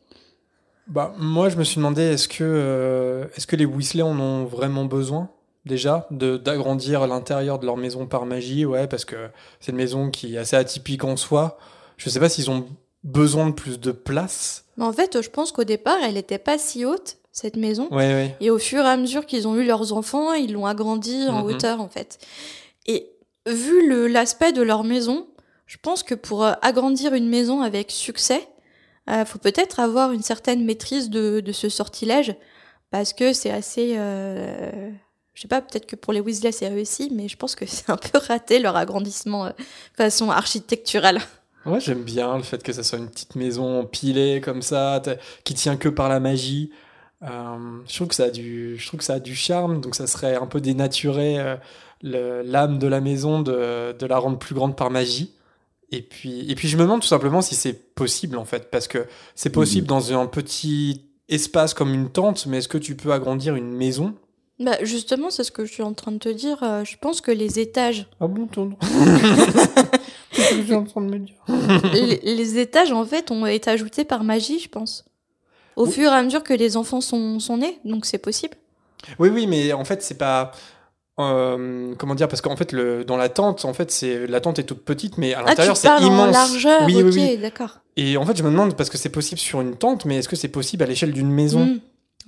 Bah, 0.86 1.14
moi, 1.18 1.48
je 1.48 1.56
me 1.56 1.64
suis 1.64 1.76
demandé, 1.76 2.02
est-ce 2.02 2.28
que, 2.28 2.42
euh, 2.42 3.26
est-ce 3.36 3.46
que 3.46 3.56
les 3.56 3.64
Weasley 3.64 4.02
en 4.02 4.18
ont 4.18 4.44
vraiment 4.44 4.84
besoin 4.84 5.30
déjà 5.64 6.06
de 6.10 6.36
d'agrandir 6.36 7.06
l'intérieur 7.06 7.58
de 7.58 7.66
leur 7.66 7.76
maison 7.76 8.06
par 8.06 8.26
magie? 8.26 8.66
Ouais, 8.66 8.86
parce 8.86 9.04
que 9.04 9.28
c'est 9.60 9.72
une 9.72 9.78
maison 9.78 10.10
qui 10.10 10.34
est 10.34 10.38
assez 10.38 10.56
atypique 10.56 11.04
en 11.04 11.16
soi. 11.16 11.58
Je 11.96 12.08
sais 12.10 12.20
pas 12.20 12.28
s'ils 12.28 12.50
ont 12.50 12.66
besoin 13.02 13.48
de 13.48 13.54
plus 13.54 13.80
de 13.80 13.92
place. 13.92 14.64
Mais 14.76 14.84
en 14.84 14.92
fait, 14.92 15.22
je 15.22 15.30
pense 15.30 15.52
qu'au 15.52 15.64
départ, 15.64 15.98
elle 16.02 16.14
n'était 16.14 16.38
pas 16.38 16.58
si 16.58 16.84
haute 16.84 17.16
cette 17.32 17.56
maison. 17.56 17.88
Ouais, 17.90 18.12
ouais. 18.12 18.36
Et 18.40 18.50
au 18.50 18.58
fur 18.58 18.84
et 18.84 18.88
à 18.88 18.96
mesure 18.96 19.26
qu'ils 19.26 19.48
ont 19.48 19.56
eu 19.56 19.64
leurs 19.64 19.92
enfants, 19.92 20.32
ils 20.32 20.52
l'ont 20.52 20.66
agrandie 20.66 21.26
en 21.28 21.42
mm-hmm. 21.42 21.54
hauteur 21.54 21.80
en 21.80 21.88
fait. 21.88 22.18
Et 22.86 23.10
vu 23.46 23.88
le 23.88 24.06
l'aspect 24.06 24.52
de 24.52 24.62
leur 24.62 24.84
maison, 24.84 25.26
je 25.66 25.76
pense 25.80 26.02
que 26.02 26.14
pour 26.14 26.44
euh, 26.44 26.52
agrandir 26.62 27.14
une 27.14 27.28
maison 27.28 27.62
avec 27.62 27.90
succès, 27.90 28.46
euh, 29.10 29.24
faut 29.24 29.38
peut-être 29.38 29.80
avoir 29.80 30.12
une 30.12 30.22
certaine 30.22 30.64
maîtrise 30.64 31.10
de, 31.10 31.42
ce 31.52 31.68
sortilège 31.68 32.34
parce 32.90 33.12
que 33.12 33.32
c'est 33.32 33.50
assez. 33.50 33.94
Euh, 33.96 34.90
je 35.34 35.42
sais 35.42 35.48
pas, 35.48 35.60
peut-être 35.60 35.86
que 35.86 35.96
pour 35.96 36.12
les 36.12 36.20
Weasley 36.20 36.52
c'est 36.52 36.68
réussi, 36.68 37.10
mais 37.12 37.28
je 37.28 37.36
pense 37.36 37.54
que 37.54 37.66
c'est 37.66 37.90
un 37.90 37.96
peu 37.96 38.18
raté 38.18 38.58
leur 38.58 38.76
agrandissement 38.76 39.46
euh, 39.46 39.50
façon 39.96 40.30
architecturale. 40.30 41.20
Ouais, 41.66 41.80
j'aime 41.80 42.02
bien 42.02 42.36
le 42.36 42.42
fait 42.42 42.62
que 42.62 42.72
ça 42.72 42.82
soit 42.82 42.98
une 42.98 43.08
petite 43.08 43.36
maison 43.36 43.86
pilée 43.86 44.40
comme 44.42 44.60
ça, 44.60 45.00
qui 45.44 45.54
tient 45.54 45.76
que 45.76 45.88
par 45.88 46.08
la 46.10 46.20
magie. 46.20 46.70
Euh, 47.22 47.80
je 47.88 47.94
trouve 47.94 48.08
que 48.08 48.14
ça 48.14 48.24
a 48.24 48.30
du, 48.30 48.76
je 48.76 48.86
trouve 48.86 48.98
que 48.98 49.04
ça 49.04 49.14
a 49.14 49.20
du 49.20 49.34
charme, 49.34 49.80
donc 49.80 49.94
ça 49.94 50.06
serait 50.06 50.36
un 50.36 50.46
peu 50.46 50.60
dénaturer 50.60 51.38
euh, 51.38 51.56
l'âme 52.02 52.78
de 52.78 52.86
la 52.86 53.00
maison 53.00 53.40
de 53.40 54.06
la 54.06 54.18
rendre 54.18 54.38
plus 54.38 54.54
grande 54.54 54.76
par 54.76 54.90
magie. 54.90 55.32
Et 55.90 56.02
puis, 56.02 56.50
et 56.50 56.54
puis 56.54 56.68
je 56.68 56.76
me 56.76 56.82
demande 56.82 57.00
tout 57.02 57.06
simplement 57.08 57.40
si 57.42 57.54
c'est 57.54 57.94
possible 57.94 58.36
en 58.36 58.44
fait, 58.44 58.70
parce 58.70 58.88
que 58.88 59.06
c'est 59.34 59.50
possible 59.50 59.86
dans 59.86 60.12
un 60.18 60.26
petit 60.26 61.02
espace 61.28 61.72
comme 61.74 61.92
une 61.94 62.10
tente, 62.10 62.46
mais 62.46 62.58
est-ce 62.58 62.68
que 62.68 62.78
tu 62.78 62.96
peux 62.96 63.12
agrandir 63.12 63.54
une 63.54 63.72
maison? 63.72 64.14
Bah 64.60 64.76
justement, 64.82 65.30
c'est 65.30 65.42
ce 65.44 65.50
que 65.50 65.64
je 65.64 65.72
suis 65.72 65.82
en 65.82 65.94
train 65.94 66.12
de 66.12 66.18
te 66.18 66.28
dire. 66.28 66.62
euh, 66.62 66.84
Je 66.84 66.96
pense 67.00 67.20
que 67.20 67.30
les 67.32 67.58
étages, 67.58 68.06
Ah 68.20 68.26
bon, 68.28 68.46
ton 68.46 68.76
C'est 70.32 70.42
ce 70.42 70.50
que 70.50 70.56
je 70.60 70.62
suis 70.64 70.74
en 70.74 70.84
train 70.84 71.00
de 71.00 71.10
me 71.10 71.18
dire. 71.18 71.34
les, 71.92 72.16
les 72.22 72.58
étages 72.58 72.92
en 72.92 73.04
fait 73.04 73.30
ont 73.30 73.46
été 73.46 73.70
ajoutés 73.70 74.04
par 74.04 74.24
magie, 74.24 74.58
je 74.58 74.68
pense. 74.68 75.04
Au 75.76 75.86
Oui. 75.86 75.92
fur 75.92 76.10
et 76.10 76.14
à 76.14 76.22
mesure 76.22 76.42
que 76.42 76.54
les 76.54 76.76
enfants 76.76 77.00
sont, 77.00 77.38
sont 77.40 77.58
nés, 77.58 77.78
donc 77.84 78.04
c'est 78.06 78.18
possible. 78.18 78.56
Oui, 79.18 79.28
oui, 79.28 79.46
mais 79.46 79.72
en 79.72 79.84
fait, 79.84 80.02
c'est 80.02 80.16
pas. 80.16 80.52
Euh, 81.20 81.94
comment 81.96 82.14
dire 82.14 82.28
Parce 82.28 82.40
qu'en 82.40 82.56
fait, 82.56 82.72
le, 82.72 83.04
dans 83.04 83.16
la 83.16 83.28
tente, 83.28 83.64
en 83.64 83.72
fait, 83.74 83.90
c'est 83.90 84.26
la 84.26 84.40
tente 84.40 84.58
est 84.58 84.64
toute 84.64 84.84
petite, 84.84 85.18
mais 85.18 85.34
à 85.34 85.40
Ah, 85.40 85.48
l'intérieur, 85.48 85.76
c'est 85.76 85.88
en 85.88 85.98
immense. 85.98 86.32
largeur, 86.32 86.82
oui, 86.86 86.96
ok, 86.96 87.02
oui, 87.04 87.12
oui. 87.14 87.38
d'accord. 87.38 87.80
Et 87.96 88.16
en 88.16 88.26
fait, 88.26 88.36
je 88.36 88.42
me 88.42 88.50
demande 88.50 88.76
parce 88.76 88.90
que 88.90 88.98
c'est 88.98 89.08
possible 89.10 89.38
sur 89.40 89.60
une 89.60 89.76
tente, 89.76 90.04
mais 90.04 90.16
est-ce 90.18 90.28
que 90.28 90.36
c'est 90.36 90.48
possible 90.48 90.82
à 90.82 90.86
l'échelle 90.86 91.12
d'une 91.12 91.30
maison 91.30 91.66
Hmm, 91.66 91.78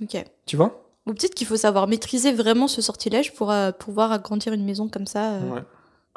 Ok. 0.03 0.23
Tu 0.45 0.55
vois? 0.55 0.83
Ou 1.05 1.13
peut-être 1.13 1.35
qu'il 1.35 1.47
faut 1.47 1.57
savoir 1.57 1.87
maîtriser 1.87 2.31
vraiment 2.33 2.67
ce 2.67 2.81
sortilège 2.81 3.33
pour 3.33 3.51
euh, 3.51 3.71
pouvoir 3.71 4.11
agrandir 4.11 4.53
une 4.53 4.63
maison 4.65 4.87
comme 4.89 5.07
ça. 5.07 5.33
euh. 5.33 5.49
Ouais. 5.55 5.61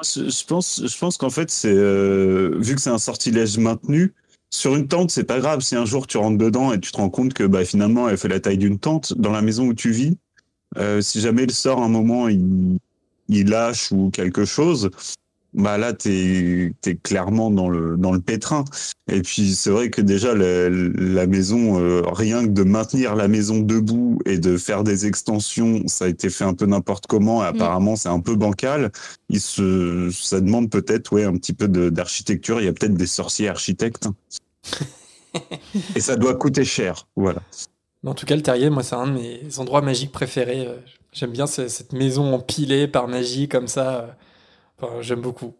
Je 0.03 0.29
je 0.29 0.45
pense, 0.45 0.81
je 0.85 0.97
pense 0.97 1.17
qu'en 1.17 1.29
fait, 1.29 1.49
c'est 1.51 1.71
euh, 1.73 2.55
vu 2.57 2.75
que 2.75 2.81
c'est 2.81 2.89
un 2.89 2.97
sortilège 2.97 3.57
maintenu, 3.57 4.13
sur 4.49 4.75
une 4.75 4.87
tente, 4.87 5.11
c'est 5.11 5.23
pas 5.23 5.39
grave. 5.39 5.61
Si 5.61 5.75
un 5.75 5.85
jour 5.85 6.07
tu 6.07 6.17
rentres 6.17 6.37
dedans 6.37 6.73
et 6.73 6.79
tu 6.79 6.91
te 6.91 6.97
rends 6.97 7.09
compte 7.09 7.33
que 7.33 7.43
bah, 7.43 7.63
finalement 7.63 8.09
elle 8.09 8.17
fait 8.17 8.27
la 8.27 8.39
taille 8.41 8.57
d'une 8.57 8.79
tente, 8.79 9.13
dans 9.17 9.31
la 9.31 9.41
maison 9.41 9.65
où 9.65 9.73
tu 9.73 9.91
vis, 9.91 10.17
euh, 10.77 11.01
si 11.01 11.19
jamais 11.19 11.45
le 11.45 11.51
sort 11.51 11.81
un 11.81 11.89
moment 11.89 12.27
il, 12.27 12.77
il 13.29 13.49
lâche 13.49 13.91
ou 13.91 14.09
quelque 14.09 14.45
chose, 14.45 14.89
bah 15.53 15.77
là 15.77 15.91
t'es 15.91 16.73
es 16.85 16.95
clairement 16.95 17.51
dans 17.51 17.69
le 17.69 17.97
dans 17.97 18.11
le 18.11 18.21
pétrin. 18.21 18.63
Et 19.11 19.21
puis 19.21 19.53
c'est 19.53 19.69
vrai 19.69 19.89
que 19.89 20.01
déjà 20.01 20.33
la, 20.33 20.69
la 20.69 21.27
maison, 21.27 21.79
euh, 21.79 22.01
rien 22.05 22.43
que 22.43 22.51
de 22.51 22.63
maintenir 22.63 23.15
la 23.15 23.27
maison 23.27 23.59
debout 23.59 24.19
et 24.25 24.37
de 24.37 24.57
faire 24.57 24.83
des 24.83 25.05
extensions, 25.05 25.83
ça 25.87 26.05
a 26.05 26.07
été 26.07 26.29
fait 26.29 26.45
un 26.45 26.53
peu 26.53 26.65
n'importe 26.65 27.07
comment. 27.07 27.43
Et 27.43 27.47
apparemment 27.47 27.97
c'est 27.97 28.09
un 28.09 28.21
peu 28.21 28.35
bancal 28.35 28.91
il 29.31 29.41
se, 29.41 30.09
ça 30.11 30.41
demande 30.41 30.69
peut-être 30.69 31.13
ouais, 31.13 31.23
un 31.23 31.35
petit 31.37 31.53
peu 31.53 31.67
d'architecture. 31.67 32.59
Il 32.61 32.65
y 32.65 32.67
a 32.67 32.73
peut-être 32.73 32.93
des 32.93 33.07
sorciers 33.07 33.47
architectes. 33.47 34.07
Et 35.95 36.01
ça 36.01 36.17
doit 36.17 36.35
coûter 36.35 36.65
cher. 36.65 37.07
Voilà. 37.15 37.41
En 38.05 38.13
tout 38.15 38.25
cas, 38.25 38.35
le 38.35 38.41
terrier, 38.41 38.69
moi, 38.69 38.81
c'est 38.83 38.95
un 38.95 39.07
de 39.07 39.11
mes 39.13 39.59
endroits 39.59 39.81
magiques 39.81 40.11
préférés. 40.11 40.67
Euh, 40.67 40.77
J'aime 41.13 41.31
bien 41.31 41.45
ce- 41.45 41.67
cette 41.67 41.91
maison 41.93 42.33
empilée 42.33 42.87
par 42.87 43.07
magie 43.07 43.47
comme 43.49 43.67
ça. 43.67 43.99
euh, 44.01 44.07
Enfin, 44.81 45.01
J'aime 45.01 45.21
beaucoup. 45.21 45.53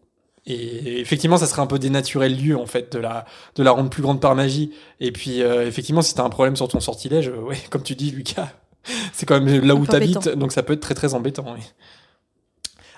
Et 0.46 0.98
effectivement, 1.00 1.36
ça 1.36 1.46
serait 1.46 1.62
un 1.62 1.66
peu 1.68 1.78
dénaturer 1.78 2.28
le 2.28 2.34
lieu, 2.34 2.56
en 2.58 2.66
fait, 2.66 2.92
de 2.92 2.98
la, 2.98 3.26
de 3.54 3.62
la 3.62 3.70
rendre 3.70 3.90
plus 3.90 4.02
grande 4.02 4.20
par 4.20 4.34
magie. 4.34 4.72
Et 4.98 5.12
puis, 5.12 5.42
euh, 5.42 5.66
effectivement, 5.68 6.02
si 6.02 6.14
t'as 6.14 6.24
un 6.24 6.30
problème 6.30 6.56
sur 6.56 6.66
ton 6.66 6.80
sortilège, 6.80 7.28
euh, 7.28 7.36
ouais, 7.36 7.58
comme 7.70 7.82
tu 7.84 7.94
dis, 7.94 8.10
Lucas, 8.10 8.48
c'est 9.12 9.24
quand 9.26 9.40
même 9.40 9.64
là 9.64 9.74
où 9.76 9.86
t'habites, 9.86 10.28
donc 10.30 10.50
ça 10.52 10.64
peut 10.64 10.72
être 10.72 10.80
très 10.80 10.94
très 10.94 11.14
embêtant. 11.14 11.44
oui. 11.54 11.60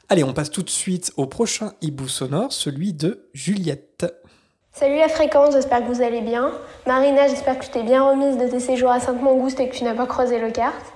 Allez, 0.08 0.24
on 0.24 0.32
passe 0.32 0.50
tout 0.50 0.62
de 0.62 0.70
suite 0.70 1.12
au 1.16 1.26
prochain 1.26 1.72
hibou 1.82 2.08
sonore, 2.08 2.52
celui 2.52 2.92
de 2.94 3.28
Juliette. 3.34 4.06
Salut 4.76 4.96
la 4.96 5.08
fréquence, 5.08 5.54
j'espère 5.54 5.86
que 5.86 5.92
vous 5.92 6.02
allez 6.02 6.20
bien. 6.20 6.50
Marina, 6.84 7.28
j'espère 7.28 7.56
que 7.56 7.64
tu 7.64 7.70
t'es 7.70 7.84
bien 7.84 8.02
remise 8.02 8.36
de 8.36 8.48
tes 8.48 8.58
séjours 8.58 8.90
à 8.90 8.98
Sainte-Mangouste 8.98 9.60
et 9.60 9.68
que 9.68 9.74
tu 9.76 9.84
n'as 9.84 9.94
pas 9.94 10.06
croisé 10.06 10.40
le 10.40 10.50
carte. 10.50 10.92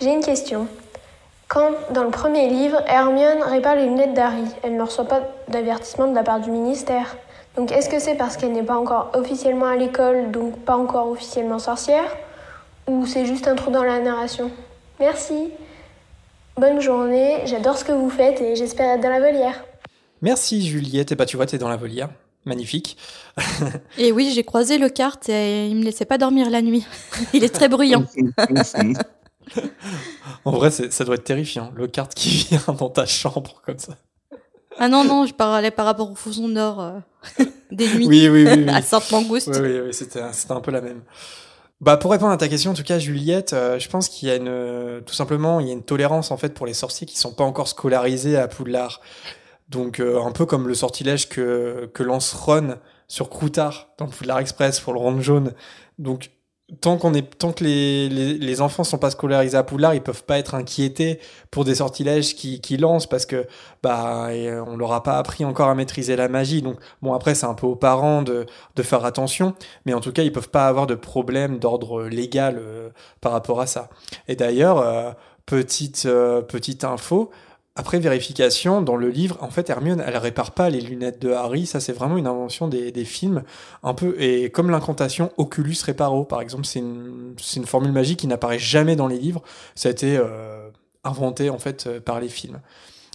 J'ai 0.00 0.14
une 0.14 0.24
question. 0.24 0.66
Quand, 1.46 1.72
dans 1.90 2.04
le 2.04 2.10
premier 2.10 2.48
livre, 2.48 2.80
Hermione 2.86 3.42
répare 3.42 3.76
les 3.76 3.84
lunettes 3.84 4.14
d'Harry, 4.14 4.46
elle 4.62 4.76
ne 4.76 4.82
reçoit 4.82 5.04
pas 5.04 5.20
d'avertissement 5.48 6.06
de 6.06 6.14
la 6.14 6.22
part 6.22 6.40
du 6.40 6.50
ministère. 6.50 7.18
Donc 7.54 7.70
est-ce 7.70 7.90
que 7.90 7.98
c'est 7.98 8.14
parce 8.14 8.38
qu'elle 8.38 8.52
n'est 8.52 8.62
pas 8.62 8.78
encore 8.78 9.10
officiellement 9.12 9.66
à 9.66 9.76
l'école, 9.76 10.30
donc 10.30 10.56
pas 10.60 10.78
encore 10.78 11.08
officiellement 11.10 11.58
sorcière 11.58 12.16
Ou 12.88 13.04
c'est 13.04 13.26
juste 13.26 13.46
un 13.46 13.56
trou 13.56 13.70
dans 13.70 13.84
la 13.84 14.00
narration? 14.00 14.50
Merci. 15.00 15.50
Bonne 16.56 16.80
journée, 16.80 17.42
j'adore 17.44 17.76
ce 17.76 17.84
que 17.84 17.92
vous 17.92 18.08
faites 18.08 18.40
et 18.40 18.56
j'espère 18.56 18.94
être 18.94 19.02
dans 19.02 19.10
la 19.10 19.20
volière. 19.20 19.62
Merci 20.22 20.66
Juliette, 20.66 21.12
et 21.12 21.14
bah 21.14 21.26
tu 21.26 21.36
vois, 21.36 21.44
t'es 21.44 21.58
dans 21.58 21.68
la 21.68 21.76
volière. 21.76 22.08
Magnifique. 22.46 22.96
Et 23.98 24.12
oui, 24.12 24.32
j'ai 24.34 24.44
croisé 24.44 24.78
le 24.78 24.88
kart 24.88 25.28
et 25.28 25.66
il 25.66 25.76
me 25.76 25.82
laissait 25.84 26.04
pas 26.04 26.16
dormir 26.16 26.48
la 26.48 26.62
nuit. 26.62 26.86
il 27.34 27.44
est 27.44 27.52
très 27.54 27.68
bruyant. 27.68 28.06
En 30.44 30.50
vrai, 30.52 30.70
c'est- 30.70 30.92
ça 30.92 31.04
doit 31.04 31.14
être 31.14 31.24
terrifiant. 31.24 31.72
Le 31.76 31.86
carte 31.86 32.14
qui 32.14 32.30
vient 32.30 32.74
dans 32.78 32.90
ta 32.90 33.06
chambre 33.06 33.62
comme 33.64 33.78
ça. 33.78 33.96
Ah 34.78 34.88
non, 34.88 35.04
non, 35.04 35.24
je 35.26 35.32
parlais 35.34 35.70
par 35.70 35.86
rapport 35.86 36.10
au 36.10 36.14
faux 36.14 36.32
nord 36.48 36.80
euh, 36.80 37.44
des 37.70 37.88
nuits 37.94 38.06
Oui, 38.06 38.28
oui, 38.28 38.44
oui. 38.46 38.64
oui. 38.66 38.68
à 38.68 38.82
Sainte-Mangouste. 38.82 39.48
Oui, 39.48 39.58
oui, 39.60 39.80
oui, 39.86 39.94
c'était 39.94 40.20
c'était 40.32 40.52
un 40.52 40.60
peu 40.60 40.70
la 40.72 40.80
même. 40.80 41.02
Bah, 41.80 41.96
pour 41.96 42.10
répondre 42.10 42.32
à 42.32 42.36
ta 42.36 42.48
question, 42.48 42.70
en 42.72 42.74
tout 42.74 42.82
cas, 42.82 42.98
Juliette, 42.98 43.52
euh, 43.52 43.78
je 43.78 43.88
pense 43.88 44.08
qu'il 44.08 44.28
y 44.28 44.30
a 44.30 44.36
une, 44.36 44.48
euh, 44.48 45.00
tout 45.00 45.14
simplement, 45.14 45.60
il 45.60 45.66
y 45.68 45.70
a 45.70 45.74
une 45.74 45.82
tolérance 45.84 46.30
en 46.30 46.36
fait 46.36 46.52
pour 46.54 46.66
les 46.66 46.74
sorciers 46.74 47.06
qui 47.06 47.18
sont 47.18 47.32
pas 47.32 47.44
encore 47.44 47.68
scolarisés 47.68 48.36
à 48.36 48.48
Poudlard. 48.48 49.00
Donc, 49.68 50.00
euh, 50.00 50.22
un 50.22 50.32
peu 50.32 50.46
comme 50.46 50.68
le 50.68 50.74
sortilège 50.74 51.28
que, 51.28 51.90
que 51.92 52.02
lance 52.02 52.32
Ron 52.32 52.76
sur 53.08 53.28
Croutard 53.28 53.88
dans 53.98 54.06
Poudlard 54.06 54.38
Express 54.38 54.80
pour 54.80 54.92
le 54.92 55.00
rendre 55.00 55.20
jaune. 55.20 55.54
Donc, 55.98 56.30
tant 56.80 56.96
qu'on 56.96 57.14
est, 57.14 57.38
tant 57.38 57.52
que 57.52 57.62
les, 57.64 58.08
les, 58.08 58.34
les 58.34 58.60
enfants 58.60 58.84
sont 58.84 58.98
pas 58.98 59.10
scolarisés 59.10 59.56
à 59.56 59.62
Poudlard, 59.62 59.94
ils 59.94 60.02
peuvent 60.02 60.24
pas 60.24 60.38
être 60.38 60.54
inquiétés 60.54 61.20
pour 61.50 61.64
des 61.64 61.76
sortilèges 61.76 62.34
qui, 62.34 62.60
qui 62.60 62.76
lancent 62.76 63.06
parce 63.06 63.26
que, 63.26 63.46
bah, 63.82 64.28
euh, 64.30 64.64
on 64.66 64.76
leur 64.76 64.92
a 64.92 65.02
pas 65.02 65.18
appris 65.18 65.44
encore 65.44 65.68
à 65.68 65.74
maîtriser 65.74 66.16
la 66.16 66.28
magie. 66.28 66.62
Donc, 66.62 66.78
bon, 67.02 67.12
après, 67.12 67.34
c'est 67.34 67.46
un 67.46 67.54
peu 67.54 67.66
aux 67.66 67.76
parents 67.76 68.22
de, 68.22 68.46
de 68.74 68.82
faire 68.82 69.04
attention 69.04 69.54
mais 69.84 69.94
en 69.94 70.00
tout 70.00 70.12
cas, 70.12 70.22
ils 70.22 70.32
peuvent 70.32 70.50
pas 70.50 70.66
avoir 70.68 70.86
de 70.86 70.94
problème 70.94 71.58
d'ordre 71.58 72.04
légal 72.04 72.56
euh, 72.58 72.90
par 73.20 73.32
rapport 73.32 73.60
à 73.60 73.66
ça. 73.66 73.88
Et 74.28 74.36
d'ailleurs, 74.36 74.78
euh, 74.78 75.10
petite 75.46 76.06
euh, 76.06 76.42
petite 76.42 76.84
info. 76.84 77.30
Après 77.76 77.98
vérification, 77.98 78.82
dans 78.82 78.96
le 78.96 79.08
livre, 79.08 79.38
en 79.40 79.50
fait, 79.50 79.68
Hermione, 79.70 80.02
elle 80.04 80.16
répare 80.16 80.52
pas 80.52 80.70
les 80.70 80.80
lunettes 80.80 81.20
de 81.20 81.30
Harry. 81.30 81.66
Ça, 81.66 81.78
c'est 81.78 81.92
vraiment 81.92 82.16
une 82.16 82.26
invention 82.26 82.68
des, 82.68 82.90
des 82.90 83.04
films. 83.04 83.42
Un 83.82 83.94
peu, 83.94 84.20
et 84.20 84.50
comme 84.50 84.70
l'incantation 84.70 85.30
Oculus 85.36 85.76
Reparo, 85.86 86.24
par 86.24 86.40
exemple, 86.40 86.64
c'est 86.64 86.80
une, 86.80 87.34
formule 87.66 87.92
magique 87.92 88.20
qui 88.20 88.26
n'apparaît 88.26 88.58
jamais 88.58 88.96
dans 88.96 89.06
les 89.06 89.18
livres. 89.18 89.42
Ça 89.74 89.88
a 89.88 89.92
été 89.92 90.16
euh, 90.16 90.68
inventé, 91.04 91.50
en 91.50 91.58
fait, 91.58 91.86
euh, 91.86 92.00
par 92.00 92.18
les 92.20 92.28
films. 92.28 92.60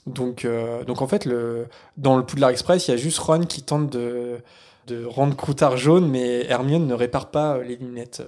Donc, 0.08 0.46
euh, 0.46 0.84
donc 0.84 1.02
en 1.02 1.08
fait, 1.08 1.26
le, 1.26 1.68
dans 1.98 2.18
le 2.18 2.26
Poudlard 2.26 2.50
Express, 2.50 2.88
il 2.88 2.92
y 2.92 2.94
a 2.94 2.98
juste 2.98 3.20
Ron 3.20 3.42
qui 3.42 3.62
tente 3.62 3.90
de, 3.90 4.38
de 4.88 5.06
rendre 5.06 5.36
Croutard 5.36 5.78
jaune, 5.78 6.08
mais 6.08 6.46
Hermione 6.48 6.88
ne 6.88 6.94
répare 6.94 7.30
pas 7.30 7.60
les 7.60 7.76
lunettes. 7.76 8.24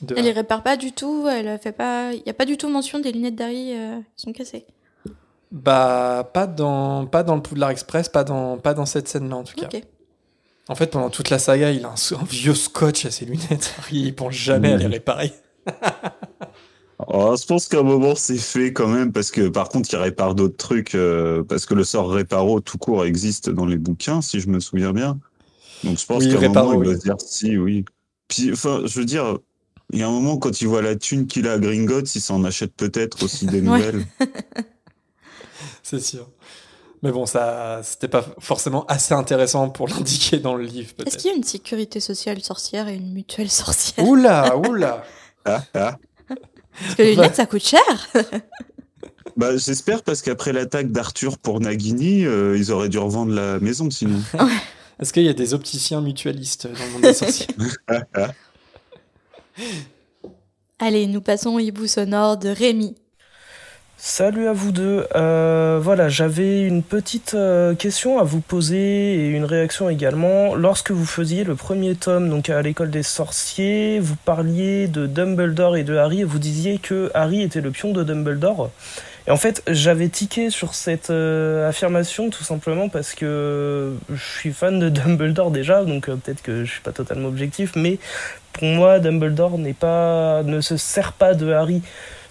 De... 0.00 0.14
Elle 0.16 0.24
les 0.24 0.32
répare 0.32 0.62
pas 0.62 0.76
du 0.76 0.92
tout, 0.92 1.26
elle 1.28 1.58
fait 1.58 1.72
pas. 1.72 2.12
Il 2.12 2.22
y 2.24 2.30
a 2.30 2.34
pas 2.34 2.46
du 2.46 2.56
tout 2.56 2.68
mention 2.68 3.00
des 3.00 3.12
lunettes 3.12 3.36
d'Harry 3.36 3.74
euh, 3.74 3.98
qui 4.16 4.22
sont 4.22 4.32
cassées. 4.32 4.64
Bah, 5.52 6.30
pas 6.32 6.46
dans, 6.46 7.06
pas 7.06 7.22
dans 7.24 7.34
le 7.34 7.42
Poudlard 7.42 7.70
Express, 7.70 8.08
pas 8.08 8.22
dans, 8.24 8.58
pas 8.58 8.72
dans 8.74 8.86
cette 8.86 9.08
scène-là 9.08 9.36
en 9.36 9.44
tout 9.44 9.54
cas. 9.56 9.68
En 10.68 10.74
fait, 10.76 10.86
pendant 10.88 11.10
toute 11.10 11.30
la 11.30 11.40
saga, 11.40 11.72
il 11.72 11.84
a 11.84 11.88
un, 11.88 11.94
un 12.16 12.24
vieux 12.24 12.54
scotch 12.54 13.04
à 13.06 13.10
ses 13.10 13.24
lunettes. 13.24 13.74
Il 13.90 14.14
pense 14.14 14.34
jamais 14.34 14.72
à 14.72 14.76
les 14.76 14.86
réparer. 14.86 15.32
Oh, 17.08 17.34
je 17.40 17.46
pense 17.46 17.66
qu'à 17.66 17.78
un 17.78 17.82
moment 17.82 18.14
c'est 18.14 18.36
fait 18.36 18.74
quand 18.74 18.86
même 18.86 19.10
parce 19.10 19.30
que 19.30 19.48
par 19.48 19.70
contre 19.70 19.88
il 19.90 19.96
répare 19.96 20.34
d'autres 20.34 20.58
trucs 20.58 20.94
euh, 20.94 21.42
parce 21.42 21.64
que 21.64 21.72
le 21.72 21.82
sort 21.82 22.10
réparo 22.10 22.60
tout 22.60 22.76
court 22.76 23.06
existe 23.06 23.48
dans 23.48 23.64
les 23.64 23.78
bouquins 23.78 24.20
si 24.20 24.38
je 24.38 24.48
me 24.50 24.60
souviens 24.60 24.92
bien. 24.92 25.18
Donc 25.82 25.98
je 25.98 26.04
pense 26.04 26.24
Oui, 26.24 26.30
qu'à 26.30 26.36
un 26.36 26.40
Réparo, 26.40 26.72
moment 26.72 26.82
il 26.82 26.88
oui. 26.88 26.94
va 26.94 26.98
se 26.98 27.02
dire 27.04 27.16
si 27.18 27.56
oui. 27.56 27.86
Puis 28.28 28.52
enfin 28.52 28.82
je 28.84 28.98
veux 28.98 29.06
dire 29.06 29.38
il 29.92 29.98
y 29.98 30.02
a 30.02 30.08
un 30.08 30.10
moment 30.10 30.36
quand 30.36 30.60
il 30.60 30.68
voit 30.68 30.82
la 30.82 30.94
thune 30.94 31.26
qu'il 31.26 31.48
a 31.48 31.54
à 31.54 31.58
Gringotts 31.58 32.14
il 32.14 32.20
s'en 32.20 32.44
achète 32.44 32.74
peut-être 32.76 33.22
aussi 33.22 33.46
des 33.46 33.62
nouvelles. 33.62 34.04
C'est 35.90 36.00
sûr. 36.00 36.28
Mais 37.02 37.10
bon, 37.10 37.26
ça, 37.26 37.80
c'était 37.82 38.06
pas 38.06 38.24
forcément 38.38 38.84
assez 38.86 39.12
intéressant 39.12 39.70
pour 39.70 39.88
l'indiquer 39.90 40.38
dans 40.38 40.54
le 40.54 40.62
livre, 40.62 40.92
Est-ce 41.04 41.18
qu'il 41.18 41.30
y 41.30 41.34
a 41.34 41.36
une 41.36 41.42
sécurité 41.42 41.98
sociale 41.98 42.40
sorcière 42.42 42.86
et 42.86 42.94
une 42.94 43.12
mutuelle 43.12 43.50
sorcière? 43.50 44.06
Oula, 44.06 44.56
oula. 44.56 45.04
Ah, 45.46 45.62
ah. 45.72 45.96
Parce 46.28 46.94
que 46.96 47.02
les 47.02 47.14
lunettes, 47.14 47.36
ça 47.36 47.46
coûte 47.46 47.64
cher 47.64 47.80
Bah, 49.38 49.56
j'espère 49.56 50.02
parce 50.02 50.20
qu'après 50.20 50.52
l'attaque 50.52 50.92
d'Arthur 50.92 51.38
pour 51.38 51.60
Nagini, 51.60 52.26
euh, 52.26 52.58
ils 52.58 52.70
auraient 52.70 52.90
dû 52.90 52.98
revendre 52.98 53.32
la 53.32 53.58
maison 53.58 53.88
sinon. 53.90 54.20
Est-ce 55.00 55.14
qu'il 55.14 55.22
y 55.22 55.30
a 55.30 55.32
des 55.32 55.54
opticiens 55.54 56.02
mutualistes 56.02 56.66
dans 56.66 56.84
le 56.84 56.90
monde 56.90 57.02
des 57.02 57.14
sorciers 57.14 57.46
Allez, 60.78 61.06
nous 61.06 61.22
passons 61.22 61.54
au 61.54 61.58
hibou 61.58 61.86
sonore 61.86 62.36
de 62.36 62.50
Rémi. 62.50 62.94
Salut 64.02 64.48
à 64.48 64.54
vous 64.54 64.72
deux. 64.72 65.06
Euh, 65.14 65.78
voilà, 65.78 66.08
j'avais 66.08 66.62
une 66.62 66.82
petite 66.82 67.34
euh, 67.34 67.74
question 67.74 68.18
à 68.18 68.22
vous 68.22 68.40
poser 68.40 68.78
et 68.78 69.28
une 69.28 69.44
réaction 69.44 69.90
également. 69.90 70.54
Lorsque 70.54 70.90
vous 70.90 71.04
faisiez 71.04 71.44
le 71.44 71.54
premier 71.54 71.94
tome, 71.96 72.30
donc 72.30 72.48
à 72.48 72.62
l'école 72.62 72.88
des 72.88 73.02
sorciers, 73.02 73.98
vous 74.00 74.16
parliez 74.16 74.88
de 74.88 75.06
Dumbledore 75.06 75.76
et 75.76 75.84
de 75.84 75.96
Harry 75.96 76.22
et 76.22 76.24
vous 76.24 76.38
disiez 76.38 76.78
que 76.78 77.10
Harry 77.12 77.42
était 77.42 77.60
le 77.60 77.72
pion 77.72 77.92
de 77.92 78.02
Dumbledore. 78.02 78.70
Et 79.26 79.32
en 79.32 79.36
fait, 79.36 79.62
j'avais 79.68 80.08
tiqué 80.08 80.48
sur 80.48 80.72
cette 80.72 81.10
euh, 81.10 81.68
affirmation 81.68 82.30
tout 82.30 82.42
simplement 82.42 82.88
parce 82.88 83.14
que 83.14 83.92
je 84.08 84.38
suis 84.38 84.54
fan 84.54 84.78
de 84.78 84.88
Dumbledore 84.88 85.50
déjà, 85.50 85.84
donc 85.84 86.08
euh, 86.08 86.16
peut-être 86.16 86.40
que 86.40 86.64
je 86.64 86.70
suis 86.70 86.80
pas 86.80 86.92
totalement 86.92 87.28
objectif, 87.28 87.72
mais 87.76 87.98
pour 88.54 88.64
moi, 88.64 88.98
Dumbledore 88.98 89.58
n'est 89.58 89.74
pas, 89.74 90.42
ne 90.42 90.62
se 90.62 90.78
sert 90.78 91.12
pas 91.12 91.34
de 91.34 91.52
Harry 91.52 91.82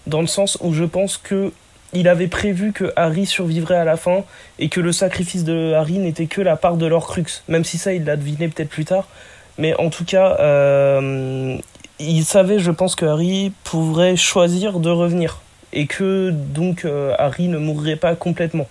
dans 0.06 0.20
le 0.20 0.26
sens 0.26 0.58
où 0.60 0.72
je 0.72 0.84
pense 0.84 1.16
que 1.16 1.52
il 1.92 2.08
avait 2.08 2.28
prévu 2.28 2.72
que 2.72 2.92
Harry 2.96 3.26
survivrait 3.26 3.76
à 3.76 3.84
la 3.84 3.96
fin 3.96 4.24
et 4.58 4.68
que 4.68 4.80
le 4.80 4.92
sacrifice 4.92 5.44
de 5.44 5.72
Harry 5.74 5.98
n'était 5.98 6.26
que 6.26 6.40
la 6.40 6.56
part 6.56 6.76
de 6.76 6.86
leur 6.86 7.06
crux, 7.06 7.42
même 7.48 7.64
si 7.64 7.78
ça 7.78 7.92
il 7.92 8.04
l'a 8.04 8.16
deviné 8.16 8.48
peut-être 8.48 8.68
plus 8.68 8.84
tard. 8.84 9.08
Mais 9.58 9.74
en 9.78 9.90
tout 9.90 10.04
cas, 10.04 10.36
euh, 10.40 11.58
il 11.98 12.24
savait, 12.24 12.58
je 12.58 12.70
pense, 12.70 12.94
que 12.94 13.04
Harry 13.04 13.52
pourrait 13.64 14.16
choisir 14.16 14.80
de 14.80 14.90
revenir 14.90 15.40
et 15.72 15.86
que 15.86 16.30
donc 16.30 16.84
euh, 16.84 17.14
Harry 17.18 17.48
ne 17.48 17.58
mourrait 17.58 17.96
pas 17.96 18.14
complètement. 18.14 18.68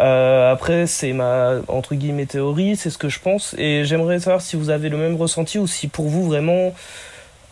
Euh, 0.00 0.52
après, 0.52 0.86
c'est 0.86 1.12
ma 1.12 1.56
entre 1.66 1.94
guillemets 1.94 2.26
théorie, 2.26 2.76
c'est 2.76 2.90
ce 2.90 2.98
que 2.98 3.08
je 3.08 3.18
pense, 3.18 3.54
et 3.58 3.84
j'aimerais 3.84 4.20
savoir 4.20 4.40
si 4.40 4.56
vous 4.56 4.70
avez 4.70 4.88
le 4.88 4.96
même 4.96 5.16
ressenti 5.16 5.58
ou 5.58 5.66
si 5.66 5.88
pour 5.88 6.06
vous 6.08 6.24
vraiment 6.24 6.72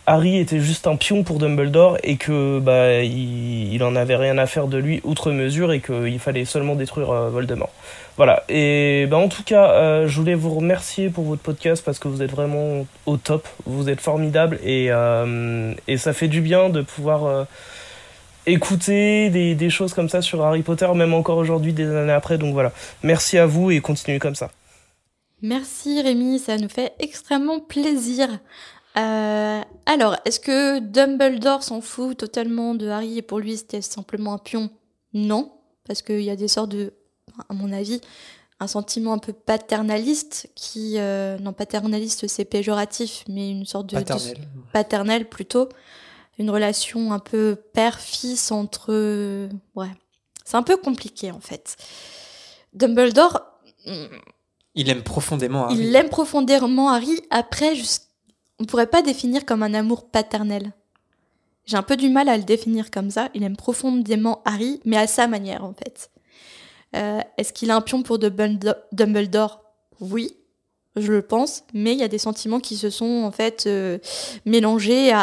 Harry 0.07 0.37
était 0.37 0.61
juste 0.61 0.87
un 0.87 0.95
pion 0.95 1.23
pour 1.23 1.37
Dumbledore 1.37 1.97
et 2.01 2.15
que 2.15 2.59
bah 2.59 3.01
il, 3.03 3.73
il 3.73 3.83
en 3.83 3.95
avait 3.97 4.15
rien 4.15 4.37
à 4.37 4.45
faire 4.45 4.67
de 4.67 4.77
lui 4.77 5.01
outre 5.03 5.31
mesure 5.31 5.73
et 5.73 5.81
qu'il 5.81 6.17
fallait 6.19 6.45
seulement 6.45 6.75
détruire 6.75 7.11
euh, 7.11 7.29
Voldemort. 7.29 7.71
Voilà. 8.15 8.43
Et 8.49 9.05
bah 9.11 9.17
en 9.17 9.27
tout 9.27 9.43
cas, 9.43 9.71
euh, 9.71 10.07
je 10.07 10.19
voulais 10.19 10.33
vous 10.33 10.55
remercier 10.55 11.09
pour 11.09 11.25
votre 11.25 11.41
podcast 11.41 11.83
parce 11.85 11.99
que 11.99 12.07
vous 12.07 12.23
êtes 12.23 12.31
vraiment 12.31 12.87
au 13.05 13.17
top, 13.17 13.47
vous 13.65 13.89
êtes 13.89 14.01
formidable 14.01 14.59
et 14.63 14.87
euh, 14.91 15.73
et 15.87 15.97
ça 15.97 16.13
fait 16.13 16.29
du 16.29 16.39
bien 16.41 16.69
de 16.69 16.81
pouvoir 16.81 17.25
euh, 17.25 17.43
écouter 18.45 19.29
des, 19.29 19.55
des 19.55 19.69
choses 19.69 19.93
comme 19.93 20.09
ça 20.09 20.21
sur 20.21 20.41
Harry 20.41 20.63
Potter, 20.63 20.87
même 20.95 21.13
encore 21.13 21.37
aujourd'hui, 21.37 21.73
des 21.73 21.85
années 21.85 22.13
après. 22.13 22.37
Donc 22.37 22.53
voilà. 22.53 22.71
Merci 23.03 23.37
à 23.37 23.45
vous 23.45 23.71
et 23.71 23.81
continuez 23.81 24.19
comme 24.19 24.35
ça. 24.35 24.51
Merci 25.43 26.01
Rémi, 26.01 26.39
ça 26.39 26.57
nous 26.57 26.69
fait 26.69 26.93
extrêmement 26.97 27.59
plaisir. 27.59 28.27
Euh, 28.97 29.61
alors, 29.85 30.15
est-ce 30.25 30.39
que 30.39 30.79
Dumbledore 30.79 31.63
s'en 31.63 31.81
fout 31.81 32.17
totalement 32.17 32.73
de 32.75 32.87
Harry 32.87 33.17
et 33.17 33.21
pour 33.21 33.39
lui 33.39 33.57
c'était 33.57 33.81
simplement 33.81 34.33
un 34.33 34.37
pion? 34.39 34.69
Non, 35.13 35.51
parce 35.87 36.01
qu'il 36.01 36.21
y 36.21 36.29
a 36.29 36.35
des 36.35 36.47
sortes 36.47 36.69
de, 36.71 36.93
à 37.49 37.53
mon 37.53 37.71
avis, 37.71 38.01
un 38.59 38.67
sentiment 38.67 39.13
un 39.13 39.17
peu 39.19 39.33
paternaliste 39.33 40.49
qui, 40.55 40.95
euh, 40.97 41.37
non 41.39 41.53
paternaliste 41.53 42.27
c'est 42.27 42.45
péjoratif, 42.45 43.23
mais 43.29 43.51
une 43.51 43.65
sorte 43.65 43.87
de 43.87 43.95
Paternel. 43.95 44.33
de- 44.39 44.43
paternel 44.73 45.29
plutôt, 45.29 45.69
une 46.39 46.49
relation 46.49 47.13
un 47.13 47.19
peu 47.19 47.55
père-fils 47.73 48.51
entre, 48.51 49.47
ouais, 49.75 49.91
c'est 50.43 50.57
un 50.57 50.63
peu 50.63 50.77
compliqué 50.77 51.31
en 51.31 51.39
fait. 51.39 51.77
Dumbledore, 52.73 53.41
Il 54.75 54.89
aime 54.89 55.03
profondément 55.03 55.65
Harry. 55.65 55.77
il 55.77 55.95
aime 55.95 56.09
profondément 56.09 56.89
Harry. 56.89 57.19
Après, 57.29 57.75
jus- 57.75 58.06
on 58.59 58.65
pourrait 58.65 58.87
pas 58.87 59.01
définir 59.01 59.45
comme 59.45 59.63
un 59.63 59.73
amour 59.73 60.09
paternel. 60.09 60.73
J'ai 61.65 61.77
un 61.77 61.83
peu 61.83 61.97
du 61.97 62.09
mal 62.09 62.29
à 62.29 62.37
le 62.37 62.43
définir 62.43 62.89
comme 62.91 63.11
ça. 63.11 63.29
Il 63.33 63.43
aime 63.43 63.57
profondément 63.57 64.41
Harry, 64.45 64.79
mais 64.85 64.97
à 64.97 65.05
sa 65.05 65.27
manière, 65.27 65.65
en 65.65 65.73
fait. 65.73 66.09
Euh, 66.95 67.19
Est-ce 67.37 67.51
qu'il 67.51 67.71
a 67.71 67.75
un 67.75 67.81
pion 67.81 68.03
pour 68.03 68.19
Dumbledore? 68.19 69.63
Oui, 69.99 70.37
je 70.95 71.11
le 71.11 71.21
pense. 71.21 71.63
Mais 71.73 71.91
il 71.91 71.99
y 71.99 72.03
a 72.03 72.07
des 72.07 72.17
sentiments 72.17 72.61
qui 72.61 72.77
se 72.77 72.89
sont, 72.89 73.23
en 73.25 73.31
fait, 73.31 73.65
euh, 73.67 73.97
mélangés 74.45 75.13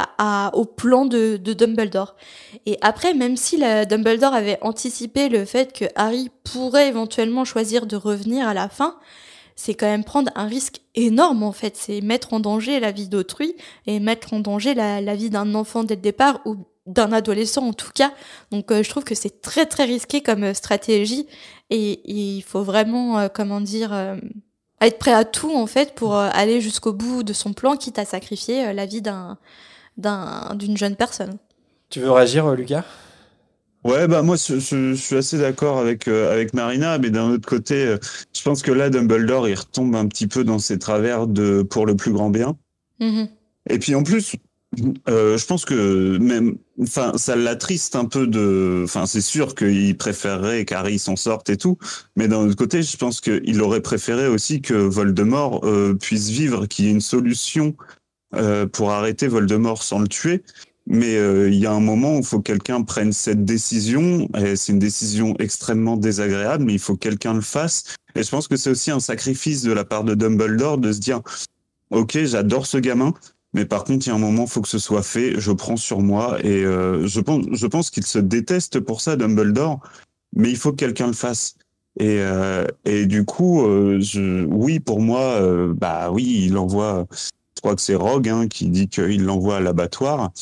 au 0.53 0.67
plan 0.67 1.07
de, 1.07 1.39
de 1.39 1.53
Dumbledore. 1.55 2.15
Et 2.67 2.77
après, 2.83 3.15
même 3.15 3.39
si 3.39 3.57
la, 3.57 3.87
Dumbledore 3.87 4.35
avait 4.35 4.59
anticipé 4.61 5.31
le 5.31 5.47
fait 5.47 5.73
que 5.73 5.87
Harry 5.95 6.31
pourrait 6.45 6.89
éventuellement 6.89 7.47
choisir 7.47 7.87
de 7.87 7.97
revenir 7.97 8.47
à 8.47 8.53
la 8.53 8.69
fin, 8.69 8.99
c'est 9.57 9.75
quand 9.75 9.87
même 9.87 10.05
prendre 10.05 10.31
un 10.35 10.47
risque 10.47 10.81
énorme 10.95 11.43
en 11.43 11.53
fait. 11.53 11.77
C'est 11.77 12.01
mettre 12.01 12.33
en 12.33 12.41
danger 12.41 12.81
la 12.81 12.93
vie 12.93 13.09
d'autrui 13.09 13.55
et 13.87 14.01
mettre 14.01 14.35
en 14.35 14.41
danger 14.41 14.75
la, 14.75 15.15
vie 15.15 15.31
d'un 15.31 15.55
enfant 15.55 15.85
dès 15.85 15.95
le 15.95 16.01
départ 16.01 16.41
ou 16.45 16.57
d'un 16.87 17.13
adolescent 17.13 17.67
en 17.67 17.73
tout 17.73 17.93
cas. 17.95 18.13
Donc 18.51 18.71
euh, 18.71 18.83
je 18.83 18.91
trouve 18.91 19.05
que 19.05 19.15
c'est 19.15 19.41
très 19.41 19.67
très 19.67 19.85
risqué 19.85 20.21
comme 20.23 20.45
euh, 20.45 20.55
stratégie 20.55 21.27
et, 21.71 22.01
il 22.05 22.43
faut 22.43 22.63
vraiment, 22.63 23.19
euh, 23.19 23.29
comment 23.33 23.61
dire, 23.61 23.95
être 24.81 24.99
prêt 24.99 25.13
à 25.15 25.25
tout 25.25 25.55
en 25.55 25.67
fait 25.67 25.95
pour 25.95 26.15
aller 26.15 26.61
jusqu'au 26.61 26.93
bout 26.93 27.23
de 27.23 27.33
son 27.33 27.53
plan, 27.53 27.77
quitte 27.77 27.99
à 27.99 28.05
sacrifier 28.05 28.73
la 28.73 28.87
vie 28.87 29.03
d'un 29.03 29.39
d'un- 29.97 30.55
d'une 30.57 30.77
jeune 30.77 30.97
personne. 30.97 31.39
Tu 31.89 32.01
veux 32.01 32.11
réagir, 32.11 32.51
Lucas? 32.51 32.85
Ouais, 33.85 34.09
bah 34.09 34.23
moi 34.23 34.37
je, 34.37 34.59
je- 34.59 34.95
je 34.95 35.01
suis 35.01 35.17
assez 35.17 35.37
d'accord 35.37 35.79
avec 35.79 36.09
euh, 36.09 36.33
avec 36.33 36.55
Marina, 36.55 36.99
mais 36.99 37.11
d'un 37.11 37.29
autre 37.31 37.47
côté, 37.47 37.85
euh, 37.85 37.99
je 38.35 38.43
pense 38.43 38.63
que 38.63 38.73
là 38.73 38.89
Dumbledore 38.89 39.47
il 39.49 39.55
retombe 39.55 39.95
un 39.95 40.07
petit 40.07 40.27
peu 40.27 40.43
dans 40.43 40.59
ses 40.59 40.79
travers 40.79 41.27
de 41.27 41.63
pour 41.63 41.85
le 41.85 41.95
plus 41.95 42.13
grand 42.13 42.31
bien. 42.31 42.57
Mhm. 43.01 43.29
Et 43.69 43.79
puis 43.79 43.95
en 43.95 44.03
plus, 44.03 44.37
euh, 45.09 45.37
je 45.37 45.47
pense 45.47 45.67
que 45.67 46.17
même, 46.19 46.57
enfin, 46.81 47.13
ça 47.17 47.37
l'attriste 47.37 47.95
un 47.95 48.07
peu 48.07 48.27
de, 48.27 48.83
enfin, 48.85 49.05
c'est 49.07 49.21
sûr 49.21 49.55
qu'il 49.55 49.97
préférerait 49.99 50.65
qu'Harry 50.65 50.99
s'en 50.99 51.17
sorte 51.17 51.51
et 51.51 51.57
tout, 51.59 51.77
mais 52.17 52.27
d'un 52.27 52.39
autre 52.39 52.57
côté, 52.57 52.83
je 52.83 52.97
pense 52.97 53.21
qu'il 53.21 53.61
aurait 53.61 53.81
préféré 53.83 54.29
aussi 54.29 54.63
que 54.63 54.75
Voldemort 54.75 55.61
euh, 55.67 55.95
puisse 55.95 56.29
vivre, 56.31 56.67
qu'il 56.67 56.87
y 56.87 56.89
ait 56.89 56.93
une 56.93 57.01
solution 57.03 57.75
euh, 58.35 58.67
pour 58.67 58.93
arrêter 58.93 59.29
Voldemort 59.29 59.83
sans 59.83 59.99
le 59.99 60.09
tuer. 60.09 60.43
Mais 60.87 61.17
euh, 61.17 61.49
il 61.49 61.59
y 61.59 61.67
a 61.67 61.73
un 61.73 61.81
moment 61.81 62.17
où 62.17 62.19
il 62.19 62.25
faut 62.25 62.39
que 62.39 62.53
quelqu'un 62.53 62.83
prenne 62.83 63.13
cette 63.13 63.45
décision, 63.45 64.29
et 64.37 64.55
c'est 64.57 64.73
une 64.73 64.79
décision 64.79 65.35
extrêmement 65.39 65.97
désagréable, 65.97 66.65
mais 66.65 66.75
il 66.75 66.79
faut 66.79 66.95
que 66.95 67.01
quelqu'un 67.01 67.35
le 67.35 67.41
fasse. 67.41 67.97
Et 68.15 68.23
je 68.23 68.31
pense 68.31 68.49
que 68.49 68.57
c'est 68.57 68.71
aussi 68.71 68.91
un 68.91 69.01
sacrifice 69.01 69.63
de 69.63 69.73
la 69.73 69.85
part 69.85 70.05
de 70.05 70.15
Dumbledore 70.15 70.79
de 70.79 70.93
se 70.93 71.01
dire, 71.01 71.23
ok, 71.91 72.19
j'adore 72.25 72.67
ce 72.67 72.77
gamin, 72.77 73.15
mais 73.55 73.65
par 73.65 73.85
contre, 73.85 74.07
il 74.07 74.11
y 74.11 74.13
a 74.13 74.17
un 74.17 74.19
moment, 74.19 74.43
il 74.45 74.51
faut 74.51 74.61
que 74.61 74.69
ce 74.69 74.79
soit 74.79 75.03
fait. 75.03 75.41
Je 75.41 75.53
prends 75.53 75.77
sur 75.77 76.01
moi 76.01 76.39
et 76.45 76.65
euh, 76.65 77.07
je 77.07 77.21
pense, 77.21 77.45
je 77.53 77.67
pense 77.67 77.89
qu'il 77.89 78.05
se 78.05 78.19
déteste 78.19 78.81
pour 78.81 79.01
ça, 79.01 79.17
Dumbledore. 79.17 79.81
Mais 80.37 80.51
il 80.51 80.57
faut 80.57 80.73
que 80.73 80.77
quelqu'un 80.77 81.07
le 81.07 81.13
fasse. 81.13 81.55
Et, 82.01 82.19
euh, 82.21 82.67
et 82.85 83.07
du 83.07 83.25
coup, 83.25 83.65
euh, 83.65 84.01
je, 84.01 84.45
oui, 84.47 84.81
pour 84.81 85.01
moi, 85.01 85.21
euh, 85.21 85.73
bah 85.73 86.11
oui, 86.11 86.47
il 86.47 86.59
envoie. 86.59 87.07
Je 87.13 87.61
crois 87.61 87.77
que 87.77 87.81
c'est 87.81 87.95
Rogue 87.95 88.29
hein, 88.29 88.49
qui 88.49 88.69
dit 88.69 88.89
qu'il 88.89 89.25
l'envoie 89.25 89.59
à 89.59 89.61
l'abattoir. 89.61 90.33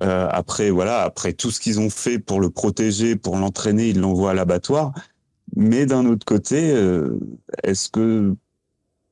Euh, 0.00 0.28
après, 0.30 0.70
voilà, 0.70 1.02
après 1.02 1.32
tout 1.32 1.50
ce 1.50 1.60
qu'ils 1.60 1.80
ont 1.80 1.90
fait 1.90 2.18
pour 2.18 2.40
le 2.40 2.50
protéger, 2.50 3.16
pour 3.16 3.36
l'entraîner, 3.36 3.90
ils 3.90 4.00
l'envoient 4.00 4.32
à 4.32 4.34
l'abattoir. 4.34 4.92
Mais 5.56 5.86
d'un 5.86 6.06
autre 6.06 6.24
côté, 6.24 6.72
euh, 6.72 7.18
est-ce 7.62 7.88
que 7.88 8.34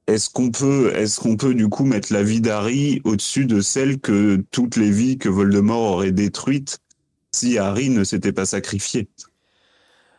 est-ce 0.09 0.31
qu'on 0.31 0.51
peut, 0.51 0.93
est-ce 0.97 1.21
qu'on 1.21 1.37
peut 1.37 1.55
du 1.55 1.69
coup 1.69 1.85
mettre 1.85 2.13
la 2.13 2.25
vie 2.25 2.41
d'Harry 2.41 3.01
au-dessus 3.05 3.47
de 3.47 3.61
celle 3.61 4.01
que 4.01 4.45
toutes 4.51 4.77
les 4.77 4.91
vies 4.91 5.17
que 5.17 5.29
Voldemort 5.29 5.93
aurait 5.93 6.11
détruites 6.11 6.81
si 7.31 7.57
Harry 7.57 7.89
ne 7.89 8.03
s'était 8.03 8.33
pas 8.33 8.45
sacrifié? 8.45 9.09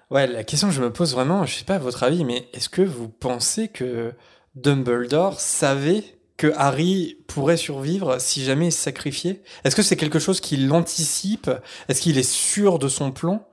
Ouais, 0.09 0.25
la 0.25 0.43
question 0.45 0.69
que 0.69 0.73
je 0.73 0.81
me 0.81 0.93
pose 0.93 1.13
vraiment, 1.13 1.45
je 1.45 1.55
sais 1.55 1.65
pas 1.65 1.79
votre 1.79 2.03
avis, 2.03 2.23
mais 2.23 2.47
est-ce 2.53 2.69
que 2.69 2.81
vous 2.81 3.09
pensez 3.09 3.67
que 3.67 4.13
Dumbledore 4.55 5.39
savait 5.41 6.03
que 6.37 6.51
Harry 6.55 7.17
pourrait 7.27 7.57
survivre 7.57 8.19
si 8.19 8.43
jamais 8.43 8.67
il 8.67 8.71
se 8.71 8.79
sacrifiait? 8.81 9.41
Est-ce 9.63 9.75
que 9.75 9.81
c'est 9.83 9.95
quelque 9.95 10.19
chose 10.19 10.41
qu'il 10.41 10.71
anticipe 10.71 11.49
Est-ce 11.87 12.01
qu'il 12.01 12.17
est 12.17 12.29
sûr 12.29 12.79
de 12.79 12.87
son 12.87 13.11
plan? 13.11 13.47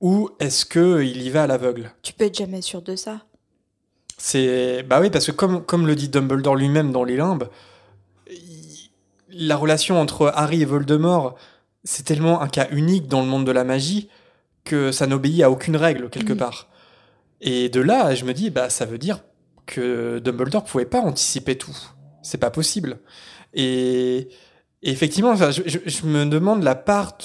Ou 0.00 0.30
est-ce 0.38 0.66
qu'il 0.66 1.22
y 1.22 1.30
va 1.30 1.44
à 1.44 1.46
l'aveugle? 1.46 1.92
Tu 2.02 2.12
peux 2.12 2.24
être 2.24 2.36
jamais 2.36 2.60
sûr 2.62 2.82
de 2.82 2.94
ça. 2.94 3.22
C'est 4.18 4.82
bah 4.84 5.00
oui 5.00 5.10
parce 5.10 5.26
que 5.26 5.32
comme 5.32 5.64
comme 5.64 5.86
le 5.86 5.96
dit 5.96 6.08
Dumbledore 6.08 6.56
lui-même 6.56 6.92
dans 6.92 7.04
les 7.04 7.16
limbes, 7.16 7.48
il- 8.30 8.90
la 9.30 9.56
relation 9.56 10.00
entre 10.00 10.30
Harry 10.34 10.62
et 10.62 10.64
Voldemort, 10.64 11.34
c'est 11.82 12.04
tellement 12.04 12.40
un 12.40 12.48
cas 12.48 12.68
unique 12.70 13.08
dans 13.08 13.20
le 13.20 13.26
monde 13.26 13.44
de 13.46 13.50
la 13.52 13.64
magie 13.64 14.08
que 14.64 14.92
ça 14.92 15.06
n'obéit 15.06 15.42
à 15.42 15.50
aucune 15.50 15.76
règle 15.76 16.08
quelque 16.10 16.32
part. 16.32 16.68
Et 17.40 17.68
de 17.68 17.80
là, 17.80 18.14
je 18.14 18.24
me 18.24 18.32
dis 18.32 18.50
bah 18.50 18.70
ça 18.70 18.84
veut 18.86 18.98
dire 18.98 19.20
que 19.66 20.18
Dumbledore 20.20 20.64
pouvait 20.64 20.84
pas 20.84 21.00
anticiper 21.00 21.56
tout. 21.58 21.76
C'est 22.24 22.38
pas 22.38 22.50
possible. 22.50 22.98
Et, 23.52 24.28
effectivement, 24.82 25.36
je, 25.36 26.06
me 26.06 26.24
demande 26.24 26.64
la 26.64 26.74
part 26.74 27.18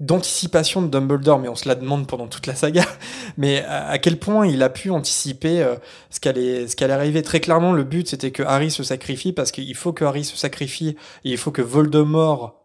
d'anticipation 0.00 0.82
de 0.82 0.88
Dumbledore, 0.88 1.38
mais 1.38 1.48
on 1.48 1.54
se 1.54 1.66
la 1.66 1.74
demande 1.74 2.06
pendant 2.06 2.26
toute 2.26 2.46
la 2.46 2.54
saga. 2.54 2.84
Mais 3.36 3.64
à, 3.64 3.88
à 3.88 3.98
quel 3.98 4.18
point 4.18 4.46
il 4.46 4.62
a 4.62 4.68
pu 4.68 4.90
anticiper 4.90 5.62
euh, 5.62 5.76
ce 6.10 6.20
qu'allait 6.20 6.66
ce 6.68 6.76
qu'allait 6.76 6.92
arriver 6.92 7.22
Très 7.22 7.40
clairement, 7.40 7.72
le 7.72 7.84
but 7.84 8.08
c'était 8.08 8.32
que 8.32 8.42
Harry 8.42 8.70
se 8.70 8.82
sacrifie 8.82 9.32
parce 9.32 9.52
qu'il 9.52 9.74
faut 9.74 9.92
que 9.92 10.04
Harry 10.04 10.24
se 10.24 10.36
sacrifie 10.36 10.96
et 11.24 11.30
il 11.30 11.38
faut 11.38 11.52
que 11.52 11.62
Voldemort 11.62 12.64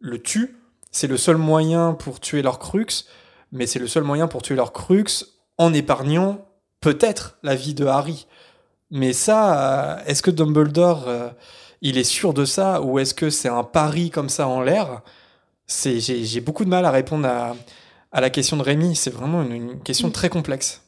le 0.00 0.20
tue. 0.20 0.56
C'est 0.92 1.08
le 1.08 1.16
seul 1.16 1.36
moyen 1.36 1.92
pour 1.92 2.20
tuer 2.20 2.42
leur 2.42 2.60
crux, 2.60 3.06
mais 3.50 3.66
c'est 3.66 3.80
le 3.80 3.88
seul 3.88 4.04
moyen 4.04 4.28
pour 4.28 4.42
tuer 4.42 4.54
leur 4.54 4.72
crux 4.72 5.24
en 5.58 5.72
épargnant 5.72 6.46
peut-être 6.80 7.38
la 7.42 7.54
vie 7.54 7.74
de 7.74 7.86
Harry. 7.86 8.26
Mais 8.90 9.12
ça, 9.12 9.98
euh, 9.98 10.04
est-ce 10.06 10.22
que 10.22 10.30
Dumbledore, 10.30 11.04
euh, 11.08 11.30
il 11.82 11.98
est 11.98 12.04
sûr 12.04 12.34
de 12.34 12.44
ça 12.44 12.82
ou 12.82 12.98
est-ce 12.98 13.14
que 13.14 13.30
c'est 13.30 13.48
un 13.48 13.64
pari 13.64 14.10
comme 14.10 14.28
ça 14.28 14.48
en 14.48 14.60
l'air? 14.60 15.02
C'est 15.66 16.00
j'ai 16.00 16.24
j'ai 16.24 16.40
beaucoup 16.40 16.64
de 16.64 16.70
mal 16.70 16.84
à 16.84 16.90
répondre 16.90 17.26
à, 17.26 17.56
à 18.12 18.20
la 18.20 18.30
question 18.30 18.56
de 18.56 18.62
Rémi. 18.62 18.94
C'est 18.94 19.10
vraiment 19.10 19.42
une, 19.42 19.80
question 19.80 20.10
très 20.10 20.28
complexe. 20.28 20.82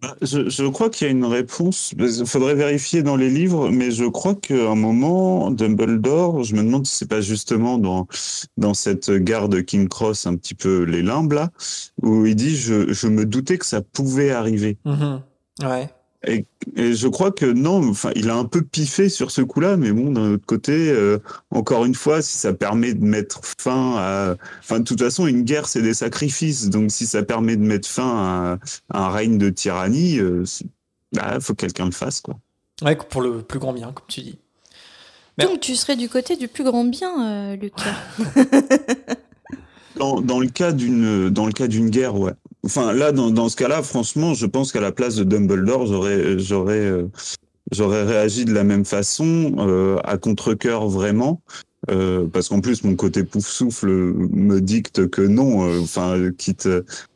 Bah, 0.00 0.16
je, 0.22 0.66
crois 0.68 0.88
qu'il 0.88 1.06
y 1.06 1.10
a 1.10 1.12
une 1.12 1.26
réponse. 1.26 1.92
Il 1.98 2.26
faudrait 2.26 2.54
vérifier 2.54 3.02
dans 3.02 3.16
les 3.16 3.28
livres, 3.28 3.68
mais 3.68 3.90
je 3.90 4.06
crois 4.06 4.34
qu'à 4.34 4.70
un 4.70 4.74
moment, 4.74 5.50
Dumbledore, 5.50 6.42
je 6.42 6.54
me 6.54 6.62
demande 6.62 6.86
si 6.86 6.96
c'est 6.96 7.08
pas 7.08 7.20
justement 7.20 7.76
dans, 7.76 8.06
dans 8.56 8.72
cette 8.72 9.10
gare 9.10 9.50
de 9.50 9.60
King 9.60 9.88
Cross, 9.88 10.26
un 10.26 10.36
petit 10.36 10.54
peu 10.54 10.84
les 10.84 11.02
limbes 11.02 11.32
là, 11.32 11.50
où 12.00 12.24
il 12.24 12.34
dit 12.34 12.56
je, 12.56 12.94
je 12.94 13.08
me 13.08 13.26
doutais 13.26 13.58
que 13.58 13.66
ça 13.66 13.82
pouvait 13.82 14.30
arriver. 14.30 14.78
Mm-hmm. 14.86 15.20
Ouais. 15.64 15.90
Et, 16.26 16.44
je 16.76 17.08
crois 17.08 17.30
que 17.30 17.46
non, 17.46 17.88
enfin, 17.88 18.10
il 18.14 18.28
a 18.28 18.36
un 18.36 18.44
peu 18.44 18.62
piffé 18.62 19.08
sur 19.08 19.30
ce 19.30 19.40
coup-là, 19.40 19.76
mais 19.76 19.90
bon, 19.90 20.12
d'un 20.12 20.34
autre 20.34 20.44
côté, 20.44 20.90
euh, 20.90 21.18
encore 21.50 21.86
une 21.86 21.94
fois, 21.94 22.20
si 22.20 22.36
ça 22.36 22.52
permet 22.52 22.92
de 22.92 23.02
mettre 23.02 23.40
fin 23.58 23.96
à, 23.96 24.36
enfin, 24.58 24.80
de 24.80 24.84
toute 24.84 25.00
façon, 25.00 25.26
une 25.26 25.42
guerre, 25.42 25.66
c'est 25.66 25.82
des 25.82 25.94
sacrifices, 25.94 26.68
donc 26.68 26.90
si 26.90 27.06
ça 27.06 27.22
permet 27.22 27.56
de 27.56 27.62
mettre 27.62 27.88
fin 27.88 28.58
à, 28.90 28.98
un 28.98 29.08
règne 29.08 29.38
de 29.38 29.48
tyrannie, 29.48 30.14
il 30.14 30.20
euh, 30.20 30.44
bah, 31.12 31.40
faut 31.40 31.54
que 31.54 31.60
quelqu'un 31.60 31.86
le 31.86 31.92
fasse, 31.92 32.20
quoi. 32.20 32.38
Ouais, 32.82 32.96
pour 32.96 33.22
le 33.22 33.42
plus 33.42 33.58
grand 33.58 33.72
bien, 33.72 33.92
comme 33.92 34.06
tu 34.08 34.20
dis. 34.20 34.38
Donc 35.38 35.60
tu 35.60 35.74
serais 35.74 35.96
du 35.96 36.08
côté 36.08 36.36
du 36.36 36.48
plus 36.48 36.64
grand 36.64 36.84
bien, 36.84 37.52
euh, 37.52 37.56
Lucas. 37.56 37.94
dans, 39.96 40.20
dans, 40.20 40.38
le 40.38 40.48
cas 40.48 40.72
d'une, 40.72 41.30
dans 41.30 41.46
le 41.46 41.52
cas 41.52 41.66
d'une 41.66 41.88
guerre, 41.88 42.14
ouais. 42.16 42.32
Enfin, 42.64 42.92
là, 42.92 43.12
dans, 43.12 43.30
dans 43.30 43.48
ce 43.48 43.56
cas-là, 43.56 43.82
franchement, 43.82 44.34
je 44.34 44.46
pense 44.46 44.72
qu'à 44.72 44.80
la 44.80 44.92
place 44.92 45.16
de 45.16 45.24
Dumbledore, 45.24 45.86
j'aurais, 45.86 46.38
j'aurais, 46.38 46.78
euh, 46.78 47.06
j'aurais 47.72 48.04
réagi 48.04 48.44
de 48.44 48.52
la 48.52 48.64
même 48.64 48.84
façon, 48.84 49.54
euh, 49.58 49.96
à 50.04 50.18
contre-cœur 50.18 50.88
vraiment. 50.88 51.40
Euh, 51.90 52.26
parce 52.26 52.50
qu'en 52.50 52.60
plus, 52.60 52.84
mon 52.84 52.94
côté 52.94 53.24
pouf 53.24 53.46
souffle 53.46 53.88
me 53.88 54.60
dicte 54.60 55.08
que 55.08 55.22
non. 55.22 55.66
Euh, 55.66 55.80
enfin, 55.80 56.30
quitte, 56.36 56.68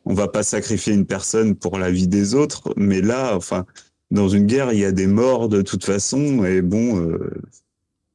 on 0.06 0.14
va 0.14 0.28
pas 0.28 0.42
sacrifier 0.42 0.94
une 0.94 1.04
personne 1.04 1.54
pour 1.54 1.78
la 1.78 1.90
vie 1.90 2.08
des 2.08 2.34
autres. 2.34 2.72
Mais 2.76 3.02
là, 3.02 3.36
enfin, 3.36 3.66
dans 4.10 4.28
une 4.28 4.46
guerre, 4.46 4.72
il 4.72 4.78
y 4.78 4.84
a 4.86 4.92
des 4.92 5.06
morts 5.06 5.50
de 5.50 5.60
toute 5.60 5.84
façon. 5.84 6.44
Et 6.46 6.62
bon, 6.62 7.06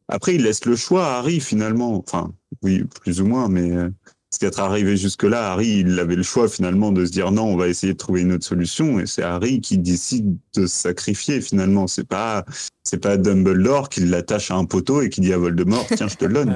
après, 0.08 0.36
il 0.36 0.44
laisse 0.44 0.66
le 0.66 0.76
choix 0.76 1.06
à 1.06 1.20
Harry 1.20 1.40
finalement. 1.40 1.96
Enfin, 2.00 2.34
oui, 2.64 2.84
plus 3.02 3.22
ou 3.22 3.28
moins, 3.28 3.48
mais 3.48 3.72
ce 4.32 4.38
qu'être 4.38 4.60
arrivé 4.60 4.96
jusque-là, 4.96 5.52
Harry, 5.52 5.80
il 5.80 6.00
avait 6.00 6.16
le 6.16 6.24
choix 6.24 6.48
finalement 6.48 6.92
de 6.92 7.06
se 7.06 7.12
dire 7.12 7.32
non, 7.32 7.46
on 7.46 7.58
va 7.58 7.68
essayer 7.68 7.94
de 7.94 7.98
trouver 7.98 8.22
une 8.22 8.34
autre 8.34 8.46
solution. 8.46 9.00
Et 9.00 9.08
c'est 9.08 9.24
Harry 9.24 9.60
qui 9.60 9.78
décide 9.78 10.38
de 10.56 10.68
se 10.68 10.68
sacrifier 10.68 11.42
finalement. 11.42 11.88
C'est 11.88 12.08
pas, 12.08 12.46
c'est 12.84 13.00
pas 13.00 13.18
Dumbledore 13.18 13.90
qui 13.90 14.02
l'attache 14.02 14.52
à 14.52 14.56
un 14.56 14.66
poteau 14.66 15.02
et 15.02 15.10
qui 15.10 15.22
dit 15.22 15.34
à 15.34 15.38
Voldemort, 15.38 15.86
tiens, 15.96 16.08
je 16.08 16.16
te 16.16 16.26
le 16.26 16.34
donne. 16.34 16.56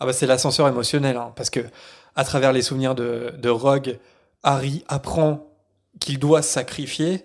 Ah 0.00 0.06
bah 0.06 0.12
c'est 0.12 0.26
l'ascenseur 0.26 0.66
émotionnel, 0.68 1.16
hein, 1.16 1.32
parce 1.36 1.50
que 1.50 1.60
à 2.16 2.24
travers 2.24 2.52
les 2.52 2.62
souvenirs 2.62 2.94
de, 2.96 3.32
de 3.36 3.48
Rogue, 3.48 3.98
Harry 4.42 4.84
apprend 4.88 5.46
qu'il 6.00 6.18
doit 6.18 6.42
se 6.42 6.52
sacrifier. 6.52 7.24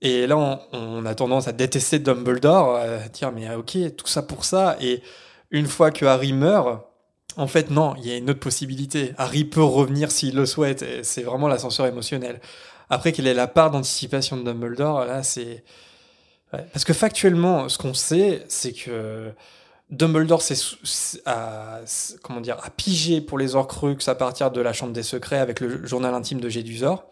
Et 0.00 0.26
là, 0.26 0.36
on, 0.36 0.58
on, 0.72 1.06
a 1.06 1.14
tendance 1.14 1.48
à 1.48 1.52
détester 1.52 1.98
Dumbledore, 1.98 2.76
à 2.76 3.08
dire 3.08 3.32
mais 3.32 3.54
ok, 3.54 3.96
tout 3.96 4.06
ça 4.06 4.22
pour 4.22 4.44
ça. 4.44 4.76
Et 4.80 5.02
une 5.50 5.66
fois 5.66 5.90
que 5.90 6.04
Harry 6.04 6.32
meurt, 6.32 6.87
en 7.38 7.46
fait, 7.46 7.70
non, 7.70 7.94
il 7.96 8.06
y 8.06 8.10
a 8.10 8.16
une 8.16 8.28
autre 8.28 8.40
possibilité. 8.40 9.14
Harry 9.16 9.44
peut 9.44 9.62
revenir 9.62 10.10
s'il 10.10 10.34
le 10.34 10.44
souhaite. 10.44 10.84
C'est 11.04 11.22
vraiment 11.22 11.46
l'ascenseur 11.46 11.86
émotionnel. 11.86 12.40
Après, 12.90 13.12
quelle 13.12 13.28
est 13.28 13.34
la 13.34 13.46
part 13.46 13.70
d'anticipation 13.70 14.36
de 14.36 14.42
Dumbledore? 14.42 15.04
Là, 15.04 15.22
c'est. 15.22 15.64
Parce 16.50 16.84
que 16.84 16.92
factuellement, 16.92 17.68
ce 17.68 17.78
qu'on 17.78 17.94
sait, 17.94 18.44
c'est 18.48 18.72
que 18.72 19.30
Dumbledore 19.90 20.42
a, 21.26 21.80
comment 22.22 22.40
dire, 22.40 22.56
a 22.60 22.70
pigé 22.70 23.20
pour 23.20 23.38
les 23.38 23.54
Horcruxes 23.54 24.08
à 24.08 24.16
partir 24.16 24.50
de 24.50 24.60
la 24.60 24.72
Chambre 24.72 24.92
des 24.92 25.04
Secrets 25.04 25.38
avec 25.38 25.60
le 25.60 25.86
journal 25.86 26.14
intime 26.14 26.40
de 26.40 26.48
Gédusor. 26.48 27.04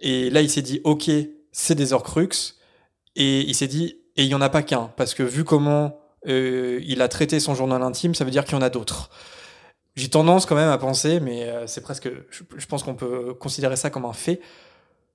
Et 0.00 0.28
là, 0.30 0.40
il 0.40 0.50
s'est 0.50 0.62
dit, 0.62 0.80
ok, 0.82 1.08
c'est 1.52 1.76
des 1.76 1.92
Horcruxes. 1.92 2.56
Et 3.14 3.42
il 3.42 3.54
s'est 3.54 3.68
dit, 3.68 3.98
et 4.16 4.24
il 4.24 4.28
n'y 4.28 4.34
en 4.34 4.40
a 4.40 4.48
pas 4.48 4.62
qu'un. 4.62 4.90
Parce 4.96 5.14
que 5.14 5.22
vu 5.22 5.44
comment 5.44 6.00
euh, 6.26 6.80
il 6.84 7.00
a 7.00 7.08
traité 7.08 7.38
son 7.38 7.54
journal 7.54 7.80
intime, 7.82 8.16
ça 8.16 8.24
veut 8.24 8.32
dire 8.32 8.44
qu'il 8.44 8.54
y 8.54 8.58
en 8.58 8.62
a 8.62 8.70
d'autres. 8.70 9.10
J'ai 9.94 10.08
tendance 10.08 10.46
quand 10.46 10.54
même 10.54 10.70
à 10.70 10.78
penser, 10.78 11.20
mais 11.20 11.44
euh, 11.44 11.66
c'est 11.66 11.82
presque, 11.82 12.08
je, 12.30 12.66
pense 12.66 12.82
qu'on 12.82 12.94
peut 12.94 13.34
considérer 13.34 13.76
ça 13.76 13.90
comme 13.90 14.06
un 14.06 14.14
fait, 14.14 14.40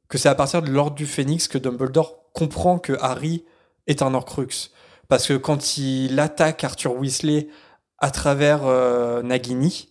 que 0.08 0.18
c'est 0.18 0.30
à 0.30 0.36
partir 0.36 0.62
de 0.62 0.70
l'ordre 0.70 0.96
du 0.96 1.08
Phénix 1.08 1.48
que 1.48 1.58
Dumbledore 1.58 2.20
comprend 2.34 2.78
que 2.78 2.94
Harry 3.02 3.44
est 3.88 4.02
un 4.02 4.14
Horcrux. 4.14 4.72
Parce 5.08 5.28
que 5.28 5.34
quand 5.34 5.78
il 5.78 6.20
attaque 6.20 6.64
Arthur 6.64 6.96
Weasley 6.96 7.48
à 7.98 8.12
travers 8.12 8.66
euh, 8.66 9.24
Nagini, 9.24 9.90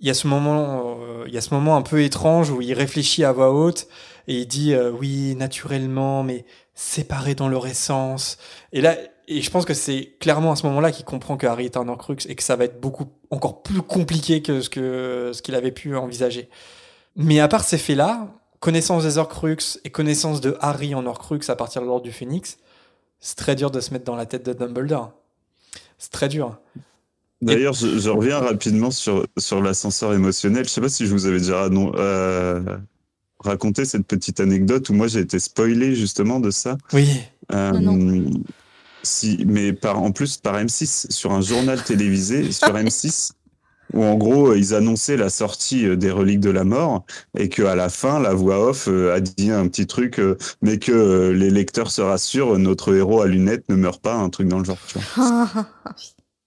il 0.00 0.06
y 0.06 0.10
a 0.10 0.14
ce 0.14 0.26
moment, 0.26 0.98
euh, 1.00 1.24
il 1.26 1.32
y 1.32 1.38
a 1.38 1.40
ce 1.40 1.54
moment 1.54 1.76
un 1.76 1.82
peu 1.82 2.02
étrange 2.02 2.50
où 2.50 2.60
il 2.60 2.74
réfléchit 2.74 3.24
à 3.24 3.32
voix 3.32 3.52
haute 3.52 3.88
et 4.28 4.40
il 4.40 4.46
dit 4.46 4.74
oui 4.76 5.34
naturellement, 5.36 6.22
mais 6.22 6.44
séparés 6.74 7.34
dans 7.34 7.48
leur 7.48 7.66
essence. 7.66 8.38
Et 8.72 8.80
là, 8.80 8.96
et 9.28 9.40
je 9.42 9.50
pense 9.50 9.64
que 9.64 9.74
c'est 9.74 10.14
clairement 10.20 10.52
à 10.52 10.56
ce 10.56 10.66
moment-là 10.66 10.92
qu'il 10.92 11.04
comprend 11.04 11.36
que 11.36 11.46
Harry 11.46 11.64
est 11.64 11.76
un 11.76 11.88
Horcrux 11.88 12.16
et 12.28 12.34
que 12.34 12.42
ça 12.42 12.56
va 12.56 12.64
être 12.64 12.80
beaucoup 12.80 13.06
encore 13.30 13.62
plus 13.62 13.82
compliqué 13.82 14.42
que 14.42 14.60
ce 14.60 14.70
que 14.70 15.32
ce 15.34 15.42
qu'il 15.42 15.54
avait 15.54 15.72
pu 15.72 15.96
envisager. 15.96 16.48
Mais 17.16 17.40
à 17.40 17.48
part 17.48 17.64
ces 17.64 17.78
faits-là, 17.78 18.28
connaissance 18.60 19.04
des 19.04 19.18
Horcrux 19.18 19.78
et 19.84 19.90
connaissance 19.90 20.40
de 20.40 20.56
Harry 20.60 20.94
en 20.94 21.06
Horcrux 21.06 21.40
à 21.48 21.56
partir 21.56 21.82
de 21.82 21.86
l'ordre 21.86 22.04
du 22.04 22.12
Phénix, 22.12 22.58
c'est 23.18 23.36
très 23.36 23.56
dur 23.56 23.70
de 23.70 23.80
se 23.80 23.92
mettre 23.92 24.04
dans 24.04 24.16
la 24.16 24.26
tête 24.26 24.44
de 24.46 24.52
Dumbledore. 24.52 25.12
C'est 25.98 26.12
très 26.12 26.28
dur. 26.28 26.58
D'ailleurs, 27.42 27.74
je, 27.74 28.08
reviens 28.08 28.38
rapidement 28.38 28.90
sur, 28.90 29.26
sur 29.36 29.60
l'ascenseur 29.62 30.14
émotionnel. 30.14 30.64
Je 30.64 30.70
sais 30.70 30.80
pas 30.80 30.88
si 30.88 31.06
je 31.06 31.12
vous 31.12 31.26
avais 31.26 31.38
déjà 31.38 31.68
non, 31.68 31.92
euh, 31.96 32.60
raconté 33.40 33.84
cette 33.84 34.06
petite 34.06 34.40
anecdote 34.40 34.88
où 34.88 34.94
moi 34.94 35.06
j'ai 35.06 35.20
été 35.20 35.38
spoilé 35.38 35.94
justement 35.94 36.40
de 36.40 36.50
ça. 36.50 36.76
Oui. 36.92 37.20
Euh, 37.52 38.30
si, 39.06 39.44
mais 39.46 39.72
par, 39.72 40.02
en 40.02 40.12
plus 40.12 40.36
par 40.36 40.56
M6, 40.56 41.10
sur 41.10 41.32
un 41.32 41.40
journal 41.40 41.82
télévisé 41.82 42.50
sur 42.52 42.74
M6, 42.74 43.32
où 43.92 44.04
en 44.04 44.14
gros 44.16 44.54
ils 44.54 44.74
annonçaient 44.74 45.16
la 45.16 45.30
sortie 45.30 45.86
euh, 45.86 45.96
des 45.96 46.10
reliques 46.10 46.40
de 46.40 46.50
la 46.50 46.64
mort 46.64 47.04
et 47.38 47.48
que 47.48 47.62
à 47.62 47.74
la 47.74 47.88
fin 47.88 48.20
la 48.20 48.34
voix 48.34 48.68
off 48.68 48.88
euh, 48.88 49.14
a 49.14 49.20
dit 49.20 49.50
un 49.50 49.68
petit 49.68 49.86
truc, 49.86 50.18
euh, 50.18 50.36
mais 50.62 50.78
que 50.78 51.30
les 51.30 51.50
lecteurs 51.50 51.90
se 51.90 52.02
rassurent, 52.02 52.58
notre 52.58 52.94
héros 52.94 53.22
à 53.22 53.26
lunettes 53.26 53.68
ne 53.68 53.76
meurt 53.76 54.02
pas, 54.02 54.14
un 54.14 54.30
truc 54.30 54.48
dans 54.48 54.58
le 54.58 54.64
genre. 54.64 54.78
Tu 54.88 54.98
vois. 54.98 55.66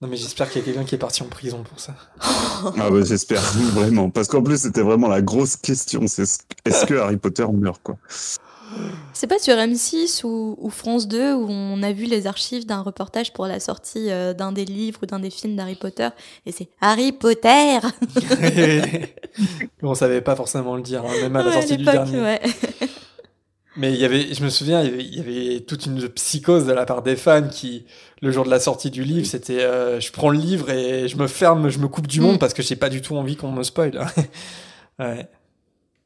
Non 0.02 0.08
mais 0.08 0.16
j'espère 0.16 0.50
qu'il 0.50 0.62
y 0.62 0.64
a 0.64 0.66
quelqu'un 0.66 0.86
qui 0.86 0.96
est 0.96 1.00
parti 1.00 1.24
en 1.24 1.28
prison 1.28 1.64
pour 1.64 1.80
ça. 1.82 1.94
ah 2.22 2.90
bah 2.90 3.04
j'espère 3.04 3.42
vraiment, 3.74 4.10
parce 4.10 4.30
qu'en 4.30 4.42
plus 4.42 4.62
c'était 4.62 4.82
vraiment 4.82 5.10
la 5.10 5.22
grosse 5.22 5.58
question, 5.58 6.08
c'est 6.08 6.24
est-ce 6.64 6.86
que 6.86 6.94
Harry 6.94 7.18
Potter 7.18 7.46
meurt 7.52 7.82
quoi? 7.84 7.98
C'est 9.14 9.28
pas 9.28 9.40
sur 9.40 9.56
M6 9.56 10.24
ou, 10.26 10.70
France 10.70 11.08
2 11.08 11.34
où 11.34 11.48
on 11.50 11.82
a 11.84 11.92
vu 11.92 12.06
les 12.06 12.28
archives 12.28 12.66
d'un 12.66 12.82
reportage 12.82 13.34
pour 13.34 13.48
la 13.48 13.60
sortie 13.60 14.12
euh, 14.12 14.34
d'un 14.34 14.52
des 14.52 14.66
livres 14.66 15.00
ou 15.04 15.06
d'un 15.06 15.20
des 15.20 15.30
films 15.30 15.56
d'Harry 15.56 15.76
Potter 15.76 16.10
et 16.46 16.52
c'est 16.52 16.70
Harry 16.80 17.12
Potter 17.12 17.80
On 19.82 19.96
savait 19.96 20.22
pas 20.22 20.36
forcément 20.36 20.76
le 20.76 20.82
dire, 20.82 21.04
hein, 21.06 21.14
même 21.22 21.36
à 21.36 21.44
la 21.44 21.54
sortie 21.54 21.78
du 21.78 21.84
dernier. 21.84 22.38
Mais 23.76 23.94
il 23.94 24.00
y 24.00 24.04
avait, 24.04 24.34
je 24.34 24.44
me 24.44 24.50
souviens, 24.50 24.84
il 24.84 25.16
y, 25.16 25.20
avait, 25.20 25.62
toute 25.62 25.86
une 25.86 26.10
psychose 26.10 26.66
de 26.66 26.74
la 26.74 26.86
part 26.86 27.02
des 27.02 27.16
fans 27.16 27.48
qui, 27.48 27.86
le 28.22 28.32
jour 28.32 28.44
de 28.44 28.50
la 28.50 28.60
sortie 28.60 28.90
du 28.90 29.04
livre, 29.04 29.26
c'était 29.26 29.62
euh, 29.62 30.02
je 30.02 30.12
prends 30.12 30.30
le 30.30 30.38
livre 30.38 30.70
et 30.70 31.08
je 31.08 31.16
me 31.16 31.28
ferme, 31.28 31.70
je 31.70 31.80
me 31.80 31.88
coupe 31.88 32.08
du 32.08 32.20
monde 32.20 32.36
mm. 32.36 32.40
parce 32.40 32.54
que 32.54 32.62
j'ai 32.62 32.76
pas 32.76 32.90
du 32.90 33.02
tout 33.02 33.16
envie 33.16 33.38
qu'on 33.38 33.52
me 33.52 33.64
spoil. 33.64 34.06
ouais. 35.00 35.30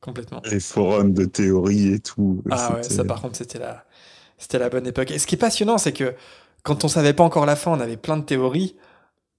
Complètement. 0.04 0.42
Les 0.52 0.60
forums 0.60 1.14
de 1.14 1.24
théorie 1.24 1.94
et 1.94 2.00
tout. 2.00 2.44
Ah 2.52 2.74
ouais, 2.76 2.84
ça 2.84 3.06
par 3.06 3.22
contre, 3.22 3.38
c'était 3.38 3.60
la, 3.60 3.86
c'était 4.38 4.60
la 4.60 4.68
bonne 4.68 4.86
époque. 4.86 5.12
Et 5.12 5.18
ce 5.18 5.26
qui 5.26 5.36
est 5.36 5.38
passionnant, 5.38 5.78
c'est 5.78 5.94
que 5.94 6.14
quand 6.62 6.84
on 6.84 6.90
savait 6.90 7.14
pas 7.14 7.24
encore 7.24 7.46
la 7.46 7.56
fin, 7.56 7.72
on 7.72 7.80
avait 7.80 7.96
plein 7.96 8.18
de 8.18 8.24
théories. 8.24 8.76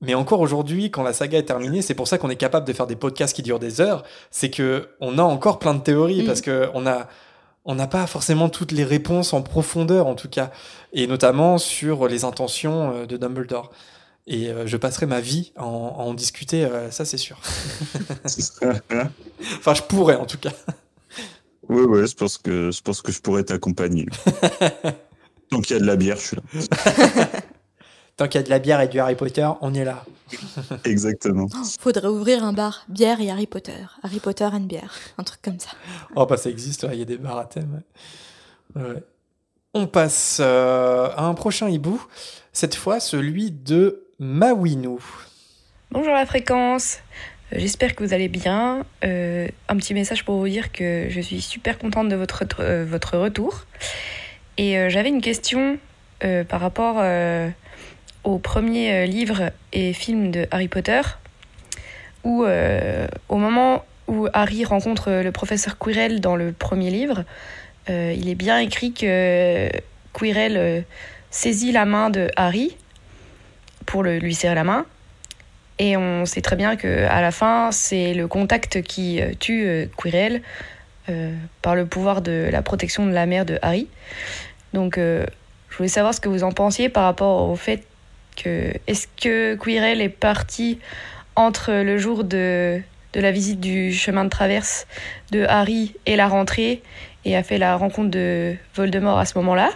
Mais 0.00 0.14
encore 0.14 0.40
aujourd'hui, 0.40 0.90
quand 0.90 1.02
la 1.02 1.12
saga 1.12 1.38
est 1.38 1.44
terminée, 1.44 1.82
c'est 1.82 1.94
pour 1.94 2.08
ça 2.08 2.16
qu'on 2.16 2.30
est 2.30 2.36
capable 2.36 2.66
de 2.66 2.72
faire 2.72 2.86
des 2.86 2.96
podcasts 2.96 3.36
qui 3.36 3.42
durent 3.42 3.58
des 3.58 3.82
heures. 3.82 4.04
C'est 4.30 4.48
que 4.48 4.88
on 5.00 5.18
a 5.18 5.22
encore 5.22 5.58
plein 5.58 5.74
de 5.74 5.80
théories 5.80 6.22
mm. 6.22 6.26
parce 6.26 6.40
que 6.40 6.70
on 6.72 6.86
a, 6.86 7.08
on 7.66 7.74
n'a 7.74 7.86
pas 7.86 8.06
forcément 8.06 8.48
toutes 8.48 8.72
les 8.72 8.84
réponses 8.84 9.34
en 9.34 9.42
profondeur, 9.42 10.06
en 10.06 10.14
tout 10.14 10.30
cas, 10.30 10.50
et 10.94 11.06
notamment 11.06 11.58
sur 11.58 12.08
les 12.08 12.24
intentions 12.24 12.90
euh, 12.94 13.06
de 13.06 13.18
Dumbledore. 13.18 13.70
Et 14.26 14.48
euh, 14.48 14.66
je 14.66 14.76
passerai 14.78 15.06
ma 15.06 15.20
vie 15.20 15.52
à 15.56 15.64
en, 15.64 16.14
discuter, 16.14 16.64
euh, 16.64 16.90
ça 16.90 17.04
c'est 17.04 17.18
sûr. 17.18 17.38
enfin, 19.58 19.74
je 19.74 19.82
pourrais 19.82 20.16
en 20.16 20.24
tout 20.24 20.38
cas. 20.38 20.52
Oui, 21.68 21.82
oui, 21.86 22.06
je 22.06 22.14
pense 22.14 22.38
que 22.38 22.70
je, 22.70 22.80
pense 22.80 23.02
que 23.02 23.12
je 23.12 23.20
pourrais 23.20 23.44
t'accompagner. 23.44 24.06
Tant 25.50 25.60
qu'il 25.60 25.76
y 25.76 25.78
a 25.78 25.82
de 25.82 25.86
la 25.86 25.96
bière, 25.96 26.16
je 26.16 26.22
suis 26.22 26.36
là. 26.36 26.42
Tant 28.16 28.28
qu'il 28.28 28.40
y 28.40 28.44
a 28.44 28.44
de 28.44 28.50
la 28.50 28.60
bière 28.60 28.80
et 28.80 28.88
du 28.88 28.98
Harry 28.98 29.16
Potter, 29.16 29.48
on 29.60 29.74
est 29.74 29.84
là. 29.84 30.04
Exactement. 30.84 31.48
faudrait 31.78 32.08
ouvrir 32.08 32.44
un 32.44 32.52
bar 32.52 32.86
bière 32.88 33.20
et 33.20 33.30
Harry 33.30 33.46
Potter. 33.46 33.84
Harry 34.02 34.20
Potter 34.20 34.44
and 34.44 34.60
bière. 34.60 34.94
Un 35.18 35.24
truc 35.24 35.42
comme 35.42 35.58
ça. 35.58 35.70
Oh, 36.16 36.24
bah 36.24 36.36
ça 36.38 36.48
existe, 36.48 36.86
il 36.90 36.98
y 36.98 37.02
a 37.02 37.06
des 37.06 37.18
bars 37.18 37.38
à 37.38 37.44
thème. 37.44 37.82
On 39.74 39.86
passe 39.88 40.38
euh, 40.40 41.08
à 41.16 41.24
un 41.24 41.34
prochain 41.34 41.68
hibou. 41.68 42.00
Cette 42.52 42.76
fois, 42.76 43.00
celui 43.00 43.50
de 43.50 44.03
Mawinou. 44.20 45.00
Bonjour 45.90 46.12
la 46.12 46.24
fréquence. 46.24 47.00
J'espère 47.50 47.96
que 47.96 48.04
vous 48.04 48.14
allez 48.14 48.28
bien. 48.28 48.84
Euh, 49.04 49.48
un 49.68 49.76
petit 49.76 49.92
message 49.92 50.24
pour 50.24 50.38
vous 50.38 50.48
dire 50.48 50.70
que 50.70 51.08
je 51.10 51.20
suis 51.20 51.40
super 51.40 51.78
contente 51.78 52.08
de 52.08 52.14
votre, 52.14 52.44
euh, 52.60 52.84
votre 52.88 53.18
retour. 53.18 53.66
Et 54.56 54.78
euh, 54.78 54.88
j'avais 54.88 55.08
une 55.08 55.20
question 55.20 55.78
par 56.48 56.60
rapport 56.60 57.04
au 58.24 58.38
premier 58.38 59.06
livre 59.06 59.50
et 59.74 59.92
film 59.92 60.30
de 60.30 60.46
Harry 60.50 60.68
Potter, 60.68 61.02
où 62.22 62.46
au 63.28 63.36
moment 63.36 63.84
où 64.06 64.26
Harry 64.32 64.64
rencontre 64.64 65.10
le 65.22 65.30
professeur 65.32 65.76
Quirrell 65.76 66.22
dans 66.22 66.34
le 66.34 66.52
premier 66.52 66.88
livre, 66.88 67.24
il 67.88 68.26
est 68.26 68.34
bien 68.34 68.58
écrit 68.58 68.94
que 68.94 69.68
Quirrell 70.14 70.86
saisit 71.30 71.72
la 71.72 71.84
main 71.84 72.08
de 72.08 72.30
Harry 72.36 72.74
pour 73.86 74.02
le, 74.02 74.18
lui 74.18 74.34
serrer 74.34 74.54
la 74.54 74.64
main 74.64 74.86
et 75.78 75.96
on 75.96 76.24
sait 76.24 76.40
très 76.40 76.56
bien 76.56 76.76
que 76.76 77.06
à 77.06 77.20
la 77.20 77.30
fin, 77.30 77.72
c'est 77.72 78.14
le 78.14 78.28
contact 78.28 78.82
qui 78.82 79.20
euh, 79.20 79.32
tue 79.38 79.66
euh, 79.66 79.86
Quirrell 79.96 80.42
euh, 81.08 81.34
par 81.62 81.74
le 81.74 81.86
pouvoir 81.86 82.22
de 82.22 82.48
la 82.50 82.62
protection 82.62 83.06
de 83.06 83.12
la 83.12 83.26
mère 83.26 83.44
de 83.44 83.58
Harry. 83.60 83.88
Donc, 84.72 84.96
je 84.98 85.76
voulais 85.76 85.88
savoir 85.88 86.14
ce 86.14 86.20
que 86.20 86.28
vous 86.28 86.42
en 86.42 86.50
pensiez 86.50 86.88
par 86.88 87.04
rapport 87.04 87.48
au 87.48 87.54
fait 87.54 87.84
que 88.36 88.72
est-ce 88.88 89.06
que 89.06 89.54
Quirrell 89.54 90.00
est 90.00 90.08
parti 90.08 90.80
entre 91.36 91.70
le 91.70 91.96
jour 91.96 92.24
de, 92.24 92.80
de 93.12 93.20
la 93.20 93.30
visite 93.30 93.60
du 93.60 93.92
chemin 93.92 94.24
de 94.24 94.30
traverse 94.30 94.88
de 95.30 95.44
Harry 95.44 95.94
et 96.06 96.16
la 96.16 96.26
rentrée 96.26 96.82
et 97.24 97.36
a 97.36 97.44
fait 97.44 97.58
la 97.58 97.76
rencontre 97.76 98.10
de 98.10 98.56
Voldemort 98.74 99.18
à 99.20 99.26
ce 99.26 99.38
moment-là? 99.38 99.70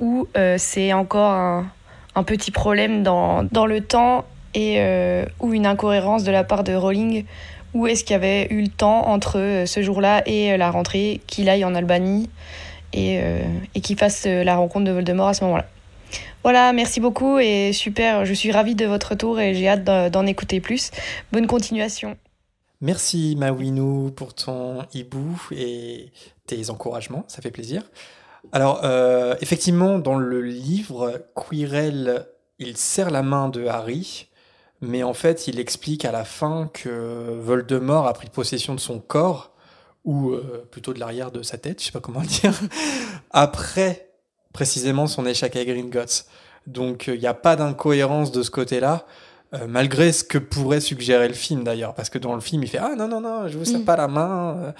Ou 0.00 0.28
c'est 0.58 0.92
encore 0.92 1.32
un, 1.32 1.72
un, 2.18 2.22
petit 2.22 2.50
problème 2.50 3.02
dans, 3.02 3.44
dans 3.44 3.66
le 3.66 3.80
temps 3.80 4.24
et 4.54 4.76
euh, 4.78 5.24
ou 5.40 5.52
une 5.54 5.66
incohérence 5.66 6.24
de 6.24 6.30
la 6.30 6.44
part 6.44 6.64
de 6.64 6.74
Rowling 6.74 7.24
ou 7.74 7.86
est-ce 7.86 8.02
qu'il 8.02 8.14
y 8.14 8.16
avait 8.16 8.46
eu 8.50 8.62
le 8.62 8.68
temps 8.68 9.08
entre 9.08 9.38
euh, 9.38 9.66
ce 9.66 9.82
jour-là 9.82 10.22
et 10.26 10.52
euh, 10.52 10.56
la 10.56 10.70
rentrée 10.70 11.20
qu'il 11.26 11.48
aille 11.48 11.64
en 11.64 11.74
Albanie 11.74 12.30
et, 12.94 13.20
et 13.74 13.82
qu'il 13.82 13.98
fasse 13.98 14.24
la 14.24 14.56
rencontre 14.56 14.86
de 14.86 14.92
Voldemort 14.92 15.28
à 15.28 15.34
ce 15.34 15.44
moment-là. 15.44 15.66
Voilà, 16.42 16.72
merci 16.72 17.00
beaucoup 17.00 17.38
et 17.38 17.74
super, 17.74 18.24
je 18.24 18.32
suis 18.32 18.50
ravie 18.50 18.74
de 18.74 18.86
votre 18.86 19.10
retour 19.10 19.38
et 19.38 19.52
j'ai 19.52 19.68
hâte 19.68 19.84
d'en 19.84 20.24
écouter 20.24 20.60
plus. 20.60 20.90
Bonne 21.30 21.46
continuation. 21.46 22.16
Merci 22.80 23.36
Mawinou 23.36 24.10
pour 24.16 24.32
ton 24.32 24.86
hibou 24.94 25.38
et 25.50 26.12
tes 26.46 26.70
encouragements, 26.70 27.24
ça 27.28 27.42
fait 27.42 27.50
plaisir. 27.50 27.82
Alors, 28.52 28.84
effectivement, 29.40 29.98
dans 29.98 30.18
le 30.18 30.40
livre, 30.40 31.20
Quirrell, 31.34 32.26
il 32.58 32.76
serre 32.76 33.10
la 33.10 33.22
main 33.22 33.48
de 33.48 33.66
Harry 33.66 34.28
mais 34.80 35.02
en 35.02 35.14
fait, 35.14 35.48
il 35.48 35.58
explique 35.58 36.04
à 36.04 36.12
la 36.12 36.24
fin 36.24 36.70
que 36.72 37.36
Voldemort 37.40 38.06
a 38.06 38.12
pris 38.12 38.28
possession 38.28 38.74
de 38.74 38.80
son 38.80 39.00
corps, 39.00 39.52
ou 40.04 40.30
euh, 40.30 40.66
plutôt 40.70 40.94
de 40.94 41.00
l'arrière 41.00 41.32
de 41.32 41.42
sa 41.42 41.58
tête, 41.58 41.80
je 41.80 41.86
sais 41.86 41.92
pas 41.92 42.00
comment 42.00 42.20
dire, 42.20 42.54
après 43.30 44.10
précisément 44.52 45.06
son 45.06 45.26
échec 45.26 45.56
à 45.56 45.64
Gringotts. 45.64 46.26
Donc 46.66 47.08
il 47.08 47.18
n'y 47.18 47.26
a 47.26 47.34
pas 47.34 47.56
d'incohérence 47.56 48.30
de 48.30 48.42
ce 48.42 48.50
côté-là, 48.50 49.04
euh, 49.54 49.66
malgré 49.66 50.12
ce 50.12 50.24
que 50.24 50.38
pourrait 50.38 50.80
suggérer 50.80 51.28
le 51.28 51.34
film 51.34 51.64
d'ailleurs, 51.64 51.94
parce 51.94 52.10
que 52.10 52.18
dans 52.18 52.34
le 52.34 52.40
film 52.40 52.62
il 52.62 52.68
fait 52.68 52.78
ah 52.78 52.94
non 52.96 53.08
non 53.08 53.20
non, 53.20 53.48
je 53.48 53.56
vous 53.56 53.64
serre 53.64 53.80
mm. 53.80 53.84
pas 53.84 53.96
la 53.96 54.08
main. 54.08 54.74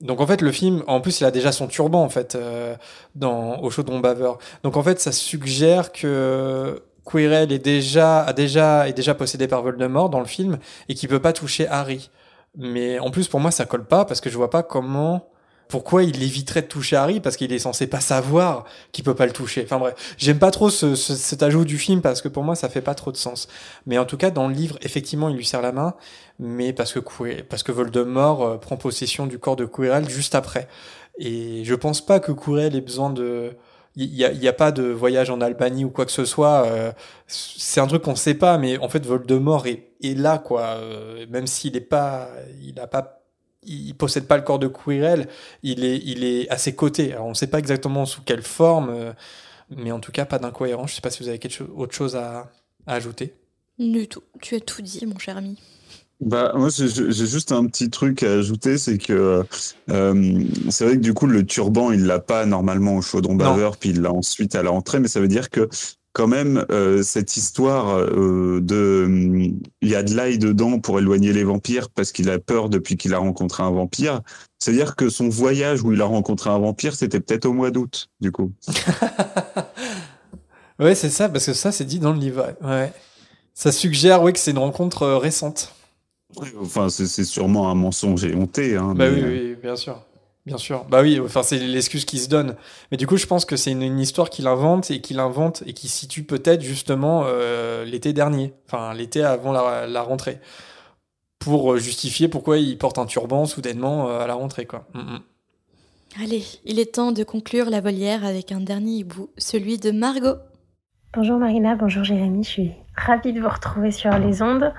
Donc 0.00 0.20
en 0.20 0.26
fait 0.26 0.40
le 0.40 0.52
film, 0.52 0.82
en 0.86 1.00
plus 1.00 1.20
il 1.20 1.24
a 1.24 1.30
déjà 1.30 1.52
son 1.52 1.66
turban 1.66 2.02
en 2.02 2.08
fait 2.08 2.34
euh, 2.34 2.74
dans 3.14 3.58
au 3.60 3.70
chaudron 3.70 4.00
baveur. 4.00 4.38
Donc 4.62 4.76
en 4.76 4.82
fait 4.82 5.00
ça 5.00 5.12
suggère 5.12 5.92
que 5.92 6.82
Quirrell 7.04 7.52
est 7.52 7.58
déjà, 7.58 8.22
a 8.22 8.32
déjà, 8.32 8.88
est 8.88 8.92
déjà 8.92 9.14
possédé 9.14 9.48
par 9.48 9.62
Voldemort 9.62 10.08
dans 10.08 10.20
le 10.20 10.26
film 10.26 10.58
et 10.88 10.94
qui 10.94 11.08
peut 11.08 11.20
pas 11.20 11.32
toucher 11.32 11.66
Harry. 11.68 12.10
Mais 12.56 12.98
en 12.98 13.10
plus, 13.10 13.28
pour 13.28 13.40
moi, 13.40 13.50
ça 13.50 13.64
colle 13.64 13.84
pas 13.84 14.04
parce 14.04 14.20
que 14.20 14.30
je 14.30 14.36
vois 14.36 14.50
pas 14.50 14.62
comment, 14.62 15.31
pourquoi 15.72 16.02
il 16.02 16.22
éviterait 16.22 16.60
de 16.60 16.66
toucher 16.66 16.96
Harry 16.96 17.20
parce 17.20 17.38
qu'il 17.38 17.50
est 17.50 17.58
censé 17.58 17.86
pas 17.86 18.00
savoir 18.00 18.66
qu'il 18.92 19.04
peut 19.04 19.14
pas 19.14 19.24
le 19.24 19.32
toucher. 19.32 19.62
Enfin 19.64 19.78
bref, 19.78 20.14
j'aime 20.18 20.38
pas 20.38 20.50
trop 20.50 20.68
ce, 20.68 20.94
cet 20.94 21.42
ajout 21.42 21.64
du 21.64 21.78
film 21.78 22.02
parce 22.02 22.20
que 22.20 22.28
pour 22.28 22.44
moi, 22.44 22.54
ça 22.54 22.68
fait 22.68 22.82
pas 22.82 22.94
trop 22.94 23.10
de 23.10 23.16
sens. 23.16 23.48
Mais 23.86 23.96
en 23.96 24.04
tout 24.04 24.18
cas, 24.18 24.30
dans 24.30 24.48
le 24.48 24.54
livre, 24.54 24.76
effectivement, 24.82 25.30
il 25.30 25.36
lui 25.36 25.46
serre 25.46 25.62
la 25.62 25.72
main, 25.72 25.94
mais 26.38 26.74
parce 26.74 26.92
que 26.92 27.00
parce 27.44 27.62
que 27.62 27.72
Voldemort 27.72 28.42
euh, 28.42 28.58
prend 28.58 28.76
possession 28.76 29.26
du 29.26 29.38
corps 29.38 29.56
de 29.56 29.64
Quirrell 29.64 30.10
juste 30.10 30.34
après. 30.34 30.68
Et 31.18 31.64
je 31.64 31.74
pense 31.74 32.04
pas 32.04 32.20
que 32.20 32.32
Quirrell 32.32 32.76
ait 32.76 32.82
besoin 32.82 33.08
de 33.08 33.56
il 33.96 34.24
a, 34.24 34.32
y 34.32 34.48
a, 34.48 34.52
pas 34.52 34.72
de 34.72 34.84
voyage 34.84 35.30
en 35.30 35.40
Albanie 35.40 35.86
ou 35.86 35.90
quoi 35.90 36.04
que 36.04 36.12
ce 36.12 36.26
soit. 36.26 36.66
Euh, 36.66 36.92
c'est 37.26 37.80
un 37.80 37.86
truc 37.86 38.02
qu'on 38.02 38.14
sait 38.14 38.34
pas, 38.34 38.58
mais 38.58 38.76
en 38.76 38.90
fait 38.90 39.06
Voldemort 39.06 39.66
est, 39.66 39.88
est 40.02 40.18
là, 40.18 40.36
quoi. 40.36 40.62
Euh, 40.62 41.24
même 41.30 41.46
s'il 41.46 41.76
est 41.76 41.80
pas, 41.80 42.28
il 42.62 42.78
a 42.78 42.86
pas, 42.86 43.21
il 43.62 43.94
possède 43.94 44.26
pas 44.26 44.36
le 44.36 44.42
corps 44.42 44.58
de 44.58 44.68
Quirrell, 44.68 45.28
il 45.62 45.84
est, 45.84 45.98
il 46.04 46.24
est 46.24 46.48
à 46.50 46.58
ses 46.58 46.74
côtés. 46.74 47.12
Alors 47.12 47.26
on 47.26 47.30
ne 47.30 47.34
sait 47.34 47.46
pas 47.46 47.58
exactement 47.58 48.06
sous 48.06 48.22
quelle 48.22 48.42
forme, 48.42 48.90
euh, 48.90 49.12
mais 49.76 49.92
en 49.92 50.00
tout 50.00 50.12
cas 50.12 50.24
pas 50.24 50.38
d'incohérence. 50.38 50.90
Je 50.90 50.94
sais 50.96 51.00
pas 51.00 51.10
si 51.10 51.22
vous 51.22 51.28
avez 51.28 51.38
quelque 51.38 51.54
chose, 51.54 51.68
autre 51.74 51.94
chose 51.94 52.16
à, 52.16 52.50
à 52.86 52.94
ajouter. 52.94 53.34
Du 53.78 54.06
tout. 54.08 54.22
Tu 54.40 54.54
as 54.54 54.60
tout 54.60 54.82
dit, 54.82 55.06
mon 55.06 55.18
cher 55.18 55.36
ami. 55.36 55.58
Bah, 56.20 56.52
moi, 56.54 56.68
j'ai 56.70 57.12
juste 57.12 57.50
un 57.50 57.66
petit 57.66 57.90
truc 57.90 58.22
à 58.22 58.34
ajouter, 58.34 58.78
c'est 58.78 58.96
que 58.96 59.44
euh, 59.90 60.44
c'est 60.70 60.84
vrai 60.84 60.94
que 60.94 61.00
du 61.00 61.14
coup, 61.14 61.26
le 61.26 61.44
turban, 61.44 61.90
il 61.90 62.04
l'a 62.04 62.20
pas 62.20 62.46
normalement 62.46 62.96
au 62.96 63.02
chaudron 63.02 63.34
baveur, 63.34 63.76
puis 63.76 63.90
il 63.90 64.02
l'a 64.02 64.12
ensuite 64.12 64.54
à 64.54 64.62
la 64.62 64.70
rentrée, 64.70 65.00
mais 65.00 65.08
ça 65.08 65.18
veut 65.20 65.26
dire 65.26 65.50
que 65.50 65.68
quand 66.12 66.26
même, 66.26 66.64
euh, 66.70 67.02
cette 67.02 67.36
histoire 67.36 67.98
euh, 67.98 68.60
de 68.60 69.52
il 69.80 69.88
y 69.88 69.94
a 69.94 70.02
de 70.02 70.14
l'ail 70.14 70.38
dedans 70.38 70.78
pour 70.78 70.98
éloigner 70.98 71.32
les 71.32 71.44
vampires 71.44 71.90
parce 71.90 72.12
qu'il 72.12 72.30
a 72.30 72.38
peur 72.38 72.68
depuis 72.68 72.96
qu'il 72.96 73.14
a 73.14 73.18
rencontré 73.18 73.62
un 73.62 73.70
vampire. 73.70 74.20
C'est-à-dire 74.58 74.94
que 74.94 75.08
son 75.08 75.28
voyage 75.28 75.82
où 75.82 75.92
il 75.92 76.00
a 76.00 76.04
rencontré 76.04 76.50
un 76.50 76.58
vampire, 76.58 76.94
c'était 76.94 77.20
peut-être 77.20 77.46
au 77.46 77.52
mois 77.52 77.70
d'août, 77.70 78.10
du 78.20 78.30
coup. 78.30 78.52
ouais, 80.78 80.94
c'est 80.94 81.10
ça, 81.10 81.28
parce 81.28 81.46
que 81.46 81.54
ça, 81.54 81.72
c'est 81.72 81.84
dit 81.84 81.98
dans 81.98 82.12
le 82.12 82.18
livre. 82.18 82.54
Ouais. 82.62 82.92
Ça 83.54 83.72
suggère, 83.72 84.22
oui, 84.22 84.32
que 84.32 84.38
c'est 84.38 84.52
une 84.52 84.58
rencontre 84.58 85.08
récente. 85.08 85.74
Enfin, 86.60 86.88
c'est 86.88 87.24
sûrement 87.24 87.70
un 87.70 87.74
mensonge 87.74 88.24
éhonté. 88.24 88.76
Hein, 88.76 88.94
bah 88.94 89.06
oui, 89.10 89.20
euh, 89.20 89.28
oui, 89.28 89.56
bien 89.60 89.76
sûr. 89.76 90.00
Bien 90.44 90.58
sûr. 90.58 90.84
Bah 90.86 91.02
oui, 91.02 91.20
enfin, 91.20 91.42
c'est 91.42 91.58
l'excuse 91.58 92.04
qui 92.04 92.18
se 92.18 92.28
donne. 92.28 92.56
Mais 92.90 92.96
du 92.96 93.06
coup, 93.06 93.16
je 93.16 93.26
pense 93.26 93.44
que 93.44 93.56
c'est 93.56 93.70
une, 93.70 94.00
histoire 94.00 94.28
qu'il 94.28 94.48
invente 94.48 94.90
et 94.90 95.00
qu'il 95.00 95.20
invente 95.20 95.62
et 95.66 95.72
qui 95.72 95.88
situe 95.88 96.24
peut-être 96.24 96.62
justement 96.62 97.24
euh, 97.26 97.84
l'été 97.84 98.12
dernier. 98.12 98.52
Enfin, 98.66 98.92
l'été 98.92 99.22
avant 99.22 99.52
la, 99.52 100.02
rentrée. 100.02 100.40
Pour 101.38 101.76
justifier 101.76 102.28
pourquoi 102.28 102.58
il 102.58 102.76
porte 102.76 102.98
un 102.98 103.06
turban 103.06 103.46
soudainement 103.46 104.08
euh, 104.08 104.20
à 104.20 104.26
la 104.26 104.34
rentrée, 104.34 104.66
quoi. 104.66 104.86
Mm, 104.94 105.00
mm. 105.00 105.20
Allez, 106.22 106.44
il 106.64 106.78
est 106.78 106.94
temps 106.94 107.12
de 107.12 107.24
conclure 107.24 107.70
la 107.70 107.80
volière 107.80 108.24
avec 108.24 108.52
un 108.52 108.60
dernier 108.60 108.96
hibou, 108.98 109.30
celui 109.38 109.78
de 109.78 109.92
Margot. 109.92 110.36
Bonjour 111.14 111.38
Marina, 111.38 111.74
bonjour 111.74 112.04
Jérémy, 112.04 112.44
je 112.44 112.48
suis 112.48 112.72
ravie 112.96 113.32
de 113.32 113.40
vous 113.40 113.48
retrouver 113.48 113.90
sur 113.90 114.18
les 114.18 114.42
ondes. 114.42 114.72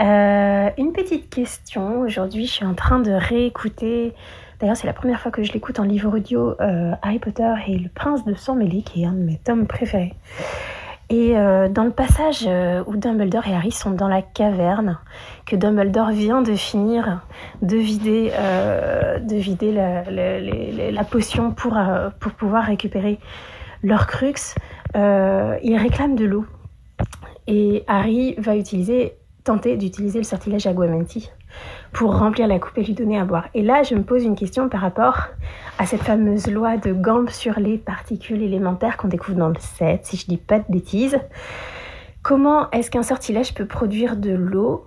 Euh, 0.00 0.70
une 0.78 0.92
petite 0.92 1.30
question. 1.30 2.00
Aujourd'hui, 2.00 2.46
je 2.46 2.52
suis 2.52 2.64
en 2.64 2.74
train 2.74 2.98
de 2.98 3.12
réécouter. 3.12 4.14
D'ailleurs, 4.64 4.78
c'est 4.78 4.86
la 4.86 4.94
première 4.94 5.20
fois 5.20 5.30
que 5.30 5.42
je 5.42 5.52
l'écoute 5.52 5.78
en 5.78 5.82
livre 5.82 6.16
audio 6.16 6.58
euh, 6.58 6.94
Harry 7.02 7.18
Potter 7.18 7.52
et 7.66 7.76
le 7.76 7.90
Prince 7.90 8.24
de 8.24 8.32
Sang 8.32 8.54
Mêlé, 8.54 8.80
qui 8.80 9.02
est 9.02 9.04
un 9.04 9.12
de 9.12 9.18
mes 9.18 9.36
tomes 9.36 9.66
préférés. 9.66 10.14
Et 11.10 11.36
euh, 11.36 11.68
dans 11.68 11.84
le 11.84 11.90
passage 11.90 12.48
où 12.86 12.96
Dumbledore 12.96 13.46
et 13.46 13.54
Harry 13.54 13.72
sont 13.72 13.90
dans 13.90 14.08
la 14.08 14.22
caverne, 14.22 14.98
que 15.44 15.54
Dumbledore 15.54 16.12
vient 16.12 16.40
de 16.40 16.54
finir 16.54 17.20
de 17.60 17.76
vider, 17.76 18.30
de 19.20 19.36
vider 19.36 19.70
la, 19.70 21.04
potion 21.04 21.50
pour, 21.50 21.78
pour 22.18 22.32
pouvoir 22.32 22.64
récupérer 22.64 23.18
leur 23.82 24.06
crux, 24.06 24.54
il 24.94 25.76
réclame 25.76 26.16
de 26.16 26.24
l'eau. 26.24 26.46
Et 27.46 27.84
Harry 27.86 28.34
va 28.38 28.54
tenter 29.44 29.76
d'utiliser 29.76 30.20
le 30.20 30.24
sortilège 30.24 30.66
Aguamenti 30.66 31.30
pour 31.94 32.18
remplir 32.18 32.48
la 32.48 32.58
coupe 32.58 32.76
et 32.76 32.82
lui 32.82 32.92
donner 32.92 33.18
à 33.18 33.24
boire. 33.24 33.48
Et 33.54 33.62
là, 33.62 33.84
je 33.84 33.94
me 33.94 34.02
pose 34.02 34.24
une 34.24 34.34
question 34.34 34.68
par 34.68 34.80
rapport 34.80 35.28
à 35.78 35.86
cette 35.86 36.02
fameuse 36.02 36.48
loi 36.48 36.76
de 36.76 36.92
Gamp 36.92 37.30
sur 37.30 37.58
les 37.60 37.78
particules 37.78 38.42
élémentaires 38.42 38.96
qu'on 38.96 39.08
découvre 39.08 39.38
dans 39.38 39.48
le 39.48 39.58
7, 39.58 40.04
si 40.04 40.16
je 40.16 40.26
dis 40.26 40.36
pas 40.36 40.58
de 40.58 40.64
bêtises. 40.68 41.18
Comment 42.22 42.70
est-ce 42.72 42.90
qu'un 42.90 43.04
sortilège 43.04 43.54
peut 43.54 43.66
produire 43.66 44.16
de 44.16 44.32
l'eau 44.32 44.84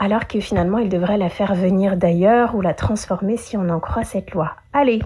alors 0.00 0.26
que 0.26 0.40
finalement 0.40 0.78
il 0.78 0.88
devrait 0.88 1.18
la 1.18 1.28
faire 1.28 1.54
venir 1.54 1.96
d'ailleurs 1.96 2.54
ou 2.54 2.62
la 2.62 2.72
transformer 2.74 3.36
si 3.36 3.56
on 3.56 3.68
en 3.68 3.78
croit 3.78 4.04
cette 4.04 4.32
loi? 4.32 4.52
Allez, 4.72 5.02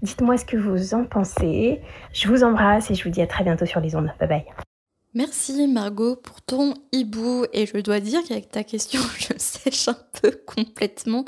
dites-moi 0.00 0.38
ce 0.38 0.46
que 0.46 0.56
vous 0.56 0.94
en 0.94 1.04
pensez. 1.04 1.82
Je 2.14 2.28
vous 2.28 2.44
embrasse 2.44 2.90
et 2.90 2.94
je 2.94 3.04
vous 3.04 3.10
dis 3.10 3.20
à 3.20 3.26
très 3.26 3.44
bientôt 3.44 3.66
sur 3.66 3.80
les 3.80 3.94
ondes. 3.94 4.10
Bye 4.18 4.28
bye. 4.28 4.67
Merci 5.14 5.66
Margot 5.66 6.16
pour 6.16 6.42
ton 6.42 6.74
hibou. 6.92 7.46
Et 7.52 7.66
je 7.66 7.78
dois 7.78 8.00
dire 8.00 8.22
qu'avec 8.24 8.50
ta 8.50 8.62
question 8.62 9.00
je 9.18 9.32
sèche 9.38 9.88
un 9.88 9.96
peu 10.20 10.32
complètement. 10.46 11.24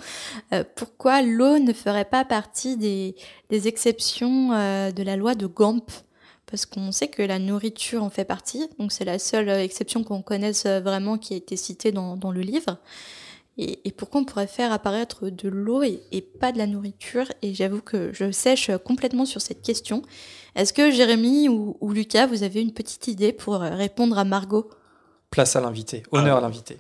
Euh, 0.52 0.64
pourquoi 0.76 1.22
l'eau 1.22 1.58
ne 1.58 1.72
ferait 1.72 2.04
pas 2.04 2.24
partie 2.24 2.76
des, 2.76 3.14
exceptions 3.50 4.52
euh, 4.52 4.90
de 4.90 5.02
la 5.02 5.16
loi 5.16 5.34
de 5.34 5.46
Gamp? 5.46 5.90
Parce 6.46 6.66
qu'on 6.66 6.92
sait 6.92 7.08
que 7.08 7.22
la 7.22 7.38
nourriture 7.38 8.02
en 8.02 8.10
fait 8.10 8.24
partie. 8.24 8.68
Donc 8.78 8.92
c'est 8.92 9.04
la 9.04 9.18
seule 9.18 9.48
exception 9.48 10.04
qu'on 10.04 10.20
connaisse 10.20 10.66
vraiment 10.66 11.16
qui 11.16 11.34
a 11.34 11.36
été 11.36 11.56
citée 11.56 11.92
dans, 11.92 12.16
le 12.30 12.40
livre 12.40 12.78
et, 13.62 13.88
et 13.88 13.92
pourquoi 13.92 14.22
on 14.22 14.24
pourrait 14.24 14.46
faire 14.46 14.72
apparaître 14.72 15.28
de 15.28 15.48
l'eau 15.48 15.82
et, 15.82 16.00
et 16.12 16.22
pas 16.22 16.52
de 16.52 16.58
la 16.58 16.66
nourriture? 16.66 17.26
Et 17.42 17.54
j'avoue 17.54 17.82
que 17.82 18.10
je 18.12 18.32
sèche 18.32 18.70
complètement 18.84 19.26
sur 19.26 19.40
cette 19.40 19.62
question. 19.62 20.02
Est-ce 20.56 20.72
que 20.72 20.90
Jérémy 20.90 21.48
ou, 21.48 21.76
ou 21.80 21.92
Lucas, 21.92 22.26
vous 22.26 22.42
avez 22.42 22.60
une 22.60 22.72
petite 22.72 23.06
idée 23.06 23.32
pour 23.32 23.62
euh, 23.62 23.70
répondre 23.70 24.18
à 24.18 24.24
Margot? 24.24 24.68
Place 25.30 25.54
à 25.54 25.60
l'invité, 25.60 26.02
honneur 26.10 26.38
à 26.38 26.40
l'invité. 26.40 26.78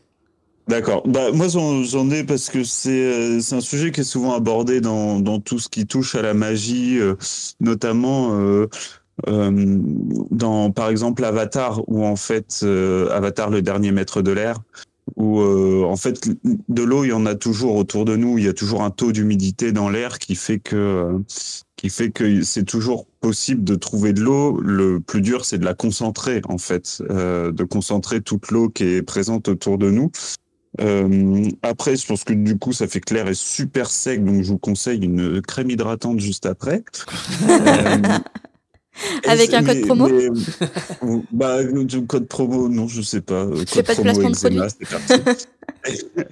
D'accord. 0.68 1.02
Bah, 1.06 1.32
moi, 1.32 1.48
j'en 1.48 2.10
ai 2.10 2.22
parce 2.22 2.48
que 2.48 2.62
c'est 2.62 2.90
euh, 2.90 3.40
c'est 3.40 3.56
un 3.56 3.60
sujet 3.60 3.90
qui 3.90 4.02
est 4.02 4.04
souvent 4.04 4.34
abordé 4.34 4.80
dans, 4.80 5.18
dans 5.18 5.40
tout 5.40 5.58
ce 5.58 5.68
qui 5.68 5.86
touche 5.86 6.14
à 6.14 6.22
la 6.22 6.32
magie, 6.34 6.98
euh, 6.98 7.14
notamment 7.60 8.38
euh, 8.38 8.68
euh, 9.26 9.50
dans, 10.30 10.70
par 10.70 10.88
exemple, 10.88 11.24
Avatar, 11.24 11.82
où 11.88 12.04
en 12.04 12.16
fait, 12.16 12.60
euh, 12.62 13.10
Avatar, 13.10 13.50
le 13.50 13.62
dernier 13.62 13.90
maître 13.90 14.22
de 14.22 14.30
l'air, 14.30 14.58
où 15.16 15.40
euh, 15.40 15.84
en 15.84 15.96
fait, 15.96 16.30
de 16.44 16.82
l'eau, 16.82 17.04
il 17.04 17.08
y 17.08 17.12
en 17.12 17.26
a 17.26 17.34
toujours 17.34 17.76
autour 17.76 18.04
de 18.04 18.16
nous. 18.16 18.38
Il 18.38 18.44
y 18.44 18.48
a 18.48 18.52
toujours 18.52 18.82
un 18.82 18.90
taux 18.90 19.12
d'humidité 19.12 19.72
dans 19.72 19.88
l'air 19.88 20.18
qui 20.18 20.34
fait 20.34 20.58
que 20.58 20.76
euh, 20.76 21.18
qui 21.76 21.88
fait 21.88 22.10
que 22.10 22.42
c'est 22.42 22.64
toujours 22.64 23.06
possible 23.20 23.64
de 23.64 23.74
trouver 23.74 24.12
de 24.12 24.20
l'eau. 24.20 24.60
Le 24.60 25.00
plus 25.00 25.22
dur, 25.22 25.44
c'est 25.44 25.58
de 25.58 25.64
la 25.64 25.74
concentrer, 25.74 26.42
en 26.44 26.58
fait, 26.58 27.02
euh, 27.08 27.52
de 27.52 27.64
concentrer 27.64 28.20
toute 28.20 28.50
l'eau 28.50 28.68
qui 28.68 28.84
est 28.84 29.02
présente 29.02 29.48
autour 29.48 29.78
de 29.78 29.90
nous. 29.90 30.10
Euh, 30.80 31.48
après, 31.62 31.96
je 31.96 32.06
pense 32.06 32.24
que 32.24 32.32
du 32.32 32.58
coup, 32.58 32.72
ça 32.72 32.86
fait 32.86 33.00
que 33.00 33.14
l'air 33.14 33.28
est 33.28 33.34
super 33.34 33.90
sec, 33.90 34.24
donc 34.24 34.42
je 34.42 34.48
vous 34.48 34.58
conseille 34.58 35.02
une 35.02 35.40
crème 35.42 35.70
hydratante 35.70 36.20
juste 36.20 36.46
après. 36.46 36.84
Avec 39.26 39.54
un 39.54 39.62
code 39.62 39.80
promo 39.82 40.08
mais, 40.08 40.28
Bah, 41.32 41.58
code 42.08 42.26
promo, 42.26 42.68
non, 42.68 42.88
je 42.88 43.02
sais 43.02 43.20
pas. 43.20 43.44
Euh, 43.44 43.64
fais 43.66 43.82
Code 43.82 43.86
pas 43.86 43.94
de 43.94 44.02
placement 44.02 44.30
de 44.30 44.34
eczéma, 44.34 44.66
parti. 44.90 45.46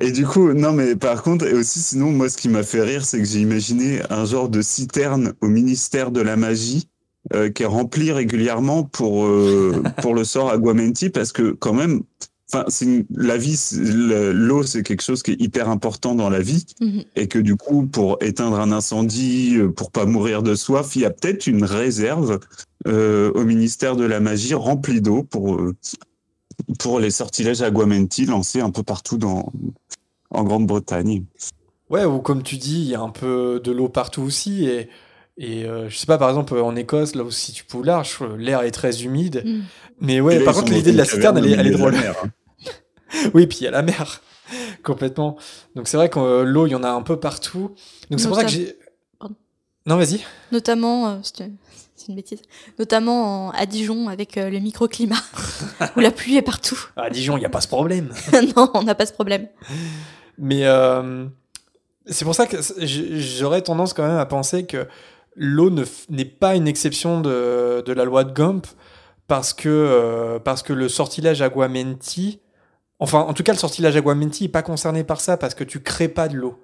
Et 0.00 0.12
du 0.12 0.24
coup, 0.24 0.52
non, 0.52 0.72
mais 0.72 0.94
par 0.94 1.22
contre, 1.22 1.44
et 1.46 1.54
aussi, 1.54 1.80
sinon, 1.80 2.12
moi, 2.12 2.28
ce 2.28 2.36
qui 2.36 2.48
m'a 2.48 2.62
fait 2.62 2.82
rire, 2.82 3.04
c'est 3.04 3.18
que 3.18 3.24
j'ai 3.24 3.40
imaginé 3.40 4.00
un 4.10 4.24
genre 4.24 4.48
de 4.48 4.62
citerne 4.62 5.32
au 5.40 5.48
ministère 5.48 6.12
de 6.12 6.20
la 6.20 6.36
magie 6.36 6.88
euh, 7.34 7.50
qui 7.50 7.64
est 7.64 7.66
rempli 7.66 8.12
régulièrement 8.12 8.84
pour 8.84 9.24
euh, 9.24 9.82
pour 10.00 10.14
le 10.14 10.22
sort 10.22 10.50
Aguamenti, 10.50 11.10
parce 11.10 11.32
que 11.32 11.50
quand 11.50 11.72
même, 11.72 12.02
enfin, 12.52 12.64
c'est 12.68 12.84
une- 12.84 13.04
la 13.14 13.36
vie, 13.36 13.58
l'eau, 14.32 14.62
c'est 14.62 14.82
quelque 14.82 15.02
chose 15.02 15.22
qui 15.22 15.32
est 15.32 15.40
hyper 15.40 15.68
important 15.68 16.14
dans 16.14 16.30
la 16.30 16.40
vie, 16.40 16.64
Mhm. 16.80 17.04
et 17.16 17.28
que 17.28 17.38
du 17.38 17.56
coup, 17.56 17.86
pour 17.86 18.18
éteindre 18.22 18.58
un 18.60 18.72
incendie, 18.72 19.56
euh, 19.56 19.68
pour 19.70 19.90
pas 19.90 20.06
mourir 20.06 20.42
de 20.42 20.54
soif, 20.54 20.96
il 20.96 21.02
y 21.02 21.04
a 21.04 21.10
peut-être 21.10 21.46
une 21.46 21.64
réserve 21.64 22.40
euh, 22.86 23.32
au 23.34 23.44
ministère 23.44 23.96
de 23.96 24.04
la 24.04 24.20
magie 24.20 24.54
remplie 24.54 25.00
d'eau 25.00 25.24
pour 25.24 25.56
euh, 25.56 25.74
pour 26.78 27.00
les 27.00 27.10
sortilèges 27.10 27.60
Aguamenti 27.62 28.24
lancés 28.26 28.60
un 28.60 28.70
peu 28.70 28.82
partout 28.82 29.18
dans 29.18 29.52
en 30.30 30.44
Grande-Bretagne. 30.44 31.24
Ouais, 31.90 32.04
ou 32.04 32.18
comme 32.20 32.42
tu 32.42 32.56
dis, 32.56 32.80
il 32.80 32.88
y 32.88 32.94
a 32.94 33.00
un 33.00 33.08
peu 33.10 33.60
de 33.62 33.72
l'eau 33.72 33.88
partout 33.88 34.22
aussi. 34.22 34.66
Et, 34.66 34.88
et 35.38 35.64
euh, 35.64 35.88
je 35.88 35.96
sais 35.96 36.06
pas, 36.06 36.18
par 36.18 36.28
exemple, 36.28 36.54
en 36.58 36.76
Écosse, 36.76 37.14
là 37.14 37.24
où 37.24 37.30
si 37.30 37.52
tu 37.52 37.64
poulards, 37.64 38.04
je- 38.04 38.36
l'air 38.36 38.62
est 38.62 38.70
très 38.70 39.02
humide. 39.04 39.42
Mm. 39.44 39.60
Mais 40.00 40.20
ouais, 40.20 40.38
là, 40.38 40.44
par 40.44 40.54
contre, 40.54 40.72
l'idée 40.72 40.92
de 40.92 40.98
la 40.98 41.04
citerne, 41.04 41.38
elle 41.38 41.46
elle 41.52 41.66
est 41.66 41.70
drôle. 41.70 41.94
hein. 41.96 42.30
Oui, 43.34 43.46
puis 43.46 43.58
il 43.60 43.64
y 43.64 43.66
a 43.66 43.70
la 43.70 43.82
mer, 43.82 44.20
complètement. 44.82 45.36
Donc 45.74 45.88
c'est 45.88 45.96
vrai 45.96 46.08
que 46.08 46.18
euh, 46.18 46.44
l'eau, 46.44 46.66
il 46.66 46.70
y 46.70 46.74
en 46.74 46.82
a 46.84 46.90
un 46.90 47.02
peu 47.02 47.18
partout. 47.18 47.74
Donc 48.10 48.20
c'est 48.20 48.28
pour 48.28 48.36
ça 48.36 48.44
que 48.44 48.50
j'ai. 48.50 48.76
Pardon. 49.18 49.34
Non, 49.86 49.96
vas-y. 49.96 50.20
Notamment, 50.52 51.08
euh, 51.08 51.16
c'est 51.22 52.08
une 52.08 52.14
bêtise, 52.14 52.42
notamment 52.78 53.48
en- 53.48 53.50
à 53.50 53.66
Dijon 53.66 54.08
avec 54.08 54.36
euh, 54.38 54.50
le 54.50 54.58
microclimat, 54.60 55.16
où 55.96 56.00
la 56.00 56.10
pluie 56.10 56.36
est 56.36 56.42
partout. 56.42 56.78
À 56.96 57.10
Dijon, 57.10 57.36
il 57.36 57.40
n'y 57.40 57.46
a 57.46 57.50
pas 57.50 57.60
ce 57.60 57.68
problème. 57.68 58.12
non, 58.56 58.70
on 58.74 58.82
n'a 58.82 58.94
pas 58.94 59.06
ce 59.06 59.12
problème. 59.12 59.48
Mais 60.38 60.64
c'est 62.06 62.24
pour 62.24 62.34
ça 62.34 62.46
que 62.46 62.56
j'aurais 62.80 63.62
tendance 63.62 63.92
quand 63.92 64.06
même 64.06 64.16
à 64.18 64.26
penser 64.26 64.64
que 64.66 64.86
l'eau 65.34 65.70
ne 65.70 65.84
n'est 66.08 66.24
pas 66.24 66.54
une 66.56 66.66
exception 66.68 67.20
de, 67.20 67.82
de 67.84 67.92
la 67.92 68.04
loi 68.04 68.24
de 68.24 68.32
Gump 68.32 68.66
parce 69.26 69.52
que, 69.52 70.38
parce 70.44 70.62
que 70.62 70.72
le 70.72 70.88
sortilège 70.88 71.42
Aguamenti, 71.42 72.40
enfin 72.98 73.20
en 73.20 73.34
tout 73.34 73.42
cas 73.42 73.52
le 73.52 73.58
sortilège 73.58 73.96
Aguamenti 73.96 74.44
n'est 74.44 74.48
pas 74.48 74.62
concerné 74.62 75.04
par 75.04 75.20
ça 75.20 75.36
parce 75.36 75.54
que 75.54 75.64
tu 75.64 75.80
crées 75.80 76.08
pas 76.08 76.28
de 76.28 76.36
l'eau. 76.36 76.62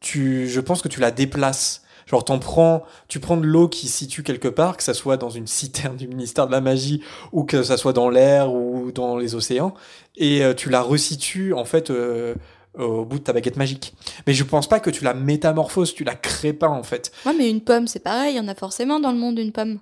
Tu, 0.00 0.48
je 0.48 0.60
pense 0.60 0.82
que 0.82 0.88
tu 0.88 1.00
la 1.00 1.10
déplaces. 1.10 1.82
Genre 2.06 2.24
t'en 2.24 2.40
prends, 2.40 2.82
tu 3.06 3.20
prends 3.20 3.36
de 3.36 3.46
l'eau 3.46 3.68
qui 3.68 3.86
se 3.86 3.98
situe 3.98 4.24
quelque 4.24 4.48
part, 4.48 4.76
que 4.76 4.82
ça 4.82 4.94
soit 4.94 5.16
dans 5.16 5.30
une 5.30 5.46
citerne 5.48 5.96
du 5.96 6.08
ministère 6.08 6.46
de 6.46 6.52
la 6.52 6.60
magie 6.60 7.02
ou 7.30 7.44
que 7.44 7.62
ça 7.62 7.76
soit 7.76 7.92
dans 7.92 8.10
l'air 8.10 8.52
ou 8.52 8.90
dans 8.92 9.16
les 9.16 9.34
océans, 9.36 9.74
et 10.16 10.44
euh, 10.44 10.52
tu 10.52 10.68
la 10.68 10.82
resitues 10.82 11.54
en 11.54 11.64
fait 11.64 11.90
euh, 11.90 12.34
au 12.76 13.04
bout 13.04 13.20
de 13.20 13.24
ta 13.24 13.32
baguette 13.32 13.56
magique. 13.56 13.94
Mais 14.26 14.34
je 14.34 14.42
pense 14.42 14.68
pas 14.68 14.80
que 14.80 14.90
tu 14.90 15.04
la 15.04 15.14
métamorphoses, 15.14 15.94
tu 15.94 16.02
la 16.02 16.16
crées 16.16 16.52
pas 16.52 16.68
en 16.68 16.82
fait. 16.82 17.12
Ouais, 17.24 17.34
mais 17.38 17.48
une 17.48 17.60
pomme, 17.60 17.86
c'est 17.86 18.00
pareil, 18.00 18.34
il 18.34 18.36
y 18.36 18.40
en 18.40 18.48
a 18.48 18.54
forcément 18.56 18.98
dans 18.98 19.12
le 19.12 19.18
monde 19.18 19.38
une 19.38 19.52
pomme. 19.52 19.78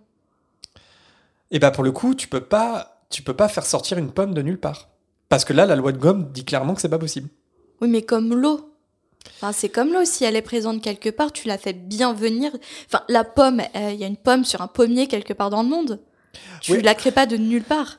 Et 1.50 1.58
bah 1.58 1.70
pour 1.70 1.84
le 1.84 1.92
coup, 1.92 2.14
tu 2.14 2.28
peux 2.28 2.42
pas, 2.42 3.00
tu 3.08 3.22
peux 3.22 3.34
pas 3.34 3.48
faire 3.48 3.64
sortir 3.64 3.98
une 3.98 4.12
pomme 4.12 4.34
de 4.34 4.42
nulle 4.42 4.60
part. 4.60 4.89
Parce 5.30 5.46
que 5.46 5.52
là, 5.54 5.64
la 5.64 5.76
loi 5.76 5.92
de 5.92 5.96
gomme 5.98 6.30
dit 6.32 6.44
clairement 6.44 6.74
que 6.74 6.82
c'est 6.82 6.88
pas 6.90 6.98
possible. 6.98 7.28
Oui, 7.80 7.88
mais 7.88 8.02
comme 8.02 8.34
l'eau. 8.34 8.66
Enfin, 9.36 9.52
c'est 9.52 9.68
comme 9.70 9.92
l'eau, 9.92 10.04
si 10.04 10.24
elle 10.24 10.36
est 10.36 10.42
présente 10.42 10.82
quelque 10.82 11.08
part, 11.08 11.32
tu 11.32 11.46
la 11.48 11.56
fais 11.56 11.72
bien 11.72 12.12
venir. 12.12 12.50
Enfin, 12.86 13.02
la 13.08 13.24
pomme, 13.24 13.60
euh, 13.76 13.90
il 13.92 13.98
y 14.00 14.04
a 14.04 14.06
une 14.06 14.16
pomme 14.16 14.44
sur 14.44 14.60
un 14.60 14.66
pommier 14.66 15.06
quelque 15.06 15.32
part 15.32 15.48
dans 15.50 15.62
le 15.62 15.68
monde. 15.68 16.00
Tu 16.60 16.72
Oui. 16.72 16.82
la 16.82 16.94
crées 16.94 17.12
pas 17.12 17.26
de 17.26 17.36
nulle 17.36 17.62
part. 17.64 17.98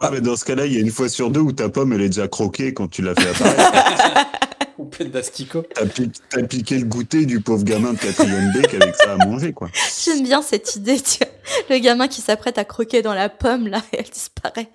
Ah, 0.00 0.10
mais 0.10 0.20
dans 0.20 0.36
ce 0.36 0.44
cas-là, 0.44 0.66
il 0.66 0.72
y 0.72 0.76
a 0.76 0.80
une 0.80 0.90
fois 0.90 1.08
sur 1.08 1.30
deux 1.30 1.40
où 1.40 1.52
ta 1.52 1.68
pomme, 1.68 1.92
elle 1.92 2.02
est 2.02 2.08
déjà 2.08 2.28
croquée 2.28 2.72
quand 2.74 2.88
tu 2.88 3.02
l'as 3.02 3.14
fait 3.14 3.28
apparaître. 3.30 4.28
Ou 4.78 4.86
pleine 4.86 5.10
d'asticots. 5.10 5.62
T'as 5.72 5.86
pi- 5.86 6.10
t'as 6.30 6.42
piqué 6.42 6.78
le 6.78 6.84
goûter 6.84 7.26
du 7.26 7.40
pauvre 7.40 7.62
gamin 7.62 7.92
de 7.92 7.98
quatrième 7.98 8.52
B 8.52 8.66
qui 8.66 8.74
avec 8.74 8.94
ça 8.96 9.12
à 9.12 9.24
manger, 9.24 9.52
quoi. 9.52 9.68
J'aime 10.04 10.24
bien 10.24 10.42
cette 10.42 10.74
idée, 10.76 11.00
tu 11.00 11.18
vois. 11.18 11.28
Le 11.70 11.78
gamin 11.80 12.08
qui 12.08 12.20
s'apprête 12.20 12.58
à 12.58 12.64
croquer 12.64 13.00
dans 13.00 13.14
la 13.14 13.28
pomme, 13.28 13.68
là, 13.68 13.80
et 13.92 13.98
elle 14.00 14.10
disparaît. 14.10 14.68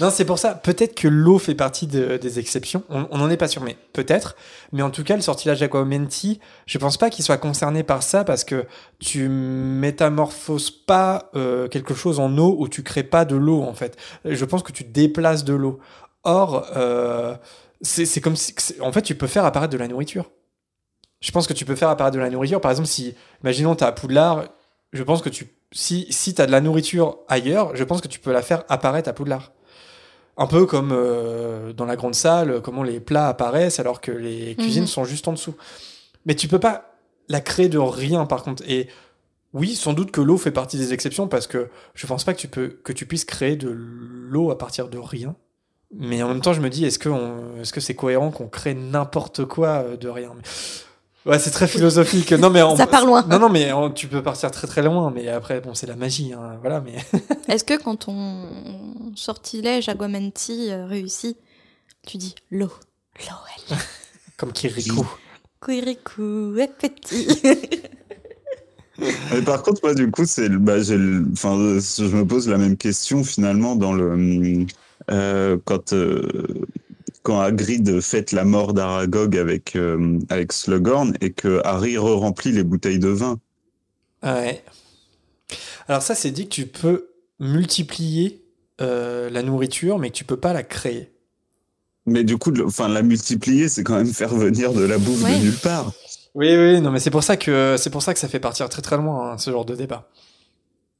Non, 0.00 0.10
c'est 0.10 0.24
pour 0.24 0.38
ça. 0.38 0.54
Peut-être 0.54 0.94
que 0.94 1.06
l'eau 1.08 1.38
fait 1.38 1.54
partie 1.54 1.86
de- 1.86 2.16
des 2.16 2.38
exceptions. 2.38 2.82
On 2.88 3.18
n'en 3.18 3.30
est 3.30 3.36
pas 3.36 3.48
sûr, 3.48 3.62
mais 3.62 3.76
peut-être. 3.92 4.34
Mais 4.72 4.82
en 4.82 4.90
tout 4.90 5.04
cas, 5.04 5.14
le 5.14 5.22
sortilège 5.22 5.62
Aquamenti, 5.62 6.40
je 6.66 6.78
pense 6.78 6.96
pas 6.96 7.10
qu'il 7.10 7.24
soit 7.24 7.36
concerné 7.36 7.82
par 7.84 8.02
ça 8.02 8.24
parce 8.24 8.44
que 8.44 8.66
tu 8.98 9.28
métamorphoses 9.28 10.70
pas 10.70 11.30
euh, 11.36 11.68
quelque 11.68 11.94
chose 11.94 12.18
en 12.18 12.36
eau 12.38 12.56
ou 12.58 12.68
tu 12.68 12.82
crées 12.82 13.02
pas 13.04 13.24
de 13.24 13.36
l'eau, 13.36 13.62
en 13.62 13.74
fait. 13.74 13.96
Je 14.24 14.44
pense 14.44 14.62
que 14.62 14.72
tu 14.72 14.84
déplaces 14.84 15.44
de 15.44 15.54
l'eau. 15.54 15.78
Or, 16.24 16.66
euh, 16.76 17.36
c'est 17.82 18.20
comme 18.20 18.36
si. 18.36 18.54
En 18.80 18.90
fait, 18.92 19.02
tu 19.02 19.14
peux 19.14 19.26
faire 19.26 19.44
apparaître 19.44 19.72
de 19.72 19.78
la 19.78 19.88
nourriture. 19.88 20.30
Je 21.20 21.30
pense 21.30 21.46
que 21.46 21.52
tu 21.52 21.64
peux 21.64 21.74
faire 21.76 21.88
apparaître 21.90 22.16
de 22.16 22.20
la 22.20 22.30
nourriture. 22.30 22.60
Par 22.60 22.70
exemple, 22.70 22.88
si, 22.88 23.14
imaginons, 23.42 23.74
t'es 23.74 23.84
à 23.84 23.92
Poudlard, 23.92 24.44
je 24.92 25.02
pense 25.02 25.22
que 25.22 25.28
tu, 25.28 25.46
si, 25.72 26.06
si 26.10 26.34
t'as 26.34 26.46
de 26.46 26.50
la 26.52 26.60
nourriture 26.60 27.18
ailleurs, 27.28 27.76
je 27.76 27.84
pense 27.84 28.00
que 28.00 28.08
tu 28.08 28.18
peux 28.18 28.32
la 28.32 28.42
faire 28.42 28.64
apparaître 28.68 29.08
à 29.08 29.12
Poudlard. 29.12 29.52
Un 30.36 30.46
peu 30.46 30.66
comme 30.66 30.90
euh, 30.92 31.72
dans 31.72 31.84
la 31.84 31.96
grande 31.96 32.14
salle, 32.14 32.60
comment 32.62 32.82
les 32.82 32.98
plats 33.00 33.28
apparaissent 33.28 33.78
alors 33.78 34.00
que 34.00 34.10
les 34.10 34.54
cuisines 34.56 34.82
Mhm. 34.82 34.88
sont 34.88 35.04
juste 35.04 35.28
en 35.28 35.32
dessous. 35.32 35.54
Mais 36.26 36.34
tu 36.34 36.48
peux 36.48 36.58
pas 36.58 36.96
la 37.28 37.40
créer 37.40 37.68
de 37.68 37.78
rien 37.78 38.26
par 38.26 38.42
contre. 38.42 38.62
Et 38.68 38.88
oui, 39.52 39.76
sans 39.76 39.92
doute 39.92 40.10
que 40.10 40.20
l'eau 40.20 40.36
fait 40.36 40.50
partie 40.50 40.76
des 40.76 40.92
exceptions 40.92 41.28
parce 41.28 41.46
que 41.46 41.68
je 41.94 42.06
pense 42.08 42.24
pas 42.24 42.34
que 42.34 42.40
tu 42.40 42.48
peux 42.48 42.68
que 42.82 42.92
tu 42.92 43.06
puisses 43.06 43.24
créer 43.24 43.54
de 43.56 43.68
l'eau 43.70 44.50
à 44.50 44.58
partir 44.58 44.88
de 44.88 44.98
rien. 44.98 45.36
Mais 45.96 46.20
en 46.24 46.28
même 46.28 46.40
temps, 46.40 46.52
je 46.52 46.60
me 46.60 46.70
dis, 46.70 46.84
est-ce 46.84 46.98
que 46.98 47.08
que 47.72 47.80
c'est 47.80 47.94
cohérent 47.94 48.32
qu'on 48.32 48.48
crée 48.48 48.74
n'importe 48.74 49.44
quoi 49.44 49.68
euh, 49.84 49.96
de 49.96 50.08
rien? 50.08 50.32
Mais- 50.34 50.42
Ouais, 51.26 51.38
c'est 51.38 51.50
très 51.50 51.66
philosophique. 51.66 52.32
Non, 52.32 52.50
mais 52.50 52.60
Ça 52.76 52.86
part 52.86 53.06
loin. 53.06 53.24
Non, 53.28 53.38
non, 53.38 53.48
mais 53.48 53.70
tu 53.94 54.08
peux 54.08 54.22
partir 54.22 54.50
très 54.50 54.66
très 54.66 54.82
loin. 54.82 55.10
Mais 55.14 55.28
après, 55.28 55.60
bon, 55.60 55.72
c'est 55.74 55.86
la 55.86 55.96
magie, 55.96 56.32
hein, 56.34 56.58
voilà. 56.60 56.80
Mais 56.82 56.96
Est-ce 57.48 57.64
que 57.64 57.82
quand 57.82 57.96
ton 57.96 58.46
sortilège 59.16 59.88
Aguamenti 59.88 60.70
euh, 60.70 60.84
réussit, 60.86 61.38
tu 62.06 62.18
dis 62.18 62.34
l'eau 62.50 62.70
L'eau, 63.20 63.36
elle. 63.70 63.76
comme 64.36 64.52
Kirikou. 64.52 65.06
Quirikou 65.64 66.56
est 66.58 66.68
petit. 66.76 67.40
Mais 69.32 69.42
par 69.42 69.62
contre, 69.62 69.80
moi, 69.82 69.94
du 69.94 70.10
coup, 70.10 70.24
c'est, 70.24 70.48
bah, 70.50 70.80
j'ai, 70.82 70.96
le- 70.96 71.26
enfin, 71.32 71.56
je 71.56 72.04
me 72.04 72.24
pose 72.24 72.48
la 72.48 72.58
même 72.58 72.76
question 72.76 73.24
finalement 73.24 73.74
dans 73.74 73.92
le, 73.92 74.66
euh, 75.10 75.56
quand, 75.64 75.92
euh, 75.92 76.22
quand 77.24 77.40
Hagrid 77.40 78.00
fête 78.00 78.30
la 78.30 78.44
mort 78.44 78.72
d'Aragog 78.74 79.36
avec, 79.36 79.74
euh, 79.74 80.18
avec 80.28 80.52
Slughorn 80.52 81.14
et 81.20 81.32
que 81.32 81.60
Harry 81.64 81.96
re-remplit 81.98 82.52
les 82.52 82.62
bouteilles 82.62 83.00
de 83.00 83.08
vin. 83.08 83.40
Ouais. 84.22 84.62
Alors 85.88 86.02
ça, 86.02 86.14
c'est 86.14 86.30
dit 86.30 86.44
que 86.44 86.54
tu 86.54 86.66
peux 86.66 87.08
multiplier 87.40 88.44
euh, 88.80 89.28
la 89.30 89.42
nourriture, 89.42 89.98
mais 89.98 90.10
que 90.10 90.14
tu 90.16 90.24
peux 90.24 90.36
pas 90.36 90.52
la 90.52 90.62
créer. 90.62 91.10
Mais 92.06 92.22
du 92.24 92.36
coup, 92.38 92.50
le- 92.50 92.66
enfin, 92.66 92.88
la 92.88 93.02
multiplier, 93.02 93.68
c'est 93.68 93.82
quand 93.82 93.96
même 93.96 94.12
faire 94.12 94.34
venir 94.34 94.72
de 94.72 94.84
la 94.84 94.98
bouffe 94.98 95.24
Ouais. 95.24 95.38
de 95.38 95.42
nulle 95.44 95.56
part. 95.58 95.92
Oui, 96.34 96.54
oui, 96.56 96.80
non, 96.80 96.90
mais 96.90 97.00
c'est 97.00 97.10
pour 97.10 97.24
ça 97.24 97.36
que 97.36 97.76
c'est 97.78 97.90
pour 97.90 98.02
ça 98.02 98.12
que 98.12 98.18
ça 98.20 98.28
fait 98.28 98.40
partir 98.40 98.68
très 98.68 98.82
très 98.82 98.96
loin 98.96 99.32
hein, 99.32 99.38
ce 99.38 99.50
genre 99.50 99.64
de 99.64 99.74
débat. 99.74 100.10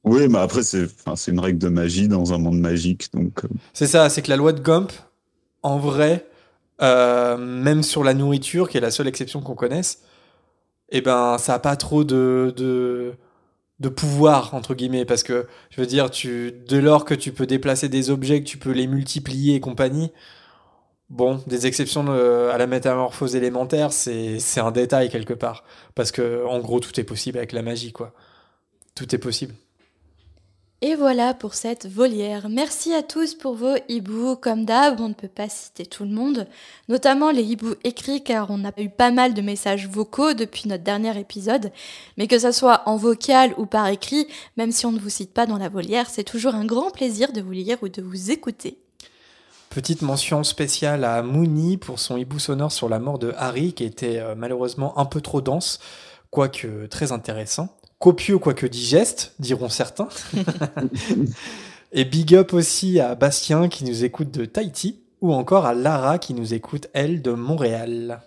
Oui, 0.03 0.27
mais 0.27 0.39
après, 0.39 0.63
c'est, 0.63 0.85
enfin, 0.85 1.15
c'est 1.15 1.31
une 1.31 1.39
règle 1.39 1.57
de 1.59 1.67
magie 1.67 2.07
dans 2.07 2.33
un 2.33 2.37
monde 2.37 2.59
magique, 2.59 3.09
donc. 3.13 3.43
euh, 3.43 3.47
C'est 3.73 3.87
ça, 3.87 4.09
c'est 4.09 4.21
que 4.21 4.29
la 4.29 4.37
loi 4.37 4.53
de 4.53 4.61
Gump, 4.61 4.91
en 5.65 5.79
vrai, 5.79 6.27
euh, 6.83 7.37
même 7.37 7.81
sur 7.81 8.03
la 8.03 8.13
nourriture, 8.13 8.69
qui 8.69 8.77
est 8.77 8.81
la 8.81 8.91
seule 8.91 9.07
exception 9.07 9.41
qu'on 9.41 9.55
connaisse, 9.55 10.03
eh 10.89 11.01
ben, 11.01 11.39
ça 11.39 11.53
n'a 11.53 11.59
pas 11.59 11.75
trop 11.75 12.03
de, 12.03 12.53
de, 13.79 13.89
pouvoir, 13.89 14.53
entre 14.53 14.75
guillemets, 14.75 15.05
parce 15.05 15.23
que, 15.23 15.47
je 15.71 15.81
veux 15.81 15.87
dire, 15.87 16.11
tu, 16.11 16.53
dès 16.67 16.81
lors 16.81 17.03
que 17.03 17.15
tu 17.15 17.31
peux 17.31 17.47
déplacer 17.47 17.89
des 17.89 18.11
objets, 18.11 18.41
que 18.41 18.47
tu 18.47 18.59
peux 18.59 18.71
les 18.71 18.85
multiplier 18.85 19.55
et 19.55 19.59
compagnie, 19.59 20.11
bon, 21.09 21.41
des 21.47 21.65
exceptions 21.65 22.07
à 22.09 22.57
la 22.59 22.67
métamorphose 22.67 23.35
élémentaire, 23.35 23.91
c'est, 23.91 24.39
c'est 24.39 24.59
un 24.59 24.71
détail 24.71 25.09
quelque 25.09 25.33
part. 25.33 25.63
Parce 25.95 26.11
que, 26.11 26.45
en 26.45 26.59
gros, 26.59 26.79
tout 26.79 26.99
est 26.99 27.03
possible 27.03 27.39
avec 27.39 27.53
la 27.53 27.63
magie, 27.63 27.91
quoi. 27.91 28.13
Tout 28.93 29.15
est 29.15 29.19
possible. 29.19 29.55
Et 30.87 30.93
voilà 30.93 31.33
pour 31.33 31.55
cette 31.55 31.87
volière. 31.87 32.47
Merci 32.47 32.93
à 32.93 33.01
tous 33.01 33.33
pour 33.33 33.55
vos 33.55 33.75
hiboux. 33.89 34.35
Comme 34.35 34.65
d'hab, 34.65 35.01
on 35.01 35.09
ne 35.09 35.15
peut 35.15 35.27
pas 35.27 35.49
citer 35.49 35.83
tout 35.83 36.03
le 36.03 36.11
monde, 36.11 36.45
notamment 36.89 37.31
les 37.31 37.41
hiboux 37.41 37.73
écrits 37.83 38.23
car 38.23 38.51
on 38.51 38.63
a 38.63 38.71
eu 38.79 38.89
pas 38.89 39.09
mal 39.09 39.33
de 39.33 39.41
messages 39.41 39.89
vocaux 39.89 40.35
depuis 40.35 40.69
notre 40.69 40.83
dernier 40.83 41.19
épisode. 41.19 41.71
Mais 42.19 42.27
que 42.27 42.37
ça 42.37 42.51
soit 42.51 42.83
en 42.85 42.97
vocal 42.97 43.55
ou 43.57 43.65
par 43.65 43.87
écrit, 43.87 44.27
même 44.57 44.71
si 44.71 44.85
on 44.85 44.91
ne 44.91 44.99
vous 44.99 45.09
cite 45.09 45.33
pas 45.33 45.47
dans 45.47 45.57
la 45.57 45.69
volière, 45.69 46.07
c'est 46.07 46.23
toujours 46.23 46.53
un 46.53 46.65
grand 46.65 46.91
plaisir 46.91 47.33
de 47.33 47.41
vous 47.41 47.53
lire 47.53 47.79
ou 47.81 47.89
de 47.89 48.03
vous 48.03 48.29
écouter. 48.29 48.77
Petite 49.71 50.03
mention 50.03 50.43
spéciale 50.43 51.03
à 51.03 51.23
Mooney 51.23 51.77
pour 51.77 51.97
son 51.97 52.15
hibou 52.15 52.37
sonore 52.37 52.71
sur 52.71 52.89
la 52.89 52.99
mort 52.99 53.17
de 53.17 53.33
Harry 53.37 53.73
qui 53.73 53.85
était 53.85 54.19
euh, 54.19 54.35
malheureusement 54.37 54.99
un 54.99 55.05
peu 55.05 55.21
trop 55.21 55.41
dense, 55.41 55.79
quoique 56.29 56.85
très 56.85 57.11
intéressant 57.11 57.75
copieux 58.05 58.37
quoique 58.37 58.67
digeste, 58.67 59.33
diront 59.39 59.67
certains. 59.67 60.09
et 61.91 62.05
big 62.05 62.35
up 62.35 62.53
aussi 62.53 62.99
à 62.99 63.15
Bastien 63.15 63.67
qui 63.67 63.83
nous 63.83 64.03
écoute 64.03 64.29
de 64.29 64.45
Tahiti, 64.45 64.99
ou 65.21 65.33
encore 65.33 65.65
à 65.65 65.73
Lara 65.73 66.19
qui 66.19 66.35
nous 66.35 66.53
écoute, 66.53 66.87
elle, 66.93 67.23
de 67.23 67.31
Montréal. 67.31 68.21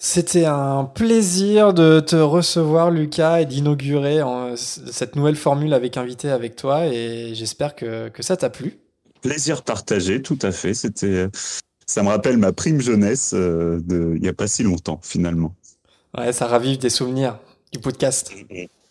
C'était 0.04 0.46
un 0.46 0.86
plaisir 0.86 1.76
de 1.76 2.00
te 2.00 2.16
recevoir, 2.16 2.90
Lucas, 2.90 3.42
et 3.42 3.46
d'inaugurer 3.46 4.20
cette 4.56 5.16
nouvelle 5.16 5.36
formule 5.36 5.76
avec 5.76 5.96
invité 5.96 6.32
avec 6.32 6.56
toi. 6.56 6.88
Et 6.88 7.36
j'espère 7.36 7.76
que, 7.76 8.10
que 8.10 8.24
ça 8.24 8.36
t'a 8.36 8.50
plu. 8.50 8.80
Plaisir 9.22 9.62
partagé, 9.62 10.24
tout 10.24 10.40
à 10.42 10.52
fait. 10.52 10.74
C'était, 10.74 11.28
ça 11.86 12.02
me 12.02 12.08
rappelle 12.08 12.38
ma 12.38 12.52
prime 12.52 12.82
jeunesse 12.82 13.34
euh, 13.36 13.80
de 13.86 14.14
il 14.16 14.22
n'y 14.24 14.28
a 14.28 14.34
pas 14.34 14.48
si 14.48 14.64
longtemps, 14.64 15.00
finalement. 15.04 15.54
Ouais, 16.18 16.34
ça 16.34 16.48
ravive 16.48 16.80
des 16.80 16.90
souvenirs 16.90 17.38
du 17.72 17.78
podcast. 17.78 18.32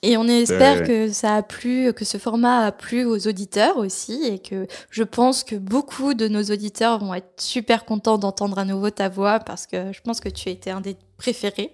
Et 0.02 0.16
on 0.16 0.26
espère 0.26 0.84
que 0.84 1.12
ça 1.12 1.36
a 1.36 1.42
plu, 1.42 1.92
que 1.92 2.06
ce 2.06 2.16
format 2.16 2.60
a 2.60 2.72
plu 2.72 3.04
aux 3.04 3.28
auditeurs 3.28 3.76
aussi, 3.76 4.24
et 4.24 4.38
que 4.38 4.66
je 4.88 5.02
pense 5.02 5.44
que 5.44 5.56
beaucoup 5.56 6.14
de 6.14 6.26
nos 6.26 6.42
auditeurs 6.42 6.98
vont 6.98 7.12
être 7.12 7.38
super 7.38 7.84
contents 7.84 8.16
d'entendre 8.16 8.58
à 8.58 8.64
nouveau 8.64 8.88
ta 8.88 9.10
voix, 9.10 9.40
parce 9.40 9.66
que 9.66 9.92
je 9.92 10.00
pense 10.00 10.20
que 10.20 10.30
tu 10.30 10.48
as 10.48 10.52
été 10.52 10.70
un 10.70 10.80
des 10.80 10.96
préférés 11.18 11.70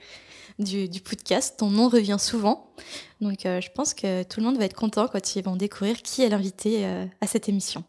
du, 0.59 0.89
podcast. 1.01 1.57
Ton 1.59 1.71
nom 1.71 1.89
revient 1.89 2.17
souvent. 2.19 2.73
Donc 3.21 3.47
euh, 3.47 3.61
je 3.61 3.71
pense 3.71 3.95
que 3.95 4.25
tout 4.25 4.41
le 4.41 4.47
monde 4.47 4.59
va 4.59 4.65
être 4.65 4.75
content 4.75 5.07
quand 5.07 5.37
ils 5.37 5.45
vont 5.45 5.55
découvrir 5.55 6.03
qui 6.03 6.23
est 6.23 6.29
l'invité 6.29 6.85
euh, 6.85 7.05
à 7.21 7.29
cette 7.29 7.49
émission. 7.49 7.85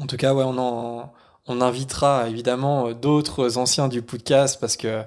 En 0.00 0.06
tout 0.06 0.16
cas, 0.16 0.34
ouais, 0.34 0.44
on, 0.44 0.58
en, 0.58 1.12
on 1.46 1.60
invitera 1.60 2.28
évidemment 2.28 2.92
d'autres 2.92 3.58
anciens 3.58 3.86
du 3.86 4.02
podcast, 4.02 4.58
parce 4.60 4.76
que, 4.76 5.04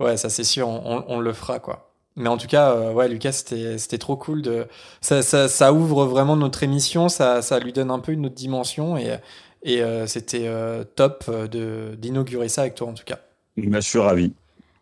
ouais, 0.00 0.16
ça 0.16 0.28
c'est 0.28 0.44
sûr, 0.44 0.68
on, 0.68 1.04
on 1.06 1.20
le 1.20 1.32
fera, 1.32 1.60
quoi. 1.60 1.85
Mais 2.16 2.30
en 2.30 2.38
tout 2.38 2.46
cas, 2.46 2.70
euh, 2.70 2.92
ouais, 2.92 3.08
Lucas, 3.08 3.32
c'était 3.32 3.98
trop 3.98 4.16
cool. 4.16 4.40
De... 4.40 4.66
Ça, 5.02 5.22
ça, 5.22 5.72
ouvre 5.72 6.06
vraiment 6.06 6.36
notre 6.36 6.62
émission, 6.62 7.08
ça, 7.10 7.40
lui 7.62 7.72
donne 7.72 7.90
un 7.90 7.98
peu 7.98 8.12
une 8.12 8.26
autre 8.26 8.34
dimension 8.34 8.96
et, 8.96 9.18
euh, 9.82 10.06
c'était 10.06 10.46
euh, 10.46 10.84
top 10.84 11.30
d'inaugurer 12.00 12.48
ça 12.48 12.62
avec 12.62 12.74
toi 12.74 12.88
en 12.88 12.94
tout 12.94 13.04
cas. 13.04 13.18
Je 13.56 13.80
suis 13.80 13.98
ravi. 13.98 14.32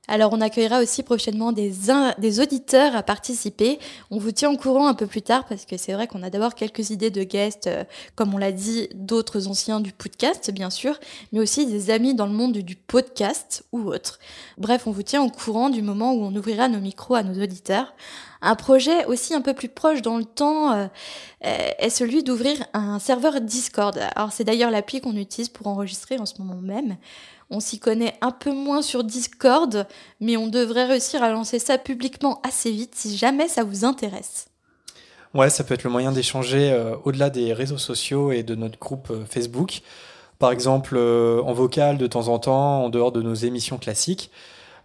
Alors 0.06 0.34
on 0.34 0.40
accueillera 0.42 0.80
aussi 0.80 1.02
prochainement 1.02 1.52
des, 1.52 2.40
auditeurs 2.40 2.94
à 2.94 3.02
participer. 3.02 3.78
On 4.10 4.18
vous 4.18 4.32
tient 4.32 4.50
au 4.50 4.56
courant 4.58 4.86
un 4.86 4.92
peu 4.92 5.06
plus 5.06 5.22
tard 5.22 5.46
parce 5.46 5.64
que 5.64 5.78
c'est 5.78 5.94
vrai 5.94 6.06
qu'on 6.06 6.22
a 6.22 6.28
d'abord 6.28 6.54
quelques 6.54 6.90
idées 6.90 7.10
de 7.10 7.22
guests, 7.22 7.68
euh, 7.68 7.84
comme 8.14 8.34
on 8.34 8.38
l'a 8.38 8.52
dit, 8.52 8.90
d'autres 8.94 9.48
anciens 9.48 9.80
du 9.80 9.92
podcast 9.92 10.50
bien 10.50 10.68
sûr, 10.68 11.00
mais 11.32 11.40
aussi 11.40 11.64
des 11.64 11.90
amis 11.90 12.14
dans 12.14 12.26
le 12.26 12.32
monde 12.32 12.58
du 12.58 12.76
podcast 12.76 13.64
ou 13.72 13.88
autre. 13.88 14.18
Bref, 14.58 14.86
on 14.86 14.90
vous 14.90 15.02
tient 15.02 15.22
au 15.22 15.30
courant 15.30 15.70
du 15.70 15.80
moment 15.80 16.12
où 16.12 16.22
on 16.22 16.36
ouvrira 16.36 16.68
nos 16.68 16.80
micros 16.80 17.14
à 17.14 17.22
nos 17.22 17.42
auditeurs. 17.42 17.94
Un 18.42 18.56
projet 18.56 19.06
aussi 19.06 19.32
un 19.32 19.40
peu 19.40 19.54
plus 19.54 19.70
proche 19.70 20.02
dans 20.02 20.18
le 20.18 20.26
temps 20.26 20.72
euh, 20.72 20.86
est 21.40 21.88
celui 21.88 22.22
d'ouvrir 22.22 22.62
un 22.74 22.98
serveur 22.98 23.40
Discord. 23.40 23.98
Alors 24.14 24.32
c'est 24.32 24.44
d'ailleurs 24.44 24.70
l'appli 24.70 25.00
qu'on 25.00 25.16
utilise 25.16 25.48
pour 25.48 25.66
enregistrer 25.66 26.18
en 26.18 26.26
ce 26.26 26.34
moment 26.42 26.60
même. 26.60 26.98
On 27.50 27.60
s'y 27.60 27.78
connaît 27.78 28.14
un 28.20 28.30
peu 28.30 28.52
moins 28.52 28.82
sur 28.82 29.04
Discord, 29.04 29.86
mais 30.20 30.36
on 30.36 30.46
devrait 30.46 30.86
réussir 30.86 31.22
à 31.22 31.30
lancer 31.30 31.58
ça 31.58 31.78
publiquement 31.78 32.40
assez 32.42 32.70
vite 32.70 32.94
si 32.94 33.16
jamais 33.16 33.48
ça 33.48 33.64
vous 33.64 33.84
intéresse. 33.84 34.46
Ouais, 35.34 35.50
ça 35.50 35.64
peut 35.64 35.74
être 35.74 35.82
le 35.82 35.90
moyen 35.90 36.12
d'échanger 36.12 36.70
euh, 36.70 36.94
au-delà 37.04 37.28
des 37.28 37.52
réseaux 37.52 37.78
sociaux 37.78 38.30
et 38.30 38.44
de 38.44 38.54
notre 38.54 38.78
groupe 38.78 39.08
euh, 39.10 39.24
Facebook. 39.28 39.80
Par 40.38 40.52
exemple, 40.52 40.94
euh, 40.96 41.42
en 41.42 41.52
vocal 41.52 41.98
de 41.98 42.06
temps 42.06 42.28
en 42.28 42.38
temps, 42.38 42.84
en 42.84 42.88
dehors 42.88 43.10
de 43.10 43.20
nos 43.20 43.34
émissions 43.34 43.78
classiques. 43.78 44.30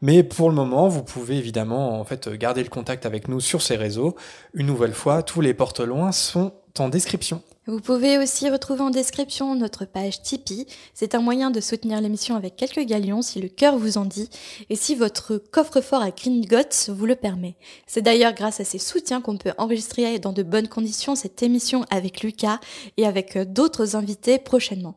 Mais 0.02 0.23
pour 0.23 0.49
le 0.49 0.56
moment, 0.56 0.88
vous 0.88 1.03
pouvez 1.03 1.38
évidemment 1.38 1.99
en 1.99 2.03
fait 2.03 2.30
garder 2.30 2.64
le 2.64 2.69
contact 2.69 3.06
avec 3.06 3.27
nous 3.27 3.41
sur 3.41 3.61
ces 3.61 3.76
réseaux. 3.76 4.15
Une 4.53 4.65
nouvelle 4.65 4.94
fois, 4.94 5.22
tous 5.22 5.41
les 5.41 5.53
portes 5.53 5.81
loin 5.81 6.11
sont 6.11 6.53
en 6.80 6.90
description. 6.90 7.44
Vous 7.70 7.82
pouvez 7.82 8.18
aussi 8.18 8.50
retrouver 8.50 8.82
en 8.82 8.90
description 8.90 9.54
notre 9.54 9.86
page 9.86 10.24
Tipeee. 10.24 10.66
C'est 10.96 11.14
un 11.14 11.22
moyen 11.22 11.52
de 11.52 11.62
soutenir 11.62 12.02
l'émission 12.02 12.36
avec 12.36 12.56
quelques 12.56 12.84
galions 12.84 13.22
si 13.22 13.40
le 13.40 13.48
cœur 13.48 13.78
vous 13.78 14.00
en 14.00 14.06
dit 14.06 14.28
et 14.72 14.76
si 14.76 14.96
votre 14.96 15.38
coffre-fort 15.38 16.02
à 16.02 16.10
Gringotts 16.10 16.90
vous 16.90 17.06
le 17.06 17.16
permet. 17.16 17.58
C'est 17.86 18.02
d'ailleurs 18.02 18.34
grâce 18.34 18.60
à 18.60 18.64
ces 18.64 18.80
soutiens 18.80 19.22
qu'on 19.22 19.38
peut 19.38 19.54
enregistrer 19.60 20.18
dans 20.18 20.34
de 20.34 20.41
bonnes 20.41 20.68
conditions 20.68 21.14
cette 21.14 21.44
émission 21.44 21.86
avec 21.91 22.24
Lucas 22.24 22.60
et 22.98 23.06
avec 23.06 23.36
euh, 23.36 23.46
d'autres 23.46 23.96
invités 23.96 24.40
prochainement. 24.40 24.96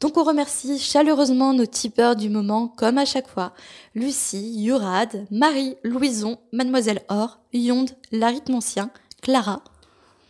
Donc 0.00 0.16
on 0.16 0.24
remercie 0.24 0.78
chaleureusement 0.78 1.52
nos 1.52 1.66
tipeurs 1.66 2.16
du 2.16 2.30
moment, 2.30 2.68
comme 2.68 2.96
à 2.96 3.04
chaque 3.04 3.28
fois. 3.28 3.52
Lucie, 3.94 4.62
Yurad, 4.62 5.26
Marie, 5.30 5.76
Louison, 5.82 6.38
Mademoiselle 6.52 7.02
Or, 7.10 7.40
Yonde, 7.52 7.90
l'arithmancien, 8.12 8.90
Clara, 9.20 9.62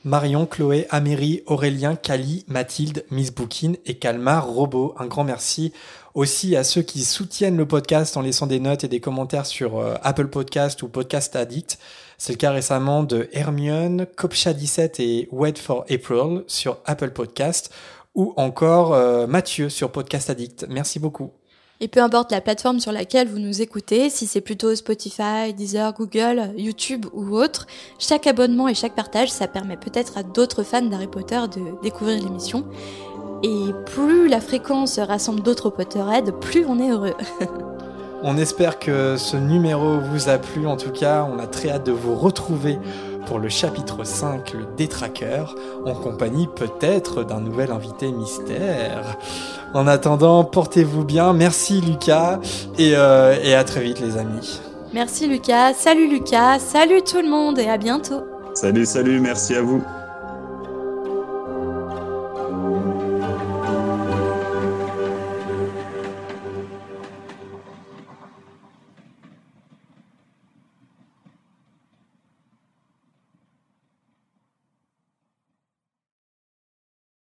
Marion, 0.04 0.46
Chloé, 0.46 0.86
Améry, 0.90 1.42
Aurélien, 1.46 1.96
Cali, 1.96 2.44
Mathilde, 2.46 3.04
Miss 3.10 3.34
Bookin 3.34 3.72
et 3.86 3.94
Calmar 3.94 4.46
Robot. 4.46 4.94
Un 4.98 5.06
grand 5.06 5.24
merci 5.24 5.72
aussi 6.14 6.56
à 6.56 6.64
ceux 6.64 6.82
qui 6.82 7.04
soutiennent 7.04 7.56
le 7.56 7.66
podcast 7.66 8.16
en 8.16 8.22
laissant 8.22 8.46
des 8.46 8.60
notes 8.60 8.84
et 8.84 8.88
des 8.88 9.00
commentaires 9.00 9.46
sur 9.46 9.78
euh, 9.78 9.94
Apple 10.02 10.28
Podcast 10.28 10.82
ou 10.82 10.88
Podcast 10.88 11.34
Addict. 11.36 11.78
C'est 12.18 12.32
le 12.34 12.38
cas 12.38 12.52
récemment 12.52 13.02
de 13.02 13.28
Hermione, 13.32 14.06
Copcha17 14.16 15.02
et 15.02 15.28
Wait 15.32 15.58
for 15.58 15.84
April 15.90 16.44
sur 16.46 16.78
Apple 16.84 17.10
Podcast 17.10 17.72
ou 18.14 18.32
encore 18.36 18.94
euh, 18.94 19.26
Mathieu 19.26 19.68
sur 19.68 19.90
Podcast 19.90 20.30
Addict. 20.30 20.66
Merci 20.68 20.98
beaucoup. 20.98 21.32
Et 21.84 21.88
peu 21.88 22.00
importe 22.00 22.32
la 22.32 22.40
plateforme 22.40 22.80
sur 22.80 22.92
laquelle 22.92 23.28
vous 23.28 23.38
nous 23.38 23.60
écoutez, 23.60 24.08
si 24.08 24.26
c'est 24.26 24.40
plutôt 24.40 24.74
Spotify, 24.74 25.52
Deezer, 25.54 25.92
Google, 25.92 26.54
YouTube 26.56 27.04
ou 27.12 27.36
autre, 27.36 27.66
chaque 27.98 28.26
abonnement 28.26 28.68
et 28.68 28.74
chaque 28.74 28.94
partage, 28.94 29.30
ça 29.30 29.48
permet 29.48 29.76
peut-être 29.76 30.16
à 30.16 30.22
d'autres 30.22 30.62
fans 30.62 30.80
d'Harry 30.80 31.08
Potter 31.08 31.40
de 31.54 31.60
découvrir 31.82 32.22
l'émission. 32.22 32.64
Et 33.42 33.74
plus 33.84 34.28
la 34.28 34.40
fréquence 34.40 34.98
rassemble 34.98 35.42
d'autres 35.42 35.68
Potterheads, 35.68 36.32
plus 36.40 36.64
on 36.66 36.80
est 36.80 36.90
heureux. 36.90 37.12
on 38.22 38.38
espère 38.38 38.78
que 38.78 39.18
ce 39.18 39.36
numéro 39.36 39.98
vous 39.98 40.30
a 40.30 40.38
plu. 40.38 40.66
En 40.66 40.78
tout 40.78 40.90
cas, 40.90 41.28
on 41.30 41.38
a 41.38 41.46
très 41.46 41.68
hâte 41.68 41.84
de 41.84 41.92
vous 41.92 42.14
retrouver 42.14 42.78
pour 43.26 43.38
le 43.38 43.48
chapitre 43.48 44.04
5, 44.04 44.52
le 44.52 44.66
détraqueur, 44.76 45.54
en 45.84 45.94
compagnie 45.94 46.48
peut-être 46.48 47.24
d'un 47.24 47.40
nouvel 47.40 47.70
invité 47.70 48.12
mystère. 48.12 49.16
En 49.72 49.86
attendant, 49.86 50.44
portez-vous 50.44 51.04
bien. 51.04 51.32
Merci 51.32 51.80
Lucas 51.80 52.38
et, 52.78 52.92
euh, 52.94 53.36
et 53.42 53.54
à 53.54 53.64
très 53.64 53.82
vite 53.82 54.00
les 54.00 54.16
amis. 54.16 54.60
Merci 54.92 55.26
Lucas. 55.26 55.74
Salut 55.74 56.08
Lucas. 56.08 56.58
Salut 56.60 57.02
tout 57.02 57.20
le 57.20 57.28
monde 57.28 57.58
et 57.58 57.68
à 57.68 57.76
bientôt. 57.76 58.22
Salut, 58.54 58.86
salut. 58.86 59.20
Merci 59.20 59.56
à 59.56 59.62
vous. 59.62 59.82